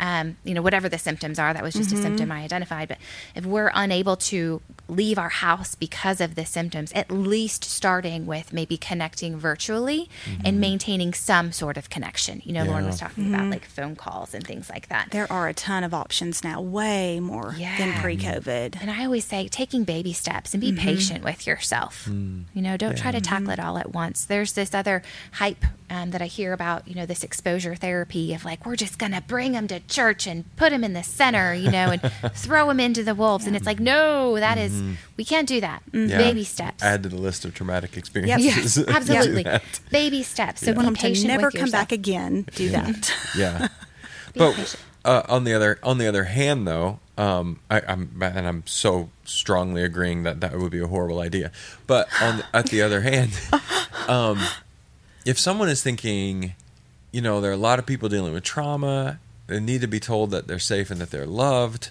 um, 0.00 0.36
you 0.44 0.54
know, 0.54 0.62
whatever 0.62 0.88
the 0.88 0.98
symptoms 0.98 1.38
are, 1.38 1.52
that 1.52 1.62
was 1.62 1.74
just 1.74 1.92
a 1.92 1.96
symptom 1.96 2.32
I 2.32 2.42
identified. 2.42 2.88
But 2.88 2.98
if 3.34 3.44
we're 3.44 3.70
unable 3.74 4.16
to 4.16 4.60
leave 4.88 5.18
our 5.18 5.28
house 5.28 5.74
because 5.74 6.20
of 6.20 6.34
the 6.34 6.44
symptoms, 6.44 6.92
at 6.92 7.10
least 7.10 7.64
starting 7.64 8.26
with 8.26 8.52
maybe 8.52 8.76
connecting 8.76 9.36
virtually 9.36 10.08
and 10.26 10.42
mm-hmm. 10.42 10.60
maintaining 10.60 11.14
some 11.14 11.52
sort 11.52 11.76
of 11.76 11.88
connection. 11.90 12.42
You 12.44 12.52
know, 12.52 12.64
Lauren 12.64 12.86
was 12.86 12.98
talking 12.98 13.28
about 13.28 13.42
mm-hmm. 13.42 13.50
like 13.50 13.64
phone 13.64 13.96
calls 13.96 14.34
and 14.34 14.46
things 14.46 14.68
like 14.68 14.88
that. 14.88 15.10
there 15.10 15.30
are 15.32 15.48
a 15.48 15.54
ton 15.54 15.84
of 15.84 15.94
options 15.94 16.44
now, 16.44 16.60
way 16.60 17.20
more 17.20 17.54
than 17.58 18.00
pre 18.00 18.16
COVID. 18.16 18.80
And 18.80 18.90
I 18.90 19.04
always 19.04 19.24
say, 19.24 19.48
taking 19.48 19.84
baby 19.84 20.12
steps 20.12 20.54
and 20.54 20.60
be 20.60 20.72
mm-hmm. 20.72 20.84
patient 20.84 21.24
with 21.24 21.46
yourself. 21.46 22.06
Mm. 22.08 22.44
You 22.52 22.62
know, 22.62 22.76
don't 22.76 22.96
try 22.96 23.10
to 23.10 23.20
tackle 23.20 23.50
it 23.50 23.60
all 23.60 23.78
at 23.78 23.92
once. 23.92 24.24
There's 24.24 24.52
this 24.52 24.74
other 24.74 25.02
hype 25.32 25.64
um, 25.90 26.10
that 26.10 26.22
I 26.22 26.26
hear 26.26 26.52
about, 26.52 26.88
you 26.88 26.94
know, 26.94 27.06
this 27.06 27.24
exposure 27.24 27.74
therapy 27.74 28.34
of 28.34 28.44
like, 28.44 28.66
we're 28.66 28.76
just 28.76 28.98
going 28.98 29.12
to 29.12 29.20
bring 29.22 29.52
them 29.52 29.68
to 29.68 29.80
church 29.80 30.26
and 30.26 30.44
put 30.56 30.70
them 30.70 30.84
in 30.84 30.92
the 30.92 31.02
center, 31.02 31.54
you 31.54 31.70
know, 31.70 31.90
and 31.90 32.02
throw 32.34 32.68
them 32.68 32.80
into 32.80 33.04
the 33.04 33.14
wolves. 33.14 33.46
And 33.46 33.54
it's 33.56 33.66
like, 33.66 33.80
no, 33.80 34.34
that 34.38 34.58
is 34.58 34.73
We 35.16 35.24
can't 35.24 35.48
do 35.48 35.60
that. 35.60 35.82
Yeah. 35.92 36.18
Baby 36.18 36.44
steps. 36.44 36.82
Add 36.82 37.02
to 37.04 37.08
the 37.08 37.16
list 37.16 37.44
of 37.44 37.54
traumatic 37.54 37.96
experiences. 37.96 38.44
yes, 38.44 38.74
to 38.84 38.90
absolutely. 38.90 39.44
Baby 39.90 40.22
steps. 40.22 40.60
So 40.60 40.66
Yeah. 40.66 40.72
be 40.72 40.76
want 40.84 40.98
them 41.00 41.12
to 41.14 41.26
never 41.26 41.46
with 41.48 41.56
come 41.56 41.70
back 41.70 41.92
again. 41.92 42.46
Do 42.54 42.68
that. 42.70 43.12
Yeah. 43.36 43.68
Be 44.32 44.38
but 44.40 44.76
uh, 45.04 45.22
on 45.28 45.44
the 45.44 45.54
other 45.54 45.78
on 45.82 45.98
the 45.98 46.06
other 46.06 46.24
hand, 46.24 46.66
though, 46.66 46.98
um, 47.16 47.60
I, 47.70 47.80
I'm 47.86 48.10
and 48.22 48.46
I'm 48.46 48.62
so 48.66 49.10
strongly 49.24 49.82
agreeing 49.82 50.22
that 50.24 50.40
that 50.40 50.58
would 50.58 50.72
be 50.72 50.80
a 50.80 50.86
horrible 50.86 51.20
idea. 51.20 51.52
But 51.86 52.08
on 52.20 52.38
the, 52.38 52.44
at 52.52 52.66
the 52.66 52.82
other 52.82 53.02
hand, 53.02 53.32
um, 54.08 54.38
if 55.24 55.38
someone 55.38 55.68
is 55.68 55.82
thinking, 55.82 56.54
you 57.12 57.20
know, 57.20 57.40
there 57.40 57.50
are 57.50 57.54
a 57.54 57.58
lot 57.58 57.78
of 57.78 57.86
people 57.86 58.08
dealing 58.08 58.32
with 58.32 58.42
trauma, 58.44 59.18
they 59.46 59.60
need 59.60 59.80
to 59.82 59.86
be 59.86 60.00
told 60.00 60.30
that 60.32 60.46
they're 60.48 60.58
safe 60.58 60.90
and 60.90 61.00
that 61.00 61.10
they're 61.10 61.26
loved. 61.26 61.90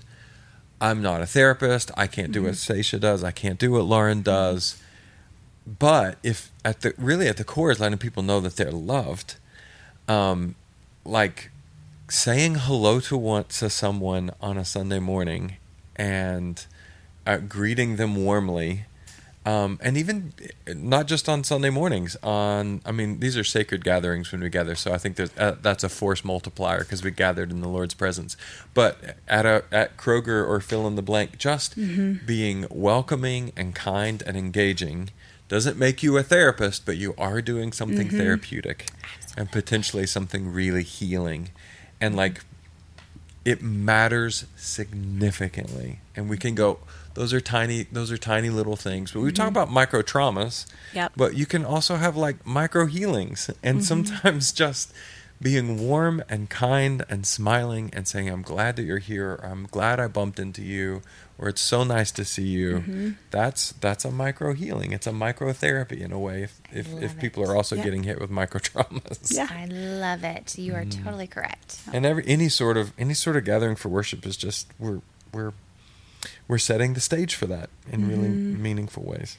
I'm 0.82 1.02
not 1.02 1.22
a 1.22 1.26
therapist. 1.26 1.92
I 1.96 2.08
can't 2.08 2.32
do 2.32 2.44
what 2.44 2.56
Stacia 2.58 3.00
does. 3.00 3.24
I 3.24 3.32
can't 3.32 3.60
do 3.60 3.72
what 3.72 3.86
Lauren 3.86 4.22
does. 4.22 4.82
But 5.66 6.18
if 6.24 6.52
at 6.66 6.82
the 6.82 6.94
really 6.98 7.28
at 7.28 7.38
the 7.38 7.44
core 7.44 7.72
is 7.72 7.80
letting 7.80 7.98
people 7.98 8.22
know 8.22 8.40
that 8.42 8.58
they're 8.58 8.72
loved, 8.72 9.36
um, 10.08 10.56
like 11.06 11.52
saying 12.10 12.56
hello 12.56 13.00
to 13.00 13.18
one 13.18 13.46
to 13.46 13.70
someone 13.70 14.32
on 14.42 14.58
a 14.58 14.66
Sunday 14.66 15.00
morning 15.00 15.56
and 15.96 16.66
uh, 17.26 17.38
greeting 17.38 17.96
them 17.96 18.16
warmly, 18.18 18.86
um, 19.46 19.78
and 19.82 19.98
even 19.98 20.34
not 20.68 21.08
just 21.08 21.28
on 21.28 21.44
Sunday 21.44 21.70
mornings. 21.70 22.16
On 22.24 22.82
I 22.86 22.92
mean, 22.92 23.20
these 23.20 23.38
are 23.38 23.44
sacred 23.44 23.84
gatherings 23.84 24.32
when 24.32 24.42
we 24.42 24.50
gather, 24.50 24.76
so 24.76 24.94
I 24.94 24.98
think 24.98 25.18
there's, 25.18 25.36
uh, 25.38 25.58
that's 25.62 25.84
a 25.84 25.90
force 25.90 26.24
multiplier 26.24 26.80
because 26.80 27.04
we 27.04 27.12
gathered 27.12 27.52
in 27.52 27.62
the 27.62 27.68
Lord's 27.68 27.94
presence. 27.94 28.38
But 28.74 29.18
at 29.28 29.46
a 29.46 29.64
at 29.72 29.98
Kroger 29.98 30.48
or 30.48 30.60
fill 30.62 30.88
in 30.88 30.96
the 30.96 31.02
blank, 31.02 31.38
just 31.38 31.76
being 32.26 32.66
welcoming 32.70 33.52
and 33.58 33.76
kind 33.76 34.24
and 34.26 34.38
engaging 34.38 35.10
doesn't 35.50 35.78
make 35.78 36.02
you 36.02 36.18
a 36.18 36.24
therapist, 36.24 36.86
but 36.86 36.98
you 36.98 37.14
are 37.18 37.42
doing 37.42 37.74
something 37.74 38.10
therapeutic 38.10 38.90
and 39.38 39.52
potentially 39.52 40.08
something 40.08 40.52
really 40.52 40.84
healing. 40.84 41.50
And 42.00 42.16
like 42.16 42.42
it 43.46 43.62
matters 43.62 44.46
significantly. 44.56 46.00
And 46.16 46.30
we 46.30 46.38
can 46.38 46.56
go 46.56 46.80
those 47.14 47.34
are 47.34 47.42
tiny 47.42 47.84
those 47.92 48.12
are 48.12 48.18
tiny 48.18 48.50
little 48.50 48.76
things. 48.76 49.12
But 49.12 49.22
we 49.22 49.32
talk 49.32 49.48
mm-hmm. 49.48 49.56
about 49.58 49.72
micro 49.72 50.02
traumas. 50.02 50.66
Yep. 50.94 51.14
But 51.16 51.36
you 51.36 51.46
can 51.46 51.66
also 51.66 51.96
have 51.98 52.16
like 52.18 52.46
micro 52.46 52.86
healings 52.86 53.50
and 53.62 53.80
mm-hmm. 53.80 53.84
sometimes 53.84 54.52
just 54.64 54.94
being 55.42 55.78
warm 55.88 56.24
and 56.30 56.50
kind 56.50 57.04
and 57.10 57.26
smiling 57.26 57.90
and 57.94 58.08
saying 58.08 58.30
I'm 58.30 58.44
glad 58.44 58.78
that 58.78 58.84
you're 58.84 59.00
here 59.00 59.32
or 59.34 59.46
I'm 59.46 59.68
glad 59.70 60.00
I 60.00 60.08
bumped 60.08 60.40
into 60.40 60.62
you 60.62 61.02
or 61.38 61.50
it's 61.50 61.62
so 61.62 61.84
nice 61.84 62.12
to 62.12 62.24
see 62.24 62.48
you. 62.48 62.78
Mm-hmm. 62.78 63.10
That's 63.32 63.74
that's 63.74 64.06
a 64.06 64.12
micro 64.12 64.54
healing. 64.54 64.94
It's 64.94 65.08
a 65.08 65.12
micro 65.12 65.52
therapy 65.52 66.02
in 66.02 66.12
a 66.12 66.20
way 66.20 66.44
if 66.44 66.62
if, 66.72 67.02
if 67.02 67.20
people 67.20 67.44
it. 67.44 67.50
are 67.50 67.56
also 67.56 67.76
Yep. 67.76 67.84
getting 67.84 68.04
hit 68.04 68.22
with 68.22 68.30
micro 68.30 68.60
traumas. 68.62 69.36
Yeah. 69.36 69.48
I 69.52 69.66
love 69.66 70.24
it. 70.24 70.58
You 70.58 70.74
Mm. 70.74 70.76
are 70.78 71.04
totally 71.04 71.28
correct. 71.28 71.80
and 71.92 72.06
every 72.06 72.24
any 72.26 72.50
sort 72.50 72.78
of 72.78 72.94
any 72.98 73.14
sort 73.14 73.36
of 73.36 73.44
gathering 73.44 73.76
for 73.76 73.90
worship 73.90 74.26
is 74.26 74.38
just 74.38 74.68
we're 74.80 75.02
we're 75.34 75.54
we're 76.48 76.58
setting 76.58 76.94
the 76.94 77.00
stage 77.00 77.36
for 77.36 77.46
that 77.48 77.70
in 77.92 78.08
really 78.08 78.30
meaningful 78.30 79.04
ways. 79.04 79.38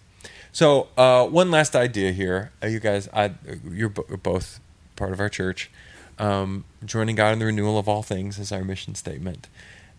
So 0.53 0.89
uh, 0.97 1.27
one 1.27 1.51
last 1.51 1.75
idea 1.75 2.13
here, 2.13 2.53
uh, 2.63 2.69
you 2.69 2.81
guys, 2.81 3.09
I 3.13 3.33
you're 3.71 3.89
bo- 3.89 4.17
both 4.23 4.61
part 4.97 5.13
of 5.13 5.21
our 5.21 5.29
church. 5.29 5.71
Um, 6.19 6.65
joining 6.85 7.17
God 7.17 7.33
in 7.33 7.39
the 7.41 7.47
renewal 7.47 7.77
of 7.77 7.89
all 7.89 8.03
things 8.03 8.39
is 8.39 8.53
our 8.53 8.63
mission 8.65 8.95
statement, 8.95 9.49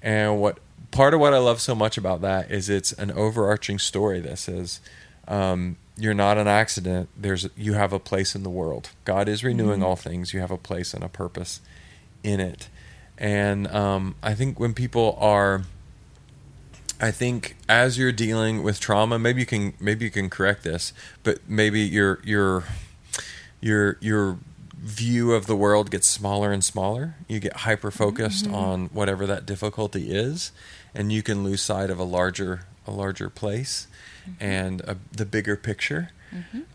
and 0.02 0.40
what 0.40 0.60
part 0.92 1.14
of 1.14 1.20
what 1.20 1.34
I 1.34 1.40
love 1.40 1.60
so 1.60 1.76
much 1.76 1.98
about 1.98 2.22
that 2.22 2.50
is 2.50 2.70
it's 2.70 2.94
an 2.94 3.12
overarching 3.12 3.80
story 3.80 4.20
that 4.22 4.38
says. 4.38 4.80
Um, 5.28 5.78
you're 5.98 6.14
not 6.14 6.38
an 6.38 6.48
accident. 6.48 7.10
There's 7.18 7.48
you 7.56 7.74
have 7.74 7.94
a 7.94 8.00
place 8.00 8.36
in 8.36 8.44
the 8.44 8.50
world. 8.50 8.90
God 9.06 9.30
is 9.30 9.44
renewing 9.46 9.82
all 9.82 9.96
things. 9.96 10.34
You 10.34 10.42
have 10.42 10.52
a 10.52 10.58
place 10.58 10.94
and 10.94 11.04
a 11.04 11.08
purpose 11.08 11.62
in 12.22 12.40
it. 12.42 12.68
And 13.18 13.68
um, 13.68 14.16
I 14.22 14.34
think 14.34 14.60
when 14.60 14.74
people 14.74 15.18
are, 15.22 15.64
I 17.00 17.12
think 17.12 17.56
as 17.68 17.98
you're 17.98 18.12
dealing 18.12 18.64
with 18.64 18.80
trauma, 18.80 19.20
maybe 19.20 19.42
you 19.42 19.46
can 19.46 19.74
maybe 19.80 20.06
you 20.06 20.12
can 20.12 20.30
correct 20.30 20.64
this, 20.64 20.94
but 21.24 21.40
maybe 21.48 21.82
your 21.82 22.20
your 22.24 22.64
your 23.62 23.98
your 24.00 24.38
view 24.78 25.34
of 25.34 25.48
the 25.48 25.56
world 25.56 25.90
gets 25.92 26.08
smaller 26.08 26.52
and 26.52 26.64
smaller. 26.64 27.16
You 27.28 27.40
get 27.40 27.58
hyper 27.58 27.92
focused 27.92 28.48
on 28.48 28.86
whatever 28.88 29.26
that 29.26 29.46
difficulty 29.46 30.12
is, 30.12 30.52
and 30.94 31.12
you 31.12 31.24
can 31.24 31.44
lose 31.44 31.62
sight 31.62 31.90
of 31.90 32.00
a 32.00 32.04
larger 32.04 32.66
a 32.88 32.92
larger 32.92 33.30
place 33.30 33.88
and 34.40 34.82
a, 34.82 34.98
the 35.12 35.26
bigger 35.26 35.56
picture. 35.56 36.12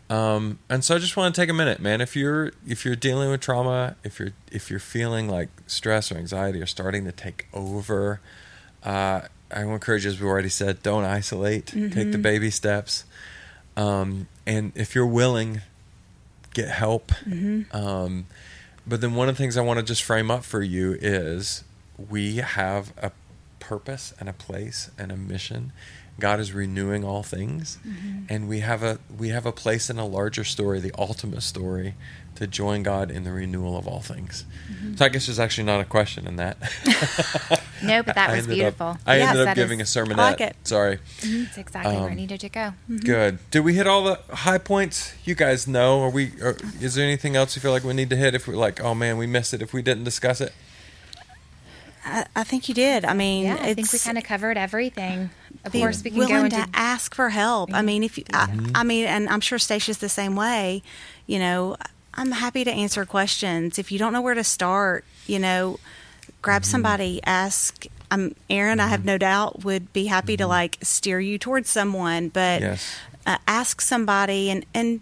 Um, 0.09 0.59
and 0.69 0.83
so 0.83 0.95
I 0.95 0.97
just 0.97 1.15
want 1.15 1.35
to 1.35 1.41
take 1.41 1.49
a 1.49 1.53
minute, 1.53 1.79
man. 1.79 2.01
If 2.01 2.15
you're 2.15 2.51
if 2.67 2.83
you're 2.83 2.95
dealing 2.95 3.29
with 3.29 3.41
trauma, 3.41 3.95
if 4.03 4.19
you're 4.19 4.33
if 4.51 4.69
you're 4.69 4.79
feeling 4.79 5.29
like 5.29 5.49
stress 5.67 6.11
or 6.11 6.17
anxiety 6.17 6.61
are 6.61 6.65
starting 6.67 7.05
to 7.05 7.11
take 7.11 7.47
over, 7.53 8.19
uh, 8.83 9.21
I 9.53 9.63
encourage 9.63 10.05
you, 10.05 10.11
as 10.11 10.19
we 10.19 10.27
already 10.27 10.49
said, 10.49 10.81
don't 10.83 11.03
isolate. 11.03 11.67
Take 11.67 12.11
the 12.11 12.17
baby 12.17 12.49
steps. 12.51 13.03
Um, 13.77 14.27
and 14.45 14.71
if 14.75 14.95
you're 14.95 15.05
willing, 15.07 15.61
get 16.53 16.67
help. 16.69 17.11
Um, 17.71 18.25
but 18.87 18.99
then 19.01 19.13
one 19.15 19.29
of 19.29 19.35
the 19.35 19.43
things 19.43 19.57
I 19.57 19.61
want 19.61 19.79
to 19.79 19.85
just 19.85 20.03
frame 20.03 20.29
up 20.31 20.43
for 20.43 20.61
you 20.61 20.97
is 20.99 21.63
we 22.09 22.37
have 22.37 22.91
a 23.01 23.11
purpose 23.59 24.13
and 24.19 24.27
a 24.27 24.33
place 24.33 24.89
and 24.97 25.11
a 25.11 25.15
mission. 25.15 25.71
God 26.21 26.39
is 26.39 26.53
renewing 26.53 27.03
all 27.03 27.23
things, 27.23 27.77
mm-hmm. 27.85 28.25
and 28.29 28.47
we 28.47 28.59
have 28.61 28.81
a 28.83 28.99
we 29.17 29.29
have 29.29 29.45
a 29.45 29.51
place 29.51 29.89
in 29.89 29.99
a 29.99 30.05
larger 30.05 30.43
story, 30.45 30.79
the 30.79 30.93
ultimate 30.97 31.41
story, 31.41 31.95
to 32.35 32.47
join 32.47 32.83
God 32.83 33.11
in 33.11 33.23
the 33.23 33.31
renewal 33.31 33.75
of 33.77 33.87
all 33.87 33.99
things. 33.99 34.45
Mm-hmm. 34.71 34.95
So 34.95 35.05
I 35.05 35.09
guess 35.09 35.25
there's 35.25 35.39
actually 35.39 35.65
not 35.65 35.81
a 35.81 35.85
question 35.85 36.27
in 36.27 36.37
that. 36.37 36.57
No, 37.83 38.03
but 38.03 38.13
that 38.13 38.29
I 38.29 38.35
was 38.35 38.45
beautiful. 38.45 38.89
Up, 38.89 38.99
I 39.07 39.17
Yes, 39.17 39.29
ended 39.31 39.47
up 39.47 39.55
giving 39.55 39.79
is- 39.79 39.95
a 39.95 39.99
I 39.99 40.03
sermonette. 40.03 40.17
like 40.17 40.41
it. 40.41 40.55
Sorry. 40.65 40.97
Mm-hmm. 40.97 41.43
It's 41.45 41.57
exactly 41.57 41.95
where 41.95 42.09
I 42.09 42.11
um, 42.11 42.15
needed 42.15 42.39
to 42.41 42.49
go. 42.49 42.73
Good. 43.03 43.39
Did 43.49 43.61
we 43.61 43.73
hit 43.73 43.87
all 43.87 44.03
the 44.03 44.19
high 44.35 44.59
points? 44.59 45.15
You 45.25 45.33
guys 45.33 45.67
know. 45.67 46.03
Are 46.03 46.11
we? 46.11 46.31
Are, 46.43 46.55
is 46.79 46.93
there 46.93 47.03
anything 47.03 47.35
else 47.35 47.55
you 47.55 47.59
feel 47.59 47.71
like 47.71 47.83
we 47.83 47.93
need 47.93 48.11
to 48.11 48.15
hit? 48.15 48.35
If 48.35 48.47
we're 48.47 48.55
like, 48.55 48.79
oh 48.83 48.93
man, 48.93 49.17
we 49.17 49.25
missed 49.25 49.55
it. 49.55 49.63
If 49.63 49.73
we 49.73 49.81
didn't 49.81 50.03
discuss 50.03 50.41
it. 50.41 50.53
I, 52.05 52.25
I 52.35 52.43
think 52.43 52.67
you 52.69 52.75
did. 52.75 53.03
I 53.05 53.13
mean, 53.13 53.45
Yeah, 53.45 53.57
I 53.59 53.73
think 53.73 53.91
we 53.91 53.97
kind 53.99 54.17
of 54.19 54.23
covered 54.23 54.57
everything. 54.57 55.31
Of 55.65 55.71
be 55.71 55.79
course, 55.79 56.03
we 56.03 56.09
can 56.11 56.19
willing 56.19 56.49
to 56.51 56.67
ask 56.73 57.13
for 57.15 57.29
help. 57.29 57.73
I 57.73 57.81
mean, 57.81 58.03
if 58.03 58.17
you, 58.17 58.23
I, 58.33 58.49
I 58.75 58.83
mean, 58.83 59.05
and 59.05 59.29
I'm 59.29 59.41
sure 59.41 59.57
Stacey's 59.59 59.97
the 59.99 60.09
same 60.09 60.35
way. 60.35 60.81
You 61.27 61.39
know, 61.39 61.77
I'm 62.13 62.31
happy 62.31 62.63
to 62.63 62.71
answer 62.71 63.05
questions. 63.05 63.79
If 63.79 63.91
you 63.91 63.99
don't 63.99 64.13
know 64.13 64.21
where 64.21 64.33
to 64.33 64.43
start, 64.43 65.05
you 65.27 65.39
know, 65.39 65.79
grab 66.41 66.65
somebody, 66.65 67.21
ask. 67.25 67.85
Um, 68.09 68.35
Aaron, 68.49 68.79
I 68.81 68.87
have 68.87 69.05
no 69.05 69.17
doubt 69.17 69.63
would 69.63 69.93
be 69.93 70.07
happy 70.07 70.35
to 70.35 70.45
like 70.45 70.77
steer 70.81 71.19
you 71.21 71.37
towards 71.37 71.69
someone, 71.69 72.27
but 72.27 72.59
Yes. 72.61 72.95
uh, 73.25 73.37
ask 73.47 73.79
somebody 73.79 74.49
and 74.49 74.65
and 74.73 74.99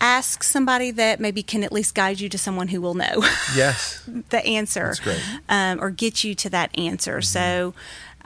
ask 0.00 0.44
somebody 0.44 0.92
that 0.92 1.18
maybe 1.18 1.42
can 1.42 1.64
at 1.64 1.72
least 1.72 1.92
guide 1.94 2.20
you 2.20 2.28
to 2.28 2.38
someone 2.38 2.68
who 2.68 2.80
will 2.80 2.94
know. 2.94 3.24
Yes. 3.56 4.00
the 4.30 4.44
answer 4.46 4.84
That's 4.86 5.00
great. 5.00 5.20
um, 5.48 5.80
or 5.82 5.90
get 5.90 6.22
you 6.22 6.36
to 6.36 6.50
that 6.50 6.70
answer. 6.78 7.20
So, 7.20 7.74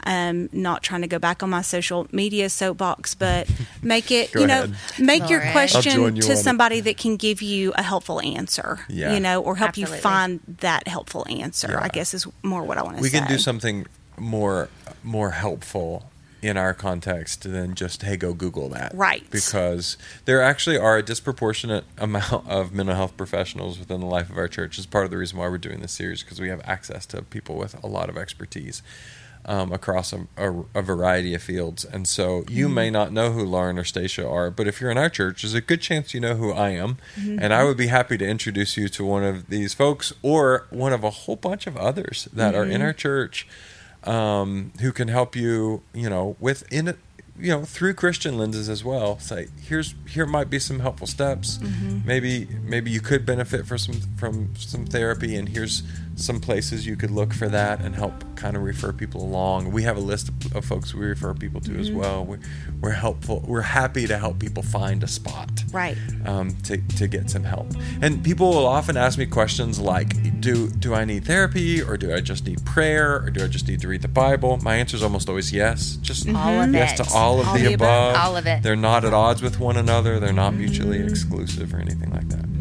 um, 0.04 0.48
not 0.52 0.82
trying 0.82 1.02
to 1.02 1.06
go 1.08 1.18
back 1.18 1.42
on 1.42 1.50
my 1.50 1.62
social 1.62 2.06
media 2.12 2.48
soapbox, 2.50 3.14
but 3.14 3.48
make 3.82 4.10
it, 4.10 4.34
you 4.40 4.46
know, 4.46 4.64
ahead. 4.64 4.76
make 4.98 5.20
your 5.30 5.38
Lauren. 5.40 5.46
I'll 5.46 5.52
question 5.52 6.00
you 6.16 6.22
to 6.22 6.26
on 6.26 6.32
it. 6.32 6.36
somebody 6.42 6.80
that 6.80 6.96
can 6.96 7.16
give 7.16 7.42
you 7.42 7.72
a 7.76 7.82
helpful 7.82 8.20
answer, 8.20 8.80
Yeah. 8.88 9.14
you 9.14 9.20
know, 9.20 9.40
or 9.42 9.56
help 9.56 9.70
Absolutely. 9.70 9.96
you 9.96 10.02
find 10.02 10.40
that 10.60 10.88
helpful 10.88 11.26
answer. 11.30 11.72
Yeah. 11.72 11.82
I 11.82 11.88
guess 11.88 12.14
is 12.14 12.26
more 12.42 12.62
what 12.62 12.78
I 12.78 12.82
want 12.82 12.96
to 12.96 13.02
say. 13.02 13.06
we 13.06 13.10
can 13.10 13.28
do 13.28 13.38
something 13.38 13.86
more 14.18 14.68
more 15.02 15.30
helpful 15.30 16.04
in 16.42 16.56
our 16.56 16.74
context 16.74 17.44
than 17.44 17.74
just 17.74 18.02
hey 18.02 18.16
go 18.16 18.34
google 18.34 18.68
that 18.68 18.92
Right. 18.94 19.22
because 19.30 19.96
there 20.24 20.42
actually 20.42 20.76
are 20.76 20.98
a 20.98 21.02
disproportionate 21.02 21.84
amount 21.98 22.48
of 22.48 22.72
mental 22.72 22.94
health 22.96 23.16
professionals 23.16 23.78
within 23.78 24.00
the 24.00 24.06
life 24.06 24.28
of 24.28 24.36
our 24.36 24.48
church 24.48 24.76
is 24.78 24.84
part 24.86 25.04
of 25.04 25.10
the 25.12 25.16
reason 25.16 25.38
why 25.38 25.48
we're 25.48 25.58
doing 25.58 25.80
this 25.80 25.92
series 25.92 26.22
because 26.24 26.40
we 26.40 26.48
have 26.48 26.60
access 26.64 27.06
to 27.06 27.22
people 27.22 27.56
with 27.56 27.80
a 27.82 27.86
lot 27.86 28.08
of 28.10 28.16
expertise 28.16 28.82
um, 29.44 29.72
across 29.72 30.12
a, 30.12 30.26
a, 30.36 30.52
a 30.74 30.82
variety 30.82 31.34
of 31.34 31.42
fields. 31.42 31.84
And 31.84 32.06
so 32.06 32.44
you 32.48 32.68
may 32.68 32.90
not 32.90 33.12
know 33.12 33.32
who 33.32 33.44
lauren 33.44 33.78
or 33.78 33.84
stacia 33.84 34.28
are 34.28 34.50
but 34.50 34.68
if 34.68 34.80
you're 34.80 34.90
in 34.90 34.98
our 34.98 35.10
church 35.10 35.42
there's 35.42 35.54
a 35.54 35.60
good 35.60 35.80
chance 35.80 36.14
you 36.14 36.20
know 36.20 36.34
who 36.34 36.52
i 36.52 36.70
am. 36.70 36.98
And 37.16 37.52
i 37.52 37.64
would 37.64 37.76
be 37.76 37.88
happy 37.88 38.16
to 38.18 38.26
introduce 38.26 38.76
you 38.76 38.88
to 38.90 39.04
one 39.04 39.24
of 39.24 39.48
these 39.48 39.74
folks 39.74 40.12
or 40.22 40.66
one 40.70 40.92
of 40.92 41.02
a 41.04 41.10
whole 41.10 41.36
bunch 41.36 41.66
of 41.66 41.76
others 41.76 42.28
that 42.32 42.54
are 42.54 42.64
in 42.64 42.82
our 42.82 42.92
church 42.92 43.46
um, 44.04 44.72
who 44.80 44.92
can 44.92 45.08
help 45.08 45.36
you, 45.36 45.82
you 45.94 46.10
know, 46.10 46.36
with 46.40 46.64
in 46.72 46.96
you 47.38 47.50
know 47.50 47.64
through 47.64 47.94
Christian 47.94 48.36
lenses 48.36 48.68
as 48.68 48.84
well. 48.84 49.18
Say 49.18 49.48
here's 49.60 49.94
here 50.08 50.26
might 50.26 50.50
be 50.50 50.58
some 50.58 50.80
helpful 50.80 51.06
steps. 51.06 51.58
Maybe 52.04 52.48
maybe 52.62 52.90
you 52.90 53.00
could 53.00 53.24
benefit 53.24 53.66
from 53.66 53.78
some 53.78 53.94
from 54.16 54.56
some 54.56 54.86
therapy, 54.86 55.36
and 55.36 55.48
here's 55.48 55.82
some 56.16 56.40
places 56.40 56.86
you 56.86 56.96
could 56.96 57.10
look 57.10 57.32
for 57.32 57.48
that 57.48 57.80
and 57.80 57.94
help 57.94 58.24
kind 58.36 58.56
of 58.56 58.62
refer 58.62 58.92
people 58.92 59.22
along. 59.22 59.72
We 59.72 59.82
have 59.84 59.96
a 59.96 60.00
list 60.00 60.28
of, 60.28 60.56
of 60.56 60.64
folks 60.64 60.94
we 60.94 61.06
refer 61.06 61.34
people 61.34 61.60
to 61.62 61.78
as 61.78 61.88
mm-hmm. 61.88 61.98
well. 61.98 62.24
We're, 62.24 62.40
we're 62.80 62.90
helpful. 62.90 63.44
We're 63.46 63.62
happy 63.62 64.06
to 64.06 64.18
help 64.18 64.38
people 64.38 64.62
find 64.62 65.02
a 65.02 65.08
spot 65.08 65.50
Right. 65.72 65.96
um, 66.24 66.56
to, 66.64 66.76
to 66.96 67.06
get 67.08 67.30
some 67.30 67.44
help. 67.44 67.68
And 68.00 68.22
people 68.22 68.50
will 68.50 68.66
often 68.66 68.96
ask 68.96 69.18
me 69.18 69.26
questions 69.26 69.78
like, 69.78 70.40
do 70.40 70.68
do 70.68 70.94
I 70.94 71.04
need 71.04 71.24
therapy 71.24 71.80
or 71.82 71.96
do 71.96 72.12
I 72.12 72.20
just 72.20 72.46
need 72.46 72.64
prayer 72.64 73.22
or 73.22 73.30
do 73.30 73.44
I 73.44 73.46
just 73.48 73.68
need 73.68 73.80
to 73.80 73.88
read 73.88 74.02
the 74.02 74.08
Bible? 74.08 74.58
My 74.58 74.76
answer 74.76 74.96
is 74.96 75.02
almost 75.02 75.28
always 75.28 75.52
yes. 75.52 75.96
Just 76.02 76.26
mm-hmm. 76.26 76.36
All 76.36 76.60
of 76.60 76.72
yes 76.72 76.98
it. 76.98 77.04
to 77.04 77.14
all 77.14 77.40
of 77.40 77.48
All 77.48 77.54
the 77.54 77.60
the 77.60 77.74
above. 77.74 78.14
above. 78.14 78.24
All 78.24 78.36
of 78.36 78.46
it. 78.46 78.62
They're 78.62 78.76
not 78.76 79.04
at 79.04 79.14
odds 79.14 79.42
with 79.42 79.60
one 79.60 79.76
another. 79.76 80.18
They're 80.20 80.32
not 80.32 80.54
mutually 80.54 80.98
mm-hmm. 80.98 81.08
exclusive 81.08 81.72
or 81.74 81.78
anything 81.78 82.10
like 82.10 82.28
that. 82.28 82.51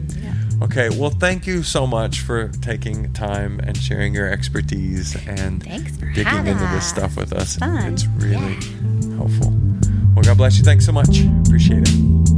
Yeah. 0.61 0.65
Okay, 0.65 0.89
well, 0.89 1.09
thank 1.09 1.47
you 1.47 1.63
so 1.63 1.87
much 1.87 2.21
for 2.21 2.49
taking 2.49 3.11
time 3.13 3.59
and 3.59 3.75
sharing 3.75 4.13
your 4.13 4.29
expertise 4.29 5.15
and 5.27 5.61
digging 5.63 6.47
into 6.47 6.63
us. 6.63 6.73
this 6.73 6.89
stuff 6.89 7.17
with 7.17 7.33
us. 7.33 7.57
Fun. 7.57 7.93
It's 7.93 8.05
really 8.07 8.55
helpful. 9.15 9.51
Well, 10.15 10.23
God 10.23 10.37
bless 10.37 10.57
you. 10.57 10.63
Thanks 10.63 10.85
so 10.85 10.91
much. 10.91 11.21
Appreciate 11.45 11.87
it. 11.87 12.30